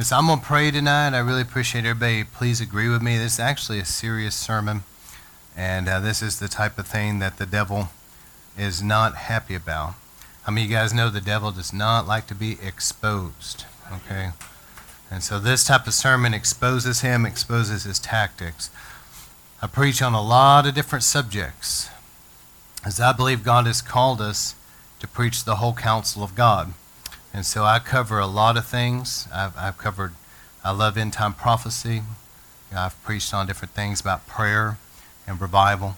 So 0.00 0.16
I'm 0.16 0.28
going 0.28 0.38
to 0.38 0.44
pray 0.44 0.70
tonight. 0.70 1.12
I 1.12 1.18
really 1.18 1.42
appreciate 1.42 1.84
everybody. 1.84 2.22
Please 2.22 2.60
agree 2.60 2.88
with 2.88 3.02
me. 3.02 3.18
This 3.18 3.34
is 3.34 3.40
actually 3.40 3.80
a 3.80 3.84
serious 3.84 4.36
sermon. 4.36 4.84
And 5.56 5.88
uh, 5.88 5.98
this 5.98 6.22
is 6.22 6.38
the 6.38 6.46
type 6.46 6.78
of 6.78 6.86
thing 6.86 7.18
that 7.18 7.36
the 7.36 7.46
devil 7.46 7.88
is 8.56 8.80
not 8.80 9.16
happy 9.16 9.56
about. 9.56 9.94
How 10.44 10.52
many 10.52 10.66
of 10.66 10.70
you 10.70 10.76
guys 10.76 10.94
know 10.94 11.10
the 11.10 11.20
devil 11.20 11.50
does 11.50 11.72
not 11.72 12.06
like 12.06 12.28
to 12.28 12.34
be 12.36 12.58
exposed? 12.62 13.64
Okay? 13.92 14.30
And 15.10 15.24
so 15.24 15.40
this 15.40 15.64
type 15.64 15.88
of 15.88 15.94
sermon 15.94 16.32
exposes 16.32 17.00
him, 17.00 17.26
exposes 17.26 17.82
his 17.82 17.98
tactics. 17.98 18.70
I 19.60 19.66
preach 19.66 20.00
on 20.00 20.14
a 20.14 20.22
lot 20.22 20.64
of 20.64 20.74
different 20.74 21.02
subjects, 21.02 21.90
as 22.86 23.00
I 23.00 23.12
believe 23.12 23.42
God 23.42 23.66
has 23.66 23.82
called 23.82 24.20
us 24.20 24.54
to 25.00 25.08
preach 25.08 25.42
the 25.42 25.56
whole 25.56 25.74
counsel 25.74 26.22
of 26.22 26.36
God. 26.36 26.72
And 27.32 27.44
so 27.44 27.64
I 27.64 27.78
cover 27.78 28.18
a 28.18 28.26
lot 28.26 28.56
of 28.56 28.66
things. 28.66 29.28
I've, 29.32 29.56
I've 29.56 29.78
covered, 29.78 30.14
I 30.64 30.70
love 30.70 30.96
end 30.96 31.12
time 31.12 31.34
prophecy. 31.34 32.02
I've 32.74 33.02
preached 33.02 33.32
on 33.32 33.46
different 33.46 33.72
things 33.72 34.00
about 34.00 34.26
prayer 34.26 34.78
and 35.26 35.40
revival. 35.40 35.96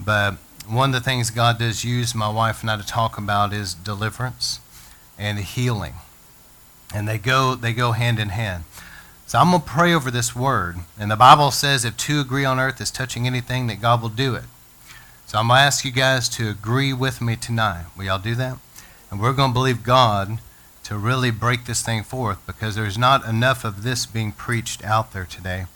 But 0.00 0.34
one 0.66 0.90
of 0.90 0.94
the 0.94 1.04
things 1.04 1.30
God 1.30 1.58
does 1.58 1.84
use 1.84 2.14
my 2.14 2.28
wife 2.28 2.62
and 2.62 2.70
I 2.70 2.76
to 2.76 2.86
talk 2.86 3.18
about 3.18 3.52
is 3.52 3.74
deliverance 3.74 4.60
and 5.18 5.38
healing. 5.38 5.94
And 6.94 7.08
they 7.08 7.18
go, 7.18 7.54
they 7.54 7.72
go 7.72 7.92
hand 7.92 8.18
in 8.18 8.30
hand. 8.30 8.64
So 9.26 9.38
I'm 9.38 9.50
going 9.50 9.62
to 9.62 9.68
pray 9.68 9.92
over 9.92 10.10
this 10.10 10.34
word. 10.34 10.76
And 10.98 11.10
the 11.10 11.16
Bible 11.16 11.50
says 11.50 11.84
if 11.84 11.96
two 11.96 12.20
agree 12.20 12.46
on 12.46 12.58
earth 12.58 12.80
is 12.80 12.90
touching 12.90 13.26
anything, 13.26 13.66
that 13.66 13.80
God 13.80 14.00
will 14.00 14.08
do 14.08 14.34
it. 14.34 14.44
So 15.26 15.38
I'm 15.38 15.48
going 15.48 15.58
to 15.58 15.62
ask 15.62 15.84
you 15.84 15.90
guys 15.90 16.30
to 16.30 16.48
agree 16.48 16.94
with 16.94 17.20
me 17.20 17.36
tonight. 17.36 17.84
Will 17.94 18.04
y'all 18.04 18.18
do 18.18 18.34
that? 18.36 18.56
And 19.10 19.20
we're 19.20 19.34
going 19.34 19.50
to 19.50 19.54
believe 19.54 19.82
God 19.82 20.38
to 20.88 20.96
really 20.96 21.30
break 21.30 21.66
this 21.66 21.82
thing 21.82 22.02
forth 22.02 22.38
because 22.46 22.74
there's 22.74 22.96
not 22.96 23.22
enough 23.26 23.62
of 23.62 23.82
this 23.82 24.06
being 24.06 24.32
preached 24.32 24.82
out 24.82 25.12
there 25.12 25.26
today. 25.26 25.66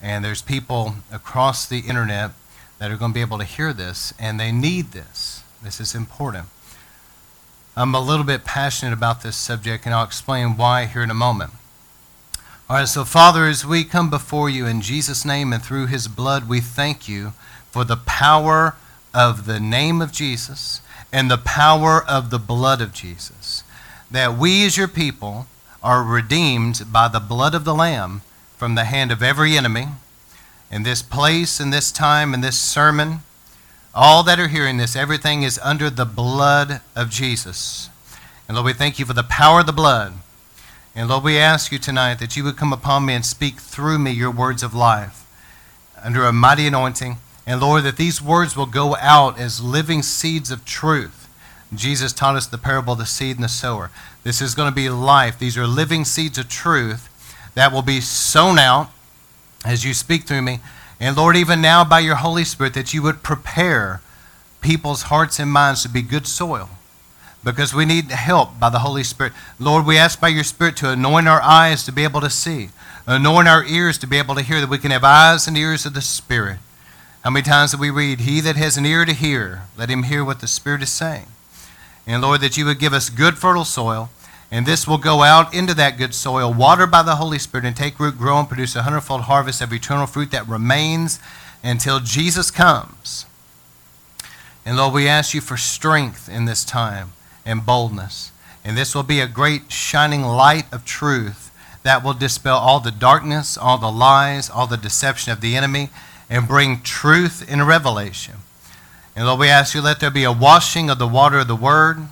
And 0.00 0.24
there's 0.24 0.40
people 0.40 0.94
across 1.12 1.68
the 1.68 1.80
internet 1.80 2.30
that 2.78 2.90
are 2.90 2.96
going 2.96 3.10
to 3.10 3.14
be 3.14 3.20
able 3.20 3.36
to 3.36 3.44
hear 3.44 3.74
this, 3.74 4.14
and 4.18 4.40
they 4.40 4.50
need 4.50 4.92
this. 4.92 5.42
This 5.62 5.80
is 5.80 5.94
important. 5.94 6.46
I'm 7.76 7.94
a 7.94 8.00
little 8.00 8.24
bit 8.24 8.46
passionate 8.46 8.94
about 8.94 9.22
this 9.22 9.36
subject, 9.36 9.84
and 9.84 9.94
I'll 9.94 10.06
explain 10.06 10.56
why 10.56 10.86
here 10.86 11.02
in 11.02 11.10
a 11.10 11.14
moment. 11.14 11.52
All 12.70 12.76
right, 12.76 12.88
so 12.88 13.04
Father, 13.04 13.44
as 13.44 13.66
we 13.66 13.84
come 13.84 14.08
before 14.08 14.48
you 14.48 14.64
in 14.64 14.80
Jesus' 14.80 15.26
name 15.26 15.52
and 15.52 15.62
through 15.62 15.88
his 15.88 16.08
blood, 16.08 16.48
we 16.48 16.62
thank 16.62 17.06
you 17.06 17.34
for 17.70 17.84
the 17.84 17.98
power 17.98 18.76
of 19.12 19.44
the 19.44 19.60
name 19.60 20.00
of 20.00 20.10
Jesus 20.10 20.80
and 21.12 21.30
the 21.30 21.36
power 21.36 22.02
of 22.02 22.30
the 22.30 22.38
blood 22.38 22.80
of 22.80 22.94
Jesus 22.94 23.37
that 24.10 24.36
we 24.36 24.64
as 24.64 24.76
your 24.76 24.88
people 24.88 25.46
are 25.82 26.02
redeemed 26.02 26.82
by 26.90 27.08
the 27.08 27.20
blood 27.20 27.54
of 27.54 27.64
the 27.64 27.74
Lamb 27.74 28.22
from 28.56 28.74
the 28.74 28.84
hand 28.84 29.12
of 29.12 29.22
every 29.22 29.56
enemy. 29.56 29.86
In 30.70 30.82
this 30.82 31.02
place, 31.02 31.60
in 31.60 31.70
this 31.70 31.92
time, 31.92 32.34
in 32.34 32.40
this 32.40 32.58
sermon, 32.58 33.20
all 33.94 34.22
that 34.24 34.38
are 34.38 34.48
hearing 34.48 34.76
this, 34.76 34.96
everything 34.96 35.42
is 35.42 35.58
under 35.62 35.90
the 35.90 36.04
blood 36.04 36.80
of 36.94 37.10
Jesus. 37.10 37.90
And 38.46 38.56
Lord, 38.56 38.66
we 38.66 38.72
thank 38.72 38.98
you 38.98 39.04
for 39.04 39.14
the 39.14 39.22
power 39.22 39.60
of 39.60 39.66
the 39.66 39.72
blood. 39.72 40.14
And 40.94 41.08
Lord, 41.08 41.24
we 41.24 41.38
ask 41.38 41.70
you 41.70 41.78
tonight 41.78 42.18
that 42.18 42.36
you 42.36 42.44
would 42.44 42.56
come 42.56 42.72
upon 42.72 43.06
me 43.06 43.14
and 43.14 43.24
speak 43.24 43.60
through 43.60 43.98
me 43.98 44.10
your 44.10 44.30
words 44.30 44.62
of 44.62 44.74
life 44.74 45.26
under 46.02 46.24
a 46.24 46.32
mighty 46.32 46.66
anointing. 46.66 47.18
And 47.46 47.60
Lord, 47.60 47.84
that 47.84 47.96
these 47.96 48.20
words 48.20 48.56
will 48.56 48.66
go 48.66 48.96
out 48.96 49.38
as 49.38 49.60
living 49.60 50.02
seeds 50.02 50.50
of 50.50 50.64
truth 50.64 51.27
Jesus 51.74 52.12
taught 52.12 52.36
us 52.36 52.46
the 52.46 52.58
parable 52.58 52.94
of 52.94 52.98
the 52.98 53.06
seed 53.06 53.36
and 53.36 53.44
the 53.44 53.48
sower. 53.48 53.90
This 54.22 54.40
is 54.40 54.54
going 54.54 54.70
to 54.70 54.74
be 54.74 54.88
life. 54.88 55.38
These 55.38 55.58
are 55.58 55.66
living 55.66 56.04
seeds 56.04 56.38
of 56.38 56.48
truth 56.48 57.08
that 57.54 57.72
will 57.72 57.82
be 57.82 58.00
sown 58.00 58.58
out 58.58 58.90
as 59.64 59.84
you 59.84 59.92
speak 59.92 60.24
through 60.24 60.42
me. 60.42 60.60
And 61.00 61.16
Lord, 61.16 61.36
even 61.36 61.60
now 61.60 61.84
by 61.84 62.00
your 62.00 62.16
Holy 62.16 62.44
Spirit, 62.44 62.74
that 62.74 62.94
you 62.94 63.02
would 63.02 63.22
prepare 63.22 64.00
people's 64.60 65.02
hearts 65.02 65.38
and 65.38 65.50
minds 65.50 65.82
to 65.82 65.88
be 65.88 66.02
good 66.02 66.26
soil 66.26 66.70
because 67.44 67.72
we 67.72 67.84
need 67.84 68.10
help 68.10 68.58
by 68.58 68.70
the 68.70 68.80
Holy 68.80 69.04
Spirit. 69.04 69.32
Lord, 69.58 69.86
we 69.86 69.96
ask 69.96 70.20
by 70.20 70.28
your 70.28 70.44
Spirit 70.44 70.76
to 70.78 70.90
anoint 70.90 71.28
our 71.28 71.42
eyes 71.42 71.84
to 71.84 71.92
be 71.92 72.04
able 72.04 72.20
to 72.20 72.30
see, 72.30 72.70
anoint 73.06 73.48
our 73.48 73.64
ears 73.64 73.98
to 73.98 74.06
be 74.06 74.18
able 74.18 74.34
to 74.34 74.42
hear, 74.42 74.60
that 74.60 74.70
we 74.70 74.78
can 74.78 74.90
have 74.90 75.04
eyes 75.04 75.46
and 75.46 75.56
ears 75.56 75.86
of 75.86 75.94
the 75.94 76.00
Spirit. 76.00 76.58
How 77.22 77.30
many 77.30 77.44
times 77.44 77.72
do 77.72 77.78
we 77.78 77.90
read, 77.90 78.20
He 78.20 78.40
that 78.40 78.56
has 78.56 78.76
an 78.76 78.86
ear 78.86 79.04
to 79.04 79.12
hear, 79.12 79.62
let 79.76 79.90
him 79.90 80.04
hear 80.04 80.24
what 80.24 80.40
the 80.40 80.46
Spirit 80.46 80.82
is 80.82 80.90
saying? 80.90 81.26
And 82.08 82.22
Lord, 82.22 82.40
that 82.40 82.56
you 82.56 82.64
would 82.64 82.78
give 82.78 82.94
us 82.94 83.10
good, 83.10 83.36
fertile 83.36 83.66
soil. 83.66 84.10
And 84.50 84.64
this 84.64 84.88
will 84.88 84.96
go 84.96 85.22
out 85.22 85.52
into 85.52 85.74
that 85.74 85.98
good 85.98 86.14
soil, 86.14 86.52
watered 86.52 86.90
by 86.90 87.02
the 87.02 87.16
Holy 87.16 87.38
Spirit, 87.38 87.66
and 87.66 87.76
take 87.76 88.00
root, 88.00 88.16
grow, 88.16 88.38
and 88.38 88.48
produce 88.48 88.74
a 88.74 88.82
hundredfold 88.82 89.22
harvest 89.22 89.60
of 89.60 89.74
eternal 89.74 90.06
fruit 90.06 90.30
that 90.30 90.48
remains 90.48 91.20
until 91.62 92.00
Jesus 92.00 92.50
comes. 92.50 93.26
And 94.64 94.78
Lord, 94.78 94.94
we 94.94 95.06
ask 95.06 95.34
you 95.34 95.42
for 95.42 95.58
strength 95.58 96.30
in 96.30 96.46
this 96.46 96.64
time 96.64 97.12
and 97.44 97.66
boldness. 97.66 98.32
And 98.64 98.76
this 98.76 98.94
will 98.94 99.02
be 99.02 99.20
a 99.20 99.26
great 99.26 99.70
shining 99.70 100.22
light 100.22 100.64
of 100.72 100.86
truth 100.86 101.50
that 101.82 102.02
will 102.02 102.14
dispel 102.14 102.56
all 102.56 102.80
the 102.80 102.90
darkness, 102.90 103.58
all 103.58 103.76
the 103.76 103.92
lies, 103.92 104.48
all 104.48 104.66
the 104.66 104.76
deception 104.78 105.30
of 105.30 105.42
the 105.42 105.56
enemy, 105.56 105.90
and 106.30 106.48
bring 106.48 106.80
truth 106.80 107.46
in 107.50 107.62
revelation. 107.64 108.36
And 109.18 109.26
Lord, 109.26 109.40
we 109.40 109.48
ask 109.48 109.74
you, 109.74 109.82
let 109.82 109.98
there 109.98 110.12
be 110.12 110.22
a 110.22 110.30
washing 110.30 110.88
of 110.88 111.00
the 111.00 111.08
water 111.08 111.40
of 111.40 111.48
the 111.48 111.56
word, 111.56 111.96
and 111.96 112.08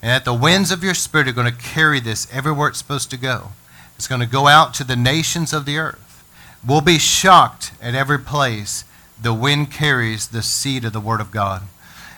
that 0.00 0.24
the 0.24 0.32
winds 0.32 0.70
of 0.70 0.84
your 0.84 0.94
spirit 0.94 1.26
are 1.26 1.32
going 1.32 1.52
to 1.52 1.60
carry 1.60 1.98
this 1.98 2.32
everywhere 2.32 2.68
it's 2.68 2.78
supposed 2.78 3.10
to 3.10 3.16
go. 3.16 3.48
It's 3.96 4.06
going 4.06 4.20
to 4.20 4.28
go 4.28 4.46
out 4.46 4.72
to 4.74 4.84
the 4.84 4.94
nations 4.94 5.52
of 5.52 5.64
the 5.64 5.76
earth. 5.76 6.22
We'll 6.64 6.82
be 6.82 7.00
shocked 7.00 7.72
at 7.82 7.96
every 7.96 8.20
place 8.20 8.84
the 9.20 9.34
wind 9.34 9.72
carries 9.72 10.28
the 10.28 10.40
seed 10.40 10.84
of 10.84 10.92
the 10.92 11.00
word 11.00 11.20
of 11.20 11.32
God. 11.32 11.62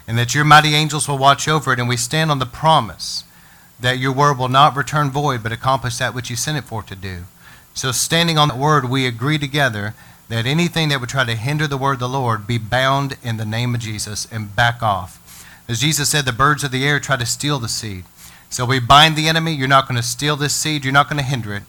And 0.06 0.18
that 0.18 0.34
your 0.34 0.44
mighty 0.44 0.74
angels 0.74 1.08
will 1.08 1.16
watch 1.16 1.48
over 1.48 1.72
it, 1.72 1.78
and 1.78 1.88
we 1.88 1.96
stand 1.96 2.30
on 2.30 2.38
the 2.38 2.44
promise 2.44 3.24
that 3.80 3.96
your 3.96 4.12
word 4.12 4.36
will 4.36 4.50
not 4.50 4.76
return 4.76 5.10
void, 5.10 5.42
but 5.42 5.52
accomplish 5.52 5.96
that 5.96 6.14
which 6.14 6.28
you 6.28 6.36
sent 6.36 6.58
it 6.58 6.64
for 6.64 6.82
to 6.82 6.94
do. 6.94 7.22
So, 7.72 7.92
standing 7.92 8.36
on 8.36 8.48
that 8.48 8.58
word, 8.58 8.90
we 8.90 9.06
agree 9.06 9.38
together 9.38 9.94
that 10.32 10.46
anything 10.46 10.88
that 10.88 10.98
would 10.98 11.10
try 11.10 11.24
to 11.24 11.34
hinder 11.34 11.66
the 11.66 11.76
word 11.76 11.92
of 11.92 11.98
the 11.98 12.08
Lord 12.08 12.46
be 12.46 12.56
bound 12.56 13.18
in 13.22 13.36
the 13.36 13.44
name 13.44 13.74
of 13.74 13.82
Jesus 13.82 14.26
and 14.32 14.56
back 14.56 14.82
off. 14.82 15.46
As 15.68 15.82
Jesus 15.82 16.08
said, 16.08 16.24
the 16.24 16.32
birds 16.32 16.64
of 16.64 16.70
the 16.70 16.86
air 16.86 16.98
try 16.98 17.16
to 17.16 17.26
steal 17.26 17.58
the 17.58 17.68
seed. 17.68 18.04
So 18.48 18.64
we 18.64 18.80
bind 18.80 19.14
the 19.14 19.28
enemy. 19.28 19.52
You're 19.52 19.68
not 19.68 19.86
going 19.86 20.00
to 20.00 20.02
steal 20.02 20.36
this 20.36 20.54
seed. 20.54 20.84
You're 20.84 20.92
not 20.94 21.10
going 21.10 21.18
to 21.18 21.28
hinder 21.28 21.54
it. 21.54 21.64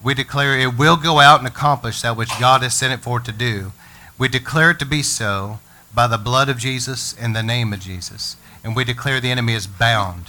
We 0.00 0.14
declare 0.14 0.56
it 0.56 0.78
will 0.78 0.96
go 0.96 1.18
out 1.18 1.40
and 1.40 1.48
accomplish 1.48 2.02
that 2.02 2.16
which 2.16 2.38
God 2.38 2.62
has 2.62 2.76
sent 2.76 2.92
it 2.92 3.02
for 3.02 3.18
to 3.18 3.32
do. 3.32 3.72
We 4.16 4.28
declare 4.28 4.70
it 4.70 4.78
to 4.78 4.86
be 4.86 5.02
so 5.02 5.58
by 5.92 6.06
the 6.06 6.16
blood 6.16 6.48
of 6.48 6.56
Jesus 6.56 7.16
and 7.18 7.34
the 7.34 7.42
name 7.42 7.72
of 7.72 7.80
Jesus. 7.80 8.36
And 8.62 8.76
we 8.76 8.84
declare 8.84 9.20
the 9.20 9.32
enemy 9.32 9.54
is 9.54 9.66
bound. 9.66 10.26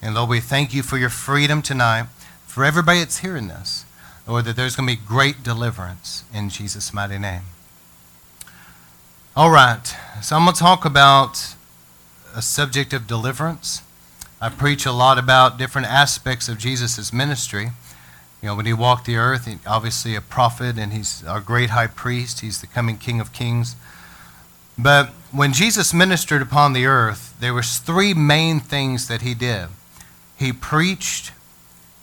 And 0.00 0.14
Lord, 0.14 0.30
we 0.30 0.38
thank 0.38 0.72
you 0.72 0.84
for 0.84 0.98
your 0.98 1.10
freedom 1.10 1.62
tonight, 1.62 2.06
for 2.46 2.64
everybody 2.64 3.00
that's 3.00 3.18
hearing 3.18 3.48
this. 3.48 3.83
Lord, 4.26 4.46
that 4.46 4.56
there's 4.56 4.74
going 4.74 4.88
to 4.88 4.96
be 4.96 5.00
great 5.06 5.42
deliverance 5.42 6.24
in 6.32 6.48
Jesus' 6.48 6.94
mighty 6.94 7.18
name. 7.18 7.42
All 9.36 9.50
right, 9.50 9.94
so 10.22 10.36
I'm 10.36 10.44
going 10.44 10.54
to 10.54 10.60
talk 10.60 10.84
about 10.84 11.54
a 12.34 12.40
subject 12.40 12.92
of 12.92 13.06
deliverance. 13.06 13.82
I 14.40 14.48
preach 14.48 14.86
a 14.86 14.92
lot 14.92 15.18
about 15.18 15.58
different 15.58 15.88
aspects 15.88 16.48
of 16.48 16.58
Jesus' 16.58 17.12
ministry. 17.12 17.70
You 18.40 18.48
know, 18.48 18.56
when 18.56 18.66
he 18.66 18.72
walked 18.72 19.06
the 19.06 19.16
earth, 19.16 19.48
obviously 19.66 20.14
a 20.14 20.20
prophet, 20.20 20.78
and 20.78 20.92
he's 20.92 21.24
our 21.24 21.40
great 21.40 21.70
high 21.70 21.86
priest. 21.86 22.40
He's 22.40 22.60
the 22.60 22.66
coming 22.66 22.96
King 22.96 23.20
of 23.20 23.32
Kings. 23.32 23.76
But 24.78 25.08
when 25.32 25.52
Jesus 25.52 25.94
ministered 25.94 26.42
upon 26.42 26.72
the 26.72 26.86
earth, 26.86 27.34
there 27.40 27.54
was 27.54 27.78
three 27.78 28.14
main 28.14 28.60
things 28.60 29.08
that 29.08 29.22
he 29.22 29.34
did. 29.34 29.68
He 30.36 30.52
preached, 30.52 31.32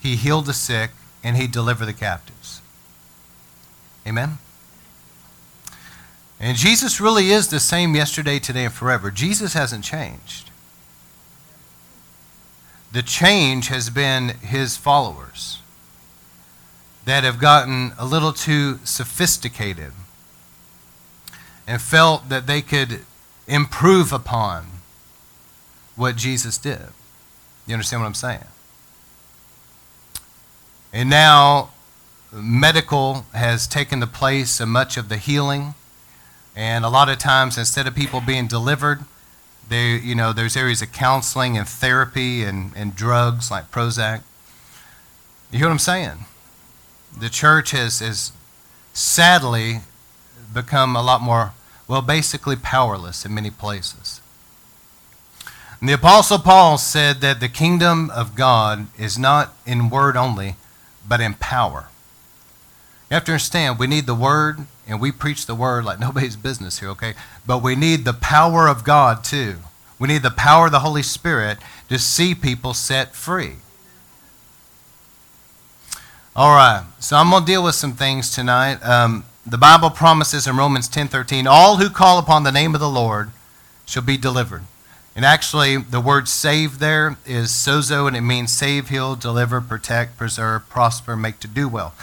he 0.02 0.16
healed 0.16 0.46
the 0.46 0.53
sick, 0.53 0.91
and 1.23 1.38
he'd 1.38 1.52
deliver 1.52 1.85
the 1.85 1.94
captives. 1.94 2.62
Amen? 4.08 4.38
And 6.40 6.58
Jesus 6.58 7.00
really 7.00 7.29
is 7.29 7.50
the 7.50 7.59
same 7.59 7.96
yesterday, 7.96 8.40
today, 8.40 8.66
and 8.66 8.73
forever. 8.73 9.12
Jesus 9.12 9.53
hasn't 9.53 9.84
changed. 9.84 10.50
The 12.91 13.03
change 13.03 13.68
has 13.68 13.90
been 13.90 14.29
his 14.29 14.76
followers 14.76 15.59
that 17.06 17.24
have 17.24 17.40
gotten 17.40 17.94
a 17.97 18.06
little 18.06 18.34
too 18.34 18.79
sophisticated 18.84 19.94
and 21.67 21.82
felt 21.82 22.28
that 22.29 22.47
they 22.47 22.62
could 22.62 23.02
improve 23.47 24.12
upon 24.12 24.66
what 25.96 26.16
Jesus 26.16 26.58
did. 26.58 26.88
You 27.67 27.74
understand 27.74 28.02
what 28.02 28.08
I'm 28.08 28.14
saying? 28.14 28.46
And 30.93 31.09
now 31.09 31.72
medical 32.32 33.26
has 33.34 33.67
taken 33.67 33.99
the 33.99 34.08
place 34.08 34.59
of 34.59 34.67
much 34.67 34.97
of 34.97 35.09
the 35.09 35.17
healing. 35.17 35.73
And 36.55 36.84
a 36.84 36.90
lot 36.90 37.09
of 37.09 37.17
times, 37.17 37.58
instead 37.58 37.88
of 37.88 37.96
people 37.96 38.22
being 38.22 38.47
delivered, 38.47 39.02
they, 39.70 39.96
you 39.97 40.16
know, 40.16 40.34
there's 40.34 40.58
areas 40.58 40.82
of 40.82 40.91
counseling 40.91 41.58
and 41.58 41.67
therapy 41.67 42.43
and, 42.43 42.72
and 42.76 42.96
drugs 42.96 43.49
like 43.49 43.72
Prozac. 43.72 44.22
You 45.52 45.59
hear 45.59 45.67
what 45.67 45.73
I'm 45.73 45.79
saying? 45.79 46.26
the 47.17 47.29
church 47.29 47.72
has, 47.72 47.99
has 47.99 48.32
sadly 48.93 49.82
become 50.53 50.96
a 50.96 51.02
lot 51.02 51.22
more, 51.22 51.53
well, 51.88 52.02
basically 52.02 52.55
powerless 52.55 53.26
in 53.26 53.34
many 53.34 53.49
places. 53.49 54.22
And 55.79 55.90
the 55.90 55.93
Apostle 55.93 56.40
Paul 56.40 56.78
said 56.78 57.22
that 57.22 57.40
the 57.40 57.49
kingdom 57.49 58.09
of 58.11 58.35
God 58.35 58.88
is 58.97 59.17
not 59.17 59.53
in 59.66 59.90
word 59.90 60.16
only, 60.16 60.55
but 61.08 61.22
in 61.22 61.34
power. 61.36 61.90
You 63.09 63.16
have 63.16 63.26
to 63.26 63.34
understand, 63.34 63.78
we 63.78 63.88
need 63.88 64.06
the 64.06 64.16
word, 64.16 64.59
and 64.88 65.02
we 65.02 65.12
preach 65.12 65.46
the 65.46 65.56
word 65.56 65.84
like 65.84 66.00
nobody's 66.00 66.36
business 66.36 66.80
here, 66.80 66.90
okay? 66.90 67.14
But 67.46 67.62
we 67.62 67.76
need 67.76 68.06
the 68.06 68.14
power 68.14 68.68
of 68.68 68.84
God 68.84 69.24
too. 69.24 69.58
We 70.00 70.08
need 70.08 70.24
the 70.24 70.32
power 70.32 70.68
of 70.68 70.72
the 70.72 70.80
Holy 70.80 71.03
Spirit 71.03 71.59
to 71.90 72.00
see 72.00 72.34
people 72.34 72.74
set 72.74 73.14
free. 73.14 73.58
All 76.36 76.56
right, 76.56 76.86
so 77.00 77.18
I'm 77.18 77.30
going 77.30 77.44
to 77.44 77.46
deal 77.46 77.64
with 77.64 77.76
some 77.76 77.94
things 77.94 78.32
tonight. 78.34 78.82
Um, 78.84 79.26
the 79.46 79.58
Bible 79.58 79.90
promises 79.90 80.48
in 80.48 80.56
Romans 80.56 80.88
10:13, 80.88 81.46
all 81.46 81.78
who 81.78 81.90
call 81.90 82.18
upon 82.18 82.44
the 82.44 82.52
name 82.52 82.74
of 82.74 82.80
the 82.80 82.90
Lord 82.90 83.32
shall 83.86 84.03
be 84.03 84.16
delivered. 84.16 84.64
And 85.16 85.25
actually, 85.25 85.78
the 85.78 85.99
word 85.99 86.28
save 86.28 86.79
there 86.79 87.17
is 87.25 87.52
sozo, 87.52 88.08
and 88.08 88.16
it 88.16 88.22
means 88.22 88.52
save, 88.53 88.90
heal, 88.90 89.16
deliver, 89.16 89.59
protect, 89.59 90.17
preserve, 90.17 90.69
prosper, 90.69 91.17
make 91.17 91.40
to 91.40 91.47
do 91.47 91.67
well. 91.67 91.93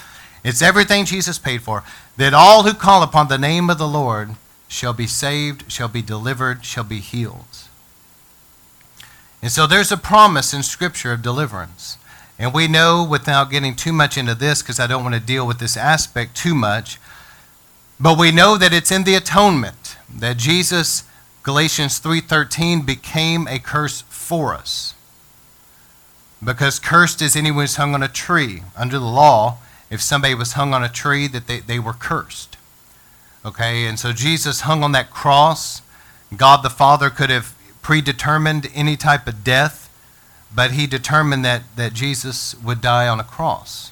It's 0.45 0.63
everything 0.63 1.05
Jesus 1.05 1.39
paid 1.39 1.63
for. 1.63 1.83
That 2.17 2.35
all 2.35 2.65
who 2.65 2.75
call 2.75 3.03
upon 3.03 3.29
the 3.29 3.39
name 3.39 3.71
of 3.71 3.79
the 3.79 3.89
Lord 3.89 4.31
shall 4.69 4.93
be 4.93 5.07
saved, 5.07 5.71
shall 5.73 5.89
be 5.89 6.03
delivered, 6.03 6.65
shall 6.65 6.85
be 6.85 6.99
healed. 6.99 7.45
And 9.41 9.51
so 9.51 9.67
there's 9.67 9.93
a 9.93 9.97
promise 9.97 10.53
in 10.53 10.63
Scripture 10.63 11.13
of 11.13 11.23
deliverance. 11.23 11.97
And 12.39 12.53
we 12.53 12.69
know, 12.69 13.07
without 13.09 13.51
getting 13.51 13.75
too 13.75 13.93
much 13.93 14.19
into 14.19 14.35
this, 14.35 14.63
because 14.63 14.79
I 14.79 14.87
don't 14.87 15.03
want 15.03 15.15
to 15.15 15.21
deal 15.21 15.47
with 15.47 15.59
this 15.59 15.77
aspect 15.77 16.37
too 16.37 16.55
much, 16.55 16.99
but 17.99 18.19
we 18.19 18.31
know 18.31 18.57
that 18.57 18.73
it's 18.73 18.93
in 18.93 19.05
the 19.05 19.15
atonement 19.15 19.97
that 20.15 20.37
Jesus 20.37 21.03
Galatians 21.49 21.99
3:13 21.99 22.83
became 22.83 23.49
a 23.49 23.59
curse 23.59 24.05
for 24.11 24.53
us. 24.53 24.93
Because 26.45 26.79
cursed 26.79 27.23
is 27.23 27.35
anyone 27.35 27.63
who's 27.63 27.77
hung 27.77 27.95
on 27.95 28.03
a 28.03 28.07
tree. 28.07 28.65
Under 28.77 28.99
the 28.99 29.07
law, 29.07 29.57
if 29.89 30.03
somebody 30.03 30.35
was 30.35 30.53
hung 30.53 30.75
on 30.75 30.85
a 30.85 30.91
tree, 30.91 31.27
that 31.29 31.47
they, 31.47 31.61
they 31.61 31.79
were 31.79 31.95
cursed. 31.95 32.59
Okay, 33.47 33.87
and 33.87 33.99
so 33.99 34.13
Jesus 34.13 34.69
hung 34.69 34.85
on 34.85 34.93
that 34.93 35.11
cross. 35.11 35.81
God 36.37 36.63
the 36.63 36.69
Father 36.69 37.09
could 37.09 37.31
have 37.31 37.55
predetermined 37.81 38.71
any 38.75 38.99
type 38.99 39.27
of 39.27 39.43
death, 39.43 39.89
but 40.55 40.73
he 40.73 40.87
determined 40.87 41.47
that, 41.47 41.63
that 41.77 41.95
Jesus 41.95 42.57
would 42.63 42.83
die 42.83 43.09
on 43.09 43.21
a 43.21 43.25
cross. 43.25 43.91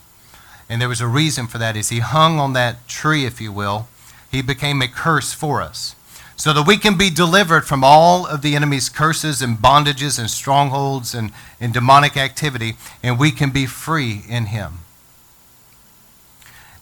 And 0.68 0.78
there 0.78 0.90
was 0.90 1.00
a 1.00 1.06
reason 1.06 1.46
for 1.46 1.56
that 1.56 1.74
is 1.74 1.88
he 1.88 2.00
hung 2.00 2.38
on 2.38 2.52
that 2.52 2.86
tree, 2.86 3.24
if 3.24 3.40
you 3.40 3.50
will, 3.50 3.88
he 4.30 4.42
became 4.42 4.82
a 4.82 4.88
curse 4.88 5.32
for 5.32 5.62
us 5.62 5.96
so 6.36 6.52
that 6.52 6.66
we 6.66 6.76
can 6.76 6.98
be 6.98 7.08
delivered 7.08 7.66
from 7.66 7.82
all 7.82 8.26
of 8.26 8.42
the 8.42 8.54
enemy's 8.54 8.90
curses 8.90 9.40
and 9.40 9.56
bondages 9.56 10.18
and 10.18 10.30
strongholds 10.30 11.14
and, 11.14 11.32
and 11.58 11.72
demonic 11.72 12.16
activity, 12.16 12.74
and 13.02 13.18
we 13.18 13.30
can 13.30 13.50
be 13.50 13.64
free 13.64 14.22
in 14.28 14.46
him. 14.46 14.80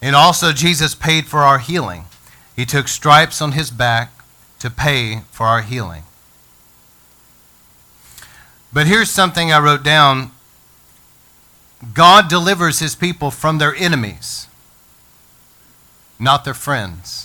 And 0.02 0.16
also, 0.16 0.52
Jesus 0.52 0.94
paid 0.94 1.26
for 1.26 1.40
our 1.40 1.58
healing. 1.58 2.04
He 2.54 2.66
took 2.66 2.88
stripes 2.88 3.40
on 3.40 3.52
his 3.52 3.70
back 3.70 4.12
to 4.58 4.70
pay 4.70 5.20
for 5.30 5.46
our 5.46 5.62
healing. 5.62 6.02
But 8.72 8.88
here's 8.88 9.10
something 9.10 9.52
I 9.52 9.60
wrote 9.60 9.84
down 9.84 10.32
God 11.92 12.28
delivers 12.28 12.80
his 12.80 12.96
people 12.96 13.30
from 13.30 13.58
their 13.58 13.74
enemies, 13.74 14.48
not 16.18 16.44
their 16.44 16.54
friends. 16.54 17.23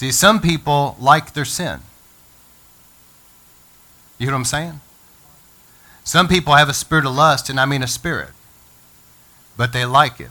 See, 0.00 0.12
some 0.12 0.40
people 0.40 0.96
like 0.98 1.34
their 1.34 1.44
sin. 1.44 1.80
You 4.18 4.28
hear 4.28 4.32
what 4.32 4.38
I'm 4.38 4.44
saying? 4.46 4.80
Some 6.04 6.26
people 6.26 6.54
have 6.54 6.70
a 6.70 6.72
spirit 6.72 7.04
of 7.04 7.14
lust, 7.14 7.50
and 7.50 7.60
I 7.60 7.66
mean 7.66 7.82
a 7.82 7.86
spirit, 7.86 8.30
but 9.58 9.74
they 9.74 9.84
like 9.84 10.18
it. 10.18 10.30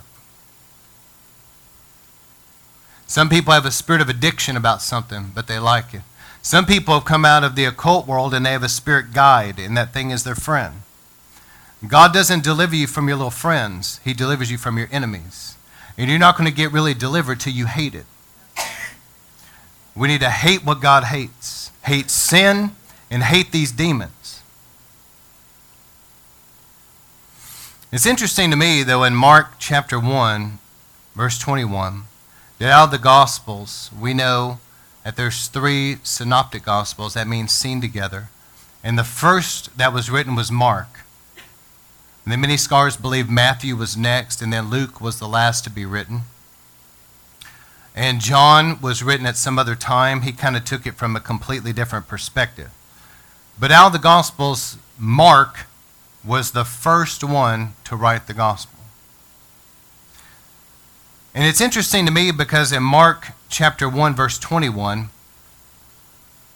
Some 3.06 3.30
people 3.30 3.54
have 3.54 3.64
a 3.64 3.70
spirit 3.70 4.02
of 4.02 4.10
addiction 4.10 4.58
about 4.58 4.82
something, 4.82 5.34
but 5.36 5.46
they 5.46 5.60
like 5.60 5.94
it. 5.94 6.02
Some 6.42 6.66
people 6.66 6.96
have 6.96 7.06
come 7.06 7.24
out 7.24 7.44
of 7.44 7.54
the 7.54 7.66
occult 7.66 8.08
world 8.08 8.34
and 8.34 8.44
they 8.48 8.54
have 8.54 8.64
a 8.64 8.70
spirit 8.70 9.14
guide, 9.14 9.60
and 9.60 9.78
that 9.78 9.94
thing 9.94 10.10
is 10.10 10.24
their 10.24 10.34
friend. 10.34 10.82
God 11.88 12.12
doesn't 12.12 12.44
deliver 12.44 12.76
you 12.76 12.88
from 12.88 13.08
your 13.08 13.18
little 13.18 13.30
friends, 13.30 14.00
He 14.04 14.16
delivers 14.16 14.50
you 14.50 14.58
from 14.58 14.80
your 14.80 14.90
enemies. 14.92 15.58
And 15.96 16.10
you're 16.10 16.18
not 16.18 16.40
going 16.40 16.50
to 16.50 16.56
get 16.56 16.72
really 16.72 16.96
delivered 16.96 17.40
till 17.40 17.54
you 17.54 17.68
hate 17.68 17.94
it. 17.94 18.08
We 20.00 20.08
need 20.08 20.22
to 20.22 20.30
hate 20.30 20.64
what 20.64 20.80
God 20.80 21.04
hates, 21.04 21.72
hate 21.84 22.10
sin, 22.10 22.72
and 23.12 23.22
hate 23.22 23.52
these 23.52 23.74
demons. 23.74 24.42
It's 27.92 28.06
interesting 28.06 28.50
to 28.50 28.56
me, 28.56 28.84
though, 28.84 29.04
in 29.04 29.14
Mark 29.14 29.56
chapter 29.60 30.00
1, 30.00 30.60
verse 31.16 31.38
21, 31.38 32.04
that 32.60 32.72
out 32.72 32.86
of 32.86 32.92
the 32.92 32.98
Gospels, 32.98 33.92
we 34.00 34.14
know 34.14 34.60
that 35.04 35.18
there's 35.18 35.48
three 35.48 35.98
synoptic 36.04 36.64
Gospels. 36.64 37.14
That 37.14 37.28
means 37.28 37.52
seen 37.52 37.82
together. 37.82 38.30
And 38.82 38.98
the 38.98 39.04
first 39.04 39.78
that 39.78 39.92
was 39.92 40.10
written 40.10 40.34
was 40.34 40.50
Mark. 40.50 41.02
And 42.24 42.32
then 42.32 42.40
many 42.40 42.56
scholars 42.56 42.96
believe 42.96 43.30
Matthew 43.30 43.76
was 43.76 43.98
next, 43.98 44.42
and 44.42 44.54
then 44.54 44.70
Luke 44.70 45.02
was 45.02 45.20
the 45.20 45.28
last 45.28 45.66
to 45.66 45.70
be 45.70 45.86
written. 45.86 46.22
And 48.00 48.22
John 48.22 48.80
was 48.80 49.04
written 49.04 49.26
at 49.26 49.36
some 49.36 49.60
other 49.60 49.76
time. 49.76 50.22
He 50.22 50.32
kind 50.32 50.56
of 50.56 50.64
took 50.64 50.88
it 50.88 50.94
from 50.94 51.18
a 51.18 51.20
completely 51.20 51.74
different 51.74 52.08
perspective. 52.08 52.72
But 53.60 53.74
out 53.74 53.88
of 53.88 53.92
the 53.92 54.00
Gospels, 54.00 54.78
Mark 54.98 55.66
was 56.24 56.52
the 56.52 56.64
first 56.64 57.26
one 57.26 57.74
to 57.84 57.98
write 57.98 58.26
the 58.26 58.34
Gospel. 58.34 58.80
And 61.36 61.44
it's 61.44 61.60
interesting 61.60 62.06
to 62.06 62.12
me 62.12 62.32
because 62.32 62.72
in 62.72 62.84
Mark 62.84 63.34
chapter 63.50 63.90
1, 63.90 64.16
verse 64.16 64.40
21, 64.40 65.10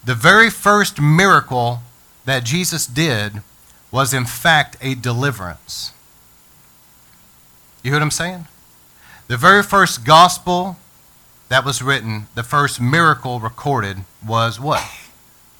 the 0.02 0.16
very 0.16 0.50
first 0.50 1.02
miracle 1.02 1.80
that 2.24 2.46
Jesus 2.46 2.88
did 2.88 3.42
was, 3.92 4.14
in 4.14 4.24
fact, 4.24 4.78
a 4.80 4.96
deliverance. 4.96 5.92
You 7.84 7.92
hear 7.92 8.00
what 8.00 8.04
I'm 8.04 8.12
saying? 8.12 8.48
The 9.28 9.36
very 9.36 9.62
first 9.62 10.06
gospel 10.06 10.78
that 11.54 11.64
was 11.64 11.84
written, 11.84 12.26
the 12.34 12.42
first 12.42 12.82
miracle 12.82 13.40
recorded 13.40 13.98
was 14.26 14.60
what? 14.60 14.84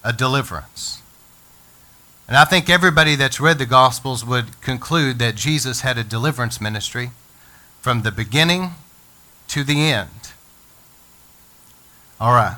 A 0.02 0.12
deliverance. 0.12 1.00
And 2.26 2.36
I 2.36 2.44
think 2.44 2.68
everybody 2.68 3.14
that's 3.14 3.38
read 3.38 3.58
the 3.58 3.64
Gospels 3.64 4.24
would 4.24 4.60
conclude 4.60 5.20
that 5.20 5.36
Jesus 5.36 5.82
had 5.82 5.96
a 5.96 6.02
deliverance 6.02 6.60
ministry 6.60 7.12
from 7.80 8.02
the 8.02 8.10
beginning 8.10 8.72
to 9.46 9.62
the 9.62 9.82
end. 9.82 10.32
All 12.20 12.32
right. 12.32 12.56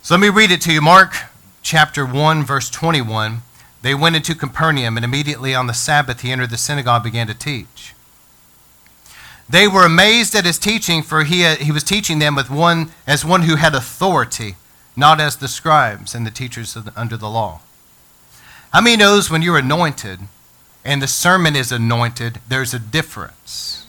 So 0.00 0.14
let 0.14 0.22
me 0.22 0.30
read 0.30 0.50
it 0.50 0.62
to 0.62 0.72
you. 0.72 0.80
Mark 0.80 1.12
chapter 1.60 2.06
1, 2.06 2.44
verse 2.44 2.70
21. 2.70 3.42
They 3.82 3.94
went 3.94 4.16
into 4.16 4.34
Capernaum, 4.34 4.96
and 4.96 5.04
immediately 5.04 5.54
on 5.54 5.66
the 5.66 5.74
Sabbath 5.74 6.22
he 6.22 6.32
entered 6.32 6.48
the 6.48 6.56
synagogue 6.56 7.04
and 7.04 7.12
began 7.12 7.26
to 7.26 7.34
teach. 7.34 7.92
They 9.52 9.68
were 9.68 9.84
amazed 9.84 10.34
at 10.34 10.46
his 10.46 10.58
teaching, 10.58 11.02
for 11.02 11.24
he, 11.24 11.42
had, 11.42 11.58
he 11.58 11.72
was 11.72 11.84
teaching 11.84 12.18
them 12.18 12.34
with 12.34 12.48
one, 12.48 12.90
as 13.06 13.22
one 13.22 13.42
who 13.42 13.56
had 13.56 13.74
authority, 13.74 14.56
not 14.96 15.20
as 15.20 15.36
the 15.36 15.46
scribes 15.46 16.14
and 16.14 16.26
the 16.26 16.30
teachers 16.30 16.72
the, 16.72 16.90
under 16.96 17.18
the 17.18 17.28
law. 17.28 17.60
How 18.72 18.80
many 18.80 18.96
knows 18.96 19.30
when 19.30 19.42
you're 19.42 19.58
anointed 19.58 20.20
and 20.86 21.02
the 21.02 21.06
sermon 21.06 21.54
is 21.54 21.70
anointed, 21.70 22.40
there's 22.48 22.72
a 22.72 22.78
difference? 22.78 23.86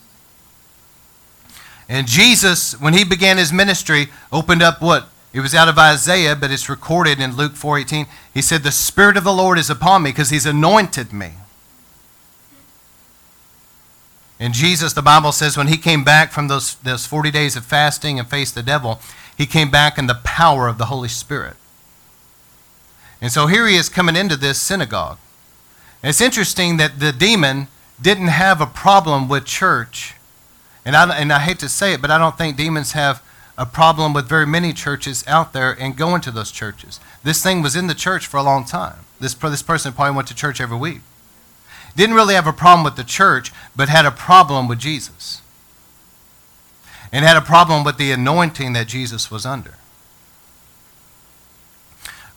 And 1.87 2.07
Jesus, 2.07 2.77
when 2.81 2.93
he 2.93 3.05
began 3.05 3.37
his 3.37 3.53
ministry, 3.53 4.09
opened 4.33 4.61
up 4.61 4.81
what? 4.81 5.07
It 5.31 5.39
was 5.39 5.55
out 5.55 5.69
of 5.69 5.79
Isaiah, 5.79 6.35
but 6.35 6.51
it's 6.51 6.67
recorded 6.67 7.21
in 7.21 7.37
Luke 7.37 7.55
4:18. 7.55 8.07
He 8.33 8.41
said, 8.41 8.63
"The 8.63 8.71
Spirit 8.71 9.15
of 9.15 9.23
the 9.23 9.31
Lord 9.31 9.57
is 9.57 9.69
upon 9.69 10.03
me 10.03 10.11
because 10.11 10.29
He's 10.29 10.45
anointed 10.45 11.13
me." 11.13 11.35
And 14.43 14.53
Jesus, 14.53 14.91
the 14.91 15.01
Bible 15.01 15.31
says, 15.31 15.55
when 15.55 15.69
he 15.69 15.77
came 15.77 16.03
back 16.03 16.33
from 16.33 16.49
those, 16.49 16.75
those 16.75 17.05
40 17.05 17.31
days 17.31 17.55
of 17.55 17.63
fasting 17.63 18.19
and 18.19 18.27
faced 18.27 18.55
the 18.55 18.61
devil, 18.61 18.99
he 19.37 19.45
came 19.45 19.71
back 19.71 19.97
in 19.97 20.05
the 20.05 20.19
power 20.25 20.67
of 20.67 20.77
the 20.77 20.87
Holy 20.87 21.07
Spirit. 21.07 21.55
And 23.21 23.31
so 23.31 23.47
here 23.47 23.65
he 23.67 23.77
is 23.77 23.87
coming 23.87 24.17
into 24.17 24.35
this 24.35 24.59
synagogue. 24.61 25.17
And 26.03 26.09
it's 26.09 26.19
interesting 26.19 26.75
that 26.75 26.99
the 26.99 27.13
demon 27.13 27.69
didn't 28.01 28.27
have 28.27 28.59
a 28.59 28.65
problem 28.65 29.29
with 29.29 29.45
church. 29.45 30.15
And 30.83 30.97
I, 30.97 31.17
and 31.17 31.31
I 31.31 31.39
hate 31.39 31.59
to 31.59 31.69
say 31.69 31.93
it, 31.93 32.01
but 32.01 32.11
I 32.11 32.17
don't 32.17 32.37
think 32.37 32.57
demons 32.57 32.91
have 32.91 33.23
a 33.57 33.65
problem 33.65 34.11
with 34.11 34.27
very 34.27 34.45
many 34.45 34.73
churches 34.73 35.23
out 35.25 35.53
there 35.53 35.71
and 35.71 35.95
going 35.95 36.19
to 36.19 36.31
those 36.31 36.51
churches. 36.51 36.99
This 37.23 37.41
thing 37.41 37.61
was 37.61 37.77
in 37.77 37.87
the 37.87 37.95
church 37.95 38.27
for 38.27 38.35
a 38.35 38.43
long 38.43 38.65
time. 38.65 39.05
This, 39.21 39.35
this 39.35 39.63
person 39.63 39.93
probably 39.93 40.17
went 40.17 40.27
to 40.27 40.35
church 40.35 40.59
every 40.59 40.77
week. 40.77 40.99
Didn't 41.95 42.15
really 42.15 42.35
have 42.35 42.47
a 42.47 42.53
problem 42.53 42.83
with 42.83 42.95
the 42.95 43.03
church, 43.03 43.51
but 43.75 43.89
had 43.89 44.05
a 44.05 44.11
problem 44.11 44.67
with 44.67 44.79
Jesus. 44.79 45.41
and 47.11 47.23
had 47.23 47.37
a 47.37 47.41
problem 47.41 47.83
with 47.83 47.97
the 47.97 48.11
anointing 48.11 48.73
that 48.73 48.87
Jesus 48.87 49.29
was 49.29 49.45
under. 49.45 49.75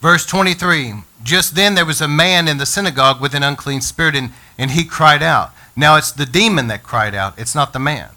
Verse 0.00 0.26
23 0.26 1.02
Just 1.22 1.54
then 1.54 1.74
there 1.74 1.86
was 1.86 2.02
a 2.02 2.08
man 2.08 2.46
in 2.46 2.58
the 2.58 2.66
synagogue 2.66 3.20
with 3.20 3.34
an 3.34 3.42
unclean 3.42 3.80
spirit, 3.80 4.14
and, 4.14 4.32
and 4.58 4.72
he 4.72 4.84
cried 4.84 5.22
out. 5.22 5.52
Now 5.74 5.96
it's 5.96 6.12
the 6.12 6.26
demon 6.26 6.68
that 6.68 6.82
cried 6.82 7.14
out, 7.14 7.38
it's 7.38 7.54
not 7.54 7.72
the 7.72 7.78
man. 7.78 8.10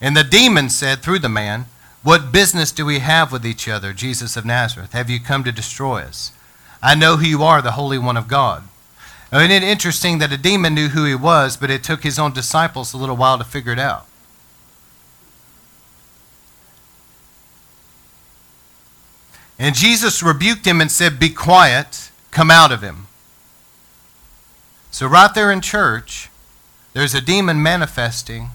And 0.00 0.16
the 0.16 0.24
demon 0.24 0.70
said 0.70 1.00
through 1.02 1.18
the 1.18 1.28
man, 1.28 1.66
What 2.02 2.32
business 2.32 2.72
do 2.72 2.86
we 2.86 3.00
have 3.00 3.32
with 3.32 3.44
each 3.44 3.68
other, 3.68 3.92
Jesus 3.92 4.36
of 4.36 4.44
Nazareth? 4.44 4.92
Have 4.92 5.10
you 5.10 5.20
come 5.20 5.44
to 5.44 5.52
destroy 5.52 6.02
us? 6.02 6.32
I 6.82 6.94
know 6.94 7.16
who 7.16 7.26
you 7.26 7.42
are, 7.42 7.60
the 7.60 7.72
Holy 7.72 7.98
One 7.98 8.16
of 8.16 8.28
God. 8.28 8.64
Isn't 9.32 9.50
it 9.50 9.62
interesting 9.62 10.18
that 10.18 10.32
a 10.32 10.36
demon 10.36 10.74
knew 10.74 10.88
who 10.88 11.04
he 11.04 11.14
was, 11.14 11.56
but 11.56 11.70
it 11.70 11.84
took 11.84 12.02
his 12.02 12.18
own 12.18 12.32
disciples 12.32 12.92
a 12.92 12.96
little 12.96 13.16
while 13.16 13.38
to 13.38 13.44
figure 13.44 13.72
it 13.72 13.78
out? 13.78 14.06
And 19.56 19.74
Jesus 19.74 20.22
rebuked 20.22 20.66
him 20.66 20.80
and 20.80 20.90
said, 20.90 21.20
Be 21.20 21.28
quiet, 21.28 22.10
come 22.30 22.50
out 22.50 22.72
of 22.72 22.82
him. 22.82 23.06
So, 24.90 25.06
right 25.06 25.32
there 25.32 25.52
in 25.52 25.60
church, 25.60 26.30
there's 26.94 27.14
a 27.14 27.20
demon 27.20 27.62
manifesting. 27.62 28.48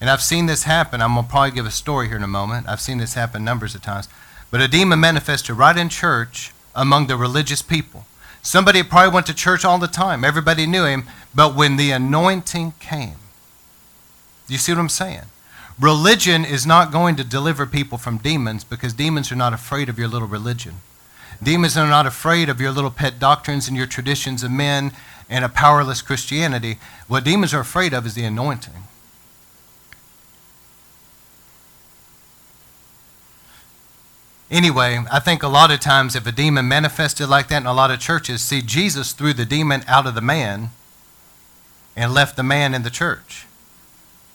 And 0.00 0.08
I've 0.08 0.22
seen 0.22 0.46
this 0.46 0.62
happen. 0.62 1.02
I'm 1.02 1.14
going 1.14 1.26
to 1.26 1.30
probably 1.30 1.50
give 1.50 1.66
a 1.66 1.70
story 1.70 2.06
here 2.06 2.16
in 2.16 2.22
a 2.22 2.28
moment. 2.28 2.68
I've 2.68 2.80
seen 2.80 2.98
this 2.98 3.14
happen 3.14 3.44
numbers 3.44 3.74
of 3.74 3.82
times. 3.82 4.08
But 4.50 4.62
a 4.62 4.68
demon 4.68 5.00
manifested 5.00 5.56
right 5.56 5.76
in 5.76 5.90
church 5.90 6.52
among 6.74 7.08
the 7.08 7.16
religious 7.16 7.60
people. 7.60 8.06
Somebody 8.42 8.82
probably 8.82 9.12
went 9.14 9.26
to 9.26 9.34
church 9.34 9.64
all 9.64 9.78
the 9.78 9.86
time. 9.86 10.24
Everybody 10.24 10.66
knew 10.66 10.84
him. 10.84 11.04
But 11.34 11.54
when 11.54 11.76
the 11.76 11.90
anointing 11.90 12.74
came, 12.80 13.16
you 14.48 14.58
see 14.58 14.72
what 14.72 14.80
I'm 14.80 14.88
saying? 14.88 15.24
Religion 15.78 16.44
is 16.44 16.66
not 16.66 16.92
going 16.92 17.16
to 17.16 17.24
deliver 17.24 17.64
people 17.64 17.96
from 17.96 18.18
demons 18.18 18.64
because 18.64 18.92
demons 18.92 19.30
are 19.30 19.36
not 19.36 19.54
afraid 19.54 19.88
of 19.88 19.98
your 19.98 20.08
little 20.08 20.28
religion. 20.28 20.76
Demons 21.42 21.76
are 21.76 21.86
not 21.86 22.06
afraid 22.06 22.48
of 22.48 22.60
your 22.60 22.70
little 22.70 22.90
pet 22.90 23.18
doctrines 23.18 23.68
and 23.68 23.76
your 23.76 23.86
traditions 23.86 24.42
of 24.42 24.50
men 24.50 24.92
and 25.30 25.44
a 25.44 25.48
powerless 25.48 26.02
Christianity. 26.02 26.78
What 27.08 27.24
demons 27.24 27.54
are 27.54 27.60
afraid 27.60 27.94
of 27.94 28.04
is 28.04 28.14
the 28.14 28.24
anointing. 28.24 28.74
Anyway, 34.50 34.98
I 35.12 35.20
think 35.20 35.42
a 35.42 35.48
lot 35.48 35.70
of 35.70 35.78
times 35.78 36.16
if 36.16 36.26
a 36.26 36.32
demon 36.32 36.66
manifested 36.66 37.28
like 37.28 37.48
that 37.48 37.58
in 37.58 37.66
a 37.66 37.72
lot 37.72 37.92
of 37.92 38.00
churches, 38.00 38.42
see, 38.42 38.62
Jesus 38.62 39.12
threw 39.12 39.32
the 39.32 39.44
demon 39.44 39.84
out 39.86 40.06
of 40.06 40.14
the 40.14 40.20
man 40.20 40.70
and 41.94 42.12
left 42.12 42.36
the 42.36 42.42
man 42.42 42.74
in 42.74 42.82
the 42.82 42.90
church. 42.90 43.46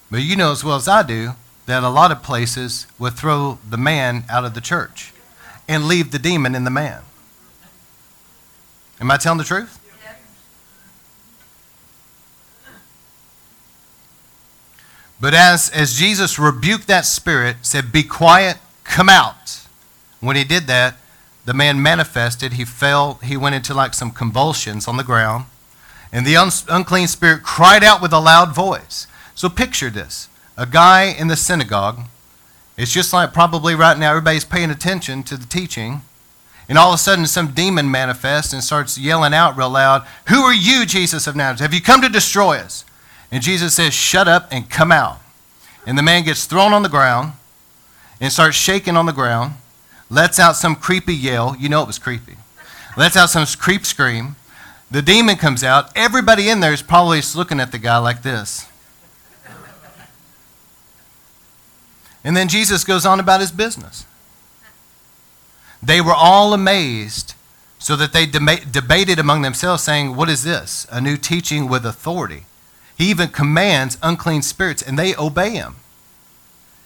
But 0.09 0.21
you 0.21 0.37
know 0.37 0.51
as 0.51 0.63
well 0.63 0.77
as 0.77 0.87
I 0.87 1.03
do 1.03 1.31
that 1.65 1.83
a 1.83 1.89
lot 1.89 2.11
of 2.11 2.23
places 2.23 2.87
would 2.97 3.13
throw 3.13 3.59
the 3.67 3.77
man 3.77 4.23
out 4.29 4.45
of 4.45 4.53
the 4.53 4.61
church 4.61 5.11
and 5.67 5.87
leave 5.87 6.11
the 6.11 6.19
demon 6.19 6.55
in 6.55 6.63
the 6.63 6.71
man. 6.71 7.01
Am 9.01 9.11
I 9.11 9.17
telling 9.17 9.39
the 9.39 9.43
truth? 9.43 9.81
But 15.19 15.33
as, 15.33 15.69
as 15.71 15.97
Jesus 15.97 16.37
rebuked 16.37 16.87
that 16.87 17.05
spirit, 17.05 17.57
said, 17.63 17.91
Be 17.91 18.03
quiet, 18.03 18.57
come 18.83 19.09
out. 19.09 19.64
When 20.25 20.35
he 20.35 20.43
did 20.43 20.67
that, 20.67 20.95
the 21.45 21.53
man 21.53 21.81
manifested. 21.81 22.53
He 22.53 22.65
fell, 22.65 23.15
he 23.23 23.37
went 23.37 23.55
into 23.55 23.73
like 23.73 23.93
some 23.93 24.11
convulsions 24.11 24.87
on 24.87 24.97
the 24.97 25.03
ground. 25.03 25.45
And 26.11 26.25
the 26.25 26.37
un- 26.37 26.51
unclean 26.69 27.07
spirit 27.07 27.43
cried 27.43 27.83
out 27.83 28.01
with 28.01 28.13
a 28.13 28.19
loud 28.19 28.53
voice. 28.53 29.07
So 29.35 29.49
picture 29.49 29.89
this 29.89 30.29
a 30.57 30.65
guy 30.65 31.03
in 31.03 31.27
the 31.27 31.35
synagogue. 31.35 32.01
It's 32.77 32.91
just 32.91 33.13
like 33.13 33.33
probably 33.33 33.75
right 33.75 33.97
now 33.97 34.09
everybody's 34.09 34.45
paying 34.45 34.71
attention 34.71 35.23
to 35.23 35.37
the 35.37 35.45
teaching. 35.45 36.01
And 36.67 36.77
all 36.77 36.89
of 36.89 36.95
a 36.95 36.97
sudden, 36.97 37.27
some 37.27 37.53
demon 37.53 37.91
manifests 37.91 38.51
and 38.51 38.63
starts 38.63 38.97
yelling 38.97 39.33
out 39.33 39.55
real 39.55 39.69
loud, 39.69 40.05
Who 40.29 40.41
are 40.41 40.53
you, 40.53 40.85
Jesus 40.85 41.27
of 41.27 41.35
Nazareth? 41.35 41.59
Have 41.59 41.73
you 41.73 41.81
come 41.81 42.01
to 42.01 42.09
destroy 42.09 42.57
us? 42.57 42.85
And 43.31 43.43
Jesus 43.43 43.75
says, 43.75 43.93
Shut 43.93 44.27
up 44.27 44.47
and 44.51 44.69
come 44.69 44.91
out. 44.91 45.19
And 45.85 45.97
the 45.97 46.03
man 46.03 46.23
gets 46.23 46.45
thrown 46.45 46.73
on 46.73 46.81
the 46.81 46.89
ground 46.89 47.33
and 48.19 48.31
starts 48.31 48.57
shaking 48.57 48.97
on 48.97 49.05
the 49.05 49.11
ground, 49.11 49.53
lets 50.09 50.39
out 50.39 50.55
some 50.55 50.75
creepy 50.75 51.15
yell. 51.15 51.55
You 51.57 51.69
know 51.69 51.81
it 51.81 51.87
was 51.87 51.99
creepy. 51.99 52.37
Lets 52.97 53.17
out 53.17 53.29
some 53.29 53.45
creep 53.57 53.85
scream. 53.85 54.35
The 54.91 55.01
demon 55.01 55.35
comes 55.35 55.63
out. 55.63 55.91
Everybody 55.95 56.49
in 56.49 56.59
there 56.59 56.73
is 56.73 56.81
probably 56.81 57.19
just 57.19 57.35
looking 57.35 57.59
at 57.59 57.71
the 57.71 57.77
guy 57.77 57.97
like 57.97 58.21
this. 58.21 58.67
And 62.23 62.35
then 62.35 62.47
Jesus 62.47 62.83
goes 62.83 63.05
on 63.05 63.19
about 63.19 63.39
his 63.39 63.51
business. 63.51 64.05
They 65.81 66.01
were 66.01 66.15
all 66.15 66.53
amazed, 66.53 67.35
so 67.77 67.95
that 67.95 68.13
they 68.13 68.25
debated 68.25 69.19
among 69.19 69.43
themselves, 69.43 69.83
saying, 69.83 70.15
What 70.15 70.29
is 70.29 70.43
this? 70.43 70.87
A 70.91 70.99
new 70.99 71.17
teaching 71.17 71.69
with 71.69 71.85
authority. 71.85 72.45
He 72.97 73.11
even 73.11 73.27
commands 73.27 73.99
unclean 74.01 74.41
spirits, 74.41 74.81
and 74.81 74.97
they 74.97 75.15
obey 75.15 75.51
him. 75.51 75.75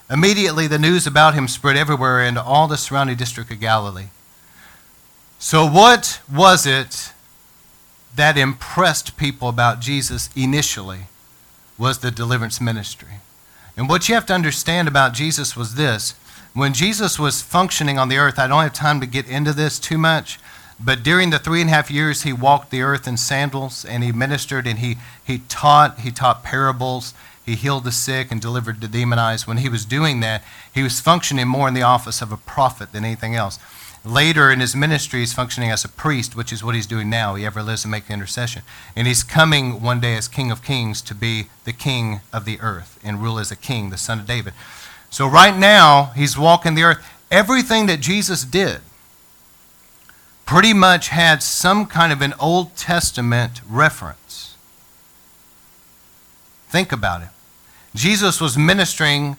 Immediately, 0.09 0.67
the 0.67 0.79
news 0.79 1.05
about 1.05 1.35
him 1.35 1.47
spread 1.47 1.77
everywhere 1.77 2.23
into 2.23 2.41
all 2.41 2.67
the 2.67 2.77
surrounding 2.77 3.15
district 3.15 3.51
of 3.51 3.59
Galilee. 3.59 4.07
So, 5.37 5.65
what 5.65 6.19
was 6.31 6.65
it 6.65 7.13
that 8.15 8.37
impressed 8.37 9.17
people 9.17 9.47
about 9.49 9.79
Jesus 9.79 10.29
initially? 10.35 11.01
Was 11.77 11.99
the 11.99 12.11
deliverance 12.11 12.59
ministry. 12.59 13.21
And 13.77 13.87
what 13.87 14.09
you 14.09 14.15
have 14.15 14.25
to 14.25 14.33
understand 14.33 14.89
about 14.89 15.13
Jesus 15.13 15.55
was 15.55 15.75
this 15.75 16.13
when 16.53 16.73
Jesus 16.73 17.19
was 17.19 17.41
functioning 17.41 17.97
on 17.97 18.09
the 18.09 18.17
earth, 18.17 18.39
I 18.39 18.47
don't 18.47 18.63
have 18.63 18.73
time 18.73 18.99
to 18.99 19.05
get 19.05 19.29
into 19.29 19.53
this 19.53 19.79
too 19.79 19.97
much, 19.97 20.39
but 20.79 21.03
during 21.03 21.29
the 21.29 21.39
three 21.39 21.61
and 21.61 21.69
a 21.69 21.73
half 21.73 21.91
years 21.91 22.23
he 22.23 22.33
walked 22.33 22.71
the 22.71 22.81
earth 22.81 23.07
in 23.07 23.15
sandals 23.15 23.85
and 23.85 24.03
he 24.03 24.11
ministered 24.11 24.65
and 24.65 24.79
he, 24.79 24.97
he 25.23 25.39
taught, 25.47 25.99
he 25.99 26.11
taught 26.11 26.43
parables, 26.43 27.13
he 27.50 27.56
healed 27.56 27.84
the 27.84 27.91
sick 27.91 28.32
and 28.32 28.39
delivered 28.39 28.79
the 28.79 28.88
demonized. 28.88 29.48
When 29.48 29.58
he 29.58 29.70
was 29.70 29.84
doing 29.84 30.20
that, 30.20 30.44
he 30.72 30.84
was 30.84 31.01
functioning 31.01 31.48
more 31.48 31.68
in 31.68 31.74
the 31.74 31.82
office 31.82 32.22
of 32.22 32.32
a 32.32 32.38
prophet 32.38 32.91
than 32.91 33.03
anything 33.03 33.34
else. 33.34 33.58
Later 34.06 34.51
in 34.51 34.60
his 34.60 34.75
ministry, 34.75 35.22
he's 35.22 35.34
functioning 35.34 35.72
as 35.72 35.84
a 35.84 35.89
priest, 35.89 36.36
which 36.36 36.53
is 36.53 36.63
what 36.63 36.75
he's 36.75 36.86
doing 36.86 37.10
now. 37.10 37.34
He 37.34 37.48
ever 37.48 37.63
lives 37.63 37.82
to 37.82 37.88
make 37.88 38.08
intercession. 38.08 38.62
And 38.96 39.08
he's 39.08 39.24
coming 39.24 39.82
one 39.82 40.00
day 40.00 40.15
as 40.15 40.27
King 40.27 40.51
of 40.51 40.63
Kings 40.63 41.01
to 41.01 41.15
be 41.15 41.48
the 41.65 41.74
king 41.74 42.22
of 42.32 42.46
the 42.46 42.60
earth 42.62 43.00
and 43.03 43.20
rule 43.20 43.39
as 43.39 43.51
a 43.51 43.56
king, 43.56 43.89
the 43.89 43.98
son 43.98 44.20
of 44.20 44.27
David. 44.27 44.53
So 45.10 45.27
right 45.27 45.58
now, 45.58 46.12
he's 46.15 46.38
walking 46.38 46.75
the 46.75 46.84
earth. 46.84 47.03
Everything 47.32 47.88
that 47.88 48.00
Jesus 48.00 48.44
did 48.44 48.82
pretty 50.46 50.74
much 50.74 51.10
had 51.10 51.41
some 51.41 51.88
kind 51.88 52.13
of 52.13 52.22
an 52.22 52.36
Old 52.39 52.75
Testament 52.75 53.62
reference. 53.68 54.56
Think 56.70 56.91
about 56.91 57.24
it. 57.24 57.29
Jesus 57.96 58.39
was 58.39 58.58
ministering 58.58 59.38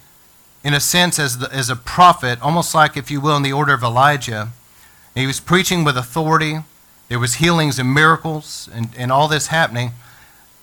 in 0.63 0.73
a 0.73 0.79
sense, 0.79 1.17
as, 1.17 1.39
the, 1.39 1.51
as 1.53 1.69
a 1.69 1.75
prophet, 1.75 2.41
almost 2.41 2.75
like, 2.75 2.95
if 2.95 3.09
you 3.09 3.19
will, 3.19 3.35
in 3.35 3.43
the 3.43 3.53
order 3.53 3.73
of 3.73 3.83
Elijah. 3.83 4.49
He 5.15 5.25
was 5.25 5.39
preaching 5.39 5.83
with 5.83 5.97
authority. 5.97 6.59
There 7.09 7.19
was 7.19 7.35
healings 7.35 7.79
and 7.79 7.93
miracles 7.93 8.69
and, 8.73 8.89
and 8.97 9.11
all 9.11 9.27
this 9.27 9.47
happening. 9.47 9.91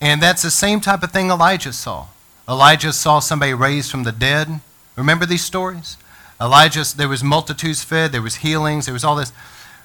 And 0.01 0.23
that's 0.23 0.43
the 0.43 0.51
same 0.51 0.81
type 0.81 1.03
of 1.03 1.11
thing 1.11 1.31
Elijah 1.31 1.73
saw. 1.73 2.07
Elijah 2.49 2.93
saw 2.93 3.19
somebody 3.19 3.53
raised 3.53 3.91
from 3.91 4.05
the 4.05 4.13
dead. 4.13 4.61
Remember 4.97 5.27
these 5.27 5.45
stories? 5.45 5.97
Elijah, 6.41 6.85
there 6.97 7.09
was 7.09 7.25
multitudes 7.25 7.83
fed, 7.83 8.13
there 8.13 8.23
was 8.23 8.37
healings, 8.37 8.87
there 8.87 8.93
was 8.93 9.05
all 9.05 9.17
this. 9.17 9.33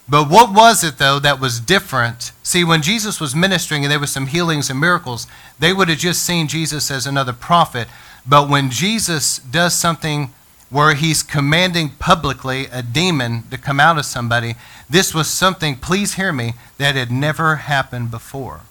But 0.07 0.29
what 0.29 0.53
was 0.53 0.83
it, 0.83 0.98
though, 0.98 1.19
that 1.19 1.39
was 1.39 1.60
different? 1.60 2.33
See, 2.43 2.63
when 2.63 2.81
Jesus 2.81 3.22
was 3.22 3.36
ministering 3.36 3.83
and 3.83 3.91
there 3.91 4.00
was 4.00 4.12
some 4.12 4.27
healings 4.27 4.69
and 4.69 4.79
miracles, 4.79 5.27
they 5.60 5.72
would 5.72 5.88
have 5.89 5.98
just 5.98 6.24
seen 6.24 6.48
Jesus 6.48 6.91
as 6.91 7.07
another 7.07 7.33
prophet. 7.33 7.88
But 8.25 8.50
when 8.50 8.69
Jesus 8.69 9.39
does 9.39 9.74
something 9.74 10.33
where 10.69 10.93
he's 10.95 11.24
commanding 11.24 11.89
publicly 12.00 12.65
a 12.65 12.81
demon 12.81 13.43
to 13.51 13.57
come 13.57 13.79
out 13.79 13.98
of 13.98 14.05
somebody, 14.05 14.55
this 14.89 15.13
was 15.13 15.29
something, 15.29 15.75
please 15.77 16.15
hear 16.15 16.33
me, 16.33 16.53
that 16.77 16.95
had 16.95 17.12
never 17.12 17.57
happened 17.57 18.12
before. 18.12 18.62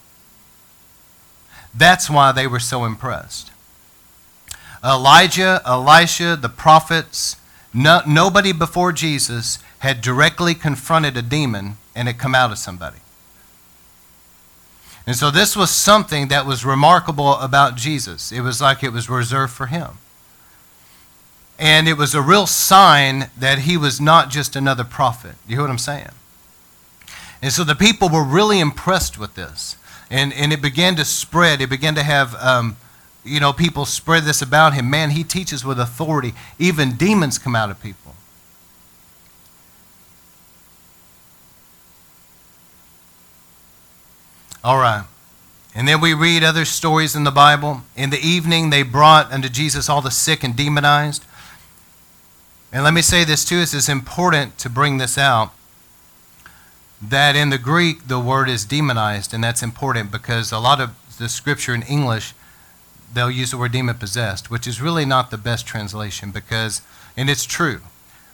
That's 1.75 2.11
why 2.11 2.33
they 2.33 2.47
were 2.47 2.61
so 2.61 2.85
impressed. 2.85 3.51
Elijah, 4.85 5.62
Elisha, 5.65 6.37
the 6.37 6.49
prophets, 6.49 7.37
no, 7.73 8.03
nobody 8.07 8.53
before 8.53 8.93
Jesus 8.93 9.59
had 9.83 10.01
directly 10.01 10.55
confronted 10.55 11.17
a 11.17 11.23
demon 11.23 11.77
and 11.95 12.09
it 12.09 12.17
come 12.19 12.35
out 12.35 12.53
of 12.53 12.59
somebody. 12.59 12.99
And 15.07 15.17
so 15.17 15.31
this 15.31 15.57
was 15.57 15.71
something 15.71 16.29
that 16.29 16.47
was 16.47 16.65
remarkable 16.65 17.35
about 17.35 17.75
Jesus. 17.75 18.31
It 18.31 18.43
was 18.43 18.61
like 18.61 18.85
it 18.85 18.93
was 18.93 19.11
reserved 19.11 19.53
for 19.53 19.67
him. 19.67 19.99
And 21.59 21.89
it 21.89 21.99
was 21.99 22.15
a 22.15 22.23
real 22.23 22.47
sign 22.47 23.29
that 23.37 23.61
he 23.61 23.77
was 23.77 24.01
not 24.01 24.31
just 24.31 24.55
another 24.55 24.85
prophet. 24.85 25.35
You 25.49 25.57
hear 25.57 25.65
what 25.65 25.71
I'm 25.71 25.79
saying? 25.79 26.11
And 27.43 27.53
so 27.53 27.65
the 27.65 27.75
people 27.75 28.09
were 28.09 28.25
really 28.25 28.61
impressed 28.61 29.19
with 29.19 29.35
this. 29.35 29.77
And, 30.11 30.33
and 30.33 30.53
it 30.53 30.62
began 30.62 30.95
to 30.95 31.05
spread. 31.05 31.61
It 31.61 31.71
began 31.71 31.97
to 31.97 32.05
have 32.05 32.37
um, 32.37 32.77
you 33.25 33.41
know, 33.41 33.53
people 33.53 33.85
spread 33.85 34.25
this 34.25 34.43
about 34.43 34.75
him. 34.75 34.91
Man, 34.91 35.11
he 35.11 35.25
teaches 35.25 35.65
with 35.65 35.79
authority. 35.79 36.35
Even 36.59 36.97
demons 36.97 37.39
come 37.39 37.55
out 37.55 37.71
of 37.71 37.81
people. 37.81 38.01
All 44.64 44.78
right. 44.78 45.04
And 45.75 45.88
then 45.88 46.00
we 46.00 46.14
read 46.14 46.45
other 46.45 46.64
stories 46.64 47.16
in 47.16 47.25
the 47.25 47.31
Bible. 47.31 47.83
In 47.97 48.11
the 48.11 48.21
evening, 48.21 48.71
they 48.71 48.83
brought 48.83 49.33
unto 49.33 49.49
Jesus 49.49 49.88
all 49.88 50.00
the 50.00 50.11
sick 50.11 50.45
and 50.45 50.54
demonized. 50.54 51.25
And 52.73 52.85
let 52.85 52.95
me 52.95 53.02
say 53.02 53.25
this 53.25 53.45
too, 53.45 53.61
it's 53.61 53.88
important 53.88 54.59
to 54.59 54.71
bring 54.71 54.99
this 54.99 55.19
out 55.19 55.52
that 57.02 57.35
in 57.35 57.50
the 57.50 57.59
Greek, 57.59 58.07
the 58.07 58.21
word 58.21 58.49
is 58.49 58.64
demonized, 58.64 59.35
and 59.35 59.42
that's 59.42 59.62
important 59.62 60.12
because 60.12 60.52
a 60.52 60.59
lot 60.59 60.81
of 60.81 60.90
the 61.19 61.28
scripture 61.28 61.75
in 61.75 61.83
English, 61.83 62.33
they'll 63.12 63.31
use 63.31 63.50
the 63.50 63.59
word 63.59 63.73
demon 63.73 63.97
possessed, 63.97 64.50
which 64.50 64.66
is 64.66 64.81
really 64.81 65.04
not 65.04 65.31
the 65.31 65.37
best 65.37 65.66
translation 65.66 66.31
because, 66.31 66.81
and 67.16 67.28
it's 67.28 67.45
true, 67.45 67.81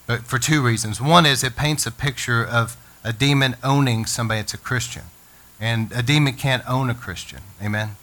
but 0.07 0.21
for 0.21 0.39
two 0.39 0.63
reasons. 0.63 1.01
One 1.01 1.25
is 1.25 1.43
it 1.43 1.57
paints 1.57 1.87
a 1.87 1.91
picture 1.91 2.45
of 2.45 2.77
a 3.03 3.13
demon 3.13 3.57
owning 3.65 4.05
somebody 4.05 4.41
that's 4.41 4.55
a 4.55 4.59
Christian. 4.59 5.05
And 5.61 5.91
a 5.93 6.03
demon 6.03 6.35
can't 6.35 6.63
own 6.69 6.91
a 6.91 6.95
Christian. 6.95 7.41
Amen? 7.63 7.97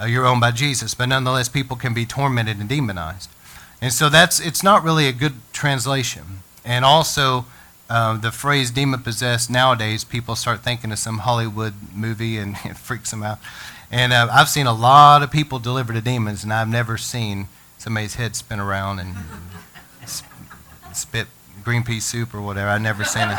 Uh, 0.00 0.06
you're 0.06 0.26
owned 0.26 0.40
by 0.40 0.50
Jesus, 0.50 0.94
but 0.94 1.08
nonetheless, 1.08 1.48
people 1.48 1.76
can 1.76 1.94
be 1.94 2.04
tormented 2.04 2.58
and 2.58 2.68
demonized. 2.68 3.30
And 3.80 3.92
so 3.92 4.08
that's, 4.08 4.40
it's 4.40 4.62
not 4.62 4.84
really 4.84 5.08
a 5.08 5.12
good 5.12 5.34
translation. 5.52 6.40
And 6.64 6.84
also, 6.84 7.46
uh, 7.88 8.16
the 8.16 8.30
phrase 8.30 8.70
demon 8.70 9.00
possessed 9.00 9.50
nowadays, 9.50 10.04
people 10.04 10.36
start 10.36 10.62
thinking 10.62 10.92
of 10.92 10.98
some 10.98 11.18
Hollywood 11.18 11.74
movie 11.94 12.38
and 12.38 12.56
it 12.64 12.76
freaks 12.76 13.10
them 13.10 13.22
out. 13.22 13.38
And 13.90 14.12
uh, 14.12 14.28
I've 14.32 14.48
seen 14.48 14.66
a 14.66 14.72
lot 14.72 15.22
of 15.22 15.30
people 15.30 15.58
deliver 15.58 15.92
to 15.92 16.00
demons, 16.00 16.42
and 16.42 16.52
I've 16.52 16.68
never 16.68 16.96
seen 16.96 17.48
somebody's 17.76 18.14
head 18.14 18.34
spin 18.34 18.58
around 18.58 19.00
and 19.00 19.14
spit 20.94 21.26
green 21.62 21.82
pea 21.82 22.00
soup 22.00 22.34
or 22.34 22.40
whatever. 22.40 22.70
I've 22.70 22.80
never 22.80 23.04
seen 23.04 23.28
it. 23.28 23.38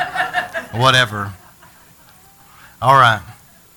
Whatever. 0.74 1.34
All 2.82 2.94
right. 2.94 3.22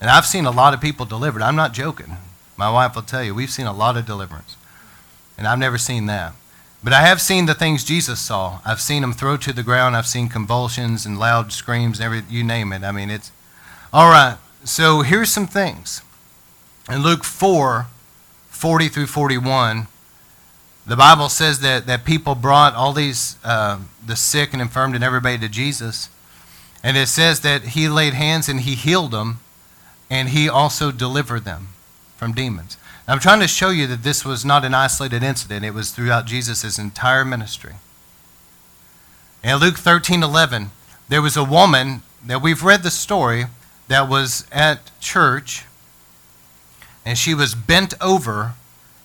And 0.01 0.11
I've 0.11 0.27
seen 0.27 0.47
a 0.47 0.51
lot 0.51 0.75
of 0.75 0.81
people 0.81 1.07
delivered. 1.07 1.43
I'm 1.43 1.57
not 1.57 1.73
joking. 1.73 2.17
My 2.57 2.71
wife 2.71 2.95
will 2.95 3.03
tell 3.03 3.23
you, 3.23 3.35
we've 3.35 3.51
seen 3.51 3.67
a 3.67 3.73
lot 3.73 3.97
of 3.97 4.07
deliverance. 4.07 4.57
And 5.39 5.47
I've 5.47 5.59
never 5.59 5.79
seen 5.79 6.07
that. 6.07 6.35
But 6.83 6.93
I 6.93 7.01
have 7.03 7.21
seen 7.21 7.47
the 7.47 7.55
things 7.55 7.85
Jesus 7.85 8.21
saw. 8.21 8.61
I've 8.65 8.81
seen 8.81 9.03
him 9.03 9.13
throw 9.13 9.37
to 9.39 9.53
the 9.53 9.63
ground. 9.63 9.97
I've 9.97 10.07
seen 10.07 10.29
convulsions 10.29 11.05
and 11.05 11.19
loud 11.19 11.53
screams, 11.53 11.99
and 11.99 12.07
every, 12.07 12.23
you 12.29 12.45
name 12.45 12.73
it. 12.73 12.85
I 12.85 12.93
mean, 12.93 13.11
it's. 13.11 13.33
All 13.93 14.09
right. 14.11 14.39
So 14.65 15.03
here's 15.03 15.33
some 15.33 15.47
things. 15.47 16.03
In 16.91 17.03
Luke 17.03 17.25
4 17.25 17.87
40 18.49 18.89
through 18.89 19.07
41, 19.07 19.87
the 20.87 20.97
Bible 20.97 21.29
says 21.29 21.61
that, 21.61 21.87
that 21.87 22.05
people 22.05 22.35
brought 22.35 22.75
all 22.75 22.95
these, 22.95 23.37
uh, 23.45 23.79
the 24.05 24.17
sick 24.17 24.55
and 24.55 24.63
infirmed 24.63 24.95
and 24.95 25.05
everybody 25.05 25.37
to 25.39 25.49
Jesus. 25.49 26.09
And 26.83 26.97
it 26.97 27.09
says 27.09 27.41
that 27.41 27.63
he 27.63 27.89
laid 27.89 28.15
hands 28.15 28.49
and 28.49 28.61
he 28.61 28.75
healed 28.75 29.11
them 29.11 29.41
and 30.11 30.31
he 30.31 30.49
also 30.49 30.91
delivered 30.91 31.45
them 31.45 31.69
from 32.17 32.33
demons. 32.33 32.77
I'm 33.09 33.21
trying 33.21 33.41
to 33.41 33.49
show 33.49 33.71
you 33.71 33.87
that 33.87 34.03
this 34.03 34.25
was 34.25 34.45
not 34.45 34.65
an 34.65 34.75
isolated 34.75 35.23
incident, 35.23 35.65
it 35.65 35.75
was 35.75 35.91
throughout 35.91 36.27
Jesus' 36.27 36.79
entire 36.79 37.25
ministry. 37.25 37.75
In 39.45 39.57
Luke 39.57 39.77
13 39.77 40.23
11, 40.23 40.71
there 41.09 41.23
was 41.23 41.37
a 41.37 41.45
woman 41.45 42.03
that 42.25 42.43
we've 42.43 42.65
read 42.65 42.83
the 42.83 42.91
story 42.91 43.45
that 43.87 44.09
was 44.09 44.45
at 44.51 44.91
church, 44.99 45.65
and 47.05 47.17
she 47.17 47.33
was 47.33 47.55
bent 47.55 47.95
over, 48.01 48.55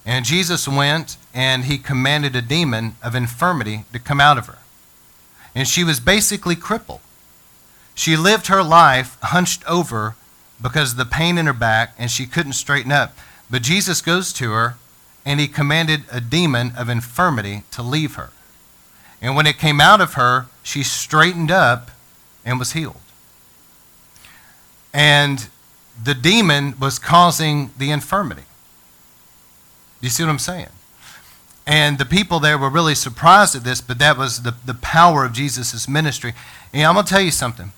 and 0.03 0.25
Jesus 0.25 0.67
went 0.67 1.17
and 1.34 1.65
he 1.65 1.77
commanded 1.77 2.36
a 2.36 2.41
demon 2.41 2.96
of 3.03 3.13
infirmity 3.13 3.85
to 3.94 4.00
come 4.00 4.20
out 4.20 4.37
of 4.37 4.48
her. 4.48 4.57
And 5.53 5.68
she 5.68 5.83
was 5.83 6.00
basically 6.00 6.55
crippled. 6.55 7.01
She 7.94 8.18
lived 8.18 8.48
her 8.48 8.64
life 8.64 9.18
hunched 9.22 9.64
over 9.68 10.16
because 10.61 10.91
of 10.91 10.97
the 10.97 11.05
pain 11.05 11.37
in 11.37 11.45
her 11.45 11.53
back 11.53 11.93
and 11.97 12.11
she 12.11 12.25
couldn't 12.25 12.53
straighten 12.53 12.91
up. 12.91 13.17
But 13.50 13.61
Jesus 13.61 14.01
goes 14.01 14.31
to 14.33 14.51
her 14.51 14.75
and 15.25 15.39
he 15.39 15.47
commanded 15.47 16.03
a 16.11 16.21
demon 16.21 16.74
of 16.77 16.89
infirmity 16.89 17.63
to 17.71 17.81
leave 17.81 18.15
her. 18.15 18.29
And 19.21 19.35
when 19.35 19.45
it 19.45 19.57
came 19.57 19.79
out 19.79 20.01
of 20.01 20.13
her, 20.13 20.47
she 20.63 20.83
straightened 20.83 21.51
up 21.51 21.91
and 22.43 22.57
was 22.57 22.74
healed. 22.74 22.95
And 24.93 25.47
the 26.01 26.15
demon 26.15 26.75
was 26.79 26.97
causing 26.97 27.71
the 27.77 27.91
infirmity. 27.91 28.43
You 30.01 30.09
see 30.09 30.24
what 30.24 30.29
I'm 30.29 30.39
saying? 30.39 30.69
And 31.67 32.00
the 32.00 32.05
people 32.05 32.39
there 32.39 32.57
were 32.57 32.69
really 32.69 32.95
surprised 32.95 33.55
at 33.55 33.63
this, 33.63 33.81
but 33.81 34.00
that 34.00 34.17
was 34.17 34.41
the, 34.41 34.55
the 34.65 34.74
power 34.74 35.24
of 35.25 35.33
Jesus' 35.33 35.87
ministry. 35.87 36.33
And 36.74 36.83
I'm 36.83 36.95
going 36.95 37.05
to 37.05 37.09
tell 37.09 37.21
you 37.21 37.31
something 37.31 37.71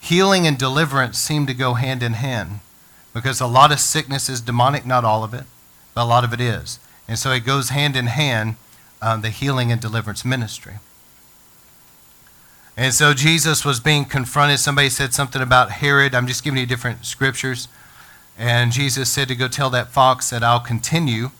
healing 0.00 0.46
and 0.46 0.58
deliverance 0.58 1.18
seem 1.18 1.46
to 1.46 1.54
go 1.54 1.74
hand 1.74 2.02
in 2.02 2.14
hand 2.14 2.60
because 3.12 3.40
a 3.40 3.46
lot 3.46 3.70
of 3.70 3.80
sickness 3.80 4.28
is 4.28 4.40
demonic, 4.40 4.86
not 4.86 5.04
all 5.04 5.22
of 5.22 5.34
it, 5.34 5.44
but 5.94 6.04
a 6.04 6.06
lot 6.06 6.24
of 6.24 6.32
it 6.32 6.40
is. 6.40 6.78
And 7.06 7.18
so 7.18 7.32
it 7.32 7.44
goes 7.44 7.68
hand 7.68 7.96
in 7.96 8.06
hand, 8.06 8.56
um, 9.02 9.20
the 9.20 9.30
healing 9.30 9.70
and 9.70 9.80
deliverance 9.80 10.24
ministry. 10.24 10.74
And 12.76 12.94
so 12.94 13.12
Jesus 13.12 13.64
was 13.64 13.80
being 13.80 14.04
confronted. 14.04 14.58
Somebody 14.58 14.88
said 14.88 15.12
something 15.12 15.42
about 15.42 15.70
Herod. 15.70 16.14
I'm 16.14 16.26
just 16.26 16.42
giving 16.42 16.58
you 16.58 16.66
different 16.66 17.04
scriptures. 17.04 17.68
And 18.38 18.72
Jesus 18.72 19.10
said 19.10 19.28
to 19.28 19.34
go 19.34 19.48
tell 19.48 19.68
that 19.70 19.88
fox 19.88 20.30
that 20.30 20.42
I'll 20.42 20.60
continue 20.60 21.30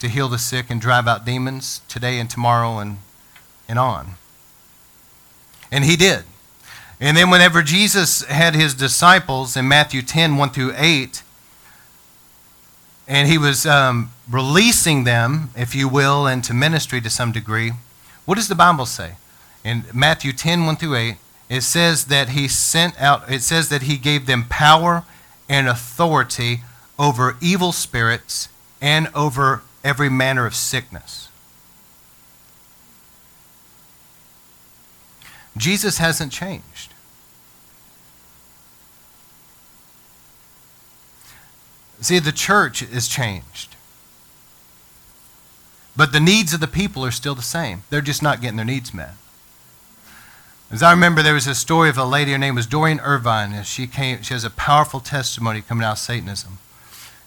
to 0.00 0.08
heal 0.08 0.28
the 0.28 0.38
sick 0.38 0.66
and 0.68 0.80
drive 0.80 1.06
out 1.06 1.24
demons 1.24 1.80
today 1.88 2.18
and 2.18 2.28
tomorrow 2.28 2.78
and, 2.78 2.98
and 3.68 3.78
on. 3.78 4.16
And 5.70 5.84
he 5.84 5.96
did. 5.96 6.24
And 7.02 7.16
then, 7.16 7.30
whenever 7.30 7.62
Jesus 7.62 8.22
had 8.26 8.54
his 8.54 8.74
disciples 8.74 9.56
in 9.56 9.66
Matthew 9.66 10.02
10 10.02 10.36
1 10.36 10.50
through 10.50 10.72
8, 10.76 11.24
and 13.08 13.28
he 13.28 13.36
was 13.36 13.66
um, 13.66 14.12
releasing 14.30 15.02
them, 15.02 15.50
if 15.56 15.74
you 15.74 15.88
will, 15.88 16.28
into 16.28 16.54
ministry 16.54 17.00
to 17.00 17.10
some 17.10 17.32
degree, 17.32 17.72
what 18.24 18.36
does 18.36 18.46
the 18.46 18.54
Bible 18.54 18.86
say? 18.86 19.16
In 19.64 19.82
Matthew 19.92 20.32
10 20.32 20.64
1 20.64 20.76
through 20.76 20.94
8, 20.94 21.16
it 21.50 21.62
says 21.62 22.04
that 22.04 22.28
he 22.28 22.46
sent 22.46 22.96
out, 23.00 23.28
it 23.28 23.42
says 23.42 23.68
that 23.68 23.82
he 23.82 23.96
gave 23.96 24.26
them 24.26 24.44
power 24.48 25.02
and 25.48 25.66
authority 25.66 26.60
over 27.00 27.36
evil 27.40 27.72
spirits 27.72 28.48
and 28.80 29.08
over 29.12 29.62
every 29.82 30.08
manner 30.08 30.46
of 30.46 30.54
sickness. 30.54 31.30
Jesus 35.56 35.98
hasn't 35.98 36.30
changed. 36.32 36.71
See, 42.02 42.18
the 42.18 42.32
church 42.32 42.82
is 42.82 43.06
changed. 43.06 43.76
But 45.96 46.12
the 46.12 46.20
needs 46.20 46.52
of 46.52 46.60
the 46.60 46.66
people 46.66 47.04
are 47.04 47.10
still 47.10 47.34
the 47.34 47.42
same. 47.42 47.84
They're 47.90 48.00
just 48.00 48.22
not 48.22 48.40
getting 48.40 48.56
their 48.56 48.66
needs 48.66 48.92
met. 48.92 49.14
As 50.70 50.82
I 50.82 50.90
remember, 50.90 51.22
there 51.22 51.34
was 51.34 51.46
a 51.46 51.54
story 51.54 51.90
of 51.90 51.98
a 51.98 52.04
lady, 52.04 52.32
her 52.32 52.38
name 52.38 52.54
was 52.54 52.66
Doreen 52.66 52.98
Irvine, 53.00 53.52
and 53.52 53.66
she, 53.66 53.86
came, 53.86 54.22
she 54.22 54.32
has 54.32 54.42
a 54.42 54.50
powerful 54.50 55.00
testimony 55.00 55.60
coming 55.60 55.84
out 55.84 55.92
of 55.92 55.98
Satanism. 55.98 56.58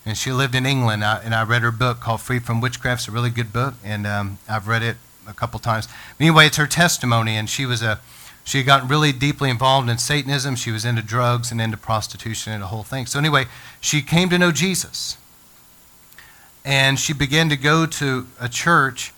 And 0.04 0.18
she 0.18 0.32
lived 0.32 0.56
in 0.56 0.66
England, 0.66 1.04
and 1.04 1.34
I 1.34 1.44
read 1.44 1.62
her 1.62 1.72
book 1.72 2.00
called 2.00 2.22
Free 2.22 2.40
from 2.40 2.60
Witchcraft. 2.60 3.02
It's 3.02 3.08
a 3.08 3.12
really 3.12 3.30
good 3.30 3.54
book, 3.54 3.76
and 3.84 4.06
um, 4.06 4.40
I've 4.50 4.68
read 4.68 4.84
it 4.84 4.98
a 5.28 5.34
couple 5.34 5.60
times. 5.60 5.88
Anyway, 6.20 6.48
it's 6.48 6.58
her 6.58 6.68
testimony, 6.68 7.38
and 7.38 7.50
she 7.50 7.66
was 7.66 7.82
a 7.82 8.00
she 8.46 8.60
had 8.60 8.68
gotten 8.68 8.88
really 8.88 9.12
deeply 9.12 9.50
involved 9.50 9.90
in 9.90 9.98
Satanism. 9.98 10.56
She 10.56 10.72
was 10.72 10.86
into 10.86 11.02
drugs 11.02 11.52
and 11.52 11.60
into 11.60 11.78
prostitution 11.78 12.54
and 12.54 12.62
the 12.62 12.68
whole 12.68 12.84
thing. 12.84 13.08
So, 13.08 13.18
anyway, 13.18 13.46
she 13.82 14.04
came 14.04 14.30
to 14.30 14.38
know 14.38 14.52
Jesus. 14.52 15.18
And 16.64 17.00
she 17.00 17.12
began 17.12 17.50
to 17.50 17.58
go 17.58 17.86
to 17.88 18.28
a 18.40 18.48
church 18.48 19.14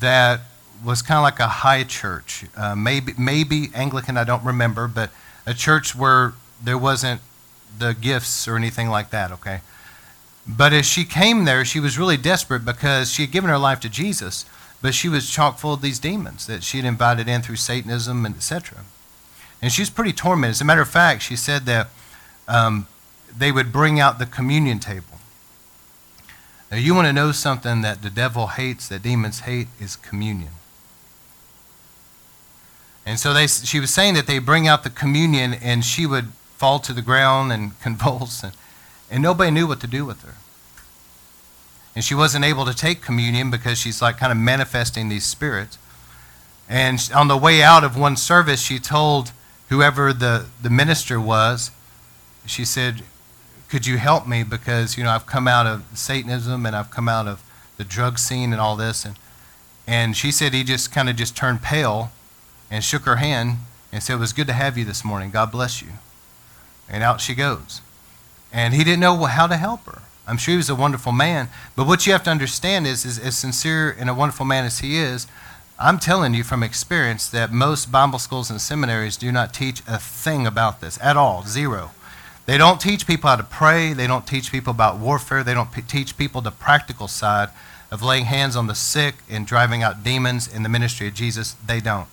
that 0.00 0.40
was 0.84 1.02
kind 1.02 1.18
of 1.18 1.24
like 1.24 1.40
a 1.40 1.48
high 1.48 1.82
church, 1.82 2.44
uh, 2.56 2.76
maybe, 2.76 3.12
maybe 3.18 3.70
Anglican, 3.74 4.16
I 4.16 4.22
don't 4.22 4.44
remember, 4.44 4.86
but 4.86 5.10
a 5.44 5.54
church 5.54 5.96
where 5.96 6.34
there 6.62 6.78
wasn't 6.78 7.20
the 7.78 7.94
gifts 7.94 8.46
or 8.46 8.56
anything 8.56 8.88
like 8.88 9.10
that, 9.10 9.32
okay? 9.32 9.60
But 10.46 10.72
as 10.72 10.86
she 10.86 11.04
came 11.04 11.44
there, 11.44 11.64
she 11.64 11.80
was 11.80 11.98
really 11.98 12.16
desperate 12.16 12.64
because 12.64 13.12
she 13.12 13.22
had 13.22 13.32
given 13.32 13.50
her 13.50 13.58
life 13.58 13.80
to 13.80 13.88
Jesus. 13.88 14.44
But 14.80 14.94
she 14.94 15.08
was 15.08 15.28
chock 15.28 15.58
full 15.58 15.74
of 15.74 15.82
these 15.82 15.98
demons 15.98 16.46
that 16.46 16.62
she 16.62 16.78
had 16.78 16.86
invited 16.86 17.28
in 17.28 17.42
through 17.42 17.56
Satanism 17.56 18.24
and 18.24 18.36
etc. 18.36 18.84
And 19.60 19.72
she 19.72 19.82
was 19.82 19.90
pretty 19.90 20.12
tormented. 20.12 20.52
As 20.52 20.60
a 20.60 20.64
matter 20.64 20.82
of 20.82 20.88
fact, 20.88 21.22
she 21.22 21.34
said 21.34 21.66
that 21.66 21.88
um, 22.46 22.86
they 23.36 23.50
would 23.50 23.72
bring 23.72 23.98
out 23.98 24.18
the 24.18 24.26
communion 24.26 24.78
table. 24.78 25.18
Now, 26.70 26.76
you 26.76 26.94
want 26.94 27.06
to 27.06 27.12
know 27.12 27.32
something 27.32 27.80
that 27.82 28.02
the 28.02 28.10
devil 28.10 28.48
hates, 28.48 28.88
that 28.88 29.02
demons 29.02 29.40
hate, 29.40 29.68
is 29.80 29.96
communion. 29.96 30.50
And 33.06 33.18
so 33.18 33.32
they, 33.32 33.46
she 33.46 33.80
was 33.80 33.90
saying 33.90 34.14
that 34.14 34.26
they 34.26 34.38
bring 34.38 34.68
out 34.68 34.84
the 34.84 34.90
communion 34.90 35.54
and 35.54 35.82
she 35.82 36.04
would 36.04 36.26
fall 36.58 36.78
to 36.80 36.92
the 36.92 37.00
ground 37.00 37.52
and 37.52 37.80
convulse, 37.82 38.42
and, 38.42 38.52
and 39.10 39.22
nobody 39.22 39.50
knew 39.50 39.66
what 39.66 39.80
to 39.80 39.86
do 39.86 40.04
with 40.04 40.22
her. 40.22 40.34
And 41.98 42.04
she 42.04 42.14
wasn't 42.14 42.44
able 42.44 42.64
to 42.64 42.72
take 42.72 43.02
communion 43.02 43.50
because 43.50 43.76
she's 43.76 44.00
like 44.00 44.18
kind 44.18 44.30
of 44.30 44.38
manifesting 44.38 45.08
these 45.08 45.26
spirits. 45.26 45.78
And 46.68 46.96
on 47.12 47.26
the 47.26 47.36
way 47.36 47.60
out 47.60 47.82
of 47.82 47.98
one 47.98 48.16
service, 48.16 48.62
she 48.62 48.78
told 48.78 49.32
whoever 49.68 50.12
the, 50.12 50.46
the 50.62 50.70
minister 50.70 51.20
was, 51.20 51.72
she 52.46 52.64
said, 52.64 53.02
Could 53.68 53.84
you 53.84 53.98
help 53.98 54.28
me? 54.28 54.44
Because, 54.44 54.96
you 54.96 55.02
know, 55.02 55.10
I've 55.10 55.26
come 55.26 55.48
out 55.48 55.66
of 55.66 55.82
Satanism 55.92 56.66
and 56.66 56.76
I've 56.76 56.92
come 56.92 57.08
out 57.08 57.26
of 57.26 57.42
the 57.78 57.84
drug 57.84 58.20
scene 58.20 58.52
and 58.52 58.60
all 58.60 58.76
this. 58.76 59.04
And, 59.04 59.16
and 59.84 60.16
she 60.16 60.30
said 60.30 60.54
he 60.54 60.62
just 60.62 60.92
kind 60.92 61.08
of 61.08 61.16
just 61.16 61.36
turned 61.36 61.62
pale 61.62 62.12
and 62.70 62.84
shook 62.84 63.06
her 63.06 63.16
hand 63.16 63.56
and 63.90 64.04
said, 64.04 64.14
It 64.14 64.20
was 64.20 64.32
good 64.32 64.46
to 64.46 64.52
have 64.52 64.78
you 64.78 64.84
this 64.84 65.04
morning. 65.04 65.32
God 65.32 65.50
bless 65.50 65.82
you. 65.82 65.88
And 66.88 67.02
out 67.02 67.20
she 67.20 67.34
goes. 67.34 67.80
And 68.52 68.72
he 68.72 68.84
didn't 68.84 69.00
know 69.00 69.16
how 69.24 69.48
to 69.48 69.56
help 69.56 69.84
her. 69.86 70.02
I'm 70.28 70.36
sure 70.36 70.52
he 70.52 70.56
was 70.56 70.70
a 70.70 70.74
wonderful 70.74 71.12
man. 71.12 71.48
But 71.74 71.86
what 71.86 72.06
you 72.06 72.12
have 72.12 72.22
to 72.24 72.30
understand 72.30 72.86
is, 72.86 73.04
is 73.04 73.18
as 73.18 73.36
sincere 73.36 73.90
and 73.98 74.10
a 74.10 74.14
wonderful 74.14 74.46
man 74.46 74.64
as 74.64 74.80
he 74.80 74.98
is, 74.98 75.26
I'm 75.78 75.98
telling 75.98 76.34
you 76.34 76.44
from 76.44 76.62
experience 76.62 77.28
that 77.30 77.52
most 77.52 77.90
Bible 77.90 78.18
schools 78.18 78.50
and 78.50 78.60
seminaries 78.60 79.16
do 79.16 79.30
not 79.32 79.54
teach 79.54 79.80
a 79.86 79.98
thing 79.98 80.46
about 80.46 80.80
this 80.80 80.98
at 81.00 81.16
all, 81.16 81.44
zero. 81.44 81.92
They 82.46 82.58
don't 82.58 82.80
teach 82.80 83.06
people 83.06 83.30
how 83.30 83.36
to 83.36 83.44
pray. 83.44 83.92
They 83.92 84.06
don't 84.06 84.26
teach 84.26 84.50
people 84.50 84.70
about 84.72 84.98
warfare. 84.98 85.44
They 85.44 85.54
don't 85.54 85.70
p- 85.70 85.82
teach 85.82 86.16
people 86.16 86.40
the 86.40 86.50
practical 86.50 87.06
side 87.06 87.50
of 87.90 88.02
laying 88.02 88.24
hands 88.24 88.56
on 88.56 88.66
the 88.66 88.74
sick 88.74 89.16
and 89.30 89.46
driving 89.46 89.82
out 89.82 90.02
demons 90.02 90.52
in 90.52 90.62
the 90.62 90.68
ministry 90.68 91.06
of 91.08 91.14
Jesus. 91.14 91.54
They 91.64 91.80
don't. 91.80 92.08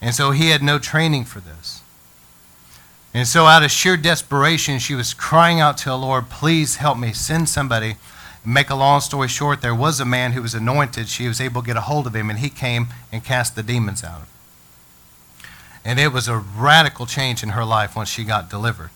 And 0.00 0.14
so 0.14 0.32
he 0.32 0.48
had 0.50 0.62
no 0.62 0.78
training 0.78 1.24
for 1.24 1.40
this. 1.40 1.82
And 3.14 3.28
so, 3.28 3.46
out 3.46 3.62
of 3.62 3.70
sheer 3.70 3.96
desperation, 3.96 4.80
she 4.80 4.96
was 4.96 5.14
crying 5.14 5.60
out 5.60 5.78
to 5.78 5.84
the 5.84 5.96
Lord, 5.96 6.28
Please 6.28 6.76
help 6.76 6.98
me, 6.98 7.12
send 7.12 7.48
somebody. 7.48 7.94
Make 8.44 8.68
a 8.68 8.74
long 8.74 9.00
story 9.00 9.28
short, 9.28 9.62
there 9.62 9.74
was 9.74 10.00
a 10.00 10.04
man 10.04 10.32
who 10.32 10.42
was 10.42 10.52
anointed. 10.52 11.08
She 11.08 11.28
was 11.28 11.40
able 11.40 11.62
to 11.62 11.66
get 11.66 11.76
a 11.76 11.82
hold 11.82 12.08
of 12.08 12.14
him, 12.14 12.28
and 12.28 12.40
he 12.40 12.50
came 12.50 12.88
and 13.12 13.24
cast 13.24 13.54
the 13.54 13.62
demons 13.62 14.02
out. 14.02 14.22
And 15.84 16.00
it 16.00 16.12
was 16.12 16.28
a 16.28 16.36
radical 16.36 17.06
change 17.06 17.42
in 17.42 17.50
her 17.50 17.64
life 17.64 17.94
once 17.94 18.08
she 18.08 18.24
got 18.24 18.50
delivered. 18.50 18.90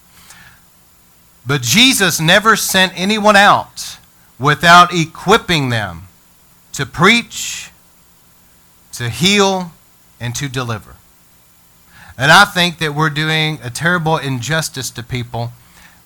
But 1.46 1.62
Jesus 1.62 2.20
never 2.20 2.56
sent 2.56 2.92
anyone 2.94 3.36
out 3.36 3.98
without 4.38 4.92
equipping 4.92 5.68
them 5.68 6.08
to 6.72 6.84
preach, 6.84 7.70
to 8.92 9.08
heal, 9.08 9.72
and 10.20 10.34
to 10.34 10.48
deliver. 10.48 10.97
And 12.18 12.32
I 12.32 12.44
think 12.44 12.78
that 12.78 12.94
we're 12.94 13.10
doing 13.10 13.60
a 13.62 13.70
terrible 13.70 14.18
injustice 14.18 14.90
to 14.90 15.02
people 15.02 15.52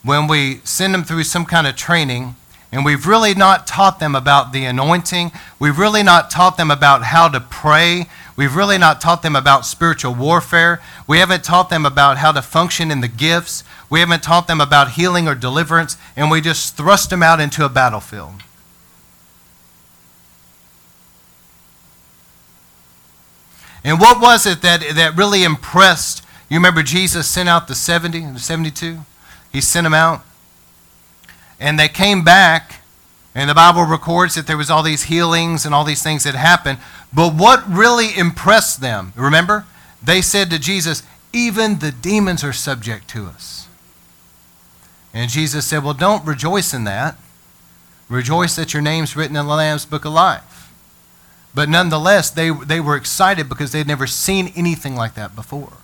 when 0.05 0.29
we 0.29 0.61
send 0.63 0.93
them 0.93 1.05
through 1.05 1.25
some 1.25 1.47
kind 1.47 1.67
of 1.67 1.75
training 1.75 2.37
and 2.73 2.87
we've 2.87 3.07
really 3.07 3.35
not 3.35 3.67
taught 3.67 4.01
them 4.01 4.15
about 4.15 4.53
the 4.53 4.65
anointing. 4.65 5.31
We've 5.59 5.79
really 5.79 6.03
not 6.03 6.31
taught 6.31 6.57
them 6.57 6.71
about 6.71 7.05
how 7.05 7.29
to 7.29 7.39
pray. 7.39 8.07
We've 8.35 8.57
really 8.57 8.79
not 8.79 8.99
taught 8.99 9.23
them 9.23 9.37
about 9.37 9.67
spiritual 9.67 10.15
warfare. 10.15 10.81
We 11.07 11.19
haven't 11.19 11.45
taught 11.45 11.69
them 11.69 11.85
about 11.85 12.17
how 12.17 12.33
to 12.33 12.41
function 12.41 12.91
in 12.91 13.03
the 13.03 13.09
gifts. 13.09 13.63
We 13.91 14.01
haven't 14.01 14.23
taught 14.23 14.47
them 14.47 14.59
about 14.59 14.93
healing 14.93 15.29
or 15.29 15.35
deliverance. 15.35 15.99
And 16.17 16.31
we 16.31 16.41
just 16.41 16.75
thrust 16.75 17.11
them 17.11 17.23
out 17.23 17.41
into 17.41 17.67
a 17.67 17.69
battlefield. 17.69 18.43
And 23.85 24.01
what 24.01 24.21
was 24.21 24.47
it 24.47 24.63
that, 24.63 24.83
that 24.95 25.17
really 25.17 25.45
impressed? 25.45 26.25
You 26.49 26.57
remember 26.59 26.83
Jesus 26.83 27.27
sent 27.27 27.49
out 27.49 27.69
the 27.69 27.75
70, 27.75 28.33
the 28.33 28.39
72? 28.39 28.99
He 29.53 29.61
sent 29.61 29.85
them 29.85 29.95
out. 29.95 30.23
And 31.59 31.79
they 31.79 31.89
came 31.89 32.25
back, 32.25 32.83
and 33.35 33.49
the 33.49 33.55
Bible 33.55 33.85
records 33.85 34.35
that 34.35 34.47
there 34.47 34.57
was 34.57 34.71
all 34.71 34.83
these 34.83 35.05
healings 35.05 35.65
and 35.65 35.75
all 35.75 35.85
these 35.85 36.03
things 36.03 36.25
that 36.25 36.35
happened. 36.35 36.79
But 37.13 37.35
what 37.35 37.69
really 37.69 38.17
impressed 38.17 38.81
them, 38.81 39.13
remember? 39.17 39.65
They 40.03 40.21
said 40.23 40.51
to 40.51 40.59
Jesus, 40.59 41.03
even 41.33 41.79
the 41.79 41.93
demons 41.93 42.45
are 42.45 42.53
subject 42.53 43.09
to 43.09 43.27
us. 43.27 43.69
And 45.15 45.31
Jesus 45.31 45.67
said, 45.67 45.85
Well, 45.85 45.95
don't 45.95 46.25
rejoice 46.27 46.75
in 46.75 46.85
that. 46.85 47.17
Rejoice 48.09 48.57
that 48.57 48.73
your 48.73 48.83
name's 48.83 49.17
written 49.17 49.37
in 49.37 49.47
the 49.47 49.55
Lamb's 49.55 49.87
book 49.87 50.05
of 50.05 50.13
life. 50.13 50.52
But 51.55 51.69
nonetheless, 51.69 52.31
they, 52.31 52.51
they 52.51 52.81
were 52.81 52.97
excited 52.97 53.49
because 53.49 53.73
they'd 53.73 53.87
never 53.87 54.07
seen 54.07 54.53
anything 54.57 54.97
like 54.97 55.15
that 55.15 55.35
before. 55.35 55.75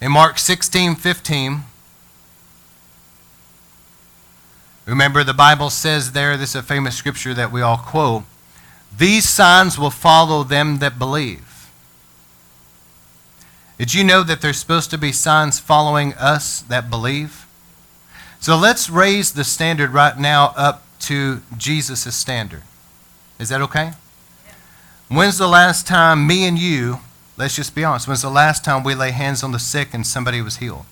In 0.00 0.12
Mark 0.12 0.38
16 0.38 0.96
15, 0.96 1.64
remember 4.84 5.24
the 5.24 5.32
Bible 5.32 5.70
says 5.70 6.12
there, 6.12 6.36
this 6.36 6.50
is 6.50 6.56
a 6.56 6.62
famous 6.62 6.94
scripture 6.94 7.32
that 7.32 7.50
we 7.50 7.62
all 7.62 7.78
quote 7.78 8.24
these 8.96 9.28
signs 9.28 9.78
will 9.78 9.90
follow 9.90 10.42
them 10.42 10.78
that 10.78 10.98
believe. 10.98 11.70
Did 13.78 13.92
you 13.92 14.04
know 14.04 14.22
that 14.22 14.40
there's 14.40 14.58
supposed 14.58 14.90
to 14.90 14.98
be 14.98 15.12
signs 15.12 15.58
following 15.58 16.14
us 16.14 16.62
that 16.62 16.88
believe? 16.88 17.46
So 18.40 18.56
let's 18.56 18.88
raise 18.88 19.32
the 19.32 19.44
standard 19.44 19.90
right 19.90 20.18
now 20.18 20.54
up 20.56 20.85
to 21.00 21.42
Jesus' 21.56 22.14
standard. 22.14 22.62
Is 23.38 23.48
that 23.50 23.60
okay? 23.62 23.92
When's 25.08 25.38
the 25.38 25.46
last 25.46 25.86
time 25.86 26.26
me 26.26 26.46
and 26.46 26.58
you, 26.58 26.98
let's 27.36 27.54
just 27.54 27.74
be 27.74 27.84
honest, 27.84 28.08
when's 28.08 28.22
the 28.22 28.30
last 28.30 28.64
time 28.64 28.82
we 28.82 28.94
lay 28.94 29.12
hands 29.12 29.42
on 29.42 29.52
the 29.52 29.58
sick 29.58 29.94
and 29.94 30.06
somebody 30.06 30.40
was 30.40 30.56
healed? 30.56 30.84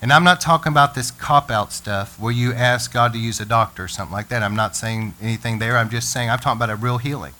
And 0.00 0.12
I'm 0.12 0.24
not 0.24 0.40
talking 0.40 0.72
about 0.72 0.94
this 0.94 1.10
cop 1.10 1.50
out 1.50 1.72
stuff 1.72 2.18
where 2.18 2.32
you 2.32 2.52
ask 2.52 2.92
God 2.92 3.12
to 3.12 3.18
use 3.18 3.40
a 3.40 3.44
doctor 3.44 3.84
or 3.84 3.88
something 3.88 4.12
like 4.12 4.28
that. 4.28 4.42
I'm 4.42 4.56
not 4.56 4.74
saying 4.74 5.14
anything 5.20 5.58
there. 5.58 5.76
I'm 5.76 5.90
just 5.90 6.12
saying 6.12 6.28
I'm 6.28 6.40
talking 6.40 6.58
about 6.58 6.70
a 6.70 6.76
real 6.76 6.98
healing. 6.98 7.34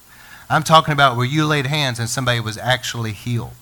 I'm 0.48 0.62
talking 0.62 0.92
about 0.92 1.16
where 1.16 1.26
you 1.26 1.44
laid 1.46 1.66
hands 1.66 1.98
and 1.98 2.08
somebody 2.08 2.38
was 2.38 2.58
actually 2.58 3.12
healed. 3.12 3.52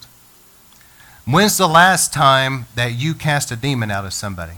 When's 1.25 1.57
the 1.57 1.69
last 1.69 2.13
time 2.13 2.67
that 2.75 2.93
you 2.93 3.15
cast 3.15 3.51
a 3.53 3.57
demon 3.57 3.91
out 3.91 4.05
of 4.05 4.13
somebody? 4.13 4.55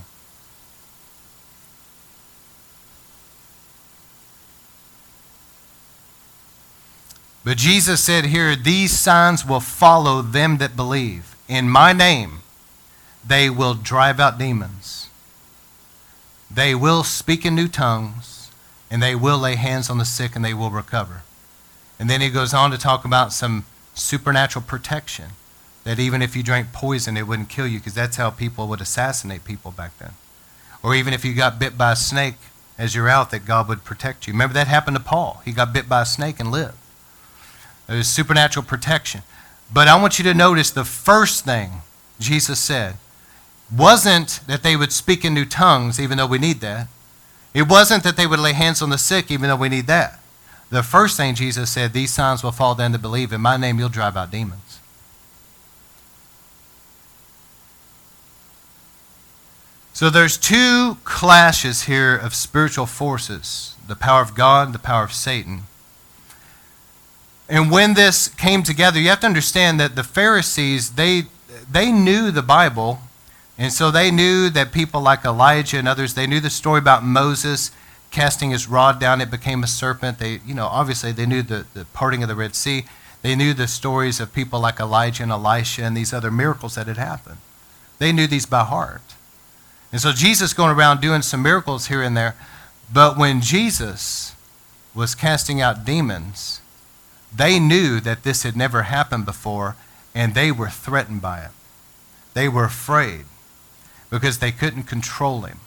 But 7.44 7.56
Jesus 7.56 8.00
said 8.02 8.26
here, 8.26 8.54
These 8.54 8.98
signs 8.98 9.44
will 9.44 9.60
follow 9.60 10.22
them 10.22 10.58
that 10.58 10.76
believe. 10.76 11.34
In 11.48 11.68
my 11.68 11.92
name, 11.92 12.40
they 13.26 13.50
will 13.50 13.74
drive 13.74 14.20
out 14.20 14.38
demons. 14.38 15.08
They 16.50 16.74
will 16.74 17.02
speak 17.02 17.44
in 17.44 17.54
new 17.54 17.68
tongues, 17.68 18.50
and 18.90 19.02
they 19.02 19.14
will 19.14 19.38
lay 19.38 19.56
hands 19.56 19.90
on 19.90 19.98
the 19.98 20.04
sick, 20.04 20.36
and 20.36 20.44
they 20.44 20.54
will 20.54 20.70
recover. 20.70 21.22
And 21.98 22.08
then 22.10 22.20
he 22.20 22.30
goes 22.30 22.52
on 22.52 22.70
to 22.70 22.78
talk 22.78 23.04
about 23.04 23.32
some 23.32 23.64
supernatural 23.94 24.64
protection. 24.64 25.30
That 25.84 25.98
even 25.98 26.22
if 26.22 26.36
you 26.36 26.44
drank 26.44 26.72
poison, 26.72 27.16
it 27.16 27.26
wouldn't 27.26 27.48
kill 27.48 27.66
you, 27.66 27.78
because 27.78 27.94
that's 27.94 28.16
how 28.16 28.30
people 28.30 28.68
would 28.68 28.80
assassinate 28.80 29.44
people 29.44 29.72
back 29.72 29.98
then. 29.98 30.12
Or 30.82 30.94
even 30.94 31.12
if 31.12 31.24
you 31.24 31.34
got 31.34 31.58
bit 31.58 31.78
by 31.78 31.92
a 31.92 31.96
snake 31.96 32.36
as 32.78 32.94
you're 32.94 33.08
out, 33.08 33.30
that 33.30 33.44
God 33.44 33.68
would 33.68 33.84
protect 33.84 34.26
you. 34.26 34.32
Remember 34.32 34.54
that 34.54 34.68
happened 34.68 34.96
to 34.96 35.02
Paul. 35.02 35.42
He 35.44 35.52
got 35.52 35.72
bit 35.72 35.88
by 35.88 36.02
a 36.02 36.06
snake 36.06 36.38
and 36.38 36.50
lived. 36.50 36.76
There's 37.86 38.08
supernatural 38.08 38.64
protection. 38.64 39.22
But 39.72 39.88
I 39.88 40.00
want 40.00 40.18
you 40.18 40.24
to 40.24 40.34
notice 40.34 40.70
the 40.70 40.84
first 40.84 41.44
thing 41.44 41.82
Jesus 42.18 42.58
said 42.58 42.96
wasn't 43.74 44.40
that 44.46 44.62
they 44.62 44.76
would 44.76 44.92
speak 44.92 45.24
in 45.24 45.34
new 45.34 45.46
tongues, 45.46 45.98
even 45.98 46.18
though 46.18 46.26
we 46.26 46.38
need 46.38 46.60
that. 46.60 46.88
It 47.54 47.68
wasn't 47.68 48.02
that 48.04 48.16
they 48.16 48.26
would 48.26 48.38
lay 48.38 48.52
hands 48.52 48.82
on 48.82 48.90
the 48.90 48.98
sick, 48.98 49.30
even 49.30 49.48
though 49.48 49.56
we 49.56 49.68
need 49.68 49.86
that. 49.86 50.20
The 50.70 50.82
first 50.82 51.16
thing 51.16 51.34
Jesus 51.34 51.70
said, 51.70 51.92
These 51.92 52.12
signs 52.12 52.42
will 52.42 52.52
follow 52.52 52.74
them 52.74 52.92
that 52.92 53.02
believe. 53.02 53.32
In 53.32 53.40
my 53.40 53.56
name, 53.56 53.78
you'll 53.78 53.88
drive 53.88 54.16
out 54.16 54.30
demons. 54.30 54.80
So 59.92 60.08
there's 60.08 60.38
two 60.38 60.96
clashes 61.04 61.82
here 61.82 62.16
of 62.16 62.34
spiritual 62.34 62.86
forces 62.86 63.76
the 63.86 63.96
power 63.96 64.22
of 64.22 64.34
God, 64.34 64.72
the 64.72 64.78
power 64.78 65.04
of 65.04 65.12
Satan. 65.12 65.64
And 67.48 67.70
when 67.70 67.94
this 67.94 68.28
came 68.28 68.62
together, 68.62 68.98
you 69.00 69.08
have 69.08 69.20
to 69.20 69.26
understand 69.26 69.78
that 69.80 69.96
the 69.96 70.04
Pharisees, 70.04 70.92
they, 70.92 71.24
they 71.70 71.92
knew 71.92 72.30
the 72.30 72.42
Bible. 72.42 73.00
And 73.58 73.72
so 73.72 73.90
they 73.90 74.10
knew 74.10 74.48
that 74.50 74.72
people 74.72 75.00
like 75.00 75.24
Elijah 75.24 75.78
and 75.78 75.86
others, 75.86 76.14
they 76.14 76.26
knew 76.26 76.40
the 76.40 76.50
story 76.50 76.78
about 76.78 77.04
Moses 77.04 77.70
casting 78.12 78.50
his 78.50 78.68
rod 78.68 79.00
down, 79.00 79.20
it 79.20 79.30
became 79.30 79.64
a 79.64 79.66
serpent. 79.66 80.18
They, 80.18 80.40
you 80.46 80.54
know, 80.54 80.66
obviously 80.66 81.10
they 81.12 81.26
knew 81.26 81.42
the, 81.42 81.66
the 81.74 81.86
parting 81.86 82.22
of 82.22 82.28
the 82.28 82.34
Red 82.34 82.54
Sea. 82.54 82.84
They 83.22 83.34
knew 83.34 83.54
the 83.54 83.66
stories 83.66 84.20
of 84.20 84.32
people 84.32 84.60
like 84.60 84.78
Elijah 84.78 85.22
and 85.22 85.32
Elisha 85.32 85.82
and 85.82 85.96
these 85.96 86.12
other 86.12 86.30
miracles 86.30 86.74
that 86.74 86.86
had 86.86 86.98
happened. 86.98 87.38
They 87.98 88.12
knew 88.12 88.26
these 88.26 88.46
by 88.46 88.64
heart. 88.64 89.02
And 89.90 90.00
so 90.00 90.12
Jesus 90.12 90.54
going 90.54 90.76
around 90.76 91.00
doing 91.00 91.22
some 91.22 91.42
miracles 91.42 91.86
here 91.86 92.02
and 92.02 92.16
there. 92.16 92.34
But 92.92 93.16
when 93.16 93.40
Jesus 93.40 94.34
was 94.94 95.14
casting 95.14 95.60
out 95.60 95.84
demons, 95.84 96.60
they 97.34 97.58
knew 97.58 98.00
that 98.00 98.22
this 98.22 98.42
had 98.42 98.56
never 98.56 98.82
happened 98.82 99.24
before, 99.24 99.76
and 100.14 100.34
they 100.34 100.52
were 100.52 100.68
threatened 100.68 101.22
by 101.22 101.40
it. 101.40 101.50
They 102.34 102.48
were 102.48 102.64
afraid 102.64 103.24
because 104.10 104.38
they 104.38 104.52
couldn't 104.52 104.84
control 104.84 105.42
him. 105.42 105.60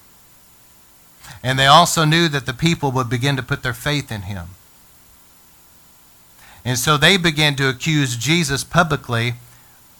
And 1.43 1.57
they 1.57 1.65
also 1.65 2.05
knew 2.05 2.27
that 2.29 2.45
the 2.45 2.53
people 2.53 2.91
would 2.91 3.09
begin 3.09 3.35
to 3.35 3.43
put 3.43 3.63
their 3.63 3.73
faith 3.73 4.11
in 4.11 4.23
him. 4.23 4.49
And 6.63 6.77
so 6.77 6.97
they 6.97 7.17
began 7.17 7.55
to 7.55 7.69
accuse 7.69 8.15
Jesus 8.15 8.63
publicly. 8.63 9.35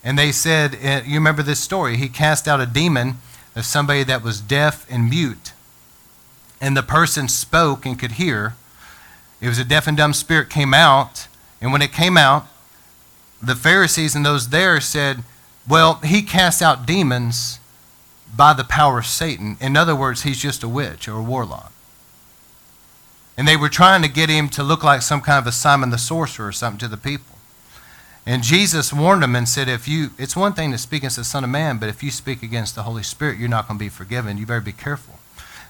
And 0.04 0.17
they 0.17 0.32
said, 0.32 0.78
eh, 0.82 1.01
You 1.06 1.15
remember 1.15 1.43
this 1.43 1.60
story? 1.60 1.97
He 1.97 2.10
cast 2.10 2.47
out 2.47 2.62
a 2.62 2.65
demon 2.65 3.19
of 3.56 3.65
somebody 3.65 4.04
that 4.04 4.23
was 4.23 4.41
deaf 4.41 4.86
and 4.89 5.10
mute. 5.10 5.54
And 6.60 6.75
the 6.75 6.84
person 6.84 7.28
spoke 7.28 7.86
and 7.86 7.99
could 7.99 8.13
hear. 8.13 8.56
It 9.41 9.47
was 9.47 9.60
a 9.60 9.63
deaf 9.63 9.88
and 9.88 9.95
dumb 9.95 10.13
spirit 10.13 10.49
came 10.49 10.73
out. 10.73 11.28
And 11.65 11.71
when 11.71 11.82
it 11.82 11.91
came 11.91 12.15
out, 12.15 12.45
the 13.41 13.56
Pharisees 13.56 14.13
and 14.13 14.23
those 14.23 14.49
there 14.49 14.80
said, 14.80 15.23
Well, 15.67 15.95
he 15.95 16.21
casts 16.21 16.62
out 16.62 16.86
demons 16.86 17.58
by 18.36 18.54
the 18.54 18.63
power 18.63 18.99
of 18.99 19.08
Satan. 19.08 19.58
In 19.60 19.75
other 19.75 19.95
words, 19.95 20.21
he's 20.21 20.38
just 20.38 20.62
a 20.62 20.69
witch 20.69 21.08
or 21.08 21.17
a 21.17 21.23
warlock. 21.23 21.73
And 23.36 23.47
they 23.47 23.58
were 23.58 23.67
trying 23.67 24.04
to 24.04 24.08
get 24.08 24.30
him 24.30 24.47
to 24.49 24.62
look 24.62 24.84
like 24.84 25.01
some 25.01 25.21
kind 25.21 25.39
of 25.39 25.47
a 25.47 25.51
Simon 25.51 25.89
the 25.89 25.97
sorcerer 25.97 26.49
or 26.49 26.51
something 26.51 26.78
to 26.78 26.88
the 26.88 26.97
people. 26.97 27.36
And 28.28 28.43
Jesus 28.43 28.93
warned 28.93 29.23
them 29.23 29.36
and 29.36 29.49
said, 29.49 29.67
if 29.67 29.88
you, 29.88 30.12
it's 30.19 30.36
one 30.36 30.54
thing 30.54 30.71
to 30.71 30.78
speak 30.78 30.99
against 30.99 31.17
the 31.17 31.23
Son 31.23 31.43
of 31.43 31.49
Man, 31.49 31.80
but 31.80 31.89
if 31.89 32.04
you 32.04 32.12
speak 32.12 32.43
against 32.43 32.75
the 32.75 32.84
Holy 32.84 33.01
Spirit, 33.01 33.39
you're 33.39 33.49
not 33.49 33.67
going 33.67 33.80
to 33.80 33.84
be 33.84 33.89
forgiven. 33.89 34.38
You 34.38 34.45
better 34.45 34.62
be 34.62 34.71
careful. 34.71 35.15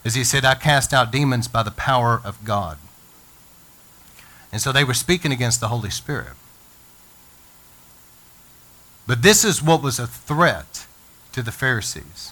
As 0.04 0.16
he 0.16 0.26
said, 0.26 0.44
I 0.44 0.56
cast 0.56 0.94
out 0.94 1.10
demons 1.10 1.48
by 1.48 1.64
the 1.64 1.72
power 1.72 2.20
of 2.22 2.44
God. 2.44 2.80
And 4.56 4.62
so 4.62 4.72
they 4.72 4.86
were 4.86 4.94
speaking 4.94 5.34
against 5.34 5.60
the 5.60 5.68
Holy 5.68 5.90
Spirit. 5.90 6.32
But 9.06 9.22
this 9.22 9.44
is 9.44 9.62
what 9.62 9.84
was 9.84 10.00
a 10.00 10.08
threat 10.08 10.88
to 11.34 11.42
the 11.42 11.52
Pharisees. 11.52 12.32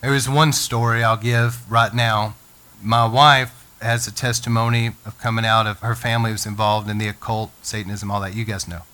There 0.00 0.14
is 0.14 0.26
one 0.26 0.54
story 0.54 1.04
I'll 1.04 1.18
give 1.18 1.70
right 1.70 1.92
now. 1.92 2.34
My 2.82 3.06
wife 3.06 3.66
has 3.82 4.06
a 4.06 4.14
testimony 4.14 4.92
of 5.04 5.18
coming 5.18 5.44
out 5.44 5.66
of 5.66 5.80
her 5.80 5.94
family 5.94 6.32
was 6.32 6.46
involved 6.46 6.88
in 6.88 6.96
the 6.96 7.08
occult, 7.08 7.50
Satanism, 7.60 8.10
all 8.10 8.22
that. 8.22 8.34
You 8.34 8.46
guys 8.46 8.66
know. 8.66 8.84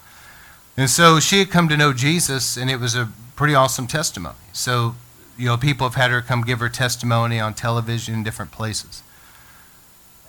And 0.77 0.91
so 0.91 1.21
she 1.21 1.39
had 1.39 1.51
come 1.51 1.69
to 1.69 1.77
know 1.77 1.93
Jesus, 1.93 2.57
and 2.57 2.69
it 2.69 2.81
was 2.81 2.97
a 2.97 3.11
pretty 3.37 3.55
awesome 3.55 3.87
testimony. 3.87 4.35
So, 4.53 4.97
you 5.37 5.47
know, 5.47 5.57
people 5.57 5.89
have 5.89 5.95
had 5.95 6.11
her 6.11 6.21
come 6.21 6.43
give 6.43 6.61
her 6.61 6.69
testimony 6.69 7.41
on 7.41 7.55
television 7.55 8.15
in 8.15 8.23
different 8.23 8.53
places. 8.53 9.03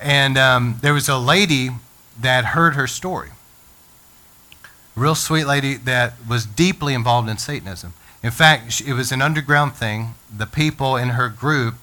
And 0.01 0.37
um, 0.37 0.79
there 0.81 0.93
was 0.93 1.07
a 1.07 1.17
lady 1.17 1.69
that 2.19 2.45
heard 2.45 2.75
her 2.75 2.87
story. 2.87 3.29
Real 4.95 5.15
sweet 5.15 5.45
lady 5.45 5.75
that 5.75 6.13
was 6.27 6.45
deeply 6.45 6.93
involved 6.93 7.29
in 7.29 7.37
Satanism. 7.37 7.93
In 8.23 8.31
fact, 8.31 8.81
it 8.81 8.93
was 8.93 9.11
an 9.11 9.21
underground 9.21 9.75
thing. 9.75 10.15
The 10.35 10.45
people 10.45 10.95
in 10.95 11.09
her 11.09 11.29
group, 11.29 11.75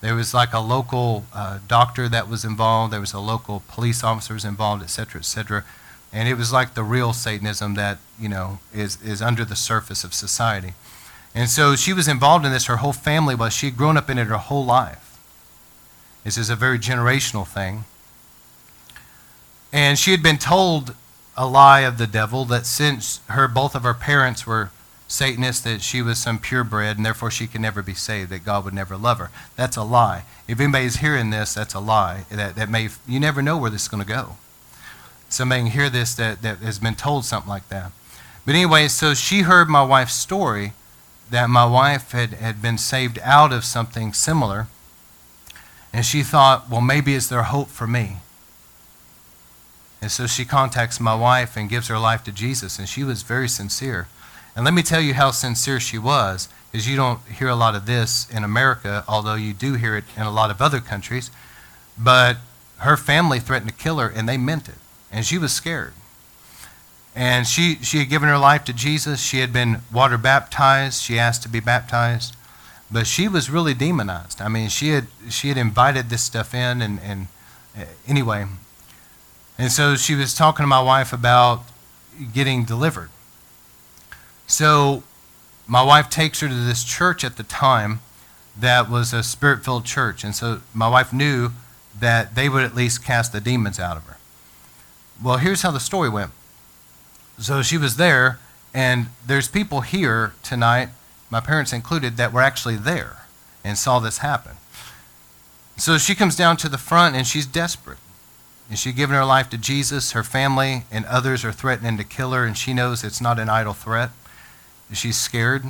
there 0.00 0.14
was 0.14 0.34
like 0.34 0.52
a 0.52 0.60
local 0.60 1.26
uh, 1.32 1.58
doctor 1.68 2.08
that 2.08 2.28
was 2.28 2.44
involved, 2.44 2.92
there 2.92 3.00
was 3.00 3.12
a 3.12 3.20
local 3.20 3.62
police 3.68 4.02
officer 4.02 4.34
was 4.34 4.44
involved, 4.44 4.82
et 4.82 4.90
cetera, 4.90 5.20
et 5.20 5.24
cetera. 5.24 5.64
And 6.12 6.28
it 6.28 6.34
was 6.34 6.52
like 6.52 6.74
the 6.74 6.82
real 6.82 7.12
Satanism 7.12 7.74
that, 7.74 7.98
you 8.18 8.28
know, 8.28 8.58
is, 8.72 9.00
is 9.02 9.20
under 9.20 9.44
the 9.44 9.56
surface 9.56 10.02
of 10.02 10.14
society. 10.14 10.74
And 11.36 11.50
so 11.50 11.76
she 11.76 11.92
was 11.92 12.08
involved 12.08 12.46
in 12.46 12.50
this, 12.50 12.64
her 12.64 12.78
whole 12.78 12.94
family 12.94 13.34
was. 13.34 13.52
She 13.52 13.66
had 13.66 13.76
grown 13.76 13.98
up 13.98 14.08
in 14.08 14.16
it 14.16 14.24
her 14.24 14.38
whole 14.38 14.64
life. 14.64 15.18
This 16.24 16.38
is 16.38 16.48
a 16.48 16.56
very 16.56 16.78
generational 16.78 17.46
thing. 17.46 17.84
And 19.70 19.98
she 19.98 20.12
had 20.12 20.22
been 20.22 20.38
told 20.38 20.94
a 21.36 21.46
lie 21.46 21.80
of 21.80 21.98
the 21.98 22.06
devil 22.06 22.46
that 22.46 22.64
since 22.64 23.20
her 23.28 23.46
both 23.46 23.74
of 23.74 23.82
her 23.82 23.92
parents 23.92 24.46
were 24.46 24.70
Satanists, 25.08 25.62
that 25.62 25.82
she 25.82 26.00
was 26.00 26.18
some 26.18 26.38
purebred 26.38 26.96
and 26.96 27.04
therefore 27.04 27.30
she 27.30 27.46
could 27.46 27.60
never 27.60 27.82
be 27.82 27.92
saved, 27.92 28.30
that 28.30 28.44
God 28.44 28.64
would 28.64 28.74
never 28.74 28.96
love 28.96 29.18
her. 29.18 29.30
That's 29.56 29.76
a 29.76 29.84
lie. 29.84 30.24
If 30.48 30.58
anybody's 30.58 30.96
hearing 30.96 31.28
this, 31.28 31.52
that's 31.52 31.74
a 31.74 31.80
lie. 31.80 32.24
That, 32.30 32.56
that 32.56 32.70
may, 32.70 32.88
you 33.06 33.20
never 33.20 33.42
know 33.42 33.58
where 33.58 33.70
this 33.70 33.82
is 33.82 33.88
going 33.88 34.02
to 34.02 34.08
go. 34.08 34.38
Somebody 35.28 35.64
can 35.64 35.70
hear 35.72 35.90
this 35.90 36.14
that, 36.14 36.40
that 36.40 36.58
has 36.58 36.78
been 36.78 36.94
told 36.94 37.26
something 37.26 37.50
like 37.50 37.68
that. 37.68 37.92
But 38.46 38.54
anyway, 38.54 38.88
so 38.88 39.12
she 39.12 39.42
heard 39.42 39.68
my 39.68 39.84
wife's 39.84 40.14
story 40.14 40.72
that 41.30 41.50
my 41.50 41.66
wife 41.66 42.12
had, 42.12 42.34
had 42.34 42.62
been 42.62 42.78
saved 42.78 43.18
out 43.22 43.52
of 43.52 43.64
something 43.64 44.12
similar. 44.12 44.68
And 45.92 46.04
she 46.04 46.22
thought, 46.22 46.68
well, 46.70 46.80
maybe 46.80 47.14
is 47.14 47.28
there 47.28 47.42
hope 47.44 47.68
for 47.68 47.86
me? 47.86 48.18
And 50.00 50.10
so 50.10 50.26
she 50.26 50.44
contacts 50.44 51.00
my 51.00 51.14
wife 51.14 51.56
and 51.56 51.70
gives 51.70 51.88
her 51.88 51.98
life 51.98 52.22
to 52.24 52.32
Jesus. 52.32 52.78
And 52.78 52.88
she 52.88 53.02
was 53.02 53.22
very 53.22 53.48
sincere. 53.48 54.08
And 54.54 54.64
let 54.64 54.74
me 54.74 54.82
tell 54.82 55.00
you 55.00 55.14
how 55.14 55.30
sincere 55.30 55.80
she 55.80 55.98
was, 55.98 56.48
is 56.72 56.88
you 56.88 56.96
don't 56.96 57.20
hear 57.26 57.48
a 57.48 57.56
lot 57.56 57.74
of 57.74 57.86
this 57.86 58.28
in 58.30 58.44
America, 58.44 59.04
although 59.08 59.34
you 59.34 59.52
do 59.52 59.74
hear 59.74 59.96
it 59.96 60.04
in 60.16 60.22
a 60.22 60.30
lot 60.30 60.50
of 60.50 60.60
other 60.60 60.80
countries. 60.80 61.30
But 61.98 62.38
her 62.78 62.96
family 62.96 63.40
threatened 63.40 63.70
to 63.70 63.76
kill 63.76 63.98
her, 63.98 64.08
and 64.08 64.28
they 64.28 64.36
meant 64.36 64.68
it. 64.68 64.76
And 65.10 65.24
she 65.24 65.38
was 65.38 65.52
scared. 65.52 65.92
And 67.16 67.46
she, 67.46 67.76
she 67.76 67.98
had 67.98 68.10
given 68.10 68.28
her 68.28 68.36
life 68.36 68.64
to 68.64 68.74
Jesus. 68.74 69.22
She 69.22 69.38
had 69.38 69.50
been 69.50 69.78
water 69.90 70.18
baptized. 70.18 71.02
She 71.02 71.18
asked 71.18 71.42
to 71.44 71.48
be 71.48 71.60
baptized. 71.60 72.36
But 72.90 73.06
she 73.06 73.26
was 73.26 73.48
really 73.48 73.72
demonized. 73.72 74.42
I 74.42 74.48
mean, 74.48 74.68
she 74.68 74.90
had, 74.90 75.06
she 75.30 75.48
had 75.48 75.56
invited 75.56 76.10
this 76.10 76.22
stuff 76.22 76.54
in, 76.54 76.82
and, 76.82 77.00
and 77.00 77.28
uh, 77.76 77.84
anyway. 78.06 78.44
And 79.58 79.72
so 79.72 79.96
she 79.96 80.14
was 80.14 80.34
talking 80.34 80.62
to 80.62 80.68
my 80.68 80.82
wife 80.82 81.14
about 81.14 81.64
getting 82.34 82.64
delivered. 82.64 83.08
So 84.46 85.02
my 85.66 85.82
wife 85.82 86.10
takes 86.10 86.40
her 86.40 86.48
to 86.48 86.54
this 86.54 86.84
church 86.84 87.24
at 87.24 87.38
the 87.38 87.42
time 87.42 88.00
that 88.58 88.90
was 88.90 89.14
a 89.14 89.22
spirit 89.22 89.64
filled 89.64 89.86
church. 89.86 90.22
And 90.22 90.34
so 90.34 90.60
my 90.74 90.88
wife 90.88 91.14
knew 91.14 91.52
that 91.98 92.34
they 92.34 92.50
would 92.50 92.62
at 92.62 92.74
least 92.74 93.02
cast 93.02 93.32
the 93.32 93.40
demons 93.40 93.80
out 93.80 93.96
of 93.96 94.04
her. 94.04 94.18
Well, 95.22 95.38
here's 95.38 95.62
how 95.62 95.70
the 95.70 95.80
story 95.80 96.10
went. 96.10 96.32
So 97.38 97.62
she 97.62 97.78
was 97.78 97.96
there, 97.96 98.38
and 98.72 99.06
there's 99.26 99.48
people 99.48 99.82
here 99.82 100.34
tonight, 100.42 100.88
my 101.30 101.40
parents 101.40 101.72
included, 101.72 102.16
that 102.16 102.32
were 102.32 102.42
actually 102.42 102.76
there 102.76 103.26
and 103.64 103.76
saw 103.76 103.98
this 103.98 104.18
happen. 104.18 104.56
So 105.76 105.98
she 105.98 106.14
comes 106.14 106.36
down 106.36 106.56
to 106.58 106.68
the 106.68 106.78
front 106.78 107.14
and 107.16 107.26
she's 107.26 107.46
desperate. 107.46 107.98
And 108.68 108.78
she's 108.78 108.94
given 108.94 109.14
her 109.14 109.24
life 109.24 109.48
to 109.50 109.58
Jesus. 109.58 110.12
Her 110.12 110.24
family 110.24 110.84
and 110.90 111.04
others 111.06 111.44
are 111.44 111.52
threatening 111.52 111.96
to 111.98 112.04
kill 112.04 112.32
her, 112.32 112.44
and 112.44 112.56
she 112.56 112.74
knows 112.74 113.04
it's 113.04 113.20
not 113.20 113.38
an 113.38 113.48
idle 113.48 113.74
threat. 113.74 114.10
She's 114.92 115.18
scared 115.18 115.64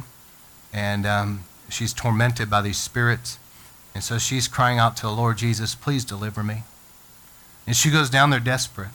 and 0.72 1.07
um, 1.07 1.44
she's 1.70 1.92
tormented 1.92 2.50
by 2.50 2.61
these 2.61 2.76
spirits. 2.76 3.38
And 3.94 4.05
so 4.05 4.18
she's 4.18 4.46
crying 4.46 4.79
out 4.79 4.96
to 4.98 5.02
the 5.02 5.12
Lord 5.12 5.38
Jesus, 5.38 5.74
please 5.74 6.05
deliver 6.05 6.42
me. 6.42 6.64
And 7.66 7.74
she 7.74 7.90
goes 7.90 8.11
down 8.11 8.31
there 8.31 8.40
desperate. 8.40 8.90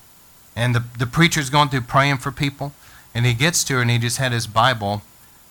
And 0.55 0.75
the, 0.75 0.83
the 0.97 1.07
preacher's 1.07 1.49
going 1.49 1.69
through 1.69 1.81
praying 1.81 2.17
for 2.17 2.31
people. 2.31 2.73
And 3.13 3.25
he 3.25 3.33
gets 3.33 3.63
to 3.65 3.75
her 3.75 3.81
and 3.81 3.91
he 3.91 3.97
just 3.97 4.17
had 4.17 4.31
his 4.31 4.47
Bible 4.47 5.01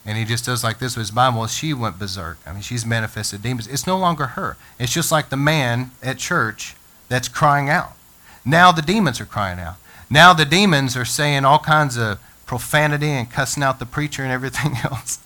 and 0.06 0.16
he 0.16 0.24
just 0.24 0.46
does 0.46 0.64
like 0.64 0.78
this 0.78 0.96
with 0.96 1.02
his 1.02 1.10
Bible. 1.10 1.46
She 1.46 1.74
went 1.74 1.98
berserk. 1.98 2.38
I 2.46 2.52
mean, 2.52 2.62
she's 2.62 2.86
manifested 2.86 3.42
demons. 3.42 3.66
It's 3.66 3.86
no 3.86 3.98
longer 3.98 4.28
her. 4.28 4.56
It's 4.78 4.92
just 4.92 5.12
like 5.12 5.28
the 5.28 5.36
man 5.36 5.90
at 6.02 6.18
church 6.18 6.74
that's 7.08 7.28
crying 7.28 7.68
out. 7.68 7.92
Now 8.44 8.72
the 8.72 8.82
demons 8.82 9.20
are 9.20 9.26
crying 9.26 9.58
out. 9.58 9.76
Now 10.08 10.32
the 10.32 10.44
demons 10.44 10.96
are 10.96 11.04
saying 11.04 11.44
all 11.44 11.58
kinds 11.58 11.98
of 11.98 12.18
profanity 12.46 13.10
and 13.10 13.30
cussing 13.30 13.62
out 13.62 13.78
the 13.78 13.86
preacher 13.86 14.22
and 14.22 14.32
everything 14.32 14.76
else. 14.84 15.18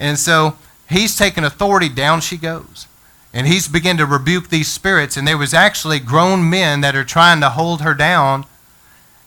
and 0.00 0.18
so 0.18 0.56
he's 0.88 1.16
taken 1.16 1.44
authority, 1.44 1.88
down 1.88 2.20
she 2.20 2.36
goes. 2.36 2.86
And 3.32 3.46
he's 3.46 3.68
begun 3.68 3.96
to 3.98 4.06
rebuke 4.06 4.48
these 4.48 4.68
spirits. 4.68 5.16
And 5.16 5.28
there 5.28 5.38
was 5.38 5.52
actually 5.52 5.98
grown 5.98 6.48
men 6.48 6.80
that 6.80 6.96
are 6.96 7.04
trying 7.04 7.40
to 7.40 7.50
hold 7.50 7.82
her 7.82 7.94
down. 7.94 8.46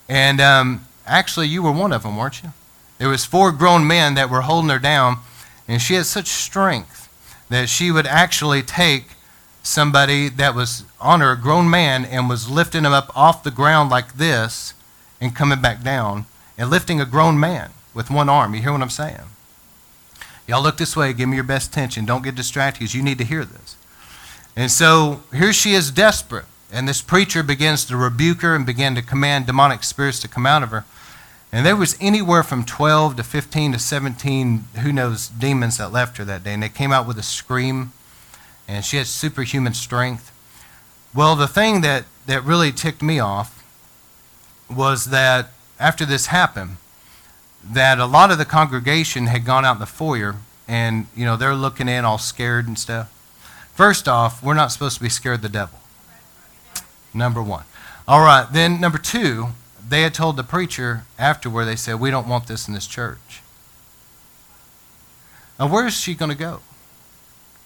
And 0.09 0.39
um, 0.39 0.85
actually, 1.05 1.47
you 1.47 1.61
were 1.61 1.71
one 1.71 1.91
of 1.91 2.03
them, 2.03 2.17
weren't 2.17 2.43
you? 2.43 2.53
There 2.97 3.09
was 3.09 3.25
four 3.25 3.51
grown 3.51 3.85
men 3.85 4.15
that 4.15 4.29
were 4.29 4.41
holding 4.41 4.69
her 4.69 4.79
down. 4.79 5.17
And 5.67 5.81
she 5.81 5.95
had 5.95 6.05
such 6.05 6.27
strength 6.27 7.09
that 7.49 7.69
she 7.69 7.91
would 7.91 8.07
actually 8.07 8.61
take 8.61 9.09
somebody 9.61 10.29
that 10.29 10.55
was 10.55 10.85
on 10.99 11.19
her, 11.19 11.33
a 11.33 11.37
grown 11.37 11.69
man, 11.69 12.05
and 12.05 12.29
was 12.29 12.49
lifting 12.49 12.85
him 12.85 12.93
up 12.93 13.11
off 13.15 13.43
the 13.43 13.51
ground 13.51 13.89
like 13.89 14.13
this 14.13 14.73
and 15.19 15.35
coming 15.35 15.61
back 15.61 15.83
down 15.83 16.25
and 16.57 16.69
lifting 16.69 17.01
a 17.01 17.05
grown 17.05 17.39
man 17.39 17.71
with 17.93 18.09
one 18.09 18.29
arm. 18.29 18.53
You 18.53 18.61
hear 18.61 18.71
what 18.71 18.81
I'm 18.81 18.89
saying? 18.89 19.19
Y'all 20.47 20.63
look 20.63 20.77
this 20.77 20.95
way. 20.95 21.11
Give 21.11 21.27
me 21.27 21.35
your 21.35 21.43
best 21.43 21.69
attention. 21.71 22.05
Don't 22.05 22.23
get 22.23 22.35
distracted 22.35 22.79
because 22.79 22.95
you 22.95 23.03
need 23.03 23.17
to 23.17 23.25
hear 23.25 23.43
this. 23.43 23.75
And 24.55 24.71
so 24.71 25.21
here 25.33 25.51
she 25.51 25.73
is 25.73 25.91
desperate. 25.91 26.45
And 26.71 26.87
this 26.87 27.01
preacher 27.01 27.43
begins 27.43 27.85
to 27.85 27.97
rebuke 27.97 28.41
her 28.41 28.55
and 28.55 28.65
begin 28.65 28.95
to 28.95 29.01
command 29.01 29.45
demonic 29.45 29.83
spirits 29.83 30.19
to 30.19 30.27
come 30.27 30.45
out 30.45 30.63
of 30.63 30.69
her. 30.69 30.85
And 31.51 31.65
there 31.65 31.77
was 31.77 31.97
anywhere 32.01 32.43
from 32.43 32.65
12 32.65 33.15
to 33.15 33.23
15 33.23 33.71
to 33.71 33.79
17, 33.79 34.65
who 34.81 34.91
knows, 34.91 35.29
demons 35.29 35.77
that 35.77 35.93
left 35.93 36.17
her 36.17 36.25
that 36.25 36.43
day. 36.43 36.53
And 36.53 36.61
they 36.61 36.69
came 36.69 36.91
out 36.91 37.07
with 37.07 37.17
a 37.17 37.23
scream. 37.23 37.93
And 38.67 38.83
she 38.83 38.97
had 38.97 39.07
superhuman 39.07 39.73
strength. 39.73 40.31
Well, 41.15 41.35
the 41.35 41.47
thing 41.47 41.81
that, 41.81 42.03
that 42.25 42.43
really 42.43 42.71
ticked 42.73 43.01
me 43.01 43.19
off 43.19 43.63
was 44.69 45.05
that 45.05 45.51
after 45.79 46.05
this 46.05 46.27
happened, 46.27 46.77
that 47.63 47.99
a 47.99 48.05
lot 48.05 48.29
of 48.29 48.37
the 48.37 48.45
congregation 48.45 49.27
had 49.27 49.45
gone 49.45 49.63
out 49.63 49.75
in 49.75 49.79
the 49.79 49.85
foyer 49.85 50.35
and, 50.67 51.07
you 51.15 51.23
know, 51.23 51.37
they're 51.37 51.55
looking 51.55 51.87
in 51.87 52.03
all 52.03 52.17
scared 52.17 52.67
and 52.67 52.77
stuff. 52.77 53.09
First 53.73 54.07
off, 54.07 54.43
we're 54.43 54.53
not 54.53 54.71
supposed 54.71 54.97
to 54.97 55.03
be 55.03 55.09
scared 55.09 55.35
of 55.35 55.41
the 55.43 55.49
devil. 55.49 55.79
Number 57.13 57.41
one. 57.41 57.63
All 58.07 58.21
right, 58.21 58.47
then 58.51 58.79
number 58.79 58.97
two, 58.97 59.47
they 59.87 60.01
had 60.01 60.13
told 60.13 60.37
the 60.37 60.43
preacher 60.43 61.03
afterward, 61.17 61.65
they 61.65 61.75
said, 61.75 61.99
We 61.99 62.11
don't 62.11 62.27
want 62.27 62.47
this 62.47 62.67
in 62.67 62.73
this 62.73 62.87
church. 62.87 63.41
Now, 65.59 65.67
where 65.67 65.87
is 65.87 65.95
she 65.95 66.13
going 66.13 66.31
to 66.31 66.37
go? 66.37 66.61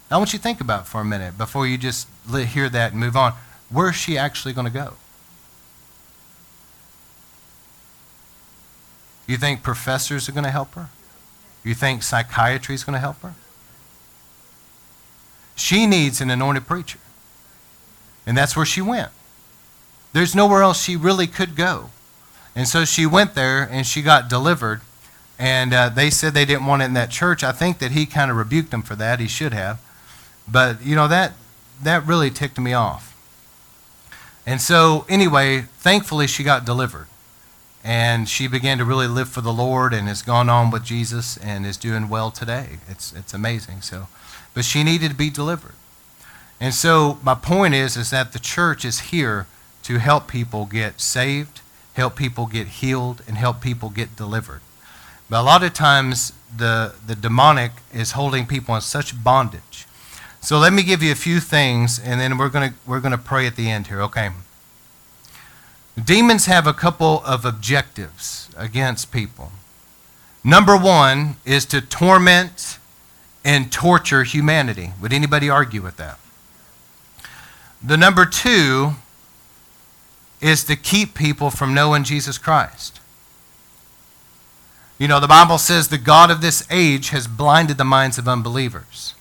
I 0.09 0.17
want 0.17 0.33
you 0.33 0.39
to 0.39 0.43
think 0.43 0.59
about 0.59 0.87
for 0.87 1.01
a 1.01 1.05
minute 1.05 1.37
before 1.37 1.65
you 1.65 1.77
just 1.77 2.07
hear 2.29 2.69
that 2.69 2.91
and 2.91 2.99
move 2.99 3.15
on. 3.15 3.33
Where 3.69 3.89
is 3.89 3.95
she 3.95 4.17
actually 4.17 4.53
going 4.53 4.67
to 4.67 4.73
go? 4.73 4.93
You 9.27 9.37
think 9.37 9.63
professors 9.63 10.27
are 10.27 10.33
going 10.33 10.43
to 10.43 10.51
help 10.51 10.73
her? 10.73 10.89
You 11.63 11.73
think 11.73 12.03
psychiatry 12.03 12.75
is 12.75 12.83
going 12.83 12.95
to 12.95 12.99
help 12.99 13.21
her? 13.21 13.35
She 15.55 15.85
needs 15.85 16.19
an 16.19 16.29
anointed 16.29 16.67
preacher. 16.67 16.99
And 18.25 18.37
that's 18.37 18.55
where 18.55 18.65
she 18.65 18.81
went. 18.81 19.11
There's 20.13 20.35
nowhere 20.35 20.61
else 20.61 20.83
she 20.83 20.95
really 20.95 21.27
could 21.27 21.55
go. 21.55 21.89
And 22.55 22.67
so 22.67 22.85
she 22.85 23.05
went 23.05 23.33
there 23.33 23.63
and 23.63 23.85
she 23.85 24.01
got 24.01 24.29
delivered. 24.29 24.81
And 25.39 25.73
uh, 25.73 25.89
they 25.89 26.09
said 26.09 26.33
they 26.33 26.45
didn't 26.45 26.65
want 26.65 26.81
it 26.81 26.85
in 26.85 26.93
that 26.93 27.09
church. 27.09 27.43
I 27.43 27.51
think 27.51 27.79
that 27.79 27.91
he 27.91 28.05
kind 28.05 28.29
of 28.29 28.37
rebuked 28.37 28.71
them 28.71 28.81
for 28.81 28.95
that. 28.95 29.19
He 29.19 29.27
should 29.27 29.53
have. 29.53 29.79
But, 30.47 30.83
you 30.83 30.95
know, 30.95 31.07
that, 31.07 31.33
that 31.81 32.05
really 32.05 32.29
ticked 32.29 32.59
me 32.59 32.73
off. 32.73 33.07
And 34.45 34.61
so, 34.61 35.05
anyway, 35.07 35.61
thankfully 35.77 36.27
she 36.27 36.43
got 36.43 36.65
delivered 36.65 37.07
and 37.83 38.29
she 38.29 38.47
began 38.47 38.77
to 38.77 38.85
really 38.85 39.07
live 39.07 39.29
for 39.29 39.41
the 39.41 39.53
Lord 39.53 39.93
and 39.93 40.07
has 40.07 40.21
gone 40.21 40.49
on 40.49 40.69
with 40.69 40.83
Jesus 40.83 41.37
and 41.37 41.65
is 41.65 41.77
doing 41.77 42.09
well 42.09 42.29
today. 42.29 42.79
It's, 42.87 43.13
it's 43.13 43.33
amazing. 43.33 43.81
So, 43.81 44.07
but 44.53 44.65
she 44.65 44.83
needed 44.83 45.11
to 45.11 45.15
be 45.15 45.29
delivered. 45.29 45.73
And 46.59 46.73
so 46.73 47.19
my 47.23 47.33
point 47.33 47.73
is, 47.73 47.97
is 47.97 48.11
that 48.11 48.33
the 48.33 48.39
church 48.39 48.85
is 48.85 48.99
here 48.99 49.47
to 49.83 49.99
help 49.99 50.27
people 50.27 50.65
get 50.65 51.01
saved, 51.01 51.61
help 51.93 52.15
people 52.15 52.45
get 52.45 52.67
healed, 52.67 53.21
and 53.27 53.37
help 53.37 53.61
people 53.61 53.89
get 53.89 54.15
delivered. 54.15 54.61
But 55.29 55.41
a 55.41 55.43
lot 55.43 55.63
of 55.63 55.73
times 55.73 56.33
the, 56.55 56.95
the 57.05 57.15
demonic 57.15 57.71
is 57.93 58.11
holding 58.11 58.45
people 58.45 58.75
in 58.75 58.81
such 58.81 59.23
bondage. 59.23 59.87
So 60.41 60.57
let 60.57 60.73
me 60.73 60.83
give 60.83 61.03
you 61.03 61.11
a 61.11 61.15
few 61.15 61.39
things, 61.39 61.99
and 61.99 62.19
then 62.19 62.37
we're 62.37 62.49
going 62.49 62.73
we're 62.87 62.99
gonna 62.99 63.17
pray 63.17 63.45
at 63.45 63.55
the 63.55 63.69
end 63.69 63.87
here, 63.87 64.01
okay? 64.01 64.31
Demons 66.03 66.47
have 66.47 66.65
a 66.65 66.73
couple 66.73 67.21
of 67.25 67.45
objectives 67.45 68.49
against 68.57 69.11
people. 69.11 69.51
Number 70.43 70.75
one 70.75 71.35
is 71.45 71.65
to 71.67 71.79
torment 71.79 72.79
and 73.45 73.71
torture 73.71 74.23
humanity. 74.23 74.93
Would 74.99 75.13
anybody 75.13 75.49
argue 75.49 75.81
with 75.81 75.97
that? 75.97 76.17
The 77.83 77.97
number 77.97 78.25
two 78.25 78.95
is 80.41 80.63
to 80.65 80.75
keep 80.75 81.13
people 81.13 81.49
from 81.49 81.73
knowing 81.73 82.03
Jesus 82.03 82.37
Christ. 82.37 82.99
You 84.97 85.07
know, 85.07 85.19
the 85.19 85.27
Bible 85.27 85.57
says 85.57 85.87
the 85.87 85.97
God 85.97 86.29
of 86.29 86.41
this 86.41 86.65
age 86.69 87.09
has 87.09 87.27
blinded 87.27 87.77
the 87.77 87.83
minds 87.83 88.17
of 88.17 88.27
unbelievers. 88.27 89.15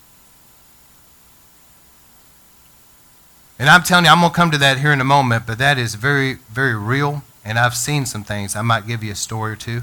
And 3.58 3.68
I'm 3.68 3.82
telling 3.82 4.06
you, 4.06 4.10
I'm 4.10 4.20
going 4.20 4.30
to 4.30 4.36
come 4.36 4.50
to 4.50 4.58
that 4.58 4.78
here 4.78 4.92
in 4.92 5.00
a 5.00 5.04
moment, 5.04 5.46
but 5.46 5.58
that 5.58 5.78
is 5.78 5.94
very, 5.94 6.38
very 6.50 6.74
real. 6.74 7.22
And 7.44 7.58
I've 7.58 7.74
seen 7.74 8.06
some 8.06 8.24
things. 8.24 8.56
I 8.56 8.62
might 8.62 8.86
give 8.86 9.02
you 9.04 9.12
a 9.12 9.14
story 9.14 9.52
or 9.52 9.56
two. 9.56 9.82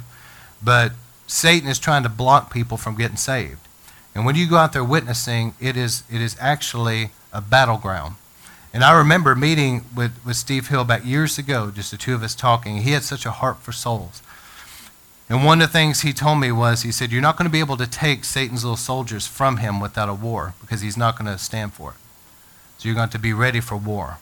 But 0.63 0.93
Satan 1.27 1.69
is 1.69 1.77
trying 1.77 2.03
to 2.03 2.09
block 2.09 2.51
people 2.51 2.77
from 2.77 2.95
getting 2.95 3.17
saved. 3.17 3.59
And 4.15 4.25
when 4.25 4.35
you 4.35 4.49
go 4.49 4.57
out 4.57 4.73
there 4.73 4.83
witnessing, 4.83 5.53
it 5.59 5.77
is, 5.77 6.03
it 6.11 6.21
is 6.21 6.35
actually 6.39 7.11
a 7.31 7.41
battleground. 7.41 8.15
And 8.77 8.83
I 8.83 8.95
remember 8.95 9.33
meeting 9.33 9.85
with, 9.95 10.23
with 10.23 10.35
Steve 10.35 10.67
Hill 10.67 10.83
back 10.83 11.03
years 11.03 11.39
ago, 11.39 11.71
just 11.71 11.89
the 11.89 11.97
two 11.97 12.13
of 12.13 12.21
us 12.21 12.35
talking. 12.35 12.83
He 12.83 12.91
had 12.91 13.01
such 13.01 13.25
a 13.25 13.31
heart 13.31 13.57
for 13.57 13.71
souls. 13.71 14.21
And 15.27 15.43
one 15.43 15.63
of 15.63 15.69
the 15.69 15.73
things 15.73 16.01
he 16.01 16.13
told 16.13 16.39
me 16.39 16.51
was, 16.51 16.83
he 16.83 16.91
said, 16.91 17.11
You're 17.11 17.23
not 17.23 17.37
going 17.37 17.49
to 17.49 17.51
be 17.51 17.59
able 17.59 17.77
to 17.77 17.87
take 17.87 18.23
Satan's 18.23 18.63
little 18.63 18.77
soldiers 18.77 19.25
from 19.25 19.57
him 19.57 19.79
without 19.79 20.09
a 20.09 20.13
war 20.13 20.53
because 20.61 20.81
he's 20.81 20.95
not 20.95 21.17
going 21.17 21.25
to 21.25 21.39
stand 21.39 21.73
for 21.73 21.93
it. 21.93 21.97
So 22.77 22.87
you're 22.87 22.95
going 22.95 23.09
to 23.09 23.17
be 23.17 23.33
ready 23.33 23.61
for 23.61 23.75
war. 23.75 24.19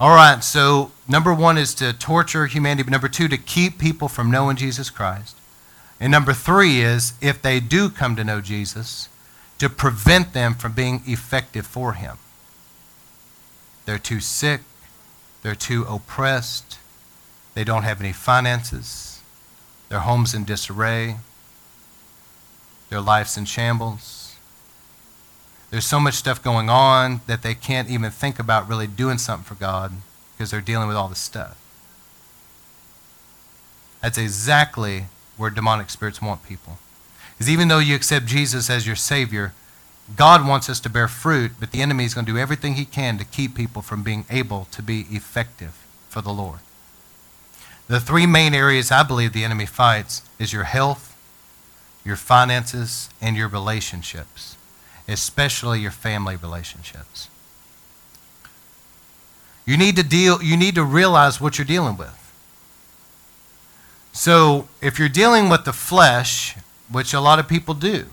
All 0.00 0.16
right, 0.16 0.42
so 0.42 0.90
number 1.06 1.34
one 1.34 1.58
is 1.58 1.74
to 1.74 1.92
torture 1.92 2.46
humanity, 2.46 2.84
but 2.84 2.92
number 2.92 3.08
two, 3.08 3.28
to 3.28 3.36
keep 3.36 3.78
people 3.78 4.08
from 4.08 4.30
knowing 4.30 4.56
Jesus 4.56 4.88
Christ. 4.88 5.36
And 6.00 6.10
number 6.10 6.32
three 6.32 6.80
is, 6.80 7.12
if 7.20 7.42
they 7.42 7.60
do 7.60 7.90
come 7.90 8.16
to 8.16 8.24
know 8.24 8.40
Jesus, 8.40 9.10
to 9.58 9.68
prevent 9.68 10.32
them 10.32 10.54
from 10.54 10.72
being 10.72 11.02
effective 11.04 11.66
for 11.66 11.92
him. 11.92 12.16
They're 13.88 13.98
too 13.98 14.20
sick, 14.20 14.60
they're 15.42 15.54
too 15.54 15.84
oppressed, 15.88 16.78
they 17.54 17.64
don't 17.64 17.84
have 17.84 18.02
any 18.02 18.12
finances, 18.12 19.22
their 19.88 20.00
home's 20.00 20.34
in 20.34 20.44
disarray, 20.44 21.16
their 22.90 23.00
life's 23.00 23.38
in 23.38 23.46
shambles. 23.46 24.36
There's 25.70 25.86
so 25.86 26.00
much 26.00 26.16
stuff 26.16 26.42
going 26.42 26.68
on 26.68 27.22
that 27.26 27.40
they 27.40 27.54
can't 27.54 27.88
even 27.88 28.10
think 28.10 28.38
about 28.38 28.68
really 28.68 28.86
doing 28.86 29.16
something 29.16 29.46
for 29.46 29.54
God 29.54 29.92
because 30.36 30.50
they're 30.50 30.60
dealing 30.60 30.88
with 30.88 30.96
all 30.98 31.08
this 31.08 31.18
stuff. 31.18 31.56
That's 34.02 34.18
exactly 34.18 35.06
where 35.38 35.48
demonic 35.48 35.88
spirits 35.88 36.20
want 36.20 36.46
people. 36.46 36.78
Because 37.32 37.48
even 37.48 37.68
though 37.68 37.78
you 37.78 37.94
accept 37.94 38.26
Jesus 38.26 38.68
as 38.68 38.86
your 38.86 38.96
Savior, 38.96 39.54
God 40.16 40.46
wants 40.46 40.68
us 40.68 40.80
to 40.80 40.88
bear 40.88 41.08
fruit, 41.08 41.52
but 41.60 41.70
the 41.70 41.82
enemy 41.82 42.04
is 42.04 42.14
going 42.14 42.26
to 42.26 42.32
do 42.32 42.38
everything 42.38 42.74
he 42.74 42.84
can 42.84 43.18
to 43.18 43.24
keep 43.24 43.54
people 43.54 43.82
from 43.82 44.02
being 44.02 44.24
able 44.30 44.66
to 44.72 44.82
be 44.82 45.06
effective 45.10 45.84
for 46.08 46.22
the 46.22 46.32
Lord. 46.32 46.60
The 47.88 48.00
three 48.00 48.26
main 48.26 48.54
areas 48.54 48.90
I 48.90 49.02
believe 49.02 49.32
the 49.32 49.44
enemy 49.44 49.66
fights 49.66 50.22
is 50.38 50.52
your 50.52 50.64
health, 50.64 51.16
your 52.04 52.16
finances, 52.16 53.10
and 53.20 53.36
your 53.36 53.48
relationships 53.48 54.56
especially 55.08 55.80
your 55.80 55.90
family 55.90 56.36
relationships. 56.36 57.28
You 59.64 59.76
need 59.76 59.96
to 59.96 60.02
deal 60.02 60.42
you 60.42 60.56
need 60.56 60.74
to 60.76 60.84
realize 60.84 61.40
what 61.40 61.58
you're 61.58 61.66
dealing 61.66 61.96
with. 61.96 62.14
So, 64.12 64.68
if 64.82 64.98
you're 64.98 65.08
dealing 65.08 65.48
with 65.48 65.64
the 65.64 65.72
flesh, 65.72 66.56
which 66.90 67.14
a 67.14 67.20
lot 67.20 67.38
of 67.38 67.48
people 67.48 67.74
do, 67.74 68.06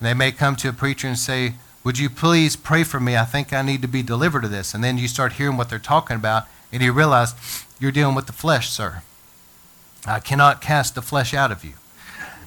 they 0.00 0.14
may 0.14 0.32
come 0.32 0.56
to 0.56 0.68
a 0.68 0.72
preacher 0.72 1.08
and 1.08 1.18
say, 1.18 1.54
"Would 1.82 1.98
you 1.98 2.10
please 2.10 2.56
pray 2.56 2.84
for 2.84 3.00
me? 3.00 3.16
I 3.16 3.24
think 3.24 3.52
I 3.52 3.62
need 3.62 3.82
to 3.82 3.88
be 3.88 4.02
delivered 4.02 4.44
of 4.44 4.50
this." 4.50 4.74
And 4.74 4.82
then 4.82 4.98
you 4.98 5.08
start 5.08 5.34
hearing 5.34 5.56
what 5.56 5.68
they're 5.68 5.78
talking 5.78 6.16
about, 6.16 6.46
and 6.72 6.82
you 6.82 6.92
realize 6.92 7.34
you're 7.78 7.92
dealing 7.92 8.14
with 8.14 8.26
the 8.26 8.32
flesh, 8.32 8.70
sir. 8.70 9.02
I 10.06 10.20
cannot 10.20 10.60
cast 10.60 10.94
the 10.94 11.02
flesh 11.02 11.32
out 11.32 11.52
of 11.52 11.64
you. 11.64 11.74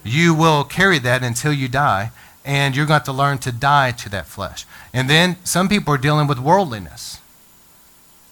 You 0.04 0.34
will 0.34 0.64
carry 0.64 1.00
that 1.00 1.24
until 1.24 1.52
you 1.52 1.68
die, 1.68 2.12
and 2.46 2.76
you're 2.76 2.86
going 2.86 3.02
to, 3.02 3.06
to 3.06 3.12
learn 3.12 3.40
to 3.40 3.52
die 3.52 3.92
to 3.92 4.10
that 4.10 4.28
flesh. 4.28 4.66
And 4.94 5.10
then 5.10 5.38
some 5.44 5.68
people 5.68 5.94
are 5.94 5.98
dealing 5.98 6.28
with 6.28 6.40
worldliness. 6.40 7.20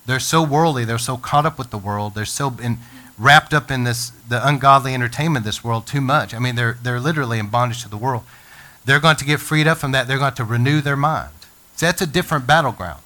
They're 0.05 0.19
so 0.19 0.43
worldly, 0.43 0.85
they're 0.85 0.97
so 0.97 1.17
caught 1.17 1.45
up 1.45 1.57
with 1.57 1.71
the 1.71 1.77
world, 1.77 2.13
they're 2.13 2.25
so 2.25 2.55
in, 2.61 2.77
wrapped 3.17 3.53
up 3.53 3.71
in 3.71 3.83
this 3.83 4.11
the 4.27 4.45
ungodly 4.45 4.93
entertainment 4.93 5.41
of 5.41 5.45
this 5.45 5.63
world 5.63 5.87
too 5.87 6.01
much. 6.01 6.33
I 6.33 6.39
mean, 6.39 6.55
they're 6.55 6.77
they're 6.81 6.99
literally 6.99 7.39
in 7.39 7.47
bondage 7.47 7.81
to 7.83 7.89
the 7.89 7.97
world. 7.97 8.23
They're 8.85 8.99
going 8.99 9.15
to 9.17 9.25
get 9.25 9.39
freed 9.39 9.67
up 9.67 9.79
from 9.79 9.91
that. 9.91 10.07
They're 10.07 10.19
going 10.19 10.33
to 10.33 10.43
renew 10.43 10.81
their 10.81 10.95
mind. 10.95 11.33
So 11.75 11.87
that's 11.87 12.01
a 12.01 12.07
different 12.07 12.47
battleground. 12.47 13.01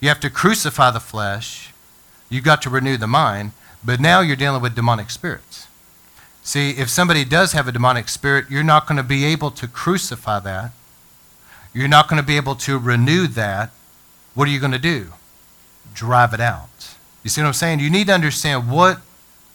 You 0.00 0.08
have 0.08 0.20
to 0.20 0.30
crucify 0.30 0.90
the 0.90 1.00
flesh. 1.00 1.72
You've 2.28 2.44
got 2.44 2.62
to 2.62 2.70
renew 2.70 2.96
the 2.96 3.06
mind. 3.06 3.52
But 3.84 4.00
now 4.00 4.20
you're 4.20 4.36
dealing 4.36 4.60
with 4.60 4.74
demonic 4.74 5.10
spirits. 5.10 5.68
See, 6.42 6.70
if 6.70 6.88
somebody 6.88 7.24
does 7.24 7.52
have 7.52 7.68
a 7.68 7.72
demonic 7.72 8.08
spirit, 8.08 8.46
you're 8.50 8.62
not 8.62 8.86
going 8.86 8.96
to 8.96 9.02
be 9.02 9.24
able 9.24 9.50
to 9.52 9.68
crucify 9.68 10.40
that. 10.40 10.72
You're 11.72 11.88
not 11.88 12.08
going 12.08 12.20
to 12.20 12.26
be 12.26 12.36
able 12.36 12.54
to 12.56 12.78
renew 12.78 13.26
that. 13.28 13.70
What 14.34 14.48
are 14.48 14.50
you 14.50 14.58
going 14.58 14.72
to 14.72 14.78
do? 14.78 15.12
Drive 15.94 16.32
it 16.32 16.40
out. 16.40 16.96
You 17.22 17.30
see 17.30 17.40
what 17.40 17.48
I'm 17.48 17.54
saying? 17.54 17.80
You 17.80 17.90
need 17.90 18.06
to 18.06 18.14
understand 18.14 18.70
what 18.70 19.00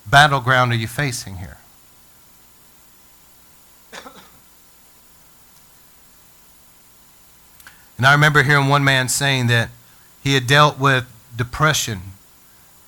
battleground 0.10 0.72
are 0.72 0.76
you 0.76 0.88
facing 0.88 1.38
here. 1.38 1.58
And 7.98 8.06
I 8.06 8.14
remember 8.14 8.44
hearing 8.44 8.68
one 8.68 8.84
man 8.84 9.10
saying 9.10 9.48
that 9.48 9.70
he 10.24 10.34
had 10.34 10.48
dealt 10.48 10.80
with 10.80 11.06
depression. 11.36 12.02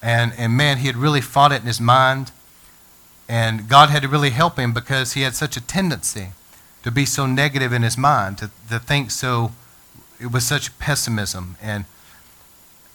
And, 0.01 0.33
and 0.37 0.55
man, 0.55 0.79
he 0.79 0.87
had 0.87 0.95
really 0.95 1.21
fought 1.21 1.51
it 1.51 1.61
in 1.61 1.67
his 1.67 1.81
mind. 1.81 2.31
And 3.27 3.67
God 3.67 3.89
had 3.89 4.03
to 4.03 4.07
really 4.07 4.29
help 4.29 4.57
him 4.57 4.73
because 4.73 5.13
he 5.13 5.21
had 5.21 5.35
such 5.35 5.57
a 5.57 5.61
tendency 5.61 6.29
to 6.83 6.91
be 6.91 7.05
so 7.05 7.25
negative 7.25 7.73
in 7.73 7.81
his 7.81 7.97
mind, 7.97 8.37
to, 8.37 8.51
to 8.69 8.77
think 8.77 9.09
so, 9.09 9.51
it 10.19 10.31
was 10.31 10.45
such 10.45 10.77
pessimism. 10.77 11.57
And 11.61 11.85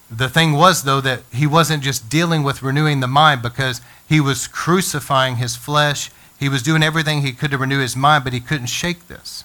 the 0.09 0.29
thing 0.29 0.53
was, 0.53 0.83
though, 0.83 1.01
that 1.01 1.23
he 1.33 1.45
wasn't 1.45 1.83
just 1.83 2.09
dealing 2.09 2.43
with 2.43 2.63
renewing 2.63 3.01
the 3.01 3.07
mind 3.07 3.41
because 3.41 3.81
he 4.07 4.21
was 4.21 4.47
crucifying 4.47 5.37
his 5.37 5.55
flesh, 5.55 6.09
He 6.39 6.49
was 6.49 6.63
doing 6.63 6.81
everything 6.81 7.21
he 7.21 7.33
could 7.33 7.51
to 7.51 7.57
renew 7.57 7.79
his 7.79 7.95
mind, 7.95 8.23
but 8.23 8.33
he 8.33 8.39
couldn't 8.39 8.65
shake 8.65 9.07
this. 9.07 9.43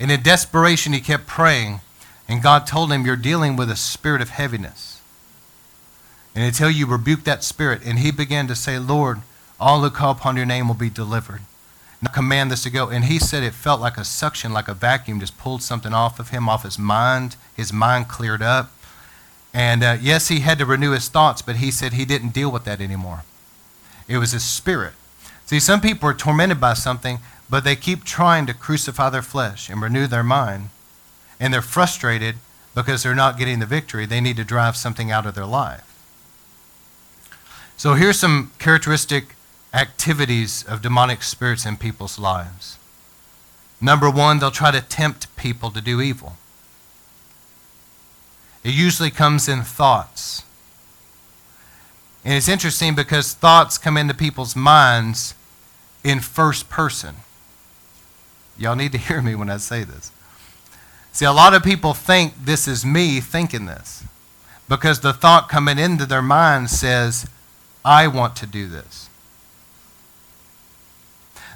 And 0.00 0.10
in 0.10 0.22
desperation, 0.22 0.94
he 0.94 1.00
kept 1.00 1.26
praying, 1.26 1.80
and 2.26 2.42
God 2.42 2.66
told 2.66 2.90
him, 2.90 3.04
You're 3.04 3.16
dealing 3.16 3.54
with 3.54 3.70
a 3.70 3.76
spirit 3.76 4.22
of 4.22 4.30
heaviness. 4.30 5.00
And 6.34 6.42
until 6.42 6.70
you 6.70 6.86
rebuke 6.86 7.24
that 7.24 7.44
spirit, 7.44 7.82
and 7.84 7.98
he 7.98 8.10
began 8.10 8.46
to 8.46 8.54
say, 8.56 8.78
Lord, 8.78 9.20
all 9.60 9.82
who 9.82 9.90
call 9.90 10.12
upon 10.12 10.36
your 10.36 10.46
name 10.46 10.68
will 10.68 10.74
be 10.74 10.88
delivered. 10.88 11.42
Now 12.00 12.10
command 12.10 12.50
this 12.50 12.62
to 12.62 12.70
go. 12.70 12.88
And 12.88 13.04
he 13.04 13.18
said 13.18 13.42
it 13.42 13.52
felt 13.52 13.80
like 13.80 13.98
a 13.98 14.04
suction, 14.04 14.52
like 14.52 14.68
a 14.68 14.74
vacuum 14.74 15.20
just 15.20 15.36
pulled 15.36 15.62
something 15.62 15.92
off 15.92 16.18
of 16.18 16.30
him, 16.30 16.48
off 16.48 16.62
his 16.62 16.78
mind. 16.78 17.36
His 17.54 17.72
mind 17.72 18.08
cleared 18.08 18.40
up. 18.40 18.72
And 19.52 19.82
uh, 19.82 19.98
yes, 20.00 20.28
he 20.28 20.40
had 20.40 20.58
to 20.58 20.66
renew 20.66 20.92
his 20.92 21.08
thoughts, 21.08 21.42
but 21.42 21.56
he 21.56 21.70
said 21.70 21.92
he 21.92 22.04
didn't 22.04 22.30
deal 22.30 22.50
with 22.50 22.64
that 22.64 22.80
anymore. 22.80 23.24
It 24.08 24.18
was 24.18 24.32
his 24.32 24.44
spirit. 24.44 24.94
See, 25.44 25.60
some 25.60 25.80
people 25.80 26.08
are 26.08 26.14
tormented 26.14 26.60
by 26.60 26.74
something, 26.74 27.18
but 27.50 27.64
they 27.64 27.74
keep 27.74 28.04
trying 28.04 28.46
to 28.46 28.54
crucify 28.54 29.10
their 29.10 29.22
flesh 29.22 29.68
and 29.68 29.82
renew 29.82 30.06
their 30.06 30.22
mind. 30.22 30.70
And 31.40 31.52
they're 31.52 31.60
frustrated 31.60 32.36
because 32.74 33.02
they're 33.02 33.14
not 33.14 33.36
getting 33.36 33.58
the 33.58 33.66
victory. 33.66 34.06
They 34.06 34.20
need 34.20 34.36
to 34.36 34.44
drive 34.44 34.76
something 34.76 35.10
out 35.10 35.26
of 35.26 35.34
their 35.34 35.46
life. 35.46 35.86
So 37.76 37.94
here's 37.94 38.18
some 38.18 38.52
characteristic 38.58 39.34
activities 39.74 40.62
of 40.62 40.82
demonic 40.82 41.22
spirits 41.22 41.66
in 41.66 41.76
people's 41.76 42.18
lives. 42.18 42.78
Number 43.80 44.10
one, 44.10 44.38
they'll 44.38 44.50
try 44.50 44.70
to 44.70 44.80
tempt 44.80 45.34
people 45.36 45.70
to 45.70 45.80
do 45.80 46.00
evil. 46.00 46.36
It 48.62 48.74
usually 48.74 49.10
comes 49.10 49.48
in 49.48 49.62
thoughts. 49.62 50.44
And 52.24 52.34
it's 52.34 52.48
interesting 52.48 52.94
because 52.94 53.32
thoughts 53.32 53.78
come 53.78 53.96
into 53.96 54.12
people's 54.12 54.54
minds 54.54 55.34
in 56.04 56.20
first 56.20 56.68
person. 56.68 57.16
Y'all 58.60 58.76
need 58.76 58.92
to 58.92 58.98
hear 59.08 59.20
me 59.20 59.34
when 59.34 59.50
I 59.50 59.56
say 59.56 59.82
this. 59.82 60.12
See, 61.12 61.24
a 61.24 61.32
lot 61.32 61.54
of 61.54 61.64
people 61.64 61.92
think 61.92 62.34
this 62.44 62.68
is 62.68 62.86
me 62.86 63.18
thinking 63.18 63.66
this 63.66 64.04
because 64.68 65.00
the 65.00 65.12
thought 65.12 65.48
coming 65.48 65.76
into 65.76 66.06
their 66.06 66.22
mind 66.22 66.70
says, 66.70 67.28
I 67.84 68.06
want 68.06 68.36
to 68.36 68.46
do 68.46 68.68
this 68.68 69.10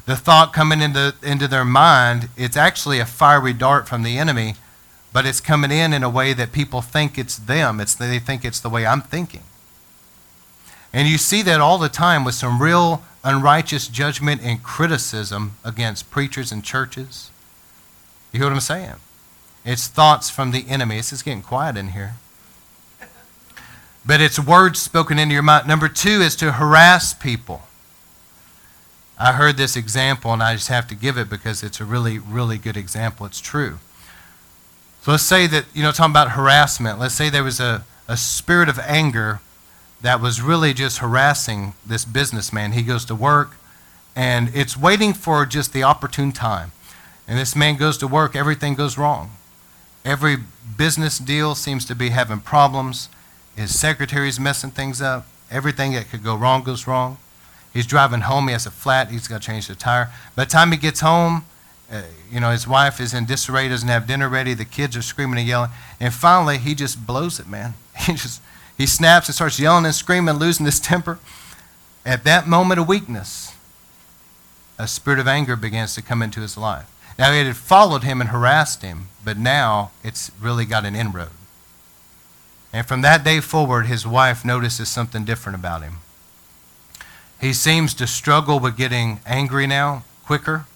the 0.07 0.17
thought 0.17 0.53
coming 0.53 0.81
into, 0.81 1.15
into 1.23 1.49
their 1.49 1.65
mind, 1.65 2.29
it's 2.37 2.57
actually 2.57 2.99
a 2.99 3.07
fiery 3.07 3.53
dart 3.53 3.89
from 3.89 4.03
the 4.03 4.19
enemy, 4.19 4.55
but 5.13 5.25
it's 5.25 5.41
coming 5.41 5.71
in 5.71 5.93
in 5.93 6.03
a 6.03 6.11
way 6.11 6.33
that 6.35 6.53
people 6.53 6.83
think 6.83 7.17
it's 7.17 7.37
them. 7.37 7.81
It's, 7.81 7.95
they 7.95 8.19
think 8.19 8.45
it's 8.45 8.61
the 8.61 8.69
way 8.69 8.85
I'm 8.85 9.01
thinking. 9.01 9.45
And 10.95 11.09
you 11.09 11.19
see 11.19 11.43
that 11.43 11.61
all 11.61 11.77
the 11.77 11.89
time 11.89 12.25
with 12.25 12.37
some 12.37 12.63
real 12.63 13.03
unrighteous 13.25 13.89
judgment 13.89 14.41
and 14.45 14.63
criticism 14.63 15.57
against 15.65 16.09
preachers 16.09 16.53
and 16.53 16.63
churches. 16.63 17.33
You 18.33 18.39
hear 18.39 18.47
what 18.47 18.55
I'm 18.55 18.61
saying? 18.61 18.95
It's 19.65 19.89
thoughts 19.89 20.31
from 20.31 20.53
the 20.53 20.65
enemy. 20.69 20.99
It's 20.99 21.11
just 21.11 21.25
getting 21.25 21.43
quiet 21.43 21.77
in 21.77 21.89
here. 21.89 22.15
But 24.07 24.21
it's 24.21 24.39
words 24.39 24.81
spoken 24.81 25.19
into 25.19 25.33
your 25.33 25.43
mind. 25.43 25.67
Number 25.67 25.89
two 25.89 26.21
is 26.21 26.37
to 26.37 26.53
harass 26.53 27.13
people. 27.13 27.63
I 29.19 29.33
heard 29.33 29.57
this 29.57 29.77
example, 29.77 30.33
and 30.33 30.43
I 30.43 30.55
just 30.55 30.69
have 30.69 30.87
to 30.89 30.95
give 30.95 31.19
it 31.19 31.29
because 31.29 31.65
it's 31.65 31.81
a 31.81 31.85
really, 31.85 32.21
really 32.21 32.59
good 32.59 32.77
example. 32.77 33.27
It's 33.27 33.41
true. 33.41 33.79
So 35.03 35.11
let's 35.11 35.25
say 35.25 35.49
that, 35.49 35.65
you 35.75 35.83
know, 35.83 35.91
talking 35.91 36.13
about 36.13 36.33
harassment, 36.33 37.01
let's 37.01 37.15
say 37.15 37.31
there 37.31 37.43
was 37.43 37.59
a, 37.59 37.85
a 38.07 38.17
spirit 38.17 38.69
of 38.69 38.79
anger 38.79 39.41
that 40.05 40.21
was 40.21 40.43
really 40.43 40.75
just 40.75 40.99
harassing 40.99 41.73
this 41.87 42.05
businessman. 42.05 42.73
He 42.73 42.83
goes 42.83 43.07
to 43.07 43.15
work, 43.15 43.53
and 44.15 44.51
it's 44.55 44.77
waiting 44.77 45.15
for 45.15 45.47
just 45.47 45.73
the 45.73 45.83
opportune 45.83 46.31
time. 46.31 46.73
And 47.27 47.39
this 47.39 47.57
man 47.57 47.77
goes 47.77 47.97
to 47.99 48.07
work, 48.07 48.37
everything 48.37 48.75
goes 48.75 48.99
wrong. 48.99 49.31
Every 50.05 50.37
business 50.77 51.17
deal 51.17 51.55
seems 51.55 51.87
to 51.87 51.95
be 51.95 52.11
having 52.11 52.41
problems. 52.41 53.09
His 53.57 53.81
secretary's 53.81 54.39
messing 54.39 54.73
things 54.73 55.01
up. 55.01 55.27
Everything 55.51 55.93
that 55.93 56.11
could 56.11 56.23
go 56.23 56.37
wrong 56.37 56.63
goes 56.63 56.87
wrong. 56.87 57.17
He's 57.73 57.87
driving 57.87 58.21
home. 58.21 58.49
He 58.49 58.53
has 58.53 58.67
a 58.67 58.71
flat. 58.71 59.11
He's 59.11 59.27
got 59.27 59.41
to 59.41 59.47
change 59.47 59.69
the 59.69 59.75
tire. 59.75 60.13
By 60.37 60.45
the 60.45 60.51
time 60.51 60.71
he 60.71 60.77
gets 60.77 61.01
home, 61.01 61.47
uh, 61.91 62.03
you 62.31 62.41
know, 62.41 62.51
his 62.51 62.69
wife 62.69 63.01
is 63.01 63.15
in 63.15 63.25
disarray, 63.25 63.71
doesn't 63.71 63.89
have 63.89 64.07
dinner 64.07 64.29
ready. 64.29 64.53
The 64.53 64.67
kids 64.67 64.99
are 64.99 65.03
screaming 65.03 65.39
and 65.39 65.49
yelling. 65.49 65.71
And 65.99 66.13
finally, 66.13 66.59
he 66.59 66.75
just 66.75 67.07
blows 67.07 67.41
it, 67.41 67.49
man. 67.49 67.73
He 68.07 68.13
just, 68.13 68.43
he 68.77 68.87
snaps 68.87 69.29
and 69.29 69.35
starts 69.35 69.61
yelling 69.61 69.85
and 69.85 69.95
screaming, 69.95 70.37
losing 70.37 70.67
his 70.67 70.81
temper. 70.81 71.19
At 72.05 72.25
that 72.25 72.49
moment 72.49 72.81
of 72.81 72.89
weakness, 72.89 73.55
a 74.79 74.89
spirit 74.89 75.19
of 75.21 75.29
anger 75.29 75.57
begins 75.57 75.95
to 75.95 76.03
come 76.03 76.23
into 76.23 76.41
his 76.41 76.57
life. 76.57 76.91
Now, 77.19 77.33
it 77.33 77.47
had 77.47 77.57
followed 77.57 78.03
him 78.03 78.21
and 78.21 78.31
harassed 78.31 78.83
him, 78.83 79.09
but 79.25 79.39
now 79.39 79.93
it's 80.03 80.33
really 80.41 80.65
got 80.65 80.85
an 80.85 80.97
inroad. 80.97 81.31
And 82.73 82.87
from 82.87 83.03
that 83.03 83.23
day 83.23 83.39
forward, 83.39 83.87
his 83.87 84.05
wife 84.05 84.45
notices 84.45 84.89
something 84.89 85.25
different 85.25 85.57
about 85.57 85.83
him. 85.83 85.99
He 87.41 87.53
seems 87.53 87.95
to 87.95 88.07
struggle 88.09 88.59
with 88.59 88.77
getting 88.77 89.21
angry 89.25 89.67
now 89.69 90.03
quicker, 90.27 90.67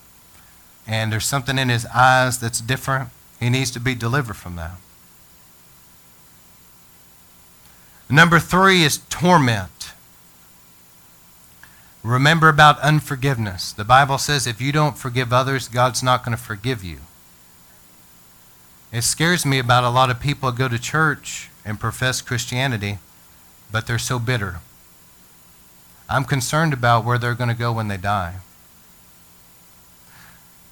and 0.86 1.12
there's 1.12 1.26
something 1.26 1.59
in 1.59 1.68
his 1.68 1.86
eyes 1.86 2.38
that's 2.38 2.61
different. 2.61 3.09
He 3.40 3.51
needs 3.51 3.72
to 3.72 3.80
be 3.80 3.96
delivered 3.96 4.36
from 4.36 4.55
that. 4.57 4.72
Number 8.11 8.38
three 8.38 8.84
is 8.84 8.98
torment. 9.11 9.92
Remember 12.02 12.48
about 12.48 12.80
unforgiveness. 12.80 13.72
The 13.72 13.84
Bible 13.84 14.18
says 14.18 14.46
if 14.46 14.61
you 14.61 14.72
don't 14.72 14.96
forgive 14.96 15.32
others, 15.32 15.68
God's 15.68 16.02
not 16.02 16.24
going 16.24 16.36
to 16.36 16.42
forgive 16.42 16.82
you. 16.82 17.00
It 18.90 19.02
scares 19.02 19.44
me 19.44 19.59
about 19.59 19.84
a 19.84 19.90
lot 19.90 20.09
of 20.11 20.20
people 20.20 20.50
go 20.52 20.68
to 20.68 20.78
church 20.78 21.50
and 21.64 21.78
profess 21.78 22.22
Christianity, 22.22 22.98
but 23.70 23.86
they're 23.86 23.98
so 23.98 24.18
bitter. 24.18 24.61
I'm 26.09 26.24
concerned 26.24 26.72
about 26.72 27.04
where 27.04 27.18
they're 27.18 27.34
going 27.34 27.50
to 27.50 27.54
go 27.54 27.72
when 27.72 27.88
they 27.88 27.98
die. 27.98 28.36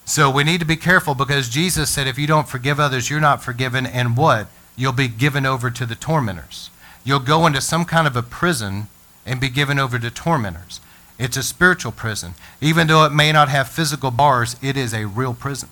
So 0.06 0.30
we 0.30 0.44
need 0.44 0.60
to 0.60 0.66
be 0.66 0.76
careful 0.76 1.14
because 1.14 1.50
Jesus 1.50 1.90
said 1.90 2.06
if 2.06 2.18
you 2.18 2.26
don't 2.26 2.48
forgive 2.48 2.80
others, 2.80 3.10
you're 3.10 3.20
not 3.20 3.42
forgiven, 3.42 3.84
and 3.84 4.16
what? 4.16 4.46
You'll 4.76 4.92
be 4.92 5.08
given 5.08 5.44
over 5.44 5.70
to 5.70 5.84
the 5.84 5.96
tormentors. 5.96 6.70
You'll 7.06 7.20
go 7.20 7.46
into 7.46 7.60
some 7.60 7.84
kind 7.84 8.08
of 8.08 8.16
a 8.16 8.22
prison 8.22 8.88
and 9.24 9.40
be 9.40 9.48
given 9.48 9.78
over 9.78 9.96
to 9.96 10.10
tormentors. 10.10 10.80
It's 11.20 11.36
a 11.36 11.42
spiritual 11.44 11.92
prison. 11.92 12.34
Even 12.60 12.88
though 12.88 13.04
it 13.04 13.12
may 13.12 13.30
not 13.30 13.48
have 13.48 13.68
physical 13.68 14.10
bars, 14.10 14.56
it 14.60 14.76
is 14.76 14.92
a 14.92 15.06
real 15.06 15.32
prison. 15.32 15.68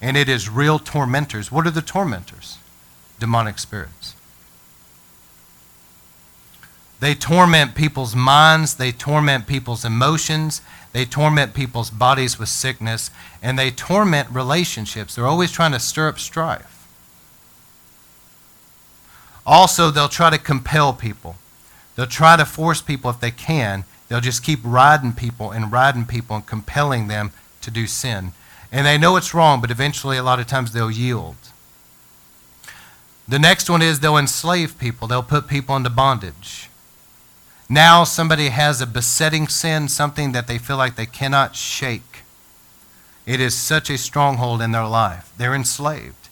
And 0.00 0.18
it 0.18 0.28
is 0.28 0.50
real 0.50 0.78
tormentors. 0.78 1.50
What 1.50 1.66
are 1.66 1.70
the 1.70 1.80
tormentors? 1.80 2.58
Demonic 3.18 3.58
spirits. 3.58 4.14
They 7.00 7.14
torment 7.14 7.74
people's 7.74 8.14
minds, 8.14 8.74
they 8.74 8.92
torment 8.92 9.46
people's 9.46 9.86
emotions, 9.86 10.60
they 10.92 11.06
torment 11.06 11.54
people's 11.54 11.88
bodies 11.88 12.38
with 12.38 12.50
sickness, 12.50 13.10
and 13.42 13.58
they 13.58 13.70
torment 13.70 14.28
relationships. 14.30 15.14
They're 15.14 15.26
always 15.26 15.50
trying 15.50 15.72
to 15.72 15.80
stir 15.80 16.08
up 16.08 16.18
strife. 16.18 16.79
Also, 19.50 19.90
they'll 19.90 20.08
try 20.08 20.30
to 20.30 20.38
compel 20.38 20.92
people. 20.92 21.34
They'll 21.96 22.06
try 22.06 22.36
to 22.36 22.44
force 22.44 22.80
people 22.80 23.10
if 23.10 23.18
they 23.18 23.32
can. 23.32 23.82
They'll 24.06 24.20
just 24.20 24.44
keep 24.44 24.60
riding 24.62 25.12
people 25.12 25.50
and 25.50 25.72
riding 25.72 26.06
people 26.06 26.36
and 26.36 26.46
compelling 26.46 27.08
them 27.08 27.32
to 27.62 27.70
do 27.72 27.88
sin. 27.88 28.30
And 28.70 28.86
they 28.86 28.96
know 28.96 29.16
it's 29.16 29.34
wrong, 29.34 29.60
but 29.60 29.72
eventually, 29.72 30.16
a 30.16 30.22
lot 30.22 30.38
of 30.38 30.46
times, 30.46 30.72
they'll 30.72 30.88
yield. 30.88 31.34
The 33.26 33.40
next 33.40 33.68
one 33.68 33.82
is 33.82 33.98
they'll 33.98 34.16
enslave 34.16 34.78
people, 34.78 35.08
they'll 35.08 35.20
put 35.20 35.48
people 35.48 35.74
into 35.74 35.90
bondage. 35.90 36.70
Now 37.68 38.04
somebody 38.04 38.50
has 38.50 38.80
a 38.80 38.86
besetting 38.86 39.48
sin, 39.48 39.88
something 39.88 40.30
that 40.30 40.46
they 40.46 40.58
feel 40.58 40.76
like 40.76 40.94
they 40.94 41.06
cannot 41.06 41.56
shake. 41.56 42.22
It 43.26 43.40
is 43.40 43.56
such 43.56 43.90
a 43.90 43.98
stronghold 43.98 44.62
in 44.62 44.70
their 44.70 44.86
life. 44.86 45.32
They're 45.36 45.54
enslaved. 45.54 46.28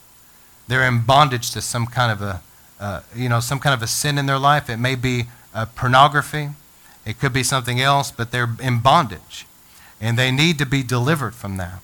They're 0.69 0.87
in 0.87 1.03
bondage 1.03 1.51
to 1.53 1.61
some 1.61 1.87
kind 1.87 2.12
of 2.12 2.23
a, 2.23 2.43
uh, 2.81 3.01
you 3.14 3.29
know, 3.29 3.41
some 3.41 3.59
kind 3.59 3.74
of 3.74 3.83
a 3.83 3.87
sin 3.87 4.18
in 4.18 4.26
their 4.26 4.39
life. 4.39 4.70
It 4.70 4.76
may 4.76 4.95
be 4.95 5.24
uh, 5.55 5.66
pornography. 5.74 6.51
It 7.05 7.18
could 7.18 7.33
be 7.33 7.43
something 7.43 7.81
else, 7.81 8.11
but 8.11 8.31
they're 8.31 8.51
in 8.61 8.81
bondage. 8.81 9.47
And 10.01 10.18
they 10.18 10.31
need 10.31 10.59
to 10.59 10.66
be 10.66 10.83
delivered 10.83 11.35
from 11.35 11.57
that. 11.57 11.81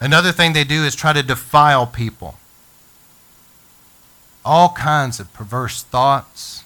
Another 0.00 0.30
thing 0.30 0.52
they 0.52 0.64
do 0.64 0.84
is 0.84 0.94
try 0.94 1.12
to 1.12 1.22
defile 1.22 1.86
people. 1.86 2.36
All 4.44 4.68
kinds 4.70 5.18
of 5.18 5.32
perverse 5.32 5.82
thoughts, 5.82 6.64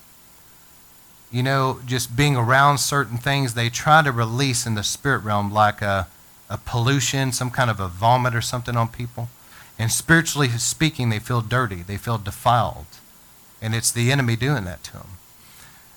you 1.31 1.43
know, 1.43 1.81
just 1.87 2.17
being 2.17 2.37
around 2.37 2.79
certain 2.79 3.17
things, 3.17 3.55
they 3.55 3.71
try 3.71 4.03
to 4.03 4.11
release 4.11 4.67
in 4.67 4.75
the 4.75 4.83
spirit 4.83 5.23
realm 5.23 5.53
like 5.53 5.81
a, 5.81 6.09
a 6.51 6.59
pollution, 6.59 7.33
some 7.33 7.51
kind 7.51 7.71
of 7.71 7.79
a 7.79 7.89
vomit 7.89 8.35
or 8.35 8.43
something 8.43 8.77
on 8.77 8.89
people. 8.89 9.29
And 9.81 9.91
spiritually 9.91 10.51
speaking, 10.51 11.09
they 11.09 11.19
feel 11.19 11.41
dirty, 11.41 11.77
they 11.77 11.97
feel 11.97 12.19
defiled. 12.19 12.85
And 13.63 13.75
it's 13.75 13.91
the 13.91 14.13
enemy 14.13 14.37
doing 14.37 14.65
that 14.65 14.85
to 14.85 14.93
them. 14.93 15.09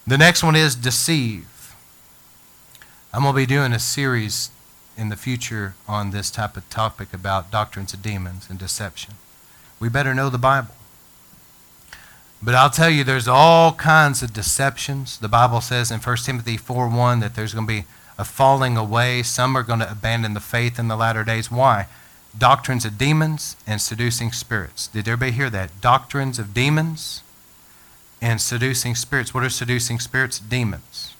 The 0.08 0.18
next 0.18 0.42
one 0.42 0.56
is 0.56 0.74
deceive. 0.74 1.76
I'm 3.14 3.24
going 3.24 3.34
to 3.34 3.42
be 3.42 3.46
doing 3.46 3.74
a 3.74 3.80
series 3.80 4.52
in 4.98 5.10
the 5.10 5.18
future 5.18 5.76
on 5.86 6.12
this 6.12 6.32
type 6.32 6.56
of 6.56 6.70
topic 6.70 7.14
about 7.14 7.52
doctrines 7.52 7.94
of 7.94 8.02
demons 8.02 8.48
and 8.50 8.58
deception. 8.58 9.16
We 9.82 9.90
better 9.90 10.14
know 10.14 10.30
the 10.30 10.38
Bible. 10.38 10.76
But 12.42 12.56
I'll 12.56 12.70
tell 12.70 12.90
you, 12.90 13.04
there's 13.04 13.28
all 13.28 13.74
kinds 13.74 14.24
of 14.24 14.32
deceptions. 14.32 15.20
The 15.20 15.28
Bible 15.28 15.60
says 15.60 15.92
in 15.92 16.00
1 16.00 16.18
Timothy 16.24 16.56
4 16.56 16.88
1 16.88 17.20
that 17.20 17.36
there's 17.36 17.54
going 17.54 17.68
to 17.68 17.74
be 17.82 17.86
a 18.18 18.24
falling 18.24 18.78
away. 18.78 19.24
Some 19.24 19.58
are 19.58 19.64
going 19.64 19.80
to 19.80 19.92
abandon 19.92 20.36
the 20.36 20.40
faith 20.40 20.80
in 20.80 20.88
the 20.88 20.96
latter 20.96 21.26
days. 21.26 21.52
Why? 21.52 21.88
Doctrines 22.38 22.86
of 22.86 22.98
demons 22.98 23.56
and 23.68 23.80
seducing 23.80 24.32
spirits. 24.32 24.88
Did 24.88 25.08
everybody 25.08 25.32
hear 25.32 25.50
that? 25.52 25.82
Doctrines 25.82 26.40
of 26.40 26.54
demons 26.54 27.22
and 28.22 28.42
seducing 28.42 28.96
spirits. 28.96 29.34
What 29.34 29.44
are 29.44 29.50
seducing 29.50 30.00
spirits? 30.00 30.40
Demons. 30.40 31.14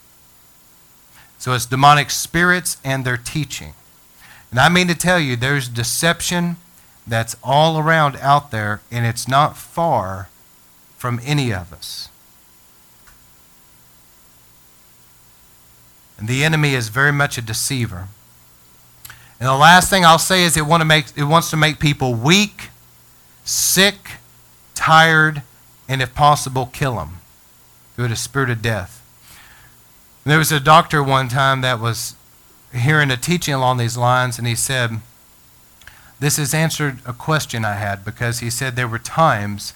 So 1.38 1.52
it's 1.52 1.66
demonic 1.66 2.10
spirits 2.10 2.78
and 2.82 3.04
their 3.04 3.16
teaching. 3.18 3.74
And 4.50 4.58
I 4.58 4.68
mean 4.68 4.88
to 4.88 4.94
tell 4.94 5.20
you, 5.20 5.36
there's 5.36 5.68
deception 5.68 6.56
that's 7.06 7.36
all 7.44 7.78
around 7.78 8.16
out 8.16 8.50
there, 8.50 8.80
and 8.90 9.04
it's 9.04 9.28
not 9.28 9.56
far 9.56 10.28
from 10.96 11.20
any 11.24 11.52
of 11.52 11.72
us. 11.72 12.08
And 16.16 16.28
the 16.28 16.44
enemy 16.44 16.74
is 16.74 16.88
very 16.88 17.12
much 17.12 17.36
a 17.36 17.42
deceiver. 17.42 18.08
And 19.44 19.50
the 19.50 19.56
last 19.56 19.90
thing 19.90 20.06
I'll 20.06 20.18
say 20.18 20.44
is 20.44 20.56
it, 20.56 20.64
want 20.64 20.80
to 20.80 20.86
make, 20.86 21.04
it 21.18 21.24
wants 21.24 21.50
to 21.50 21.58
make 21.58 21.78
people 21.78 22.14
weak, 22.14 22.70
sick, 23.44 24.12
tired, 24.74 25.42
and 25.86 26.00
if 26.00 26.14
possible, 26.14 26.64
kill 26.72 26.96
them 26.96 27.18
through 27.94 28.08
the 28.08 28.16
spirit 28.16 28.48
of 28.48 28.62
death. 28.62 29.04
There 30.24 30.38
was 30.38 30.50
a 30.50 30.60
doctor 30.60 31.02
one 31.02 31.28
time 31.28 31.60
that 31.60 31.78
was 31.78 32.16
hearing 32.74 33.10
a 33.10 33.18
teaching 33.18 33.52
along 33.52 33.76
these 33.76 33.98
lines, 33.98 34.38
and 34.38 34.46
he 34.46 34.54
said, 34.54 34.92
This 36.20 36.38
has 36.38 36.54
answered 36.54 37.00
a 37.04 37.12
question 37.12 37.66
I 37.66 37.74
had 37.74 38.02
because 38.02 38.38
he 38.38 38.48
said 38.48 38.76
there 38.76 38.88
were 38.88 38.98
times 38.98 39.74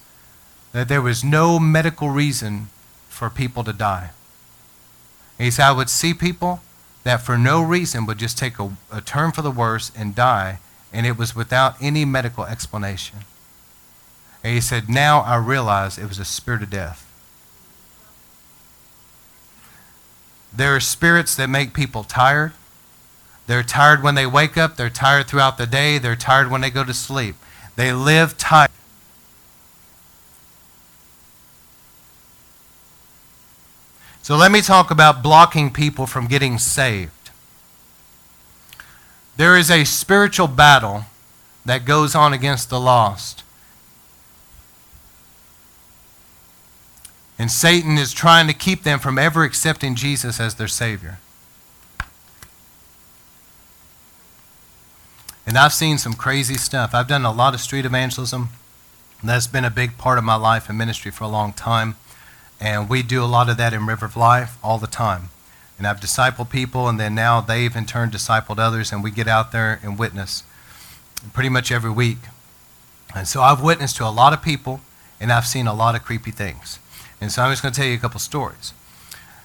that 0.71 0.87
there 0.87 1.03
was 1.03 1.23
no 1.23 1.59
medical 1.59 2.09
reason 2.09 2.69
for 3.07 3.29
people 3.29 3.63
to 3.65 3.73
die. 3.73 4.09
And 5.37 5.45
he 5.45 5.51
said, 5.51 5.67
I 5.67 5.73
would 5.73 5.91
see 5.91 6.15
people 6.15 6.61
that 7.03 7.21
for 7.21 7.37
no 7.37 7.61
reason 7.61 8.05
would 8.05 8.17
just 8.17 8.37
take 8.37 8.59
a, 8.59 8.71
a 8.91 9.01
turn 9.01 9.31
for 9.31 9.41
the 9.41 9.51
worse 9.51 9.91
and 9.95 10.15
die, 10.15 10.59
and 10.91 11.05
it 11.05 11.17
was 11.17 11.35
without 11.35 11.75
any 11.81 12.05
medical 12.05 12.45
explanation. 12.45 13.19
And 14.43 14.53
he 14.53 14.61
said, 14.61 14.89
Now 14.89 15.21
I 15.21 15.35
realize 15.37 15.97
it 15.97 16.07
was 16.07 16.19
a 16.19 16.25
spirit 16.25 16.63
of 16.63 16.69
death. 16.69 17.05
There 20.55 20.75
are 20.75 20.79
spirits 20.79 21.35
that 21.35 21.49
make 21.49 21.73
people 21.73 22.03
tired. 22.03 22.53
They're 23.47 23.63
tired 23.63 24.03
when 24.03 24.15
they 24.15 24.25
wake 24.25 24.57
up. 24.57 24.75
They're 24.77 24.89
tired 24.89 25.27
throughout 25.27 25.57
the 25.57 25.67
day. 25.67 25.97
They're 25.97 26.15
tired 26.15 26.51
when 26.51 26.61
they 26.61 26.69
go 26.69 26.83
to 26.83 26.93
sleep. 26.93 27.35
They 27.75 27.93
live 27.93 28.37
tired. 28.37 28.68
So 34.29 34.35
let 34.35 34.51
me 34.51 34.61
talk 34.61 34.91
about 34.91 35.23
blocking 35.23 35.71
people 35.73 36.05
from 36.05 36.27
getting 36.27 36.59
saved. 36.59 37.31
There 39.37 39.57
is 39.57 39.71
a 39.71 39.85
spiritual 39.85 40.45
battle 40.45 41.05
that 41.65 41.83
goes 41.83 42.13
on 42.13 42.31
against 42.31 42.69
the 42.69 42.79
lost. 42.79 43.41
And 47.39 47.49
Satan 47.49 47.97
is 47.97 48.13
trying 48.13 48.45
to 48.45 48.53
keep 48.53 48.83
them 48.83 48.99
from 48.99 49.17
ever 49.17 49.43
accepting 49.43 49.95
Jesus 49.95 50.39
as 50.39 50.53
their 50.53 50.67
Savior. 50.67 51.17
And 55.47 55.57
I've 55.57 55.73
seen 55.73 55.97
some 55.97 56.13
crazy 56.13 56.53
stuff. 56.53 56.93
I've 56.93 57.07
done 57.07 57.25
a 57.25 57.31
lot 57.31 57.55
of 57.55 57.61
street 57.61 57.83
evangelism. 57.83 58.49
That's 59.23 59.47
been 59.47 59.65
a 59.65 59.71
big 59.71 59.97
part 59.97 60.19
of 60.19 60.23
my 60.23 60.35
life 60.35 60.69
and 60.69 60.77
ministry 60.77 61.09
for 61.09 61.23
a 61.23 61.27
long 61.27 61.51
time. 61.51 61.95
And 62.59 62.89
we 62.89 63.01
do 63.01 63.23
a 63.23 63.25
lot 63.25 63.49
of 63.49 63.57
that 63.57 63.73
in 63.73 63.85
River 63.85 64.05
of 64.05 64.17
Life 64.17 64.57
all 64.63 64.77
the 64.77 64.87
time. 64.87 65.29
And 65.77 65.87
I've 65.87 66.01
discipled 66.01 66.49
people, 66.49 66.89
and 66.89 66.99
then 66.99 67.15
now 67.15 67.39
they've 67.39 67.73
in 67.73 67.85
turn 67.85 68.11
discipled 68.11 68.59
others, 68.59 68.91
and 68.91 69.03
we 69.03 69.11
get 69.11 69.27
out 69.27 69.51
there 69.51 69.79
and 69.81 69.97
witness 69.97 70.43
pretty 71.33 71.49
much 71.49 71.71
every 71.71 71.91
week. 71.91 72.17
And 73.15 73.27
so 73.27 73.41
I've 73.41 73.63
witnessed 73.63 73.95
to 73.97 74.05
a 74.05 74.09
lot 74.09 74.33
of 74.33 74.41
people, 74.41 74.81
and 75.21 75.31
I've 75.31 75.47
seen 75.47 75.67
a 75.67 75.73
lot 75.73 75.95
of 75.95 76.03
creepy 76.03 76.31
things. 76.31 76.79
And 77.21 77.31
so 77.31 77.41
I'm 77.41 77.51
just 77.51 77.61
going 77.61 77.73
to 77.73 77.79
tell 77.79 77.89
you 77.89 77.95
a 77.95 77.99
couple 77.99 78.19
stories. 78.19 78.73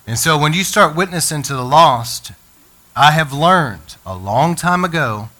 And 0.06 0.18
so 0.18 0.36
when 0.38 0.52
you 0.52 0.64
start 0.64 0.96
witnessing 0.96 1.42
to 1.44 1.54
the 1.54 1.64
lost, 1.64 2.32
I 2.96 3.12
have 3.12 3.32
learned 3.32 3.96
a 4.04 4.14
long 4.14 4.54
time 4.54 4.84
ago 4.84 5.30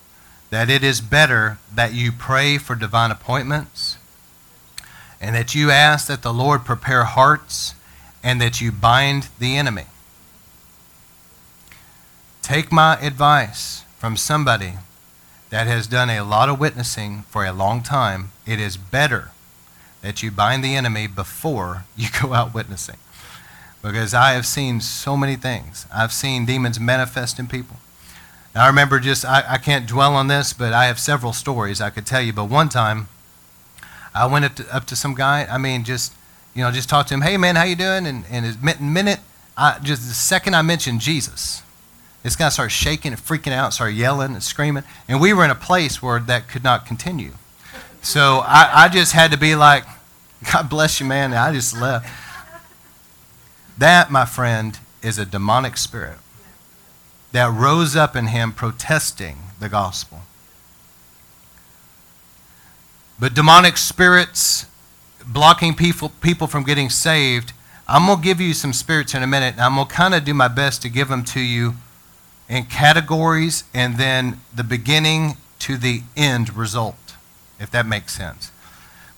that 0.51 0.71
it 0.71 0.83
is 0.85 1.01
better 1.01 1.59
that 1.75 1.93
you 1.93 2.13
pray 2.13 2.59
for 2.59 2.75
divine 2.75 3.11
appointments 3.11 3.94
and 5.25 5.35
that 5.35 5.55
you 5.55 5.71
ask 5.71 6.07
that 6.09 6.21
the 6.21 6.35
Lord 6.35 6.67
prepare 6.67 7.05
hearts 7.05 7.75
and 8.23 8.43
that 8.43 8.61
you 8.61 8.71
bind 8.71 9.29
the 9.39 9.57
enemy. 9.57 9.87
Take 12.43 12.71
my 12.71 12.99
advice 13.01 13.85
from 13.97 14.19
somebody 14.19 14.75
that 15.49 15.67
has 15.67 15.87
done 15.87 16.11
a 16.11 16.21
lot 16.21 16.51
of 16.51 16.61
witnessing 16.61 17.23
for 17.31 17.43
a 17.43 17.55
long 17.55 17.83
time. 17.83 18.33
It 18.47 18.61
is 18.61 18.77
better 18.77 19.31
that 20.03 20.23
you 20.23 20.31
bind 20.31 20.63
the 20.63 20.77
enemy 20.77 21.07
before 21.07 21.87
you 21.97 22.09
go 22.21 22.35
out 22.35 22.53
witnessing. 22.53 22.99
Because 23.81 24.13
I 24.13 24.33
have 24.33 24.45
seen 24.45 24.83
so 24.83 25.17
many 25.17 25.37
things. 25.37 25.87
I've 25.91 26.13
seen 26.13 26.45
demons 26.45 26.79
manifest 26.79 27.39
in 27.39 27.47
people. 27.47 27.79
Now, 28.55 28.65
I 28.65 28.67
remember 28.67 29.01
just, 29.01 29.25
I, 29.25 29.43
I 29.49 29.57
can't 29.57 29.87
dwell 29.87 30.15
on 30.17 30.29
this, 30.29 30.53
but 30.53 30.75
I 30.75 30.85
have 30.85 30.99
several 30.99 31.33
stories 31.33 31.81
I 31.81 31.89
could 31.89 32.05
tell 32.05 32.21
you. 32.21 32.35
But 32.35 32.51
one 32.51 32.69
time, 32.69 33.09
I 34.15 34.27
went 34.27 34.45
up 34.45 34.55
to, 34.57 34.75
up 34.75 34.85
to 34.87 34.97
some 34.97 35.15
guy. 35.15 35.47
I 35.51 35.59
mean, 35.59 35.85
just 35.85 36.13
you 36.55 36.63
know, 36.63 36.71
just 36.71 36.89
talked 36.89 37.09
to 37.09 37.15
him. 37.15 37.23
Hey, 37.23 37.37
man, 37.37 37.57
how 37.57 37.65
you 37.65 37.77
doing? 37.77 38.07
And 38.07 38.25
and 38.31 38.45
his 38.45 38.57
minute, 38.61 39.21
I, 39.57 39.79
just 39.83 40.07
the 40.07 40.15
second 40.15 40.55
I 40.55 40.63
mentioned 40.63 41.01
Jesus, 41.01 41.63
this 42.23 42.37
guy 42.37 42.49
started 42.49 42.71
shaking 42.71 43.13
and 43.13 43.21
freaking 43.21 43.53
out, 43.53 43.75
started 43.75 43.97
yelling 43.97 44.33
and 44.33 44.43
screaming. 44.43 44.85
And 45.09 45.21
we 45.21 45.33
were 45.33 45.45
in 45.45 45.51
a 45.51 45.57
place 45.57 46.03
where 46.03 46.19
that 46.21 46.49
could 46.49 46.65
not 46.65 46.87
continue. 46.87 47.33
So 48.03 48.41
I, 48.45 48.85
I 48.85 48.89
just 48.89 49.13
had 49.13 49.31
to 49.33 49.39
be 49.39 49.55
like, 49.55 49.85
God 50.53 50.69
bless 50.69 51.01
you, 51.01 51.07
man. 51.07 51.33
And 51.33 51.39
I 51.39 51.53
just 51.53 51.79
left. 51.79 52.09
That, 53.79 54.11
my 54.11 54.25
friend, 54.25 54.79
is 55.03 55.19
a 55.19 55.27
demonic 55.27 55.77
spirit 55.77 56.19
that 57.33 57.53
rose 57.53 57.97
up 57.97 58.15
in 58.15 58.29
him 58.29 58.53
protesting 58.53 59.39
the 59.59 59.69
gospel. 59.69 60.21
But 63.19 63.35
demonic 63.35 63.77
spirits 63.77 64.67
blocking 65.27 65.75
people, 65.75 66.11
people 66.21 66.47
from 66.47 66.65
getting 66.65 66.91
saved, 66.91 67.53
I'm 67.87 68.07
going 68.07 68.19
to 68.19 68.25
give 68.25 68.41
you 68.41 68.55
some 68.55 68.73
spirits 68.73 69.15
in 69.15 69.23
a 69.23 69.27
minute, 69.27 69.55
and 69.55 69.63
I'm 69.63 69.75
going 69.77 69.87
to 69.87 69.95
kind 69.95 70.15
of 70.15 70.25
do 70.25 70.35
my 70.35 70.49
best 70.49 70.83
to 70.83 70.89
give 70.89 71.09
them 71.09 71.25
to 71.27 71.41
you 71.41 71.75
in 72.49 72.65
categories 72.65 73.65
and 73.73 73.99
then 73.99 74.41
the 74.55 74.65
beginning 74.65 75.37
to 75.61 75.77
the 75.77 76.03
end 76.17 76.55
result, 76.57 77.17
if 77.59 77.71
that 77.71 77.87
makes 77.87 78.15
sense. 78.15 78.51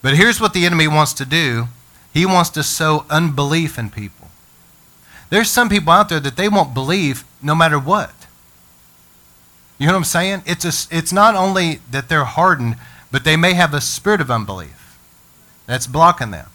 But 0.03 0.17
here's 0.17 0.41
what 0.41 0.53
the 0.53 0.67
enemy 0.67 0.89
wants 0.89 1.13
to 1.15 1.25
do 1.25 1.69
he 2.13 2.25
wants 2.25 2.51
to 2.51 2.63
sow 2.63 3.05
unbelief 3.11 3.79
in 3.79 3.91
people. 3.91 4.29
There's 5.29 5.51
some 5.51 5.69
people 5.69 5.93
out 5.93 6.09
there 6.09 6.21
that 6.21 6.37
they 6.37 6.49
won't 6.49 6.73
believe 6.73 7.25
no 7.43 7.55
matter 7.55 7.79
what. 7.79 8.15
You 9.79 9.87
know 9.87 9.93
what 9.93 9.99
I'm 9.99 10.05
saying? 10.05 10.43
It's, 10.47 10.65
a, 10.65 10.97
it's 10.97 11.13
not 11.13 11.35
only 11.35 11.81
that 11.91 12.09
they're 12.09 12.25
hardened, 12.25 12.77
but 13.17 13.25
they 13.25 13.35
may 13.35 13.55
have 13.55 13.73
a 13.73 13.81
spirit 13.81 14.21
of 14.21 14.31
unbelief 14.31 14.99
that's 15.65 15.87
blocking 15.87 16.33
them. 16.33 16.51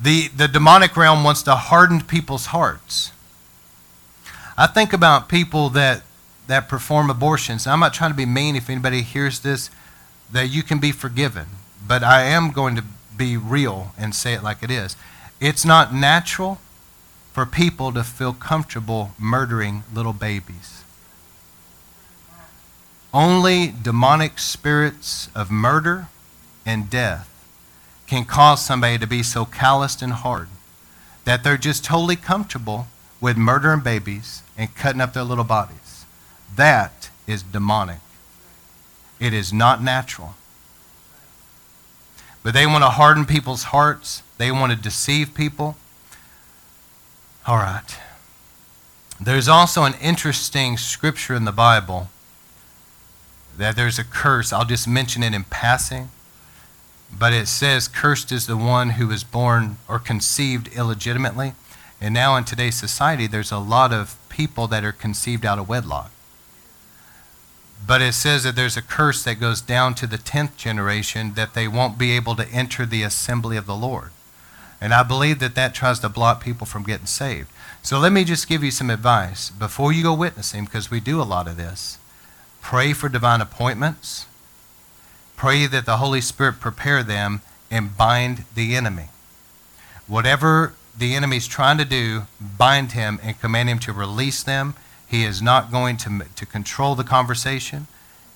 The, 0.00 0.28
the 0.28 0.48
demonic 0.48 0.96
realm 0.96 1.22
wants 1.22 1.42
to 1.42 1.54
harden 1.54 2.00
people's 2.00 2.46
hearts. 2.46 3.12
I 4.56 4.66
think 4.66 4.94
about 4.94 5.28
people 5.28 5.68
that, 5.68 6.00
that 6.46 6.66
perform 6.66 7.10
abortions. 7.10 7.66
I'm 7.66 7.80
not 7.80 7.92
trying 7.92 8.10
to 8.10 8.16
be 8.16 8.24
mean 8.24 8.56
if 8.56 8.70
anybody 8.70 9.02
hears 9.02 9.40
this, 9.40 9.68
that 10.32 10.48
you 10.48 10.62
can 10.62 10.78
be 10.78 10.90
forgiven. 10.90 11.48
But 11.86 12.02
I 12.02 12.22
am 12.22 12.52
going 12.52 12.74
to 12.76 12.84
be 13.18 13.36
real 13.36 13.92
and 13.98 14.14
say 14.14 14.32
it 14.32 14.42
like 14.42 14.62
it 14.62 14.70
is. 14.70 14.96
It's 15.42 15.62
not 15.62 15.92
natural 15.92 16.56
for 17.34 17.44
people 17.44 17.92
to 17.92 18.02
feel 18.02 18.32
comfortable 18.32 19.10
murdering 19.18 19.84
little 19.92 20.14
babies. 20.14 20.85
Only 23.16 23.72
demonic 23.80 24.38
spirits 24.38 25.30
of 25.34 25.50
murder 25.50 26.08
and 26.66 26.90
death 26.90 27.26
can 28.06 28.26
cause 28.26 28.62
somebody 28.62 28.98
to 28.98 29.06
be 29.06 29.22
so 29.22 29.46
calloused 29.46 30.02
and 30.02 30.12
hard 30.12 30.48
that 31.24 31.42
they're 31.42 31.56
just 31.56 31.82
totally 31.82 32.16
comfortable 32.16 32.88
with 33.18 33.38
murdering 33.38 33.80
babies 33.80 34.42
and 34.58 34.74
cutting 34.74 35.00
up 35.00 35.14
their 35.14 35.22
little 35.22 35.44
bodies. 35.44 36.04
That 36.56 37.08
is 37.26 37.42
demonic. 37.42 38.00
It 39.18 39.32
is 39.32 39.50
not 39.50 39.82
natural. 39.82 40.34
But 42.42 42.52
they 42.52 42.66
want 42.66 42.84
to 42.84 42.90
harden 42.90 43.24
people's 43.24 43.62
hearts. 43.62 44.22
They 44.36 44.50
want 44.50 44.72
to 44.72 44.78
deceive 44.78 45.32
people. 45.32 45.78
All 47.46 47.56
right. 47.56 47.96
There's 49.18 49.48
also 49.48 49.84
an 49.84 49.94
interesting 50.02 50.76
scripture 50.76 51.34
in 51.34 51.46
the 51.46 51.50
Bible 51.50 52.10
that 53.58 53.76
there's 53.76 53.98
a 53.98 54.04
curse. 54.04 54.52
I'll 54.52 54.64
just 54.64 54.88
mention 54.88 55.22
it 55.22 55.34
in 55.34 55.44
passing. 55.44 56.10
But 57.12 57.32
it 57.32 57.48
says, 57.48 57.88
Cursed 57.88 58.32
is 58.32 58.46
the 58.46 58.56
one 58.56 58.90
who 58.90 59.10
is 59.10 59.24
born 59.24 59.78
or 59.88 59.98
conceived 59.98 60.68
illegitimately. 60.76 61.54
And 62.00 62.12
now 62.12 62.36
in 62.36 62.44
today's 62.44 62.76
society, 62.76 63.26
there's 63.26 63.52
a 63.52 63.58
lot 63.58 63.92
of 63.92 64.18
people 64.28 64.66
that 64.68 64.84
are 64.84 64.92
conceived 64.92 65.46
out 65.46 65.58
of 65.58 65.68
wedlock. 65.68 66.10
But 67.86 68.02
it 68.02 68.14
says 68.14 68.42
that 68.44 68.56
there's 68.56 68.76
a 68.76 68.82
curse 68.82 69.22
that 69.24 69.40
goes 69.40 69.60
down 69.60 69.94
to 69.96 70.06
the 70.06 70.18
10th 70.18 70.56
generation 70.56 71.34
that 71.34 71.54
they 71.54 71.68
won't 71.68 71.98
be 71.98 72.12
able 72.12 72.34
to 72.36 72.48
enter 72.48 72.84
the 72.84 73.02
assembly 73.02 73.56
of 73.56 73.66
the 73.66 73.76
Lord. 73.76 74.10
And 74.80 74.92
I 74.92 75.02
believe 75.02 75.38
that 75.38 75.54
that 75.54 75.74
tries 75.74 76.00
to 76.00 76.08
block 76.08 76.42
people 76.42 76.66
from 76.66 76.82
getting 76.82 77.06
saved. 77.06 77.48
So 77.82 77.98
let 77.98 78.12
me 78.12 78.24
just 78.24 78.48
give 78.48 78.64
you 78.64 78.70
some 78.70 78.90
advice. 78.90 79.50
Before 79.50 79.92
you 79.92 80.02
go 80.02 80.12
witnessing, 80.12 80.64
because 80.64 80.90
we 80.90 81.00
do 81.00 81.20
a 81.20 81.24
lot 81.24 81.48
of 81.48 81.56
this, 81.56 81.98
pray 82.66 82.92
for 82.92 83.08
divine 83.08 83.40
appointments. 83.40 84.26
Pray 85.36 85.68
that 85.68 85.86
the 85.86 85.98
Holy 85.98 86.20
Spirit 86.20 86.58
prepare 86.58 87.04
them 87.04 87.40
and 87.70 87.96
bind 87.96 88.44
the 88.56 88.74
enemy. 88.74 89.04
Whatever 90.08 90.74
the 90.98 91.14
enemy's 91.14 91.46
trying 91.46 91.78
to 91.78 91.84
do, 91.84 92.22
bind 92.40 92.90
him 92.90 93.20
and 93.22 93.40
command 93.40 93.68
him 93.68 93.78
to 93.78 93.92
release 93.92 94.42
them. 94.42 94.74
He 95.06 95.22
is 95.22 95.40
not 95.40 95.70
going 95.70 95.96
to, 95.98 96.22
to 96.34 96.44
control 96.44 96.96
the 96.96 97.04
conversation 97.04 97.86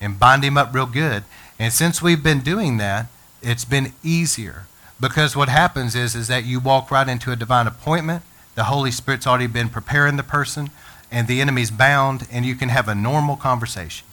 and 0.01 0.21
bind 0.21 0.45
him 0.45 0.57
up 0.57 0.73
real 0.73 0.87
good. 0.87 1.25
And 1.59 1.73
since 1.73 2.01
we've 2.01 2.23
been 2.23 2.41
doing 2.41 2.77
that, 2.77 3.07
it's 3.43 3.65
been 3.65 3.95
easier. 4.05 4.67
Because 5.01 5.35
what 5.35 5.49
happens 5.49 5.97
is, 5.97 6.15
is 6.15 6.29
that 6.29 6.45
you 6.45 6.61
walk 6.61 6.93
right 6.93 7.09
into 7.09 7.33
a 7.33 7.37
divine 7.37 7.67
appointment 7.67 8.23
the 8.55 8.65
Holy 8.65 8.93
Spirit's 8.93 9.27
already 9.27 9.49
been 9.49 9.71
preparing 9.71 10.17
the 10.17 10.23
person, 10.23 10.71
and 11.11 11.27
the 11.27 11.41
enemy's 11.41 11.71
bound, 11.71 12.29
and 12.31 12.45
you 12.45 12.55
can 12.55 12.69
have 12.69 12.89
a 12.89 12.95
normal 12.95 13.37
conversation. 13.37 14.07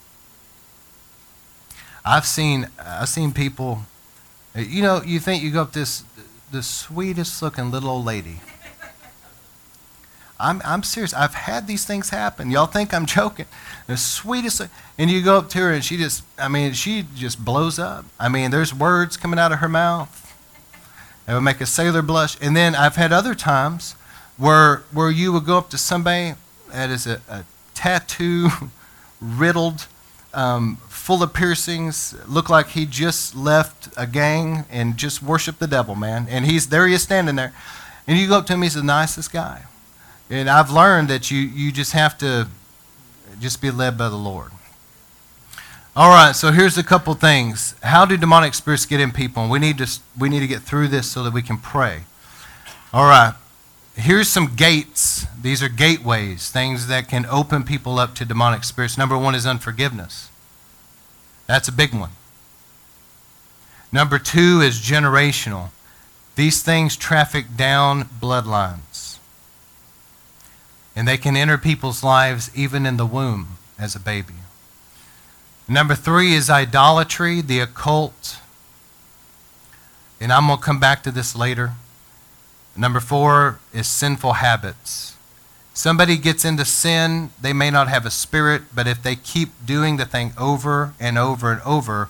I've 2.08 2.26
seen, 2.26 2.70
I've 2.80 3.10
seen 3.10 3.34
people, 3.34 3.82
you 4.56 4.82
know, 4.82 5.02
you 5.04 5.20
think 5.20 5.44
you 5.44 5.52
go 5.52 5.62
up 5.62 5.74
this, 5.74 6.06
the 6.52 6.64
sweetest 6.64 7.42
looking 7.42 7.70
little 7.70 7.90
old 7.90 8.06
lady. 8.06 8.40
I'm, 10.40 10.62
I'm 10.64 10.84
serious. 10.84 11.14
I've 11.14 11.34
had 11.34 11.68
these 11.68 11.84
things 11.84 12.10
happen. 12.12 12.50
Y'all 12.50 12.66
think 12.68 12.94
I'm 12.94 13.06
joking. 13.06 13.48
The 13.88 13.98
sweetest, 13.98 14.62
and 14.98 15.12
you 15.12 15.22
go 15.22 15.38
up 15.38 15.50
to 15.50 15.58
her 15.58 15.74
and 15.74 15.84
she 15.84 15.98
just, 15.98 16.24
I 16.38 16.48
mean, 16.48 16.72
she 16.72 17.06
just 17.14 17.44
blows 17.44 17.78
up. 17.78 18.06
I 18.18 18.30
mean, 18.30 18.52
there's 18.52 18.74
words 18.74 19.18
coming 19.18 19.38
out 19.38 19.52
of 19.52 19.60
her 19.60 19.68
mouth 19.68 20.24
that 21.26 21.34
would 21.34 21.42
make 21.42 21.60
a 21.60 21.66
sailor 21.66 22.02
blush. 22.02 22.38
And 22.40 22.56
then 22.56 22.74
I've 22.74 22.96
had 22.96 23.12
other 23.12 23.36
times 23.36 23.94
where, 24.38 24.84
where 24.94 25.12
you 25.12 25.34
would 25.34 25.46
go 25.46 25.58
up 25.58 25.70
to 25.72 25.78
somebody 25.78 26.36
that 26.72 26.90
is 26.90 27.06
a, 27.06 27.20
a 27.28 27.44
tattoo 27.74 28.48
riddled, 29.22 29.88
um, 30.34 30.78
full 31.08 31.24
of 31.24 31.34
piercings, 31.34 32.14
look 32.28 32.50
like 32.50 32.68
he 32.68 32.86
just 32.86 33.34
left 33.34 33.88
a 33.96 34.06
gang 34.06 34.66
and 34.70 34.98
just 34.98 35.24
worshiped 35.24 35.58
the 35.58 35.66
devil, 35.66 35.96
man. 35.96 36.28
And 36.30 36.44
he's 36.44 36.68
there 36.68 36.86
he 36.86 36.94
is 36.94 37.02
standing 37.02 37.38
there. 37.38 37.54
And 38.06 38.20
you 38.20 38.28
go 38.28 38.40
up 38.40 38.46
to 38.48 38.54
him, 38.56 38.62
he's 38.62 38.74
the 38.74 38.84
nicest 38.84 39.32
guy. 39.32 39.64
And 40.30 40.50
I've 40.50 40.70
learned 40.70 41.08
that 41.08 41.32
you, 41.32 41.38
you 41.40 41.72
just 41.72 41.94
have 41.94 42.18
to 42.18 42.50
just 43.40 43.62
be 43.62 43.72
led 43.72 43.98
by 43.98 44.10
the 44.10 44.18
Lord. 44.18 44.52
All 45.96 46.10
right, 46.10 46.36
so 46.36 46.52
here's 46.52 46.78
a 46.78 46.84
couple 46.84 47.14
things. 47.14 47.74
How 47.84 48.04
do 48.04 48.18
demonic 48.18 48.54
spirits 48.54 48.86
get 48.86 49.00
in 49.00 49.12
people? 49.12 49.44
And 49.44 49.50
we 49.50 49.60
need 49.60 49.78
to 49.78 49.90
we 50.20 50.28
need 50.28 50.42
to 50.42 50.48
get 50.48 50.62
through 50.62 50.90
this 50.90 51.10
so 51.10 51.24
that 51.24 51.32
we 51.32 51.42
can 51.42 51.58
pray. 51.58 52.02
All 52.92 53.08
right. 53.08 53.34
Here's 53.96 54.28
some 54.28 54.58
gates. 54.58 55.26
These 55.42 55.64
are 55.64 55.70
gateways, 55.70 56.52
things 56.52 56.88
that 56.88 57.08
can 57.08 57.26
open 57.28 57.64
people 57.64 57.98
up 57.98 58.14
to 58.16 58.26
demonic 58.26 58.66
spirits. 58.66 58.98
Number 58.98 59.18
one 59.18 59.36
is 59.36 59.46
unforgiveness. 59.46 60.32
That's 61.48 61.68
a 61.68 61.72
big 61.72 61.94
one. 61.94 62.12
Number 63.92 64.20
two 64.20 64.62
is 64.62 64.80
generational. 64.80 65.70
These 66.36 66.62
things 66.62 66.96
traffic 66.96 67.56
down 67.56 68.04
bloodlines. 68.22 69.18
And 70.96 71.08
they 71.08 71.18
can 71.18 71.36
enter 71.36 71.58
people's 71.58 72.04
lives 72.04 72.52
even 72.54 72.86
in 72.86 72.98
the 72.98 73.06
womb 73.06 73.58
as 73.80 73.96
a 73.96 74.00
baby. 74.00 74.34
Number 75.68 75.96
three 75.96 76.34
is 76.34 76.50
idolatry, 76.50 77.42
the 77.42 77.60
occult. 77.60 78.40
And 80.20 80.32
I'm 80.32 80.48
going 80.48 80.60
to 80.60 80.64
come 80.64 80.80
back 80.80 81.04
to 81.04 81.12
this 81.12 81.36
later. 81.36 81.74
Number 82.76 83.00
four 83.00 83.60
is 83.74 83.88
sinful 83.88 84.34
habits. 84.34 85.17
Somebody 85.78 86.18
gets 86.18 86.44
into 86.44 86.66
sin, 86.66 87.30
they 87.40 87.54
may 87.54 87.70
not 87.70 87.88
have 87.88 88.04
a 88.04 88.10
spirit, 88.10 88.64
but 88.74 88.88
if 88.88 89.04
they 89.04 89.16
keep 89.16 89.50
doing 89.64 89.98
the 89.98 90.06
thing 90.06 90.34
over 90.36 90.96
and 91.00 91.20
over 91.20 91.52
and 91.52 91.62
over, 91.62 92.10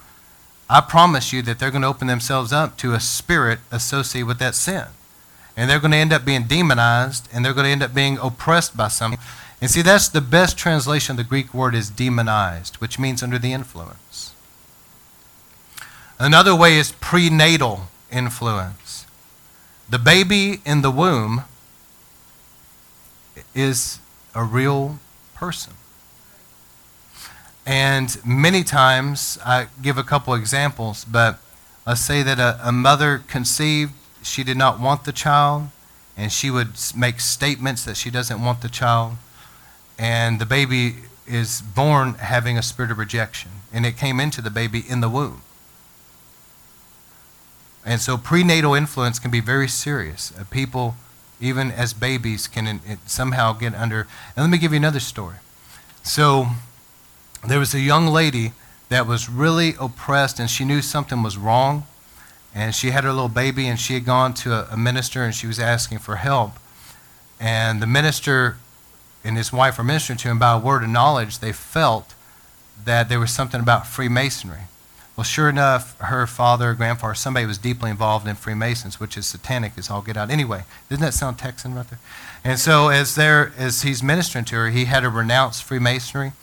I 0.70 0.80
promise 0.80 1.34
you 1.34 1.42
that 1.42 1.60
they're 1.60 1.70
going 1.70 1.82
to 1.82 1.90
open 1.90 2.08
themselves 2.08 2.54
up 2.54 2.78
to 2.78 2.94
a 2.94 3.02
spirit 3.02 3.60
associated 3.70 4.26
with 4.26 4.40
that 4.40 4.56
sin. 4.56 4.86
And 5.58 5.70
they're 5.70 5.82
going 5.82 5.92
to 5.92 5.98
end 5.98 6.14
up 6.14 6.24
being 6.24 6.44
demonized, 6.44 7.28
and 7.34 7.44
they're 7.44 7.54
going 7.54 7.66
to 7.66 7.72
end 7.72 7.84
up 7.84 7.94
being 7.94 8.18
oppressed 8.20 8.78
by 8.78 8.88
something. 8.88 9.20
And 9.60 9.70
see, 9.70 9.82
that's 9.82 10.08
the 10.08 10.22
best 10.22 10.58
translation 10.58 11.12
of 11.12 11.18
the 11.18 11.26
Greek 11.26 11.54
word 11.54 11.76
is 11.76 11.90
demonized, 11.90 12.78
which 12.78 12.98
means 12.98 13.22
under 13.22 13.38
the 13.38 13.52
influence. 13.52 14.34
Another 16.18 16.56
way 16.56 16.78
is 16.78 16.94
prenatal 17.02 17.90
influence. 18.10 19.06
The 19.90 20.00
baby 20.00 20.62
in 20.66 20.84
the 20.84 20.92
womb 20.92 21.44
is 23.58 24.00
a 24.36 24.44
real 24.44 25.00
person. 25.36 25.74
And 27.66 28.18
many 28.26 28.64
times, 28.64 29.38
I 29.46 29.68
give 29.82 29.98
a 29.98 30.04
couple 30.04 30.34
examples, 30.34 31.04
but 31.04 31.40
let's 31.86 32.02
say 32.02 32.24
that 32.24 32.40
a, 32.40 32.60
a, 32.64 32.72
mother 32.72 33.24
conceived, 33.28 33.92
she 34.24 34.44
did 34.44 34.56
not 34.56 34.80
want 34.80 35.04
the 35.04 35.12
child, 35.12 35.70
and 36.16 36.32
she 36.32 36.50
would 36.50 36.80
make 36.96 37.20
statements 37.20 37.84
that 37.84 37.98
she 37.98 38.10
doesn't 38.10 38.42
want 38.42 38.62
the 38.62 38.70
child, 38.70 39.18
and 40.00 40.40
the 40.40 40.46
baby 40.46 40.96
is 41.26 41.62
born 41.62 42.14
having 42.14 42.58
a 42.58 42.64
spirit 42.64 42.92
of 42.92 42.98
rejection, 42.98 43.52
and 43.74 43.86
it 43.86 43.98
came 43.98 44.20
into 44.20 44.42
the 44.42 44.50
baby 44.50 44.84
in 44.88 45.02
the 45.02 45.10
womb. 45.10 45.42
And 47.86 48.00
so 48.00 48.18
prenatal 48.18 48.74
influence 48.74 49.20
can 49.20 49.32
be 49.32 49.40
very 49.40 49.68
serious. 49.68 50.34
Uh, 50.38 50.44
people, 50.50 50.96
even 51.40 51.72
as 51.72 51.94
babies, 51.94 52.48
can 52.48 52.82
somehow 53.06 53.54
get 53.54 53.76
under. 53.76 54.08
And 54.36 54.44
let 54.44 54.50
me 54.50 54.58
give 54.58 54.72
you 54.72 54.78
another 54.78 55.00
story. 55.00 55.36
So 56.04 56.48
there 57.48 57.60
was 57.60 57.74
a 57.74 57.80
young 57.80 58.08
lady 58.08 58.54
that 58.90 59.06
was 59.06 59.30
really 59.30 59.76
oppressed, 59.80 60.40
and 60.40 60.50
she 60.50 60.66
knew 60.66 60.82
something 60.82 61.22
was 61.22 61.38
wrong. 61.38 61.86
And 62.56 62.74
she 62.74 62.92
had 62.92 63.04
her 63.04 63.12
little 63.12 63.30
baby, 63.30 63.68
and 63.68 63.80
she 63.80 63.94
had 63.94 64.06
gone 64.06 64.34
to 64.36 64.54
a, 64.54 64.68
a 64.72 64.78
minister, 64.78 65.24
and 65.24 65.36
she 65.36 65.46
was 65.46 65.60
asking 65.60 66.00
for 66.00 66.16
help. 66.16 66.54
And 67.40 67.82
the 67.82 67.88
minister 67.88 68.58
and 69.24 69.38
his 69.38 69.54
wife 69.54 69.78
were 69.78 69.84
ministering 69.84 70.18
to 70.20 70.30
him 70.30 70.40
by 70.40 70.54
a 70.54 70.60
word 70.60 70.84
of 70.84 70.90
knowledge. 70.90 71.40
They 71.40 71.52
felt 71.54 72.16
that 72.84 73.10
there 73.10 73.20
was 73.20 73.32
something 73.32 73.60
about 73.60 73.86
Freemasonry. 73.86 74.62
Well, 75.18 75.24
sure 75.24 75.50
enough, 75.50 76.00
her 76.00 76.28
father, 76.28 76.76
grandfather, 76.76 77.16
somebody 77.16 77.48
was 77.48 77.58
deeply 77.58 77.90
involved 77.90 78.28
in 78.28 78.36
Freemasons, 78.36 79.00
which 79.00 79.18
is 79.18 79.26
satanic 79.26 79.74
as 79.76 79.90
all 79.90 80.04
get 80.04 80.16
out. 80.16 80.30
Anyway, 80.30 80.64
doesn't 80.90 81.04
that 81.04 81.16
sound 81.16 81.40
Texan 81.40 81.74
right 81.74 81.90
there? 81.90 81.98
And 82.44 82.60
so 82.60 82.90
as 82.90 83.16
there, 83.16 83.52
as 83.58 83.82
he's 83.82 84.04
ministering 84.04 84.46
to 84.46 84.56
her, 84.56 84.70
he 84.70 84.86
had 84.86 85.00
to 85.00 85.10
renounce 85.10 85.60
Freemasonry. 85.60 86.34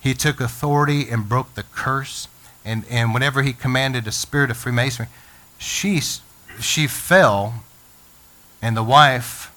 He 0.00 0.14
took 0.14 0.40
authority 0.40 1.10
and 1.10 1.28
broke 1.28 1.54
the 1.54 1.62
curse. 1.74 2.26
And, 2.64 2.84
and 2.88 3.12
whenever 3.12 3.42
he 3.42 3.52
commanded 3.52 4.06
a 4.06 4.12
spirit 4.12 4.50
of 4.50 4.56
Freemasonry, 4.56 5.10
she, 5.58 6.00
she 6.58 6.86
fell, 6.86 7.62
and 8.62 8.74
the 8.74 8.82
wife 8.82 9.52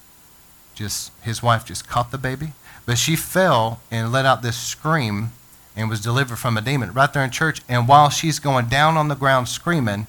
just, 0.75 1.13
his 1.21 1.41
wife 1.41 1.63
just 1.63 1.87
caught 1.87 2.11
the 2.11 2.17
baby. 2.17 2.51
But 2.85 2.97
she 2.97 3.15
fell 3.15 3.79
and 3.89 4.11
let 4.11 4.25
out 4.25 4.41
this 4.41 4.57
scream 4.57 5.31
and 5.75 5.89
was 5.89 6.01
delivered 6.01 6.37
from 6.37 6.57
a 6.57 6.61
demon 6.61 6.93
right 6.93 7.11
there 7.11 7.23
in 7.23 7.31
church. 7.31 7.61
And 7.67 7.87
while 7.87 8.09
she's 8.09 8.39
going 8.39 8.67
down 8.67 8.97
on 8.97 9.07
the 9.07 9.15
ground 9.15 9.49
screaming, 9.49 10.07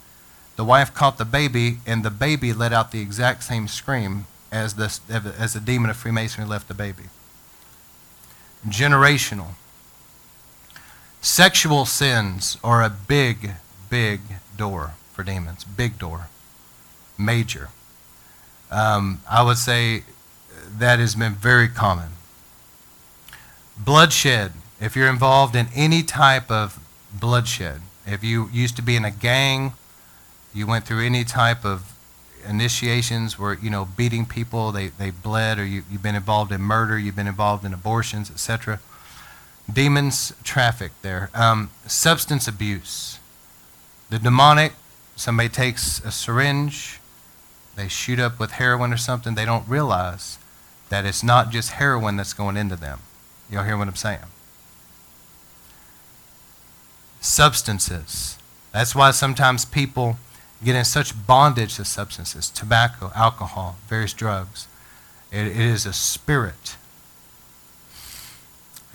the 0.57 0.65
wife 0.65 0.95
caught 0.95 1.19
the 1.19 1.25
baby, 1.25 1.79
and 1.87 2.05
the 2.05 2.11
baby 2.11 2.53
let 2.53 2.73
out 2.73 2.93
the 2.93 3.01
exact 3.01 3.45
same 3.45 3.69
scream 3.69 4.27
as 4.51 4.75
the, 4.75 4.99
as 5.39 5.53
the 5.53 5.61
demon 5.61 5.91
of 5.91 5.97
Freemasonry 5.97 6.49
left 6.49 6.69
the 6.69 6.75
baby. 6.75 7.05
Generational. 8.67 9.49
Sexual 11.21 11.87
sins 11.87 12.57
are 12.63 12.83
a 12.83 12.91
big, 12.91 13.53
big 13.91 14.21
door 14.57 14.95
for 15.13 15.25
demons. 15.25 15.65
Big 15.65 15.99
door. 15.99 16.29
Major. 17.19 17.69
Um, 18.71 19.21
I 19.29 19.43
would 19.43 19.59
say 19.59 20.05
that 20.79 20.99
has 20.99 21.15
been 21.15 21.35
very 21.35 21.69
common. 21.69 22.11
Bloodshed 23.77 24.53
if 24.81 24.95
you're 24.97 25.09
involved 25.09 25.57
in 25.57 25.69
any 25.75 26.03
type 26.03 26.51
of 26.51 26.79
bloodshed, 27.13 27.81
if 28.07 28.23
you 28.23 28.49
used 28.53 28.77
to 28.77 28.83
be 28.83 28.97
in 28.97 29.05
a 29.05 29.11
gang, 29.11 29.73
you 30.55 30.67
went 30.67 30.87
through 30.87 31.05
any 31.05 31.25
type 31.25 31.65
of 31.65 31.93
initiations 32.49 33.39
where, 33.39 33.55
you 33.55 33.71
know, 33.71 33.89
beating 33.97 34.27
people, 34.27 34.73
they, 34.73 34.89
they 34.89 35.11
bled, 35.11 35.59
or 35.59 35.65
you, 35.65 35.83
you've 35.91 36.03
been 36.03 36.15
involved 36.15 36.53
in 36.53 36.61
murder, 36.61 36.99
you've 36.99 37.17
been 37.17 37.27
involved 37.27 37.65
in 37.65 37.75
abortions, 37.75 38.31
etc. 38.31 38.81
Demons 39.71 40.33
traffic 40.45 40.93
there. 41.03 41.31
Um, 41.35 41.71
substance 41.87 42.47
abuse. 42.47 43.19
The 44.11 44.19
demonic, 44.19 44.75
somebody 45.17 45.49
takes 45.49 46.01
a 46.05 46.13
syringe, 46.13 47.01
they 47.75 47.89
shoot 47.89 48.21
up 48.21 48.39
with 48.39 48.53
heroin 48.53 48.93
or 48.93 48.97
something, 48.97 49.35
they 49.35 49.45
don't 49.45 49.69
realize 49.69 50.39
that 50.89 51.05
it's 51.05 51.25
not 51.25 51.51
just 51.51 51.73
heroin 51.73 52.17
that's 52.17 52.33
going 52.33 52.57
into 52.57 52.77
them. 52.77 53.01
Y'all 53.51 53.65
hear 53.65 53.77
what 53.77 53.89
I'm 53.89 53.97
saying? 53.97 54.21
Substances. 57.27 58.39
That's 58.71 58.95
why 58.95 59.11
sometimes 59.11 59.65
people 59.65 60.17
get 60.65 60.77
in 60.77 60.85
such 60.85 61.27
bondage 61.27 61.75
to 61.75 61.85
substances 61.85 62.49
tobacco, 62.49 63.11
alcohol, 63.17 63.79
various 63.89 64.13
drugs. 64.13 64.69
it, 65.33 65.49
it 65.49 65.57
is 65.57 65.87
a 65.87 65.93
spirit. 65.93 66.77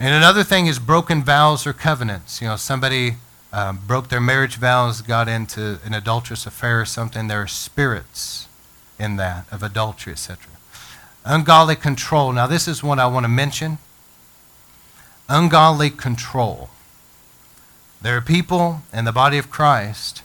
And 0.00 0.14
another 0.14 0.42
thing 0.42 0.66
is 0.66 0.78
broken 0.78 1.22
vows 1.22 1.66
or 1.66 1.74
covenants. 1.74 2.40
You 2.40 2.48
know, 2.48 2.56
somebody 2.56 3.16
um, 3.52 3.80
broke 3.86 4.08
their 4.08 4.20
marriage 4.20 4.56
vows, 4.56 5.02
got 5.02 5.28
into 5.28 5.78
an 5.84 5.92
adulterous 5.92 6.46
affair 6.46 6.80
or 6.80 6.86
something. 6.86 7.28
There 7.28 7.42
are 7.42 7.46
spirits 7.46 8.48
in 8.98 9.16
that 9.16 9.44
of 9.52 9.62
adultery, 9.62 10.14
etc. 10.14 10.50
Ungodly 11.26 11.76
control. 11.76 12.32
Now, 12.32 12.46
this 12.46 12.66
is 12.66 12.82
what 12.82 12.98
I 12.98 13.06
want 13.08 13.24
to 13.24 13.28
mention. 13.28 13.76
Ungodly 15.28 15.90
control. 15.90 16.70
There 18.02 18.16
are 18.16 18.20
people 18.20 18.82
in 18.92 19.04
the 19.04 19.12
body 19.12 19.38
of 19.38 19.48
Christ 19.48 20.24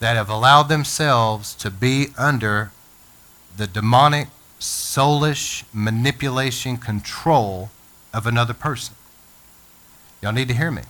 that 0.00 0.16
have 0.16 0.30
allowed 0.30 0.64
themselves 0.64 1.54
to 1.56 1.70
be 1.70 2.08
under 2.16 2.70
the 3.54 3.66
demonic, 3.66 4.28
soulish 4.58 5.64
manipulation 5.74 6.78
control 6.78 7.68
of 8.14 8.26
another 8.26 8.54
person. 8.54 8.94
Y'all 10.22 10.32
need 10.32 10.48
to 10.48 10.54
hear 10.54 10.70
me. 10.70 10.82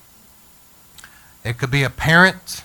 It 1.44 1.58
could 1.58 1.72
be 1.72 1.82
a 1.82 1.90
parent, 1.90 2.62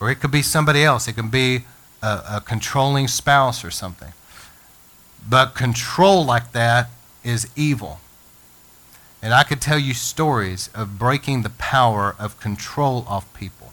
or 0.00 0.08
it 0.08 0.20
could 0.20 0.30
be 0.30 0.42
somebody 0.42 0.84
else. 0.84 1.08
It 1.08 1.14
can 1.14 1.30
be 1.30 1.64
a, 2.00 2.22
a 2.34 2.42
controlling 2.44 3.08
spouse 3.08 3.64
or 3.64 3.72
something. 3.72 4.12
But 5.28 5.56
control 5.56 6.24
like 6.24 6.52
that 6.52 6.90
is 7.24 7.48
evil. 7.56 7.98
And 9.20 9.34
I 9.34 9.42
could 9.42 9.60
tell 9.60 9.78
you 9.78 9.94
stories 9.94 10.70
of 10.74 10.98
breaking 10.98 11.42
the 11.42 11.50
power 11.50 12.14
of 12.18 12.38
control 12.40 13.04
off 13.08 13.32
people 13.34 13.72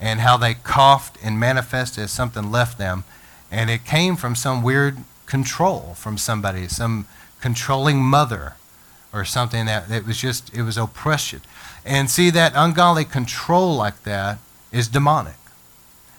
and 0.00 0.20
how 0.20 0.36
they 0.36 0.54
coughed 0.54 1.18
and 1.22 1.38
manifested 1.38 2.04
as 2.04 2.10
something 2.10 2.50
left 2.50 2.78
them. 2.78 3.04
And 3.50 3.70
it 3.70 3.84
came 3.84 4.16
from 4.16 4.34
some 4.34 4.62
weird 4.62 4.98
control 5.26 5.94
from 5.94 6.18
somebody, 6.18 6.68
some 6.68 7.06
controlling 7.40 8.02
mother 8.02 8.54
or 9.12 9.24
something 9.24 9.66
that 9.66 9.90
it 9.90 10.06
was 10.06 10.18
just, 10.18 10.52
it 10.54 10.62
was 10.62 10.76
oppression. 10.76 11.40
And 11.84 12.10
see, 12.10 12.30
that 12.30 12.52
ungodly 12.54 13.04
control 13.04 13.76
like 13.76 14.02
that 14.04 14.38
is 14.72 14.88
demonic. 14.88 15.34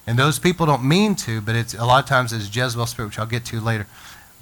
And 0.05 0.19
those 0.19 0.37
people 0.37 0.65
don't 0.65 0.83
mean 0.83 1.15
to, 1.15 1.41
but 1.41 1.55
it's 1.55 1.73
a 1.73 1.85
lot 1.85 2.03
of 2.03 2.09
times 2.09 2.33
it's 2.33 2.53
Jezebel 2.53 2.85
spirit, 2.85 3.09
which 3.09 3.19
I'll 3.19 3.25
get 3.25 3.45
to 3.45 3.59
later. 3.59 3.87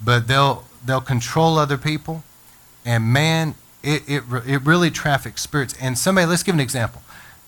But 0.04 0.26
they'll 0.26 0.64
they'll 0.84 1.00
control 1.00 1.58
other 1.58 1.78
people, 1.78 2.24
and 2.84 3.04
man, 3.12 3.54
it, 3.82 4.02
it, 4.08 4.22
it 4.46 4.62
really 4.62 4.90
traffics 4.90 5.42
spirits. 5.42 5.74
And 5.80 5.98
somebody, 5.98 6.26
let's 6.26 6.42
give 6.42 6.54
an 6.54 6.60
example. 6.60 7.02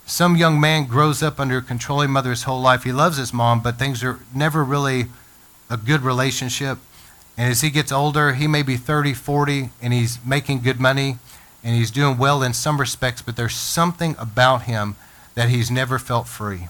Some 0.06 0.36
young 0.36 0.60
man 0.60 0.86
grows 0.86 1.22
up 1.22 1.40
under 1.40 1.58
a 1.58 1.62
controlling 1.62 2.10
mother 2.10 2.30
his 2.30 2.42
whole 2.42 2.60
life. 2.60 2.84
He 2.84 2.92
loves 2.92 3.16
his 3.16 3.32
mom, 3.32 3.62
but 3.62 3.78
things 3.78 4.04
are 4.04 4.20
never 4.34 4.62
really 4.62 5.06
a 5.70 5.76
good 5.76 6.02
relationship. 6.02 6.78
And 7.36 7.50
as 7.50 7.62
he 7.62 7.70
gets 7.70 7.90
older, 7.90 8.34
he 8.34 8.46
may 8.46 8.62
be 8.62 8.76
30, 8.76 9.14
40, 9.14 9.70
and 9.80 9.92
he's 9.92 10.18
making 10.24 10.60
good 10.60 10.78
money, 10.78 11.18
and 11.62 11.74
he's 11.74 11.90
doing 11.90 12.18
well 12.18 12.42
in 12.42 12.52
some 12.52 12.78
respects, 12.78 13.22
but 13.22 13.36
there's 13.36 13.54
something 13.54 14.14
about 14.18 14.62
him 14.62 14.96
that 15.34 15.48
he's 15.48 15.70
never 15.70 15.98
felt 15.98 16.28
free. 16.28 16.68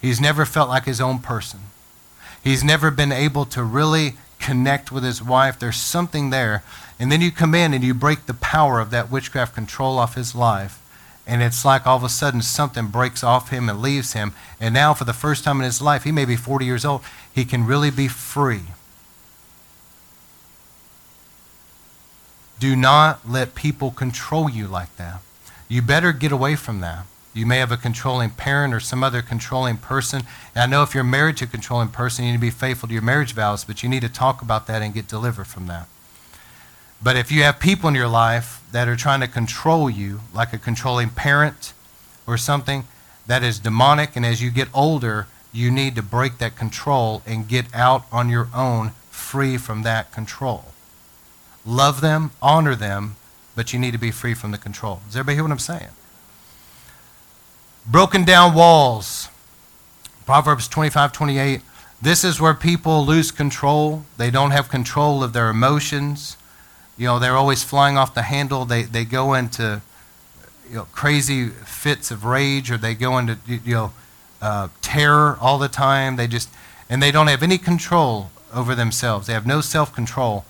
He's 0.00 0.20
never 0.20 0.44
felt 0.46 0.68
like 0.68 0.84
his 0.84 1.00
own 1.00 1.18
person. 1.18 1.60
He's 2.42 2.62
never 2.62 2.90
been 2.90 3.12
able 3.12 3.44
to 3.46 3.62
really 3.62 4.14
connect 4.38 4.92
with 4.92 5.02
his 5.02 5.22
wife. 5.22 5.58
There's 5.58 5.76
something 5.76 6.30
there. 6.30 6.62
And 6.98 7.12
then 7.12 7.20
you 7.20 7.30
come 7.30 7.54
in 7.54 7.74
and 7.74 7.84
you 7.84 7.94
break 7.94 8.26
the 8.26 8.34
power 8.34 8.80
of 8.80 8.90
that 8.90 9.10
witchcraft 9.10 9.54
control 9.54 9.98
off 9.98 10.14
his 10.14 10.34
life. 10.34 10.80
And 11.26 11.42
it's 11.42 11.64
like 11.64 11.86
all 11.86 11.96
of 11.96 12.04
a 12.04 12.08
sudden 12.08 12.40
something 12.40 12.86
breaks 12.86 13.24
off 13.24 13.50
him 13.50 13.68
and 13.68 13.82
leaves 13.82 14.12
him. 14.12 14.32
And 14.60 14.72
now, 14.72 14.94
for 14.94 15.04
the 15.04 15.12
first 15.12 15.44
time 15.44 15.58
in 15.58 15.64
his 15.64 15.82
life, 15.82 16.04
he 16.04 16.12
may 16.12 16.24
be 16.24 16.36
40 16.36 16.64
years 16.64 16.84
old, 16.84 17.02
he 17.32 17.44
can 17.44 17.66
really 17.66 17.90
be 17.90 18.08
free. 18.08 18.62
Do 22.58 22.74
not 22.76 23.28
let 23.28 23.54
people 23.54 23.90
control 23.90 24.48
you 24.48 24.66
like 24.66 24.94
that. 24.96 25.20
You 25.68 25.82
better 25.82 26.12
get 26.12 26.32
away 26.32 26.56
from 26.56 26.80
that. 26.80 27.04
You 27.34 27.44
may 27.44 27.58
have 27.58 27.72
a 27.72 27.76
controlling 27.76 28.30
parent 28.30 28.72
or 28.72 28.80
some 28.80 29.04
other 29.04 29.20
controlling 29.20 29.76
person. 29.76 30.22
And 30.54 30.62
I 30.62 30.66
know 30.66 30.82
if 30.82 30.94
you're 30.94 31.04
married 31.04 31.36
to 31.38 31.44
a 31.44 31.48
controlling 31.48 31.88
person, 31.88 32.24
you 32.24 32.30
need 32.30 32.38
to 32.38 32.40
be 32.40 32.50
faithful 32.50 32.88
to 32.88 32.94
your 32.94 33.02
marriage 33.02 33.34
vows, 33.34 33.64
but 33.64 33.82
you 33.82 33.90
need 33.90 34.00
to 34.00 34.08
talk 34.08 34.40
about 34.40 34.66
that 34.68 34.80
and 34.80 34.94
get 34.94 35.06
delivered 35.06 35.48
from 35.48 35.66
that. 35.66 35.86
But 37.02 37.16
if 37.16 37.30
you 37.30 37.42
have 37.42 37.60
people 37.60 37.88
in 37.88 37.94
your 37.94 38.08
life 38.08 38.64
that 38.72 38.88
are 38.88 38.96
trying 38.96 39.20
to 39.20 39.28
control 39.28 39.88
you, 39.90 40.20
like 40.34 40.52
a 40.52 40.58
controlling 40.58 41.10
parent 41.10 41.72
or 42.26 42.36
something, 42.36 42.84
that 43.26 43.42
is 43.42 43.58
demonic, 43.58 44.16
and 44.16 44.24
as 44.24 44.40
you 44.42 44.50
get 44.50 44.68
older, 44.72 45.26
you 45.52 45.70
need 45.70 45.94
to 45.96 46.02
break 46.02 46.38
that 46.38 46.56
control 46.56 47.22
and 47.26 47.48
get 47.48 47.66
out 47.74 48.04
on 48.12 48.28
your 48.28 48.48
own 48.54 48.92
free 49.10 49.56
from 49.56 49.82
that 49.82 50.12
control. 50.12 50.66
Love 51.64 52.00
them, 52.00 52.30
honor 52.40 52.74
them, 52.74 53.16
but 53.54 53.72
you 53.72 53.78
need 53.78 53.92
to 53.92 53.98
be 53.98 54.10
free 54.10 54.34
from 54.34 54.52
the 54.52 54.58
control. 54.58 55.00
Does 55.06 55.16
everybody 55.16 55.36
hear 55.36 55.44
what 55.44 55.52
I'm 55.52 55.58
saying? 55.58 55.88
Broken 57.86 58.24
down 58.24 58.54
walls. 58.54 59.28
Proverbs 60.24 60.68
25, 60.68 61.12
28. 61.12 61.60
This 62.02 62.24
is 62.24 62.40
where 62.40 62.54
people 62.54 63.04
lose 63.04 63.30
control. 63.30 64.04
They 64.16 64.30
don't 64.30 64.50
have 64.50 64.68
control 64.68 65.24
of 65.24 65.32
their 65.32 65.48
emotions. 65.48 66.36
You 66.96 67.06
know, 67.06 67.18
they're 67.18 67.36
always 67.36 67.62
flying 67.62 67.98
off 67.98 68.14
the 68.14 68.22
handle. 68.22 68.64
They, 68.64 68.82
they 68.82 69.04
go 69.04 69.34
into 69.34 69.82
you 70.68 70.76
know, 70.76 70.86
crazy 70.92 71.48
fits 71.48 72.10
of 72.10 72.24
rage 72.24 72.70
or 72.70 72.76
they 72.76 72.94
go 72.94 73.18
into 73.18 73.38
you 73.46 73.74
know, 73.74 73.92
uh, 74.40 74.68
terror 74.82 75.36
all 75.40 75.58
the 75.58 75.68
time. 75.68 76.16
They 76.16 76.26
just, 76.26 76.48
and 76.88 77.02
they 77.02 77.10
don't 77.10 77.26
have 77.26 77.42
any 77.42 77.58
control 77.58 78.30
over 78.52 78.74
themselves. 78.74 79.26
They 79.26 79.32
have 79.32 79.46
no 79.46 79.60
self 79.60 79.94
control. 79.94 80.44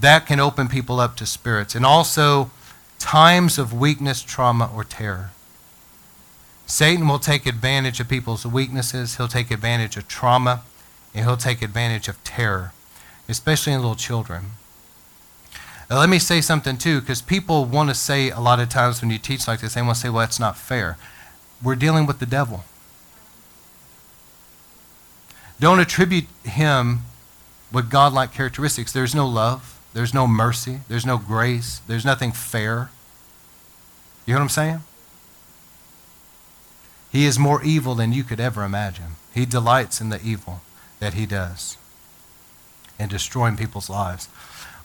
That 0.00 0.26
can 0.26 0.40
open 0.40 0.68
people 0.68 0.98
up 0.98 1.16
to 1.16 1.26
spirits. 1.26 1.74
And 1.74 1.86
also, 1.86 2.50
times 2.98 3.58
of 3.58 3.72
weakness, 3.72 4.22
trauma, 4.22 4.70
or 4.74 4.82
terror. 4.82 5.30
Satan 6.66 7.06
will 7.06 7.18
take 7.18 7.46
advantage 7.46 8.00
of 8.00 8.08
people's 8.08 8.46
weaknesses, 8.46 9.16
he'll 9.16 9.28
take 9.28 9.50
advantage 9.50 9.96
of 9.96 10.08
trauma, 10.08 10.62
and 11.14 11.26
he'll 11.26 11.36
take 11.36 11.60
advantage 11.62 12.08
of 12.08 12.22
terror, 12.24 12.72
especially 13.28 13.74
in 13.74 13.80
little 13.80 13.94
children. 13.94 14.52
Let 15.90 16.08
me 16.08 16.18
say 16.18 16.40
something 16.40 16.76
too, 16.76 17.00
because 17.00 17.20
people 17.22 17.64
want 17.66 17.90
to 17.90 17.94
say 17.94 18.30
a 18.30 18.40
lot 18.40 18.58
of 18.58 18.68
times 18.68 19.00
when 19.00 19.10
you 19.10 19.18
teach 19.18 19.46
like 19.46 19.60
this, 19.60 19.74
they 19.74 19.82
want 19.82 19.96
to 19.96 20.00
say, 20.00 20.08
well, 20.08 20.20
that's 20.20 20.40
not 20.40 20.56
fair. 20.56 20.96
We're 21.62 21.76
dealing 21.76 22.06
with 22.06 22.18
the 22.18 22.26
devil. 22.26 22.64
Don't 25.60 25.78
attribute 25.78 26.26
him 26.44 27.00
with 27.70 27.90
godlike 27.90 28.32
characteristics. 28.32 28.92
There's 28.92 29.14
no 29.14 29.26
love, 29.26 29.80
there's 29.92 30.14
no 30.14 30.26
mercy, 30.26 30.80
there's 30.88 31.06
no 31.06 31.18
grace, 31.18 31.80
there's 31.86 32.04
nothing 32.04 32.32
fair. 32.32 32.90
You 34.26 34.34
know 34.34 34.40
what 34.40 34.44
I'm 34.44 34.48
saying? 34.48 34.80
He 37.12 37.26
is 37.26 37.38
more 37.38 37.62
evil 37.62 37.94
than 37.94 38.12
you 38.12 38.24
could 38.24 38.40
ever 38.40 38.64
imagine. 38.64 39.16
He 39.32 39.46
delights 39.46 40.00
in 40.00 40.08
the 40.08 40.20
evil 40.22 40.62
that 40.98 41.14
he 41.14 41.26
does 41.26 41.76
and 42.98 43.10
destroying 43.10 43.56
people's 43.56 43.90
lives. 43.90 44.28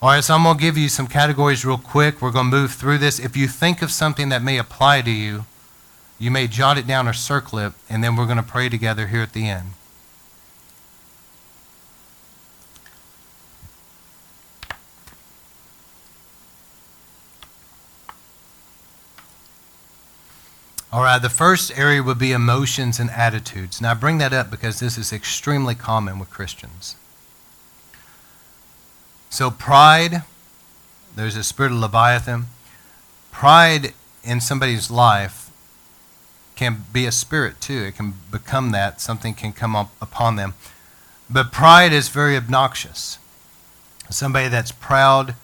All 0.01 0.07
right, 0.11 0.23
so 0.23 0.33
I'm 0.33 0.43
going 0.43 0.57
to 0.57 0.61
give 0.61 0.77
you 0.77 0.87
some 0.87 1.07
categories 1.07 1.65
real 1.65 1.77
quick. 1.77 2.21
We're 2.21 2.31
going 2.31 2.49
to 2.49 2.57
move 2.57 2.71
through 2.71 2.99
this. 2.99 3.19
If 3.19 3.35
you 3.35 3.49
think 3.49 3.81
of 3.81 3.91
something 3.91 4.29
that 4.29 4.41
may 4.41 4.57
apply 4.57 5.01
to 5.01 5.11
you, 5.11 5.45
you 6.17 6.31
may 6.31 6.47
jot 6.47 6.77
it 6.77 6.87
down 6.87 7.05
or 7.05 7.11
circle 7.11 7.59
it, 7.59 7.73
and 7.89 8.01
then 8.01 8.15
we're 8.15 8.25
going 8.25 8.37
to 8.37 8.43
pray 8.43 8.69
together 8.69 9.07
here 9.07 9.21
at 9.21 9.33
the 9.33 9.49
end. 9.49 9.71
All 20.93 21.03
right, 21.03 21.21
the 21.21 21.29
first 21.29 21.77
area 21.77 22.01
would 22.01 22.17
be 22.17 22.31
emotions 22.31 23.01
and 23.01 23.11
attitudes. 23.11 23.81
Now, 23.81 23.91
I 23.91 23.93
bring 23.95 24.17
that 24.19 24.31
up 24.31 24.49
because 24.49 24.79
this 24.79 24.97
is 24.97 25.11
extremely 25.11 25.75
common 25.75 26.19
with 26.19 26.29
Christians. 26.29 26.95
So, 29.29 29.51
pride, 29.51 30.23
there's 31.15 31.35
a 31.35 31.43
spirit 31.43 31.71
of 31.71 31.79
Leviathan. 31.79 32.45
Pride 33.31 33.93
in 34.23 34.41
somebody's 34.41 34.89
life 34.89 35.49
can 36.55 36.83
be 36.91 37.05
a 37.05 37.11
spirit 37.11 37.61
too. 37.61 37.85
It 37.87 37.95
can 37.95 38.15
become 38.31 38.71
that. 38.71 38.99
Something 38.99 39.33
can 39.33 39.53
come 39.53 39.75
up 39.75 39.91
upon 40.01 40.35
them. 40.35 40.55
But 41.29 41.51
pride 41.51 41.93
is 41.93 42.09
very 42.09 42.35
obnoxious. 42.35 43.17
Somebody 44.09 44.49
that's 44.49 44.71
proud, 44.71 45.35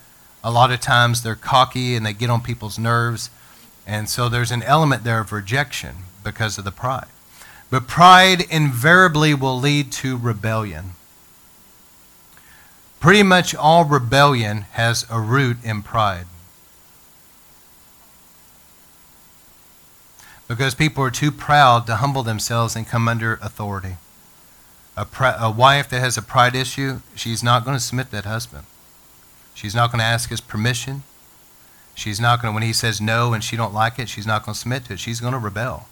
a 0.44 0.52
lot 0.52 0.72
of 0.72 0.82
times 0.82 1.22
they're 1.22 1.36
cocky 1.36 1.96
and 1.96 2.06
they 2.06 2.14
get 2.14 2.30
on 2.30 2.42
people's 2.42 2.80
nerves. 2.80 3.30
And 3.88 4.10
so 4.10 4.28
there's 4.28 4.52
an 4.52 4.64
element 4.64 5.04
there 5.04 5.20
of 5.20 5.32
rejection 5.32 5.98
because 6.24 6.58
of 6.58 6.66
the 6.66 6.72
pride. 6.72 7.08
But 7.70 7.88
pride 7.88 8.42
invariably 8.50 9.34
will 9.34 9.60
lead 9.60 9.92
to 9.94 10.18
rebellion. 10.18 10.92
Pretty 13.06 13.22
much 13.22 13.54
all 13.54 13.86
rebellion 13.86 14.62
has 14.72 15.06
a 15.12 15.20
root 15.20 15.58
in 15.64 15.84
pride. 15.84 16.26
Because 20.48 20.74
people 20.74 21.04
are 21.04 21.12
too 21.12 21.32
proud 21.32 21.86
to 21.86 21.98
humble 21.98 22.24
themselves 22.24 22.76
and 22.76 22.88
come 22.88 23.08
under 23.08 23.34
authority. 23.44 23.98
A, 24.98 25.06
a 25.40 25.52
wife 25.52 25.88
that 25.90 26.00
has 26.00 26.18
a 26.18 26.24
pride 26.24 26.56
issue, 26.56 27.02
she's 27.14 27.44
not 27.44 27.64
going 27.64 27.78
to 27.78 27.84
submit 27.84 28.08
to 28.08 28.14
that 28.14 28.26
husband. 28.26 28.66
She's 29.54 29.76
not 29.76 29.92
going 29.92 30.00
to 30.00 30.06
ask 30.06 30.32
his 30.32 30.42
permission. 30.42 31.04
She's 31.94 32.20
not 32.20 32.42
going 32.42 32.54
to, 32.54 32.56
when 32.56 32.64
he 32.64 32.74
says 32.74 33.00
no 33.00 33.34
and 33.34 33.44
she 33.44 33.56
don't 33.56 33.72
like 33.72 34.00
it, 34.00 34.10
she's 34.10 34.26
not 34.26 34.44
going 34.44 34.56
to 34.56 34.60
submit 34.60 34.86
to 34.86 34.94
it. 34.94 35.00
She's 35.00 35.20
going 35.20 35.34
to 35.34 35.38
rebel. 35.38 35.88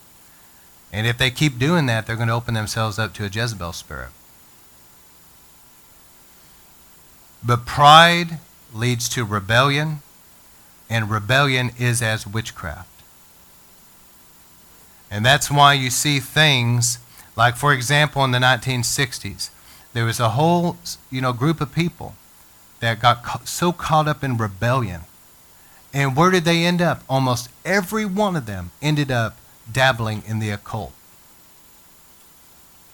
And 0.92 1.06
if 1.06 1.20
they 1.20 1.30
keep 1.30 1.60
doing 1.60 1.86
that, 1.86 2.08
they're 2.08 2.16
going 2.16 2.30
to 2.30 2.34
open 2.34 2.56
themselves 2.56 2.98
up 2.98 3.14
to 3.14 3.24
a 3.24 3.30
Jezebel 3.30 3.74
spirit. 3.74 4.10
But 7.46 7.66
pride 7.66 8.40
leads 8.74 9.10
to 9.10 9.26
rebellion, 9.26 10.02
and 10.90 11.10
rebellion 11.10 11.72
is 11.78 12.02
as 12.02 12.26
witchcraft. 12.26 12.90
And 15.12 15.26
that's 15.26 15.52
why 15.52 15.74
you 15.74 15.90
see 15.90 16.20
things 16.20 16.98
like, 17.36 17.56
for 17.56 17.74
example, 17.74 18.24
in 18.24 18.32
the 18.32 18.40
1960s, 18.40 19.50
there 19.94 20.06
was 20.06 20.20
a 20.20 20.30
whole 20.30 20.78
you 21.10 21.22
know, 21.22 21.34
group 21.34 21.62
of 21.62 21.74
people 21.74 22.16
that 22.80 23.00
got 23.00 23.24
ca- 23.24 23.42
so 23.44 23.72
caught 23.72 24.08
up 24.08 24.24
in 24.24 24.38
rebellion. 24.38 25.02
And 25.94 26.16
where 26.16 26.32
did 26.32 26.46
they 26.46 26.66
end 26.66 26.82
up? 26.82 27.04
Almost 27.08 27.50
every 27.64 28.06
one 28.06 28.36
of 28.36 28.46
them 28.46 28.72
ended 28.82 29.12
up 29.12 29.38
dabbling 29.72 30.24
in 30.28 30.40
the 30.40 30.50
occult. 30.50 30.94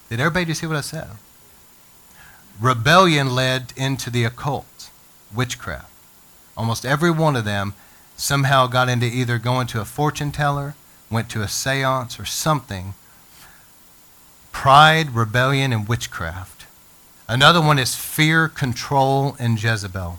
Did 0.08 0.20
everybody 0.20 0.46
just 0.46 0.60
hear 0.60 0.68
what 0.68 0.78
I 0.78 0.82
said? 0.82 1.08
Rebellion 2.60 3.34
led 3.34 3.72
into 3.76 4.10
the 4.10 4.24
occult, 4.24 4.90
witchcraft. 5.34 5.90
Almost 6.56 6.84
every 6.84 7.10
one 7.10 7.36
of 7.36 7.44
them 7.44 7.74
somehow 8.16 8.66
got 8.66 8.88
into 8.88 9.06
either 9.06 9.38
going 9.38 9.66
to 9.68 9.80
a 9.80 9.84
fortune 9.86 10.30
teller, 10.30 10.74
went 11.10 11.30
to 11.30 11.42
a 11.42 11.48
seance, 11.48 12.20
or 12.20 12.26
something. 12.26 12.94
Pride, 14.52 15.14
rebellion, 15.14 15.72
and 15.72 15.88
witchcraft. 15.88 16.66
Another 17.26 17.60
one 17.60 17.78
is 17.78 17.94
fear, 17.94 18.48
control, 18.48 19.36
and 19.38 19.62
Jezebel. 19.62 20.18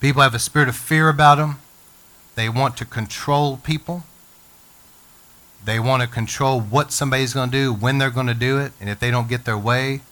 People 0.00 0.22
have 0.22 0.34
a 0.34 0.38
spirit 0.38 0.68
of 0.68 0.76
fear 0.76 1.08
about 1.08 1.36
them. 1.36 1.58
They 2.34 2.48
want 2.48 2.76
to 2.76 2.84
control 2.84 3.56
people. 3.56 4.04
They 5.64 5.80
want 5.80 6.02
to 6.02 6.08
control 6.08 6.60
what 6.60 6.92
somebody's 6.92 7.32
going 7.32 7.50
to 7.50 7.56
do, 7.56 7.72
when 7.72 7.98
they're 7.98 8.10
going 8.10 8.26
to 8.26 8.34
do 8.34 8.58
it, 8.58 8.72
and 8.78 8.90
if 8.90 9.00
they 9.00 9.10
don't 9.10 9.28
get 9.28 9.46
their 9.46 9.56
way, 9.56 10.02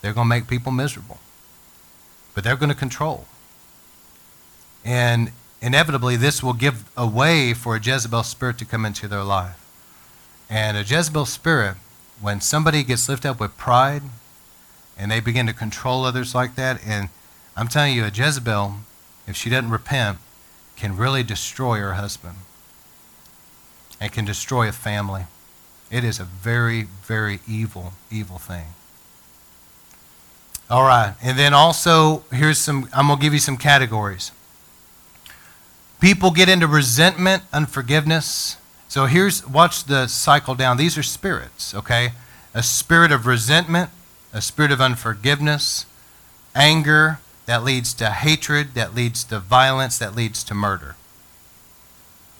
they're 0.00 0.12
going 0.12 0.26
to 0.26 0.28
make 0.28 0.48
people 0.48 0.72
miserable. 0.72 1.18
But 2.34 2.44
they're 2.44 2.56
going 2.56 2.70
to 2.70 2.74
control. 2.74 3.26
And 4.84 5.32
inevitably, 5.60 6.16
this 6.16 6.42
will 6.42 6.52
give 6.52 6.84
a 6.96 7.06
way 7.06 7.52
for 7.52 7.76
a 7.76 7.80
Jezebel 7.80 8.22
spirit 8.22 8.58
to 8.58 8.64
come 8.64 8.84
into 8.84 9.08
their 9.08 9.24
life. 9.24 9.64
And 10.48 10.76
a 10.76 10.82
Jezebel 10.82 11.26
spirit, 11.26 11.76
when 12.20 12.40
somebody 12.40 12.82
gets 12.84 13.08
lifted 13.08 13.28
up 13.28 13.40
with 13.40 13.56
pride 13.56 14.02
and 14.96 15.10
they 15.10 15.20
begin 15.20 15.46
to 15.46 15.52
control 15.52 16.04
others 16.04 16.34
like 16.34 16.54
that, 16.56 16.80
and 16.86 17.08
I'm 17.56 17.68
telling 17.68 17.94
you, 17.94 18.04
a 18.04 18.10
Jezebel, 18.10 18.74
if 19.26 19.36
she 19.36 19.50
doesn't 19.50 19.70
repent, 19.70 20.18
can 20.76 20.96
really 20.96 21.22
destroy 21.22 21.78
her 21.78 21.94
husband 21.94 22.36
and 24.00 24.12
can 24.12 24.24
destroy 24.24 24.68
a 24.68 24.72
family. 24.72 25.24
It 25.90 26.04
is 26.04 26.20
a 26.20 26.24
very, 26.24 26.84
very 27.02 27.40
evil, 27.48 27.94
evil 28.10 28.38
thing. 28.38 28.66
All 30.70 30.84
right. 30.84 31.14
And 31.22 31.38
then 31.38 31.54
also, 31.54 32.24
here's 32.30 32.58
some, 32.58 32.88
I'm 32.92 33.06
going 33.06 33.18
to 33.18 33.22
give 33.22 33.32
you 33.32 33.38
some 33.38 33.56
categories. 33.56 34.32
People 36.00 36.30
get 36.30 36.48
into 36.48 36.66
resentment, 36.66 37.42
unforgiveness. 37.52 38.56
So 38.88 39.06
here's, 39.06 39.46
watch 39.46 39.84
the 39.84 40.06
cycle 40.06 40.54
down. 40.54 40.76
These 40.76 40.96
are 40.98 41.02
spirits, 41.02 41.74
okay? 41.74 42.10
A 42.54 42.62
spirit 42.62 43.12
of 43.12 43.26
resentment, 43.26 43.90
a 44.32 44.42
spirit 44.42 44.70
of 44.70 44.80
unforgiveness, 44.80 45.86
anger, 46.54 47.18
that 47.46 47.64
leads 47.64 47.94
to 47.94 48.10
hatred, 48.10 48.74
that 48.74 48.94
leads 48.94 49.24
to 49.24 49.38
violence, 49.38 49.96
that 49.98 50.14
leads 50.14 50.44
to 50.44 50.54
murder. 50.54 50.96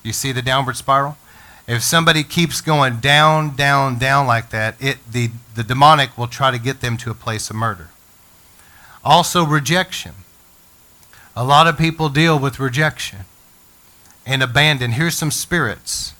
You 0.02 0.12
see 0.12 0.32
the 0.32 0.42
downward 0.42 0.76
spiral? 0.76 1.16
If 1.66 1.82
somebody 1.82 2.22
keeps 2.22 2.60
going 2.60 2.98
down, 2.98 3.56
down, 3.56 3.98
down 3.98 4.26
like 4.26 4.50
that, 4.50 4.76
it, 4.78 4.98
the, 5.10 5.30
the 5.54 5.62
demonic 5.62 6.16
will 6.18 6.26
try 6.26 6.50
to 6.50 6.58
get 6.58 6.82
them 6.82 6.98
to 6.98 7.10
a 7.10 7.14
place 7.14 7.48
of 7.48 7.56
murder. 7.56 7.88
Also, 9.04 9.44
rejection. 9.44 10.14
A 11.36 11.44
lot 11.44 11.66
of 11.66 11.78
people 11.78 12.08
deal 12.08 12.38
with 12.38 12.58
rejection 12.58 13.20
and 14.26 14.42
abandon. 14.42 14.92
Here's 14.92 15.16
some 15.16 15.30
spirits. 15.30 16.12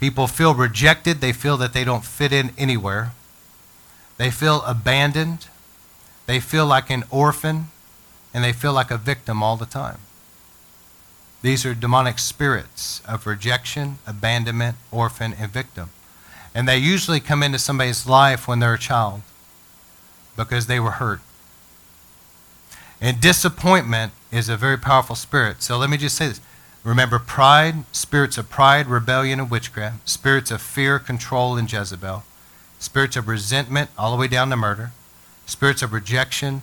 People 0.00 0.26
feel 0.26 0.54
rejected, 0.54 1.20
they 1.20 1.32
feel 1.32 1.56
that 1.56 1.72
they 1.72 1.84
don't 1.84 2.04
fit 2.04 2.32
in 2.32 2.52
anywhere. 2.58 3.12
They 4.18 4.30
feel 4.30 4.62
abandoned, 4.62 5.48
they 6.26 6.40
feel 6.40 6.66
like 6.66 6.90
an 6.90 7.04
orphan, 7.10 7.66
and 8.32 8.42
they 8.42 8.52
feel 8.52 8.72
like 8.72 8.90
a 8.90 8.98
victim 8.98 9.42
all 9.42 9.56
the 9.56 9.66
time. 9.66 9.98
These 11.42 11.64
are 11.64 11.74
demonic 11.74 12.18
spirits 12.18 13.00
of 13.06 13.26
rejection, 13.26 13.98
abandonment, 14.06 14.76
orphan, 14.90 15.34
and 15.38 15.50
victim. 15.50 15.90
And 16.54 16.66
they 16.66 16.78
usually 16.78 17.20
come 17.20 17.42
into 17.42 17.58
somebody's 17.58 18.06
life 18.06 18.48
when 18.48 18.58
they're 18.58 18.74
a 18.74 18.78
child 18.78 19.22
because 20.36 20.66
they 20.66 20.80
were 20.80 20.92
hurt. 20.92 21.20
And 23.00 23.20
disappointment 23.20 24.12
is 24.32 24.48
a 24.48 24.56
very 24.56 24.78
powerful 24.78 25.16
spirit. 25.16 25.62
So 25.62 25.76
let 25.78 25.90
me 25.90 25.96
just 25.96 26.16
say 26.16 26.28
this. 26.28 26.40
Remember 26.82 27.18
pride, 27.18 27.84
spirits 27.92 28.38
of 28.38 28.48
pride, 28.48 28.86
rebellion, 28.86 29.40
and 29.40 29.50
witchcraft, 29.50 30.08
spirits 30.08 30.50
of 30.50 30.62
fear, 30.62 30.98
control, 30.98 31.56
and 31.56 31.70
Jezebel, 31.70 32.22
spirits 32.78 33.16
of 33.16 33.26
resentment, 33.26 33.90
all 33.98 34.12
the 34.12 34.20
way 34.20 34.28
down 34.28 34.50
to 34.50 34.56
murder, 34.56 34.92
spirits 35.46 35.82
of 35.82 35.92
rejection, 35.92 36.62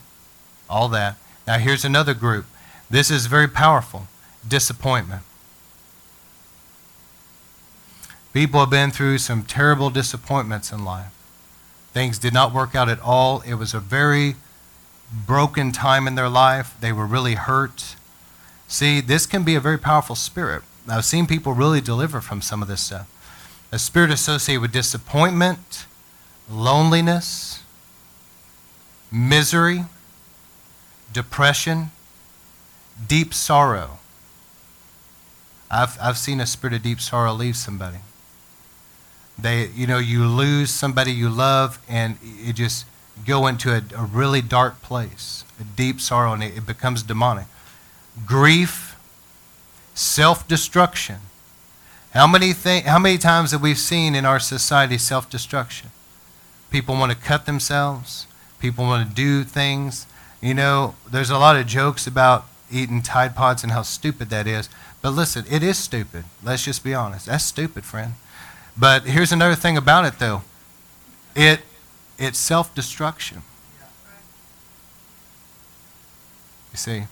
all 0.69 0.88
that. 0.89 1.17
Now 1.45 1.57
here's 1.57 1.84
another 1.84 2.13
group. 2.13 2.45
This 2.89 3.11
is 3.11 3.25
very 3.25 3.47
powerful 3.49 4.07
disappointment. 4.47 5.23
People 8.34 8.61
have 8.61 8.69
been 8.69 8.91
through 8.91 9.19
some 9.19 9.43
terrible 9.43 9.89
disappointments 9.89 10.71
in 10.71 10.86
life. 10.86 11.11
Things 11.91 12.17
did 12.17 12.34
not 12.34 12.53
work 12.53 12.75
out 12.75 12.89
at 12.89 12.99
all. 13.01 13.41
It 13.41 13.55
was 13.55 13.73
a 13.73 13.79
very 13.79 14.36
broken 15.14 15.72
time 15.72 16.07
in 16.07 16.16
their 16.16 16.30
life. 16.30 16.76
They 16.80 16.91
were 16.91 17.05
really 17.05 17.36
hurt. 17.36 17.95
See, 18.68 19.01
this 19.01 19.26
can 19.26 19.43
be 19.43 19.55
a 19.55 19.59
very 19.59 19.78
powerful 19.78 20.16
spirit. 20.16 20.64
I've 20.88 21.05
seen 21.05 21.28
people 21.28 21.53
really 21.53 21.82
deliver 21.82 22.20
from 22.22 22.41
some 22.41 22.61
of 22.61 22.68
this 22.68 22.82
stuff. 22.82 23.09
A 23.72 23.80
spirit 23.80 24.11
associated 24.11 24.61
with 24.61 24.72
disappointment, 24.72 25.86
loneliness, 26.49 27.64
misery, 29.11 29.86
depression, 31.11 31.91
deep 33.07 33.34
sorrow. 33.34 33.99
I've, 35.72 35.97
I've 36.01 36.18
seen 36.18 36.39
a 36.39 36.45
spirit 36.45 36.76
of 36.76 36.84
deep 36.84 36.99
sorrow 36.99 37.34
leave 37.34 37.55
somebody. 37.55 37.99
They, 39.38 39.70
you 39.70 39.88
know, 39.88 39.97
you 39.97 40.28
lose 40.28 40.70
somebody 40.70 41.11
you 41.11 41.30
love, 41.30 41.80
and 41.88 42.18
it 42.24 42.53
just 42.53 42.86
go 43.26 43.47
into 43.47 43.72
a, 43.72 43.84
a 43.97 44.05
really 44.05 44.41
dark 44.41 44.82
place, 44.82 45.43
a 45.59 45.64
deep 45.64 46.01
sorrow, 46.01 46.34
and 46.34 46.43
it, 46.43 46.57
it 46.57 46.66
becomes 46.66 47.03
demonic. 47.03 47.45
Grief, 48.26 48.95
self 49.93 50.47
destruction. 50.47 51.18
How 52.14 52.28
many, 52.28 52.51
how 52.51 52.99
many 52.99 53.18
times 53.18 53.51
have 53.51 53.61
we 53.61 53.74
seen 53.74 54.14
in 54.14 54.26
our 54.26 54.39
society 54.39 54.97
self 54.97 55.30
destruction? 55.30 55.89
People 56.70 56.95
want 56.95 57.11
to 57.11 57.18
cut 57.18 57.45
themselves, 57.45 58.28
people 58.59 58.86
want 58.86 59.07
to 59.07 59.16
do 59.16 59.43
things. 59.43 60.07
You 60.41 60.53
know, 60.53 60.95
there's 61.09 61.30
a 61.30 61.38
lot 61.38 61.55
of 61.55 61.68
jokes 61.68 62.05
about 62.05 62.45
eating 62.70 63.01
Tide 63.01 63.36
Pods 63.36 63.64
and 63.64 63.72
how 63.72 63.84
stupid 63.84 64.30
that 64.30 64.45
is. 64.45 64.68
But 65.01 65.11
listen, 65.11 65.45
it 65.49 65.64
is 65.64 65.78
stupid. 65.78 66.26
Let's 66.43 66.66
just 66.66 66.84
be 66.84 66.93
honest. 66.93 67.28
That's 67.28 67.43
stupid, 67.45 67.86
friend. 67.86 68.14
But 68.78 69.03
here's 69.03 69.32
another 69.32 69.55
thing 69.55 69.78
about 69.78 70.05
it, 70.05 70.20
though. 70.20 70.41
It 71.36 71.61
it's 72.24 72.39
self 72.39 72.74
destruction. 72.74 73.43
You 76.71 76.78
see? 76.78 77.03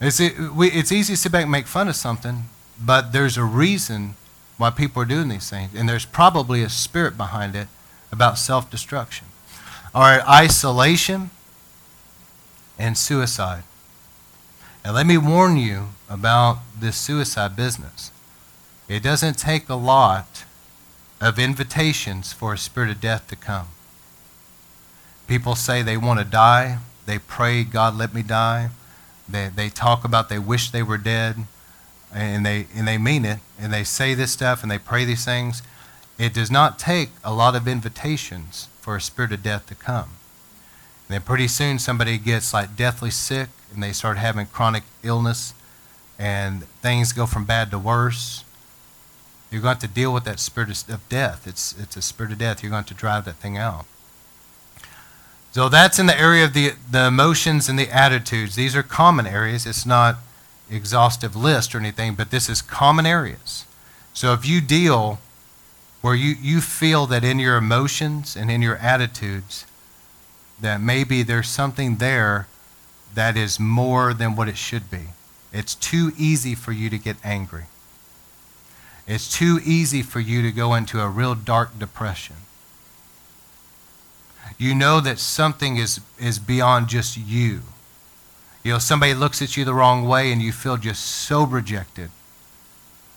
It's, 0.00 0.20
it, 0.20 0.38
we, 0.54 0.70
it's 0.70 0.92
easy 0.92 1.14
to 1.14 1.16
sit 1.16 1.32
back 1.32 1.42
and 1.42 1.52
make 1.52 1.66
fun 1.66 1.88
of 1.88 1.96
something, 1.96 2.44
but 2.80 3.12
there's 3.12 3.36
a 3.36 3.44
reason 3.44 4.14
why 4.56 4.70
people 4.70 5.02
are 5.02 5.06
doing 5.06 5.28
these 5.28 5.48
things. 5.48 5.74
And 5.74 5.88
there's 5.88 6.04
probably 6.04 6.62
a 6.62 6.68
spirit 6.68 7.16
behind 7.16 7.56
it 7.56 7.68
about 8.12 8.38
self 8.38 8.70
destruction. 8.70 9.26
are 9.94 10.20
isolation 10.20 11.30
and 12.78 12.96
suicide. 12.96 13.62
And 14.84 14.94
let 14.94 15.06
me 15.06 15.18
warn 15.18 15.56
you 15.56 15.88
about 16.08 16.58
this 16.78 16.96
suicide 16.96 17.54
business. 17.54 18.10
It 18.88 19.02
doesn't 19.02 19.38
take 19.38 19.68
a 19.68 19.74
lot 19.74 20.44
of 21.20 21.38
invitations 21.38 22.32
for 22.32 22.54
a 22.54 22.58
spirit 22.58 22.90
of 22.90 23.00
death 23.00 23.28
to 23.28 23.36
come. 23.36 23.68
People 25.30 25.54
say 25.54 25.82
they 25.82 25.96
want 25.96 26.18
to 26.18 26.24
die. 26.24 26.78
They 27.06 27.20
pray, 27.20 27.62
God, 27.62 27.94
let 27.96 28.12
me 28.12 28.20
die. 28.20 28.70
They, 29.28 29.48
they 29.48 29.68
talk 29.68 30.04
about 30.04 30.28
they 30.28 30.40
wish 30.40 30.70
they 30.70 30.82
were 30.82 30.98
dead. 30.98 31.36
And 32.12 32.44
they, 32.44 32.66
and 32.74 32.88
they 32.88 32.98
mean 32.98 33.24
it. 33.24 33.38
And 33.56 33.72
they 33.72 33.84
say 33.84 34.14
this 34.14 34.32
stuff 34.32 34.64
and 34.64 34.70
they 34.72 34.76
pray 34.78 35.04
these 35.04 35.24
things. 35.24 35.62
It 36.18 36.34
does 36.34 36.50
not 36.50 36.80
take 36.80 37.10
a 37.22 37.32
lot 37.32 37.54
of 37.54 37.68
invitations 37.68 38.66
for 38.80 38.96
a 38.96 39.00
spirit 39.00 39.30
of 39.30 39.44
death 39.44 39.66
to 39.66 39.76
come. 39.76 40.16
And 41.06 41.14
then 41.14 41.22
pretty 41.22 41.46
soon 41.46 41.78
somebody 41.78 42.18
gets 42.18 42.52
like 42.52 42.74
deathly 42.74 43.12
sick 43.12 43.50
and 43.72 43.80
they 43.80 43.92
start 43.92 44.18
having 44.18 44.46
chronic 44.46 44.82
illness 45.04 45.54
and 46.18 46.64
things 46.82 47.12
go 47.12 47.26
from 47.26 47.44
bad 47.44 47.70
to 47.70 47.78
worse. 47.78 48.42
You're 49.52 49.62
going 49.62 49.78
to, 49.78 49.86
to 49.86 49.92
deal 49.94 50.12
with 50.12 50.24
that 50.24 50.40
spirit 50.40 50.70
of 50.88 51.08
death. 51.08 51.46
It's, 51.46 51.72
it's 51.78 51.96
a 51.96 52.02
spirit 52.02 52.32
of 52.32 52.38
death. 52.38 52.64
You're 52.64 52.72
going 52.72 52.82
to 52.82 52.94
drive 52.94 53.26
that 53.26 53.36
thing 53.36 53.56
out. 53.56 53.86
So 55.52 55.68
that's 55.68 55.98
in 55.98 56.06
the 56.06 56.18
area 56.18 56.44
of 56.44 56.52
the, 56.52 56.74
the 56.90 57.06
emotions 57.06 57.68
and 57.68 57.78
the 57.78 57.90
attitudes. 57.90 58.54
These 58.54 58.76
are 58.76 58.82
common 58.82 59.26
areas. 59.26 59.66
It's 59.66 59.84
not 59.84 60.18
exhaustive 60.70 61.34
list 61.34 61.74
or 61.74 61.78
anything, 61.78 62.14
but 62.14 62.30
this 62.30 62.48
is 62.48 62.62
common 62.62 63.04
areas. 63.04 63.66
So 64.14 64.32
if 64.32 64.46
you 64.46 64.60
deal 64.60 65.18
where 66.02 66.14
you, 66.14 66.36
you 66.40 66.60
feel 66.60 67.06
that 67.06 67.24
in 67.24 67.38
your 67.38 67.56
emotions 67.56 68.36
and 68.36 68.50
in 68.50 68.62
your 68.62 68.76
attitudes 68.76 69.66
that 70.60 70.80
maybe 70.80 71.22
there's 71.22 71.48
something 71.48 71.96
there 71.96 72.46
that 73.14 73.36
is 73.36 73.58
more 73.58 74.14
than 74.14 74.36
what 74.36 74.48
it 74.48 74.56
should 74.56 74.90
be. 74.90 75.08
It's 75.52 75.74
too 75.74 76.12
easy 76.16 76.54
for 76.54 76.72
you 76.72 76.88
to 76.90 76.98
get 76.98 77.16
angry. 77.24 77.64
It's 79.06 79.30
too 79.30 79.58
easy 79.64 80.02
for 80.02 80.20
you 80.20 80.42
to 80.42 80.52
go 80.52 80.74
into 80.74 81.00
a 81.00 81.08
real 81.08 81.34
dark 81.34 81.78
depression. 81.78 82.36
You 84.60 84.74
know 84.74 85.00
that 85.00 85.18
something 85.18 85.78
is, 85.78 86.00
is 86.18 86.38
beyond 86.38 86.88
just 86.88 87.16
you. 87.16 87.62
You 88.62 88.72
know, 88.72 88.78
somebody 88.78 89.14
looks 89.14 89.40
at 89.40 89.56
you 89.56 89.64
the 89.64 89.72
wrong 89.72 90.06
way 90.06 90.30
and 90.30 90.42
you 90.42 90.52
feel 90.52 90.76
just 90.76 91.02
so 91.02 91.46
rejected 91.46 92.10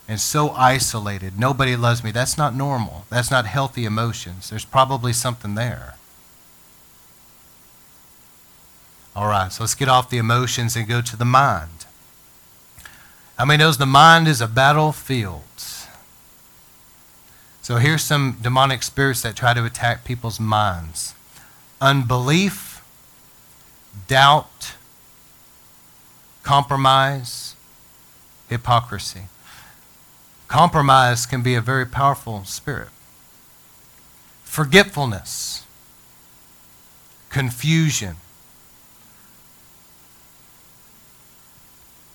and 0.07 0.21
so 0.21 0.51
isolated. 0.51 1.37
Nobody 1.37 1.75
loves 1.75 2.01
me. 2.01 2.11
That's 2.11 2.37
not 2.37 2.55
normal. 2.55 3.03
That's 3.09 3.29
not 3.29 3.45
healthy 3.45 3.83
emotions. 3.83 4.49
There's 4.49 4.63
probably 4.63 5.11
something 5.11 5.55
there. 5.55 5.95
All 9.13 9.27
right, 9.27 9.51
so 9.51 9.63
let's 9.63 9.75
get 9.75 9.89
off 9.89 10.09
the 10.09 10.19
emotions 10.19 10.77
and 10.77 10.87
go 10.87 11.01
to 11.01 11.17
the 11.17 11.25
mind. 11.25 11.85
How 13.37 13.43
many 13.43 13.61
knows 13.61 13.77
the 13.77 13.85
mind 13.85 14.29
is 14.29 14.39
a 14.39 14.47
battlefield? 14.47 15.41
So 17.61 17.75
here's 17.75 18.01
some 18.01 18.37
demonic 18.41 18.81
spirits 18.81 19.21
that 19.23 19.35
try 19.35 19.53
to 19.53 19.65
attack 19.65 20.05
people's 20.05 20.39
minds. 20.39 21.15
Unbelief, 21.84 22.81
doubt, 24.07 24.75
compromise, 26.41 27.57
hypocrisy. 28.47 29.23
Compromise 30.47 31.25
can 31.25 31.41
be 31.41 31.55
a 31.55 31.59
very 31.59 31.86
powerful 31.86 32.45
spirit. 32.45 32.88
Forgetfulness, 34.45 35.65
confusion. 37.29 38.15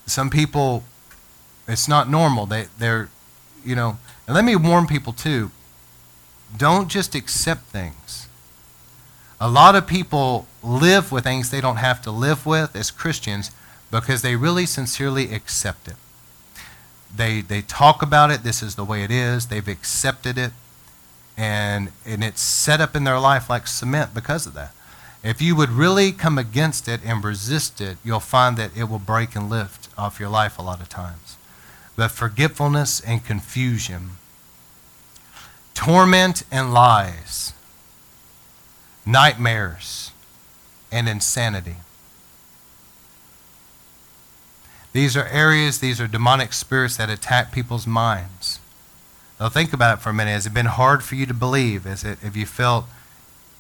Some 0.07 0.31
people, 0.31 0.85
it's 1.67 1.87
not 1.87 2.09
normal. 2.09 2.47
They, 2.47 2.69
they're, 2.79 3.11
you 3.63 3.77
know, 3.77 3.99
and 4.27 4.35
let 4.35 4.47
me 4.47 4.57
warn 4.57 4.87
people 4.87 5.13
too 5.13 5.51
don't 6.57 6.89
just 6.89 7.15
accept 7.15 7.65
things. 7.65 8.18
A 9.41 9.49
lot 9.49 9.77
of 9.77 9.87
people 9.87 10.47
live 10.63 11.13
with 11.13 11.25
things 11.25 11.51
they 11.51 11.61
don't 11.61 11.77
have 11.77 12.03
to 12.03 12.11
live 12.11 12.45
with 12.45 12.75
as 12.75 12.91
Christians 12.91 13.51
because 13.91 14.23
they 14.23 14.37
really 14.37 14.67
sincerely 14.67 15.33
accept 15.33 15.89
it. 15.89 15.97
They, 17.15 17.41
they 17.41 17.63
talk 17.63 18.03
about 18.03 18.31
it. 18.31 18.43
This 18.43 18.63
is 18.63 18.75
the 18.75 18.85
way 18.85 19.03
it 19.03 19.11
is. 19.11 19.47
They've 19.47 19.67
accepted 19.69 20.37
it. 20.37 20.53
And, 21.37 21.93
and 22.05 22.25
it's 22.25 22.41
set 22.41 22.81
up 22.81 22.97
in 22.97 23.05
their 23.05 23.21
life 23.21 23.49
like 23.49 23.67
cement 23.67 24.13
because 24.13 24.47
of 24.47 24.55
that. 24.55 24.73
If 25.23 25.41
you 25.41 25.57
would 25.57 25.71
really 25.71 26.13
come 26.13 26.39
against 26.39 26.89
it 26.89 27.01
and 27.05 27.25
resist 27.25 27.81
it, 27.81 27.99
you'll 28.05 28.21
find 28.21 28.57
that 28.57 28.77
it 28.77 28.85
will 28.85 28.99
break 28.99 29.35
and 29.35 29.49
lift 29.49 29.89
off 29.97 30.21
your 30.21 30.29
life 30.29 30.59
a 30.59 30.63
lot 30.63 30.81
of 30.81 30.89
times. 30.89 31.37
But 31.97 32.11
forgetfulness 32.11 33.01
and 33.01 33.25
confusion, 33.25 34.11
torment 35.75 36.45
and 36.51 36.73
lies, 36.73 37.53
nightmares 39.09 40.13
and 40.93 41.09
insanity. 41.09 41.77
These 44.93 45.17
are 45.17 45.27
areas, 45.29 45.79
these 45.79 46.01
are 46.01 46.07
demonic 46.07 46.53
spirits 46.53 46.99
that 46.99 47.09
attack 47.09 47.51
people's 47.51 47.87
minds. 47.87 48.61
Now 49.41 49.49
think 49.49 49.73
about 49.73 49.99
it 49.99 50.03
for 50.03 50.11
a 50.11 50.13
minute. 50.13 50.33
Has 50.33 50.47
it 50.47 50.53
been 50.53 50.67
hard 50.67 51.03
for 51.03 51.15
you 51.15 51.25
to 51.25 51.33
believe? 51.33 51.85
Has 51.85 52.05
it, 52.05 52.19
have 52.19 52.37
you 52.37 52.45
felt 52.45 52.85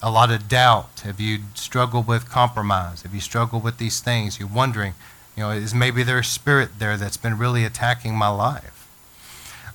a 0.02 0.10
lot 0.10 0.30
of 0.30 0.48
doubt? 0.48 1.00
Have 1.04 1.18
you 1.18 1.38
struggled 1.54 2.06
with 2.06 2.28
compromise? 2.28 3.02
Have 3.02 3.14
you 3.14 3.20
struggled 3.20 3.64
with 3.64 3.78
these 3.78 4.00
things? 4.00 4.38
You're 4.38 4.48
wondering, 4.48 4.94
you 5.34 5.44
know, 5.44 5.50
is 5.50 5.74
maybe 5.74 6.02
there 6.02 6.18
a 6.18 6.24
spirit 6.24 6.78
there 6.78 6.96
that's 6.96 7.16
been 7.16 7.38
really 7.38 7.64
attacking 7.64 8.14
my 8.14 8.28
life? 8.28 8.86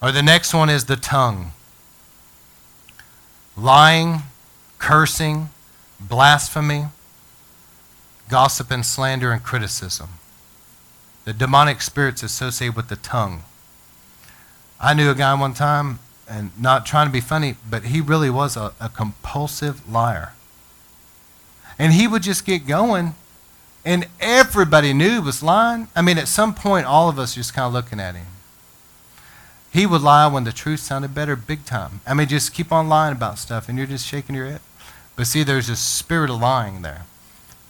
Or 0.02 0.12
the 0.12 0.22
next 0.22 0.54
one 0.54 0.70
is 0.70 0.86
the 0.86 0.98
tongue. 0.98 1.54
Lying, 3.56 4.24
cursing, 4.78 5.50
blasphemy, 6.08 6.86
gossip 8.30 8.72
and 8.72 8.86
slander 8.86 9.32
and 9.32 9.44
criticism 9.44 10.10
the 11.26 11.34
demonic 11.34 11.82
spirits 11.82 12.24
associated 12.24 12.76
with 12.76 12.90
the 12.90 12.96
tongue. 12.98 13.44
I 14.80 14.94
knew 14.94 15.10
a 15.10 15.16
guy 15.16 15.34
one 15.34 15.54
time, 15.54 16.00
and 16.28 16.52
not 16.60 16.86
trying 16.86 17.08
to 17.08 17.14
be 17.14 17.22
funny, 17.22 17.56
but 17.70 17.86
he 17.86 18.02
really 18.02 18.30
was 18.30 18.58
a, 18.58 18.74
a 18.80 18.90
compulsive 18.90 19.90
liar. 19.90 20.34
And 21.80 21.94
he 21.94 22.08
would 22.08 22.24
just 22.24 22.46
get 22.46 22.68
going, 22.68 23.16
and 23.86 24.08
everybody 24.20 24.94
knew 24.94 25.14
he 25.14 25.20
was 25.20 25.42
lying. 25.42 25.88
I 25.96 26.02
mean, 26.02 26.18
at 26.18 26.28
some 26.28 26.54
point, 26.54 26.86
all 26.86 27.10
of 27.10 27.18
us 27.18 27.36
just 27.36 27.54
kind 27.54 27.68
of 27.68 27.74
looking 27.74 28.00
at 28.00 28.16
him. 28.16 28.28
He 29.72 29.86
would 29.86 30.02
lie 30.02 30.28
when 30.28 30.44
the 30.44 30.52
truth 30.52 30.82
sounded 30.82 31.16
better, 31.16 31.36
big 31.36 31.66
time. 31.66 32.02
I 32.06 32.14
mean, 32.14 32.28
just 32.28 32.54
keep 32.54 32.72
on 32.72 32.90
lying 32.90 33.14
about 33.14 33.40
stuff, 33.40 33.70
and 33.70 33.78
you're 33.78 33.88
just 33.88 34.06
shaking 34.06 34.36
your 34.36 34.46
head. 34.46 34.62
But 35.16 35.28
see, 35.28 35.44
there's 35.44 35.70
a 35.70 35.76
spirit 35.76 36.30
of 36.30 36.42
lying 36.42 36.82
there 36.82 37.06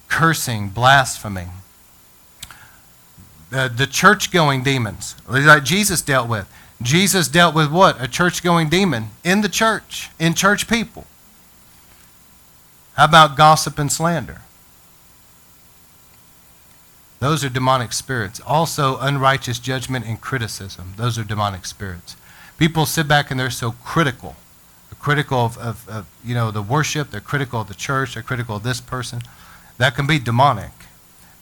cursing, 0.07 0.69
blaspheming 0.69 1.49
the, 3.53 3.71
the 3.73 3.87
church 3.87 4.31
going 4.31 4.63
demons, 4.63 5.15
like 5.27 5.63
Jesus 5.63 6.01
dealt 6.01 6.27
with. 6.27 6.51
Jesus 6.81 7.27
dealt 7.27 7.53
with 7.53 7.71
what? 7.71 8.01
A 8.01 8.07
church 8.07 8.43
going 8.43 8.67
demon 8.67 9.11
in 9.23 9.41
the 9.41 9.47
church, 9.47 10.09
in 10.19 10.33
church 10.33 10.67
people. 10.67 11.05
How 12.95 13.05
about 13.05 13.37
gossip 13.37 13.77
and 13.77 13.91
slander? 13.91 14.41
Those 17.19 17.45
are 17.45 17.49
demonic 17.49 17.93
spirits. 17.93 18.41
Also, 18.45 18.97
unrighteous 18.97 19.59
judgment 19.59 20.05
and 20.05 20.19
criticism. 20.19 20.93
Those 20.97 21.17
are 21.17 21.23
demonic 21.23 21.65
spirits. 21.65 22.17
People 22.57 22.85
sit 22.85 23.07
back 23.07 23.31
and 23.31 23.39
they're 23.39 23.49
so 23.49 23.71
critical. 23.83 24.35
Critical 24.99 25.39
of, 25.39 25.57
of, 25.57 25.89
of 25.89 26.05
you 26.23 26.35
know, 26.35 26.51
the 26.51 26.61
worship. 26.61 27.11
They're 27.11 27.21
critical 27.21 27.61
of 27.61 27.67
the 27.67 27.73
church. 27.73 28.13
They're 28.13 28.23
critical 28.23 28.57
of 28.57 28.63
this 28.63 28.81
person. 28.81 29.21
That 29.77 29.95
can 29.95 30.07
be 30.07 30.19
demonic 30.19 30.71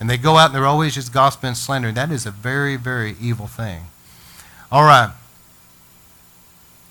and 0.02 0.10
they 0.10 0.18
go 0.18 0.38
out 0.38 0.47
and 0.47 0.56
they're 0.56 0.66
always 0.66 0.95
just 0.95 1.14
gossiping 1.14 1.49
and 1.49 1.58
slandering. 1.58 1.93
That 1.93 2.12
is 2.12 2.26
a 2.26 2.32
very, 2.32 2.76
very 2.76 3.16
evil 3.22 3.45
thing. 3.45 3.84
All 4.72 4.84
right. 4.84 5.12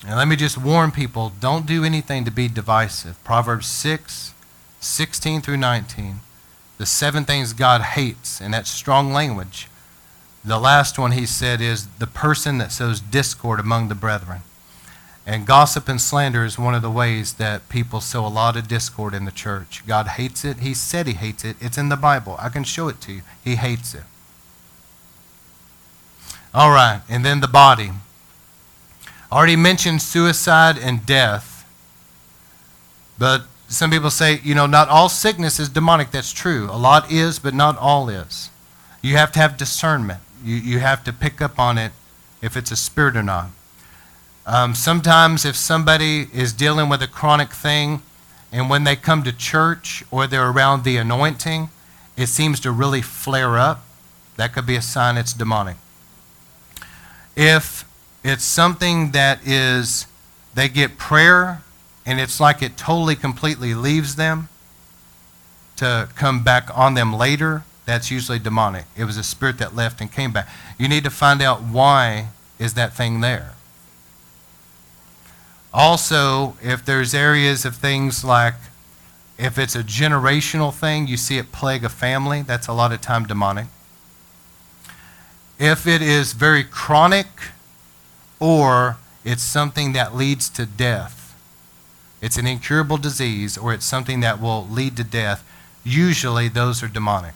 And 0.07 0.15
let 0.15 0.29
me 0.29 0.37
just 0.37 0.57
warn 0.57 0.91
people 0.91 1.33
don't 1.41 1.65
do 1.65 1.83
anything 1.83 2.23
to 2.23 2.31
be 2.31 2.47
divisive. 2.47 3.21
Proverbs 3.25 3.65
6, 3.67 4.33
16 4.79 5.41
through 5.41 5.57
19. 5.57 6.21
The 6.77 6.85
seven 6.85 7.25
things 7.25 7.51
God 7.51 7.81
hates, 7.81 8.39
and 8.39 8.53
that's 8.53 8.69
strong 8.69 9.11
language. 9.11 9.67
The 10.45 10.57
last 10.57 10.97
one 10.97 11.11
he 11.11 11.25
said 11.25 11.59
is 11.59 11.87
the 11.99 12.07
person 12.07 12.59
that 12.59 12.71
sows 12.71 13.01
discord 13.01 13.59
among 13.59 13.89
the 13.89 13.93
brethren. 13.93 14.43
And 15.25 15.45
gossip 15.45 15.87
and 15.87 16.01
slander 16.01 16.43
is 16.43 16.57
one 16.57 16.73
of 16.73 16.81
the 16.81 16.89
ways 16.89 17.33
that 17.33 17.69
people 17.69 18.01
sow 18.01 18.25
a 18.25 18.27
lot 18.27 18.57
of 18.57 18.67
discord 18.67 19.13
in 19.13 19.25
the 19.25 19.31
church. 19.31 19.83
God 19.85 20.07
hates 20.07 20.43
it. 20.43 20.57
He 20.57 20.73
said 20.73 21.05
he 21.05 21.13
hates 21.13 21.45
it. 21.45 21.57
It's 21.61 21.77
in 21.77 21.89
the 21.89 21.95
Bible. 21.95 22.35
I 22.39 22.49
can 22.49 22.63
show 22.63 22.87
it 22.87 22.99
to 23.01 23.13
you. 23.13 23.21
He 23.43 23.55
hates 23.55 23.93
it. 23.93 24.03
All 26.53 26.71
right, 26.71 27.01
and 27.07 27.23
then 27.23 27.39
the 27.39 27.47
body. 27.47 27.91
Already 29.31 29.55
mentioned 29.55 30.01
suicide 30.01 30.77
and 30.77 31.05
death, 31.05 31.65
but 33.17 33.43
some 33.69 33.89
people 33.89 34.09
say, 34.09 34.41
you 34.43 34.53
know, 34.53 34.65
not 34.65 34.89
all 34.89 35.07
sickness 35.07 35.57
is 35.57 35.69
demonic. 35.69 36.11
That's 36.11 36.33
true. 36.33 36.67
A 36.69 36.75
lot 36.75 37.09
is, 37.09 37.39
but 37.39 37.53
not 37.53 37.77
all 37.77 38.09
is. 38.09 38.49
You 39.01 39.15
have 39.15 39.31
to 39.33 39.39
have 39.39 39.55
discernment. 39.55 40.19
You, 40.43 40.55
you 40.55 40.79
have 40.79 41.05
to 41.05 41.13
pick 41.13 41.41
up 41.41 41.57
on 41.57 41.77
it 41.77 41.93
if 42.41 42.57
it's 42.57 42.71
a 42.71 42.75
spirit 42.75 43.15
or 43.15 43.23
not. 43.23 43.51
Um, 44.45 44.73
sometimes, 44.73 45.45
if 45.45 45.55
somebody 45.55 46.27
is 46.33 46.53
dealing 46.53 46.89
with 46.89 47.01
a 47.01 47.07
chronic 47.07 47.51
thing, 47.51 48.01
and 48.51 48.69
when 48.69 48.83
they 48.83 48.95
come 48.95 49.23
to 49.23 49.31
church 49.31 50.03
or 50.11 50.27
they're 50.27 50.49
around 50.49 50.83
the 50.83 50.97
anointing, 50.97 51.69
it 52.17 52.27
seems 52.27 52.59
to 52.61 52.71
really 52.71 53.01
flare 53.01 53.57
up, 53.57 53.83
that 54.37 54.53
could 54.53 54.65
be 54.65 54.75
a 54.75 54.81
sign 54.81 55.17
it's 55.17 55.33
demonic. 55.33 55.77
If 57.35 57.85
it's 58.23 58.43
something 58.43 59.11
that 59.11 59.39
is, 59.45 60.07
they 60.53 60.67
get 60.67 60.97
prayer 60.97 61.63
and 62.05 62.19
it's 62.19 62.39
like 62.39 62.61
it 62.61 62.75
totally, 62.77 63.15
completely 63.15 63.73
leaves 63.73 64.15
them 64.15 64.49
to 65.77 66.09
come 66.15 66.43
back 66.43 66.69
on 66.77 66.93
them 66.93 67.13
later, 67.13 67.63
that's 67.85 68.11
usually 68.11 68.39
demonic. 68.39 68.85
It 68.95 69.05
was 69.05 69.17
a 69.17 69.23
spirit 69.23 69.57
that 69.59 69.75
left 69.75 70.01
and 70.01 70.11
came 70.11 70.31
back. 70.31 70.47
You 70.77 70.87
need 70.87 71.03
to 71.03 71.09
find 71.09 71.41
out 71.41 71.61
why 71.61 72.27
is 72.59 72.73
that 72.75 72.93
thing 72.93 73.21
there. 73.21 73.53
Also, 75.73 76.57
if 76.61 76.83
there's 76.83 77.13
areas 77.13 77.63
of 77.65 77.75
things 77.75 78.23
like 78.23 78.55
if 79.37 79.57
it's 79.57 79.75
a 79.75 79.83
generational 79.83 80.73
thing, 80.73 81.07
you 81.07 81.17
see 81.17 81.37
it 81.37 81.51
plague 81.51 81.83
a 81.83 81.89
family, 81.89 82.41
that's 82.41 82.67
a 82.67 82.73
lot 82.73 82.91
of 82.91 83.01
time 83.01 83.25
demonic. 83.25 83.67
If 85.57 85.87
it 85.87 86.01
is 86.01 86.33
very 86.33 86.63
chronic 86.63 87.27
or 88.39 88.97
it's 89.23 89.43
something 89.43 89.93
that 89.93 90.15
leads 90.15 90.49
to 90.49 90.65
death, 90.65 91.35
it's 92.21 92.37
an 92.37 92.45
incurable 92.45 92.97
disease 92.97 93.57
or 93.57 93.73
it's 93.73 93.85
something 93.85 94.19
that 94.19 94.39
will 94.39 94.67
lead 94.67 94.97
to 94.97 95.03
death, 95.03 95.43
usually 95.83 96.47
those 96.47 96.83
are 96.83 96.87
demonic. 96.87 97.33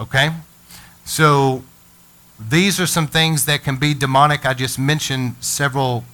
Okay? 0.00 0.30
So 1.04 1.64
these 2.40 2.80
are 2.80 2.86
some 2.86 3.06
things 3.06 3.44
that 3.44 3.62
can 3.62 3.76
be 3.76 3.92
demonic. 3.92 4.46
I 4.46 4.54
just 4.54 4.78
mentioned 4.78 5.36
several 5.40 6.04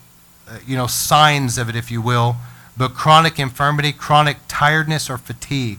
Uh, 0.48 0.58
you 0.66 0.76
know, 0.76 0.86
signs 0.86 1.58
of 1.58 1.68
it, 1.68 1.76
if 1.76 1.90
you 1.90 2.00
will, 2.00 2.36
but 2.76 2.94
chronic 2.94 3.38
infirmity, 3.38 3.92
chronic 3.92 4.38
tiredness, 4.48 5.10
or 5.10 5.18
fatigue. 5.18 5.78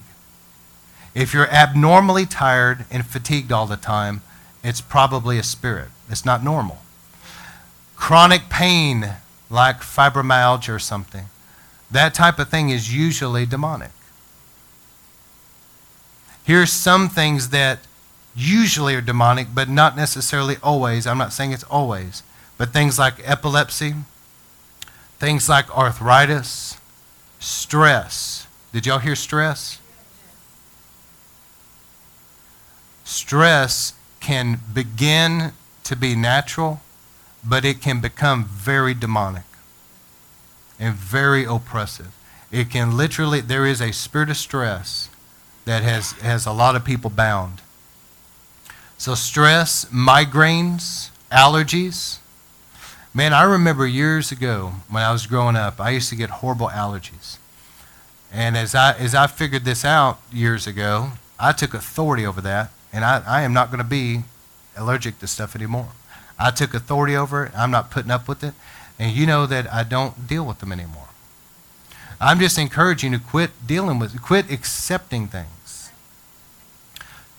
If 1.16 1.34
you're 1.34 1.50
abnormally 1.50 2.26
tired 2.26 2.86
and 2.92 3.06
fatigued 3.06 3.52
all 3.52 3.66
the 3.66 3.78
time, 3.78 4.22
it's 4.64 4.82
probably 4.82 5.38
a 5.40 5.44
spirit. 5.44 5.90
It's 6.10 6.26
not 6.26 6.44
normal. 6.44 6.80
Chronic 7.96 8.50
pain, 8.50 9.16
like 9.50 9.82
fibromyalgia 9.82 10.76
or 10.76 10.80
something, 10.80 11.26
that 11.90 12.14
type 12.14 12.38
of 12.38 12.50
thing 12.50 12.70
is 12.70 12.94
usually 12.96 13.46
demonic. 13.46 13.92
Here's 16.44 16.72
some 16.72 17.10
things 17.10 17.50
that 17.50 17.80
usually 18.36 18.96
are 18.96 19.02
demonic, 19.02 19.48
but 19.54 19.70
not 19.70 19.96
necessarily 19.96 20.58
always. 20.62 21.08
I'm 21.08 21.18
not 21.18 21.34
saying 21.34 21.52
it's 21.52 21.64
always. 21.66 22.24
But 22.58 22.74
things 22.74 23.00
like 23.00 23.16
epilepsy, 23.24 23.96
Things 25.20 25.50
like 25.50 25.70
arthritis, 25.78 26.78
stress. 27.40 28.48
Did 28.72 28.86
y'all 28.86 29.00
hear 29.00 29.16
stress? 29.16 29.80
Stress 33.04 33.94
can 34.20 34.60
begin 34.74 35.52
to 35.84 35.96
be 35.96 36.16
natural, 36.16 36.82
but 37.44 37.66
it 37.66 37.82
can 37.82 38.00
become 38.00 38.46
very 38.46 38.94
demonic 38.94 39.44
and 40.80 40.96
very 40.96 41.44
oppressive. 41.44 42.16
It 42.52 42.70
can 42.70 42.96
literally, 42.96 43.42
there 43.42 43.66
is 43.66 43.82
a 43.82 43.92
spirit 43.92 44.30
of 44.30 44.38
stress 44.38 45.10
that 45.66 45.84
has, 45.84 46.14
has 46.14 46.46
a 46.46 46.52
lot 46.52 46.76
of 46.76 46.86
people 46.86 47.10
bound. 47.10 47.62
So, 48.98 49.16
stress, 49.16 49.86
migraines, 49.86 51.10
allergies, 51.32 52.20
Man, 53.12 53.34
I 53.34 53.42
remember 53.42 53.88
years 53.88 54.32
ago 54.32 54.74
when 54.88 55.02
I 55.02 55.12
was 55.12 55.26
growing 55.26 55.56
up, 55.56 55.80
I 55.80 55.90
used 55.90 56.10
to 56.10 56.16
get 56.16 56.30
horrible 56.30 56.68
allergies. 56.68 57.38
And 58.32 58.56
as 58.56 58.76
I, 58.76 58.94
as 58.94 59.16
I 59.16 59.26
figured 59.26 59.66
this 59.66 59.84
out 59.84 60.20
years 60.32 60.68
ago, 60.68 61.14
I 61.40 61.52
took 61.52 61.74
authority 61.74 62.24
over 62.24 62.40
that, 62.42 62.72
and 62.94 63.04
I, 63.04 63.24
I 63.26 63.42
am 63.42 63.52
not 63.52 63.72
going 63.72 63.80
to 63.80 63.90
be 63.90 64.22
allergic 64.78 65.18
to 65.20 65.28
stuff 65.28 65.56
anymore. 65.56 65.90
I 66.38 66.52
took 66.52 66.76
authority 66.76 67.16
over 67.16 67.46
it. 67.46 67.52
I'm 67.58 67.72
not 67.72 67.90
putting 67.90 68.12
up 68.12 68.28
with 68.28 68.44
it. 68.44 68.54
And 69.00 69.16
you 69.16 69.26
know 69.26 69.48
that 69.48 69.72
I 69.74 69.84
don't 69.84 70.28
deal 70.28 70.46
with 70.46 70.60
them 70.60 70.72
anymore. 70.72 71.08
I'm 72.22 72.40
just 72.40 72.60
encouraging 72.60 73.14
you 73.14 73.18
to 73.18 73.24
quit 73.26 73.52
dealing 73.66 73.98
with, 73.98 74.22
quit 74.22 74.52
accepting 74.52 75.28
things. 75.28 75.90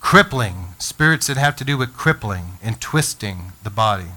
Crippling, 0.01 0.75
spirits 0.79 1.29
that 1.29 1.37
have 1.37 1.55
to 1.57 1.65
do 1.65 1.79
with 1.79 1.97
crippling 1.97 2.59
and 2.61 2.81
twisting 2.81 3.53
the 3.63 3.71
body 3.71 4.13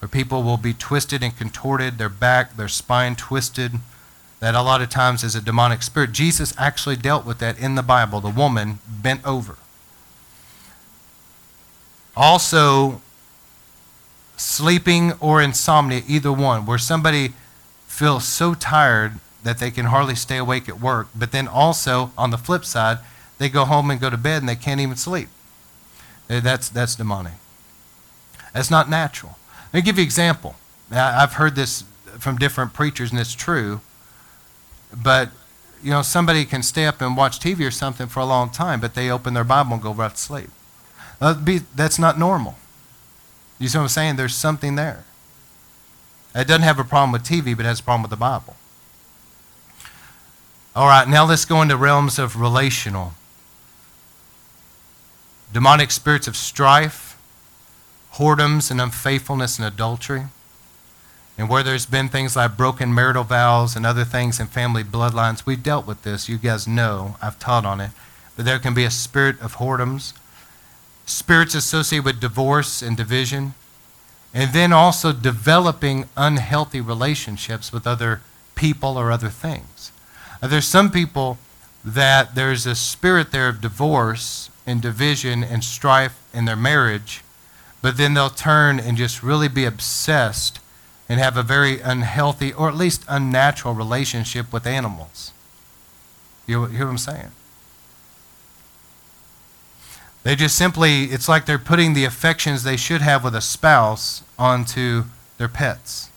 where 0.00 0.08
people 0.08 0.42
will 0.42 0.56
be 0.56 0.72
twisted 0.74 1.22
and 1.22 1.36
contorted, 1.36 1.98
their 1.98 2.08
back, 2.08 2.56
their 2.56 2.68
spine 2.68 3.16
twisted. 3.16 3.72
That 4.40 4.54
a 4.54 4.62
lot 4.62 4.80
of 4.80 4.88
times 4.88 5.24
is 5.24 5.34
a 5.34 5.40
demonic 5.40 5.82
spirit. 5.82 6.12
Jesus 6.12 6.54
actually 6.56 6.94
dealt 6.94 7.26
with 7.26 7.38
that 7.38 7.58
in 7.58 7.74
the 7.74 7.82
Bible. 7.82 8.20
The 8.20 8.30
woman 8.30 8.78
bent 8.86 9.26
over. 9.26 9.56
Also, 12.16 13.00
sleeping 14.36 15.12
or 15.20 15.42
insomnia, 15.42 16.02
either 16.06 16.32
one, 16.32 16.66
where 16.66 16.78
somebody 16.78 17.32
feels 17.86 18.24
so 18.24 18.54
tired 18.54 19.18
that 19.42 19.58
they 19.58 19.70
can 19.70 19.86
hardly 19.86 20.14
stay 20.14 20.36
awake 20.36 20.68
at 20.68 20.80
work, 20.80 21.08
but 21.14 21.32
then 21.32 21.48
also, 21.48 22.12
on 22.16 22.30
the 22.30 22.38
flip 22.38 22.64
side, 22.64 22.98
they 23.38 23.48
go 23.48 23.64
home 23.64 23.90
and 23.90 24.00
go 24.00 24.10
to 24.10 24.16
bed 24.16 24.42
and 24.42 24.48
they 24.48 24.56
can't 24.56 24.80
even 24.80 24.96
sleep. 24.96 25.28
Eh, 26.28 26.40
that's, 26.40 26.68
that's 26.68 26.94
demonic. 26.94 27.34
That's 28.52 28.70
not 28.70 28.90
natural. 28.90 29.37
Let 29.72 29.80
me 29.80 29.82
give 29.82 29.96
you 29.98 30.02
an 30.02 30.06
example. 30.06 30.56
I've 30.90 31.34
heard 31.34 31.54
this 31.54 31.84
from 32.18 32.38
different 32.38 32.72
preachers, 32.72 33.10
and 33.10 33.20
it's 33.20 33.34
true. 33.34 33.80
But, 34.96 35.30
you 35.82 35.90
know, 35.90 36.02
somebody 36.02 36.44
can 36.44 36.62
stay 36.62 36.86
up 36.86 37.00
and 37.00 37.16
watch 37.16 37.38
TV 37.38 37.66
or 37.66 37.70
something 37.70 38.06
for 38.06 38.20
a 38.20 38.24
long 38.24 38.50
time, 38.50 38.80
but 38.80 38.94
they 38.94 39.10
open 39.10 39.34
their 39.34 39.44
Bible 39.44 39.74
and 39.74 39.82
go 39.82 39.92
right 39.92 40.10
to 40.10 40.16
sleep. 40.16 40.50
That's 41.20 41.98
not 41.98 42.18
normal. 42.18 42.56
You 43.58 43.68
see 43.68 43.76
what 43.76 43.82
I'm 43.82 43.88
saying? 43.88 44.16
There's 44.16 44.34
something 44.34 44.76
there. 44.76 45.04
It 46.34 46.46
doesn't 46.46 46.62
have 46.62 46.78
a 46.78 46.84
problem 46.84 47.12
with 47.12 47.24
TV, 47.24 47.56
but 47.56 47.66
it 47.66 47.68
has 47.68 47.80
a 47.80 47.82
problem 47.82 48.02
with 48.02 48.10
the 48.10 48.16
Bible. 48.16 48.56
All 50.76 50.86
right, 50.86 51.08
now 51.08 51.26
let's 51.26 51.44
go 51.44 51.60
into 51.60 51.76
realms 51.76 52.18
of 52.18 52.40
relational. 52.40 53.14
Demonic 55.52 55.90
spirits 55.90 56.28
of 56.28 56.36
strife, 56.36 57.07
whoredoms 58.18 58.70
and 58.70 58.80
unfaithfulness 58.80 59.58
and 59.58 59.66
adultery. 59.66 60.24
And 61.38 61.48
where 61.48 61.62
there's 61.62 61.86
been 61.86 62.08
things 62.08 62.34
like 62.34 62.56
broken 62.56 62.92
marital 62.92 63.22
vows 63.22 63.76
and 63.76 63.86
other 63.86 64.04
things 64.04 64.40
in 64.40 64.48
family 64.48 64.82
bloodlines, 64.82 65.46
we've 65.46 65.62
dealt 65.62 65.86
with 65.86 66.02
this. 66.02 66.28
You 66.28 66.36
guys 66.36 66.66
know, 66.66 67.16
I've 67.22 67.38
taught 67.38 67.64
on 67.64 67.80
it. 67.80 67.92
But 68.36 68.44
there 68.44 68.58
can 68.58 68.74
be 68.74 68.84
a 68.84 68.90
spirit 68.90 69.40
of 69.40 69.56
whoredoms, 69.56 70.14
spirits 71.06 71.54
associated 71.54 72.04
with 72.04 72.20
divorce 72.20 72.82
and 72.82 72.96
division, 72.96 73.54
and 74.34 74.52
then 74.52 74.72
also 74.72 75.12
developing 75.12 76.08
unhealthy 76.16 76.80
relationships 76.80 77.72
with 77.72 77.86
other 77.86 78.20
people 78.56 78.98
or 78.98 79.12
other 79.12 79.28
things. 79.28 79.92
Uh, 80.42 80.48
there's 80.48 80.66
some 80.66 80.90
people 80.90 81.38
that 81.84 82.34
there's 82.34 82.66
a 82.66 82.74
spirit 82.74 83.30
there 83.30 83.48
of 83.48 83.60
divorce 83.60 84.50
and 84.66 84.82
division 84.82 85.44
and 85.44 85.62
strife 85.62 86.20
in 86.34 86.44
their 86.44 86.56
marriage 86.56 87.22
but 87.80 87.96
then 87.96 88.14
they'll 88.14 88.30
turn 88.30 88.80
and 88.80 88.96
just 88.96 89.22
really 89.22 89.48
be 89.48 89.64
obsessed 89.64 90.60
and 91.08 91.20
have 91.20 91.36
a 91.36 91.42
very 91.42 91.80
unhealthy 91.80 92.52
or 92.52 92.68
at 92.68 92.74
least 92.74 93.04
unnatural 93.08 93.74
relationship 93.74 94.52
with 94.52 94.66
animals. 94.66 95.32
You 96.46 96.66
hear 96.66 96.86
what 96.86 96.92
I'm 96.92 96.98
saying? 96.98 97.32
They 100.24 100.34
just 100.34 100.56
simply, 100.56 101.04
it's 101.04 101.28
like 101.28 101.46
they're 101.46 101.58
putting 101.58 101.94
the 101.94 102.04
affections 102.04 102.62
they 102.62 102.76
should 102.76 103.00
have 103.00 103.24
with 103.24 103.34
a 103.34 103.40
spouse 103.40 104.22
onto 104.38 105.04
their 105.38 105.48
pets. 105.48 106.10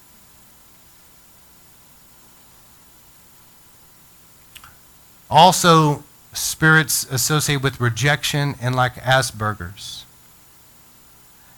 Also, 5.30 6.04
spirits 6.34 7.06
associated 7.10 7.64
with 7.64 7.80
rejection 7.80 8.56
and 8.62 8.76
like 8.76 8.96
Asperger's. 8.96 10.06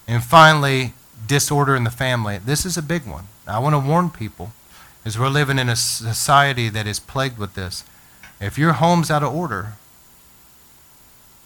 And 0.08 0.24
finally, 0.24 0.94
disorder 1.26 1.76
in 1.76 1.84
the 1.84 1.92
family. 1.92 2.38
This 2.38 2.66
is 2.66 2.78
a 2.78 2.82
big 2.82 3.06
one. 3.06 3.28
I 3.48 3.60
want 3.60 3.74
to 3.74 3.80
warn 3.80 4.10
people 4.10 4.52
as 5.06 5.18
we're 5.18 5.30
living 5.30 5.60
in 5.60 5.70
a 5.70 5.76
society 5.76 6.70
that 6.70 6.88
is 6.88 7.00
plagued 7.00 7.38
with 7.38 7.56
this. 7.56 7.84
If 8.40 8.58
your 8.58 8.74
home's 8.74 9.12
out 9.12 9.24
of 9.24 9.34
order, 9.34 9.74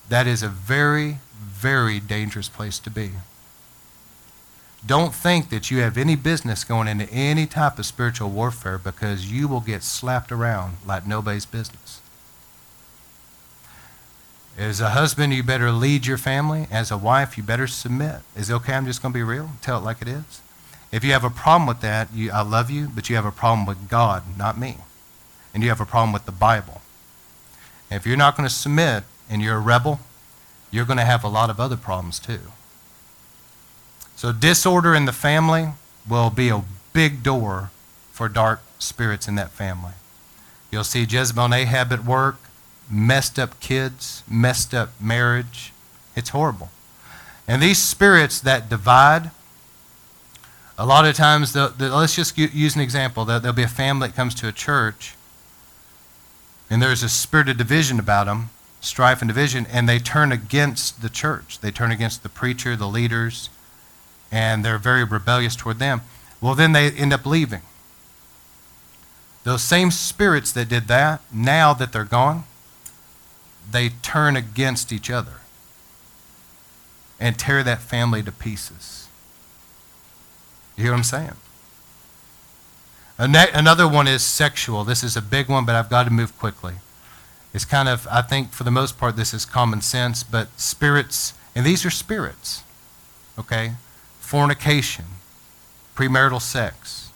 that 0.09 0.27
is 0.27 0.41
a 0.43 0.49
very, 0.49 1.19
very 1.39 1.99
dangerous 1.99 2.49
place 2.49 2.79
to 2.79 2.89
be. 2.89 3.11
don't 4.85 5.13
think 5.13 5.49
that 5.49 5.69
you 5.69 5.79
have 5.79 5.97
any 5.97 6.15
business 6.15 6.63
going 6.63 6.87
into 6.87 7.09
any 7.11 7.45
type 7.45 7.77
of 7.77 7.85
spiritual 7.85 8.29
warfare 8.29 8.77
because 8.77 9.31
you 9.31 9.47
will 9.47 9.59
get 9.59 9.83
slapped 9.83 10.31
around 10.31 10.77
like 10.85 11.05
nobody's 11.05 11.45
business. 11.45 12.01
As 14.57 14.81
a 14.81 14.89
husband, 14.89 15.33
you 15.33 15.43
better 15.43 15.71
lead 15.71 16.07
your 16.07 16.17
family. 16.17 16.67
As 16.71 16.89
a 16.89 16.97
wife, 16.97 17.37
you 17.37 17.43
better 17.43 17.67
submit. 17.67 18.21
Is 18.35 18.49
it 18.49 18.53
okay? 18.55 18.73
I'm 18.73 18.87
just 18.87 19.03
going 19.03 19.13
to 19.13 19.17
be 19.17 19.23
real. 19.23 19.51
Tell 19.61 19.77
it 19.77 19.83
like 19.83 20.01
it 20.01 20.07
is. 20.07 20.41
If 20.91 21.03
you 21.03 21.11
have 21.11 21.23
a 21.23 21.29
problem 21.29 21.67
with 21.67 21.81
that, 21.81 22.11
you, 22.13 22.31
I 22.31 22.41
love 22.41 22.71
you, 22.71 22.87
but 22.87 23.09
you 23.09 23.15
have 23.17 23.25
a 23.25 23.31
problem 23.31 23.67
with 23.67 23.87
God, 23.87 24.23
not 24.35 24.57
me. 24.57 24.77
And 25.53 25.61
you 25.61 25.69
have 25.69 25.81
a 25.81 25.85
problem 25.85 26.11
with 26.11 26.25
the 26.25 26.31
Bible. 26.31 26.81
And 27.91 27.99
if 27.99 28.07
you're 28.07 28.17
not 28.17 28.35
going 28.35 28.49
to 28.49 28.53
submit 28.53 29.03
and 29.29 29.41
you're 29.41 29.57
a 29.57 29.61
rebel, 29.61 29.99
you're 30.71 30.85
going 30.85 30.97
to 30.97 31.05
have 31.05 31.23
a 31.23 31.29
lot 31.29 31.49
of 31.49 31.59
other 31.59 31.77
problems 31.77 32.19
too. 32.19 32.51
So, 34.15 34.31
disorder 34.31 34.95
in 34.95 35.05
the 35.05 35.13
family 35.13 35.69
will 36.09 36.31
be 36.31 36.49
a 36.49 36.63
big 36.93 37.21
door 37.21 37.69
for 38.11 38.27
dark 38.27 38.61
spirits 38.79 39.27
in 39.27 39.35
that 39.35 39.51
family. 39.51 39.93
You'll 40.71 40.83
see 40.83 41.03
Jezebel 41.03 41.45
and 41.45 41.53
Ahab 41.53 41.93
at 41.93 42.03
work, 42.03 42.37
messed 42.89 43.37
up 43.37 43.59
kids, 43.59 44.23
messed 44.27 44.73
up 44.73 44.89
marriage. 44.99 45.73
It's 46.15 46.29
horrible. 46.29 46.69
And 47.47 47.61
these 47.61 47.81
spirits 47.81 48.39
that 48.41 48.69
divide, 48.69 49.31
a 50.77 50.85
lot 50.85 51.05
of 51.05 51.15
times, 51.15 51.53
they'll, 51.53 51.69
they'll, 51.69 51.97
let's 51.97 52.15
just 52.15 52.37
use 52.37 52.75
an 52.75 52.81
example. 52.81 53.25
There'll 53.25 53.53
be 53.53 53.63
a 53.63 53.67
family 53.67 54.09
that 54.09 54.15
comes 54.15 54.35
to 54.35 54.47
a 54.47 54.51
church, 54.51 55.15
and 56.69 56.81
there's 56.81 57.03
a 57.03 57.09
spirit 57.09 57.49
of 57.49 57.57
division 57.57 57.99
about 57.99 58.25
them, 58.25 58.49
strife 58.81 59.21
and 59.21 59.29
division, 59.29 59.65
and 59.71 59.87
they 59.87 59.99
turn 59.99 60.31
against 60.31 61.01
the 61.01 61.09
church. 61.09 61.59
They 61.59 61.71
turn 61.71 61.91
against 61.91 62.21
the 62.23 62.29
preacher, 62.29 62.75
the 62.75 62.87
leaders, 62.87 63.49
and 64.31 64.63
they're 64.63 64.77
very 64.77 65.03
rebellious 65.03 65.55
toward 65.55 65.79
them. 65.79 66.01
Well, 66.41 66.53
then 66.53 66.73
they 66.73 66.91
end 66.91 67.13
up 67.13 67.25
leaving. 67.25 67.61
Those 69.43 69.61
same 69.61 69.91
spirits 69.91 70.51
that 70.51 70.67
did 70.67 70.87
that, 70.89 71.21
now 71.31 71.73
that 71.73 71.93
they're 71.93 72.03
gone, 72.03 72.43
they 73.69 73.89
turn 73.89 74.35
against 74.35 74.91
each 74.91 75.09
other 75.09 75.41
and 77.19 77.37
tear 77.37 77.63
that 77.63 77.81
family 77.81 78.23
to 78.23 78.31
pieces. 78.31 79.07
You 80.75 80.83
hear 80.83 80.91
what 80.91 80.99
I'm 80.99 81.03
saying? 81.03 81.33
Another 83.19 83.87
one 83.87 84.07
is 84.07 84.21
sexual. 84.21 84.83
This 84.83 85.03
is 85.03 85.17
a 85.17 85.21
big 85.21 85.49
one, 85.49 85.65
but 85.65 85.73
I've 85.73 85.89
got 85.89 86.03
to 86.03 86.11
move 86.11 86.37
quickly. 86.37 86.75
It's 87.53 87.65
kind 87.65 87.89
of, 87.89 88.07
I 88.11 88.21
think 88.21 88.51
for 88.51 88.63
the 88.63 88.71
most 88.71 88.99
part, 88.99 89.15
this 89.15 89.33
is 89.33 89.43
common 89.45 89.81
sense, 89.81 90.21
but 90.21 90.59
spirits, 90.59 91.33
and 91.55 91.65
these 91.65 91.83
are 91.83 91.89
spirits, 91.89 92.61
okay? 93.39 93.73
Fornication, 94.19 95.05
premarital 95.95 96.41
sex, 96.41 97.09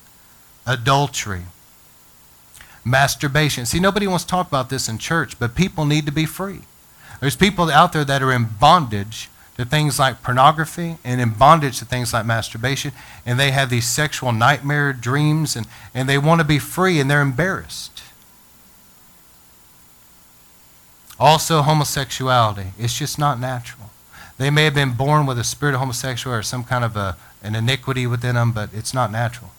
adultery, 0.65 1.43
masturbation. 2.83 3.65
See, 3.65 3.79
nobody 3.79 4.07
wants 4.07 4.23
to 4.23 4.29
talk 4.29 4.47
about 4.47 4.69
this 4.69 4.89
in 4.89 4.97
church, 4.97 5.39
but 5.39 5.55
people 5.55 5.85
need 5.85 6.05
to 6.05 6.11
be 6.11 6.25
free. 6.25 6.61
There's 7.19 7.35
people 7.35 7.69
out 7.69 7.93
there 7.93 8.05
that 8.05 8.23
are 8.23 8.31
in 8.31 8.47
bondage 8.59 9.29
to 9.57 9.65
things 9.65 9.99
like 9.99 10.23
pornography 10.23 10.97
and 11.03 11.21
in 11.21 11.31
bondage 11.31 11.77
to 11.79 11.85
things 11.85 12.13
like 12.13 12.25
masturbation, 12.25 12.91
and 13.25 13.39
they 13.39 13.51
have 13.51 13.69
these 13.69 13.87
sexual 13.87 14.31
nightmare 14.31 14.93
dreams, 14.93 15.55
and, 15.55 15.67
and 15.93 16.09
they 16.09 16.17
want 16.17 16.41
to 16.41 16.45
be 16.45 16.57
free, 16.57 16.99
and 16.99 17.11
they're 17.11 17.21
embarrassed. 17.21 18.01
Also, 21.19 21.61
homosexuality. 21.61 22.71
It's 22.79 22.97
just 22.97 23.19
not 23.19 23.39
natural. 23.39 23.91
They 24.39 24.49
may 24.49 24.63
have 24.63 24.73
been 24.73 24.93
born 24.93 25.27
with 25.27 25.37
a 25.37 25.43
spirit 25.43 25.75
of 25.75 25.79
homosexuality 25.79 26.39
or 26.39 26.43
some 26.43 26.63
kind 26.63 26.83
of 26.83 26.97
a, 26.97 27.15
an 27.43 27.53
iniquity 27.53 28.07
within 28.07 28.33
them, 28.33 28.51
but 28.53 28.71
it's 28.73 28.91
not 28.91 29.11
natural. 29.11 29.51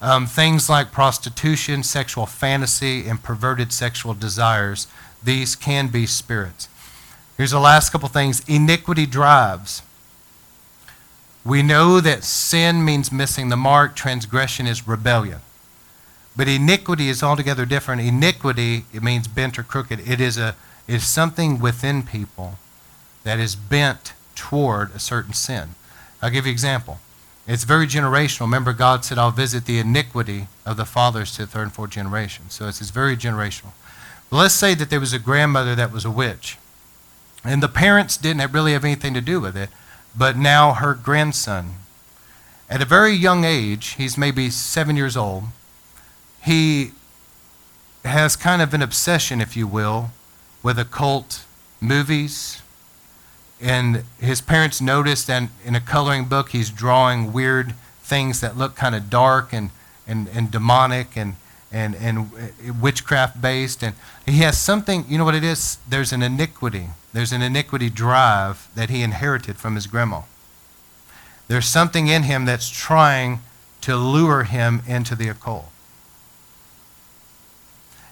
Um, 0.00 0.26
things 0.26 0.68
like 0.68 0.92
prostitution, 0.92 1.82
sexual 1.82 2.26
fantasy, 2.26 3.08
and 3.08 3.22
perverted 3.22 3.72
sexual 3.72 4.12
desires, 4.14 4.86
these 5.22 5.56
can 5.56 5.88
be 5.88 6.06
spirits. 6.06 6.68
Here's 7.36 7.50
the 7.50 7.60
last 7.60 7.90
couple 7.90 8.08
things 8.08 8.42
iniquity 8.48 9.06
drives. 9.06 9.82
We 11.44 11.62
know 11.62 12.00
that 12.00 12.24
sin 12.24 12.84
means 12.84 13.12
missing 13.12 13.48
the 13.50 13.56
mark, 13.56 13.94
transgression 13.94 14.66
is 14.66 14.88
rebellion. 14.88 15.40
But 16.36 16.48
iniquity 16.48 17.08
is 17.08 17.22
altogether 17.22 17.64
different. 17.64 18.02
Iniquity, 18.02 18.84
it 18.92 19.02
means 19.02 19.28
bent 19.28 19.58
or 19.58 19.62
crooked. 19.62 20.00
It 20.00 20.20
is, 20.20 20.36
a, 20.36 20.54
it 20.86 20.96
is 20.96 21.06
something 21.06 21.58
within 21.58 22.02
people 22.02 22.58
that 23.24 23.38
is 23.38 23.56
bent 23.56 24.12
toward 24.34 24.94
a 24.94 24.98
certain 24.98 25.32
sin. 25.32 25.70
I'll 26.20 26.30
give 26.30 26.44
you 26.44 26.50
an 26.50 26.54
example. 26.54 27.00
It's 27.46 27.64
very 27.64 27.86
generational. 27.86 28.42
Remember, 28.42 28.72
God 28.72 29.04
said, 29.04 29.18
I'll 29.18 29.30
visit 29.30 29.66
the 29.66 29.78
iniquity 29.78 30.48
of 30.64 30.76
the 30.76 30.84
fathers 30.84 31.32
to 31.36 31.42
the 31.42 31.46
third 31.46 31.62
and 31.62 31.72
fourth 31.72 31.90
generation. 31.90 32.46
So 32.50 32.66
it's, 32.66 32.80
it's 32.80 32.90
very 32.90 33.16
generational. 33.16 33.70
But 34.30 34.38
let's 34.38 34.54
say 34.54 34.74
that 34.74 34.90
there 34.90 34.98
was 34.98 35.12
a 35.12 35.18
grandmother 35.18 35.74
that 35.76 35.92
was 35.92 36.04
a 36.04 36.10
witch. 36.10 36.58
And 37.44 37.62
the 37.62 37.68
parents 37.68 38.16
didn't 38.16 38.52
really 38.52 38.72
have 38.72 38.84
anything 38.84 39.14
to 39.14 39.20
do 39.20 39.40
with 39.40 39.56
it, 39.56 39.70
but 40.16 40.36
now 40.36 40.72
her 40.74 40.94
grandson, 40.94 41.74
at 42.68 42.82
a 42.82 42.84
very 42.84 43.12
young 43.12 43.44
age, 43.44 43.90
he's 43.90 44.18
maybe 44.18 44.50
seven 44.50 44.96
years 44.96 45.16
old, 45.16 45.44
he 46.42 46.90
has 48.04 48.34
kind 48.34 48.60
of 48.62 48.74
an 48.74 48.82
obsession, 48.82 49.40
if 49.40 49.56
you 49.56 49.68
will, 49.68 50.10
with 50.62 50.78
occult 50.78 51.44
movies, 51.80 52.62
and 53.60 54.04
his 54.20 54.40
parents 54.40 54.80
noticed 54.80 55.26
that 55.28 55.48
in 55.64 55.74
a 55.74 55.80
coloring 55.80 56.26
book 56.26 56.50
he's 56.50 56.70
drawing 56.70 57.32
weird 57.32 57.74
things 58.02 58.40
that 58.40 58.56
look 58.56 58.74
kind 58.74 58.94
of 58.94 59.08
dark 59.10 59.52
and, 59.52 59.70
and, 60.06 60.28
and 60.28 60.50
demonic 60.50 61.16
and, 61.16 61.36
and, 61.72 61.94
and 61.96 62.30
witchcraft 62.80 63.40
based. 63.40 63.82
And 63.82 63.94
he 64.24 64.38
has 64.38 64.58
something, 64.58 65.04
you 65.08 65.18
know 65.18 65.24
what 65.24 65.34
it 65.34 65.44
is? 65.44 65.78
There's 65.88 66.12
an 66.12 66.22
iniquity. 66.22 66.88
There's 67.12 67.32
an 67.32 67.42
iniquity 67.42 67.90
drive 67.90 68.68
that 68.74 68.90
he 68.90 69.02
inherited 69.02 69.56
from 69.56 69.74
his 69.74 69.86
grandma. 69.86 70.22
There's 71.48 71.66
something 71.66 72.08
in 72.08 72.24
him 72.24 72.44
that's 72.44 72.68
trying 72.68 73.40
to 73.82 73.96
lure 73.96 74.44
him 74.44 74.82
into 74.86 75.14
the 75.14 75.28
occult. 75.28 75.70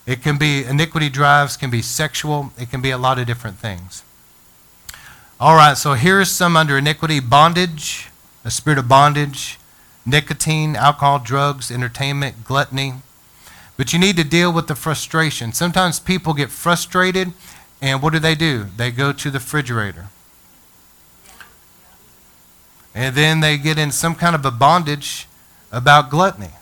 It 0.07 0.23
can 0.23 0.39
be 0.39 0.65
iniquity 0.65 1.09
drives, 1.09 1.57
can 1.57 1.71
be 1.71 1.83
sexual, 1.83 2.53
it 2.59 2.71
can 2.71 2.81
be 2.81 2.91
a 2.91 2.99
lot 2.99 3.19
of 3.19 3.27
different 3.27 3.59
things. 3.59 4.03
All 5.41 5.57
right, 5.57 5.77
so 5.77 5.95
here's 5.95 6.31
some 6.31 6.57
under 6.57 6.79
iniquity 6.79 7.19
bondage, 7.19 8.09
a 8.45 8.53
spirit 8.53 8.79
of 8.79 8.87
bondage, 8.87 9.59
nicotine, 10.07 10.77
alcohol, 10.77 11.19
drugs, 11.19 11.73
entertainment, 11.73 12.45
gluttony. 12.45 12.95
But 13.77 13.93
you 13.93 13.99
need 13.99 14.17
to 14.17 14.23
deal 14.23 14.53
with 14.53 14.69
the 14.69 14.77
frustration. 14.77 15.53
Sometimes 15.53 15.99
people 15.99 16.35
get 16.35 16.51
frustrated, 16.51 17.33
and 17.83 18.01
what 18.01 18.13
do 18.13 18.21
they 18.21 18.37
do? 18.37 18.67
They 18.77 18.93
go 18.93 19.13
to 19.13 19.31
the 19.31 19.41
refrigerator. 19.41 20.07
And 22.95 23.17
then 23.17 23.41
they 23.41 23.59
get 23.59 23.77
in 23.77 23.91
some 23.91 24.15
kind 24.15 24.37
of 24.37 24.45
a 24.45 24.53
bondage 24.53 25.27
about 25.73 26.11
gluttony. 26.11 26.53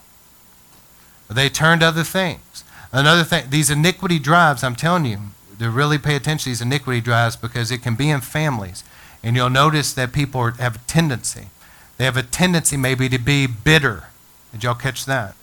They 1.28 1.50
turn 1.50 1.80
to 1.80 1.86
other 1.88 2.04
things. 2.04 2.64
Another 2.90 3.22
thing, 3.22 3.50
these 3.50 3.68
iniquity 3.68 4.18
drives, 4.18 4.64
I'm 4.64 4.76
telling 4.76 5.04
you, 5.04 5.18
to 5.62 5.70
really 5.70 5.98
pay 5.98 6.16
attention 6.16 6.44
to 6.44 6.50
these 6.50 6.60
iniquity 6.60 7.00
drives 7.00 7.36
because 7.36 7.70
it 7.70 7.82
can 7.82 7.94
be 7.94 8.10
in 8.10 8.20
families. 8.20 8.84
And 9.22 9.36
you'll 9.36 9.50
notice 9.50 9.92
that 9.92 10.12
people 10.12 10.40
are, 10.40 10.50
have 10.52 10.76
a 10.76 10.80
tendency. 10.80 11.48
They 11.96 12.04
have 12.04 12.16
a 12.16 12.22
tendency 12.22 12.76
maybe 12.76 13.08
to 13.08 13.18
be 13.18 13.46
bitter. 13.46 14.04
Did 14.52 14.64
y'all 14.64 14.74
catch 14.74 15.04
that? 15.06 15.34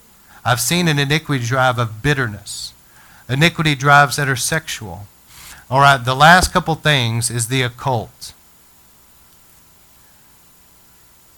I've 0.43 0.59
seen 0.59 0.87
an 0.87 0.99
iniquity 0.99 1.45
drive 1.45 1.77
of 1.79 2.01
bitterness, 2.01 2.73
iniquity 3.27 3.75
drives 3.75 4.15
that 4.15 4.29
are 4.29 4.35
sexual. 4.35 5.07
All 5.69 5.81
right, 5.81 5.97
the 5.97 6.15
last 6.15 6.51
couple 6.51 6.75
things 6.75 7.29
is 7.29 7.47
the 7.47 7.61
occult. 7.61 8.33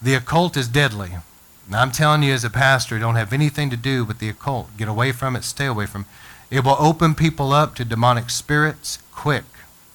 The 0.01 0.15
occult 0.15 0.55
is 0.55 0.67
deadly. 0.67 1.11
Now, 1.69 1.81
I'm 1.81 1.91
telling 1.91 2.23
you, 2.23 2.33
as 2.33 2.43
a 2.43 2.49
pastor, 2.49 2.97
don't 2.97 3.15
have 3.15 3.33
anything 3.33 3.69
to 3.69 3.77
do 3.77 4.03
with 4.03 4.19
the 4.19 4.29
occult. 4.29 4.75
Get 4.77 4.87
away 4.87 5.11
from 5.11 5.35
it, 5.35 5.43
stay 5.43 5.65
away 5.65 5.85
from 5.85 6.01
it. 6.01 6.07
It 6.51 6.65
will 6.65 6.75
open 6.77 7.15
people 7.15 7.53
up 7.53 7.75
to 7.75 7.85
demonic 7.85 8.29
spirits 8.29 8.99
quick, 9.13 9.45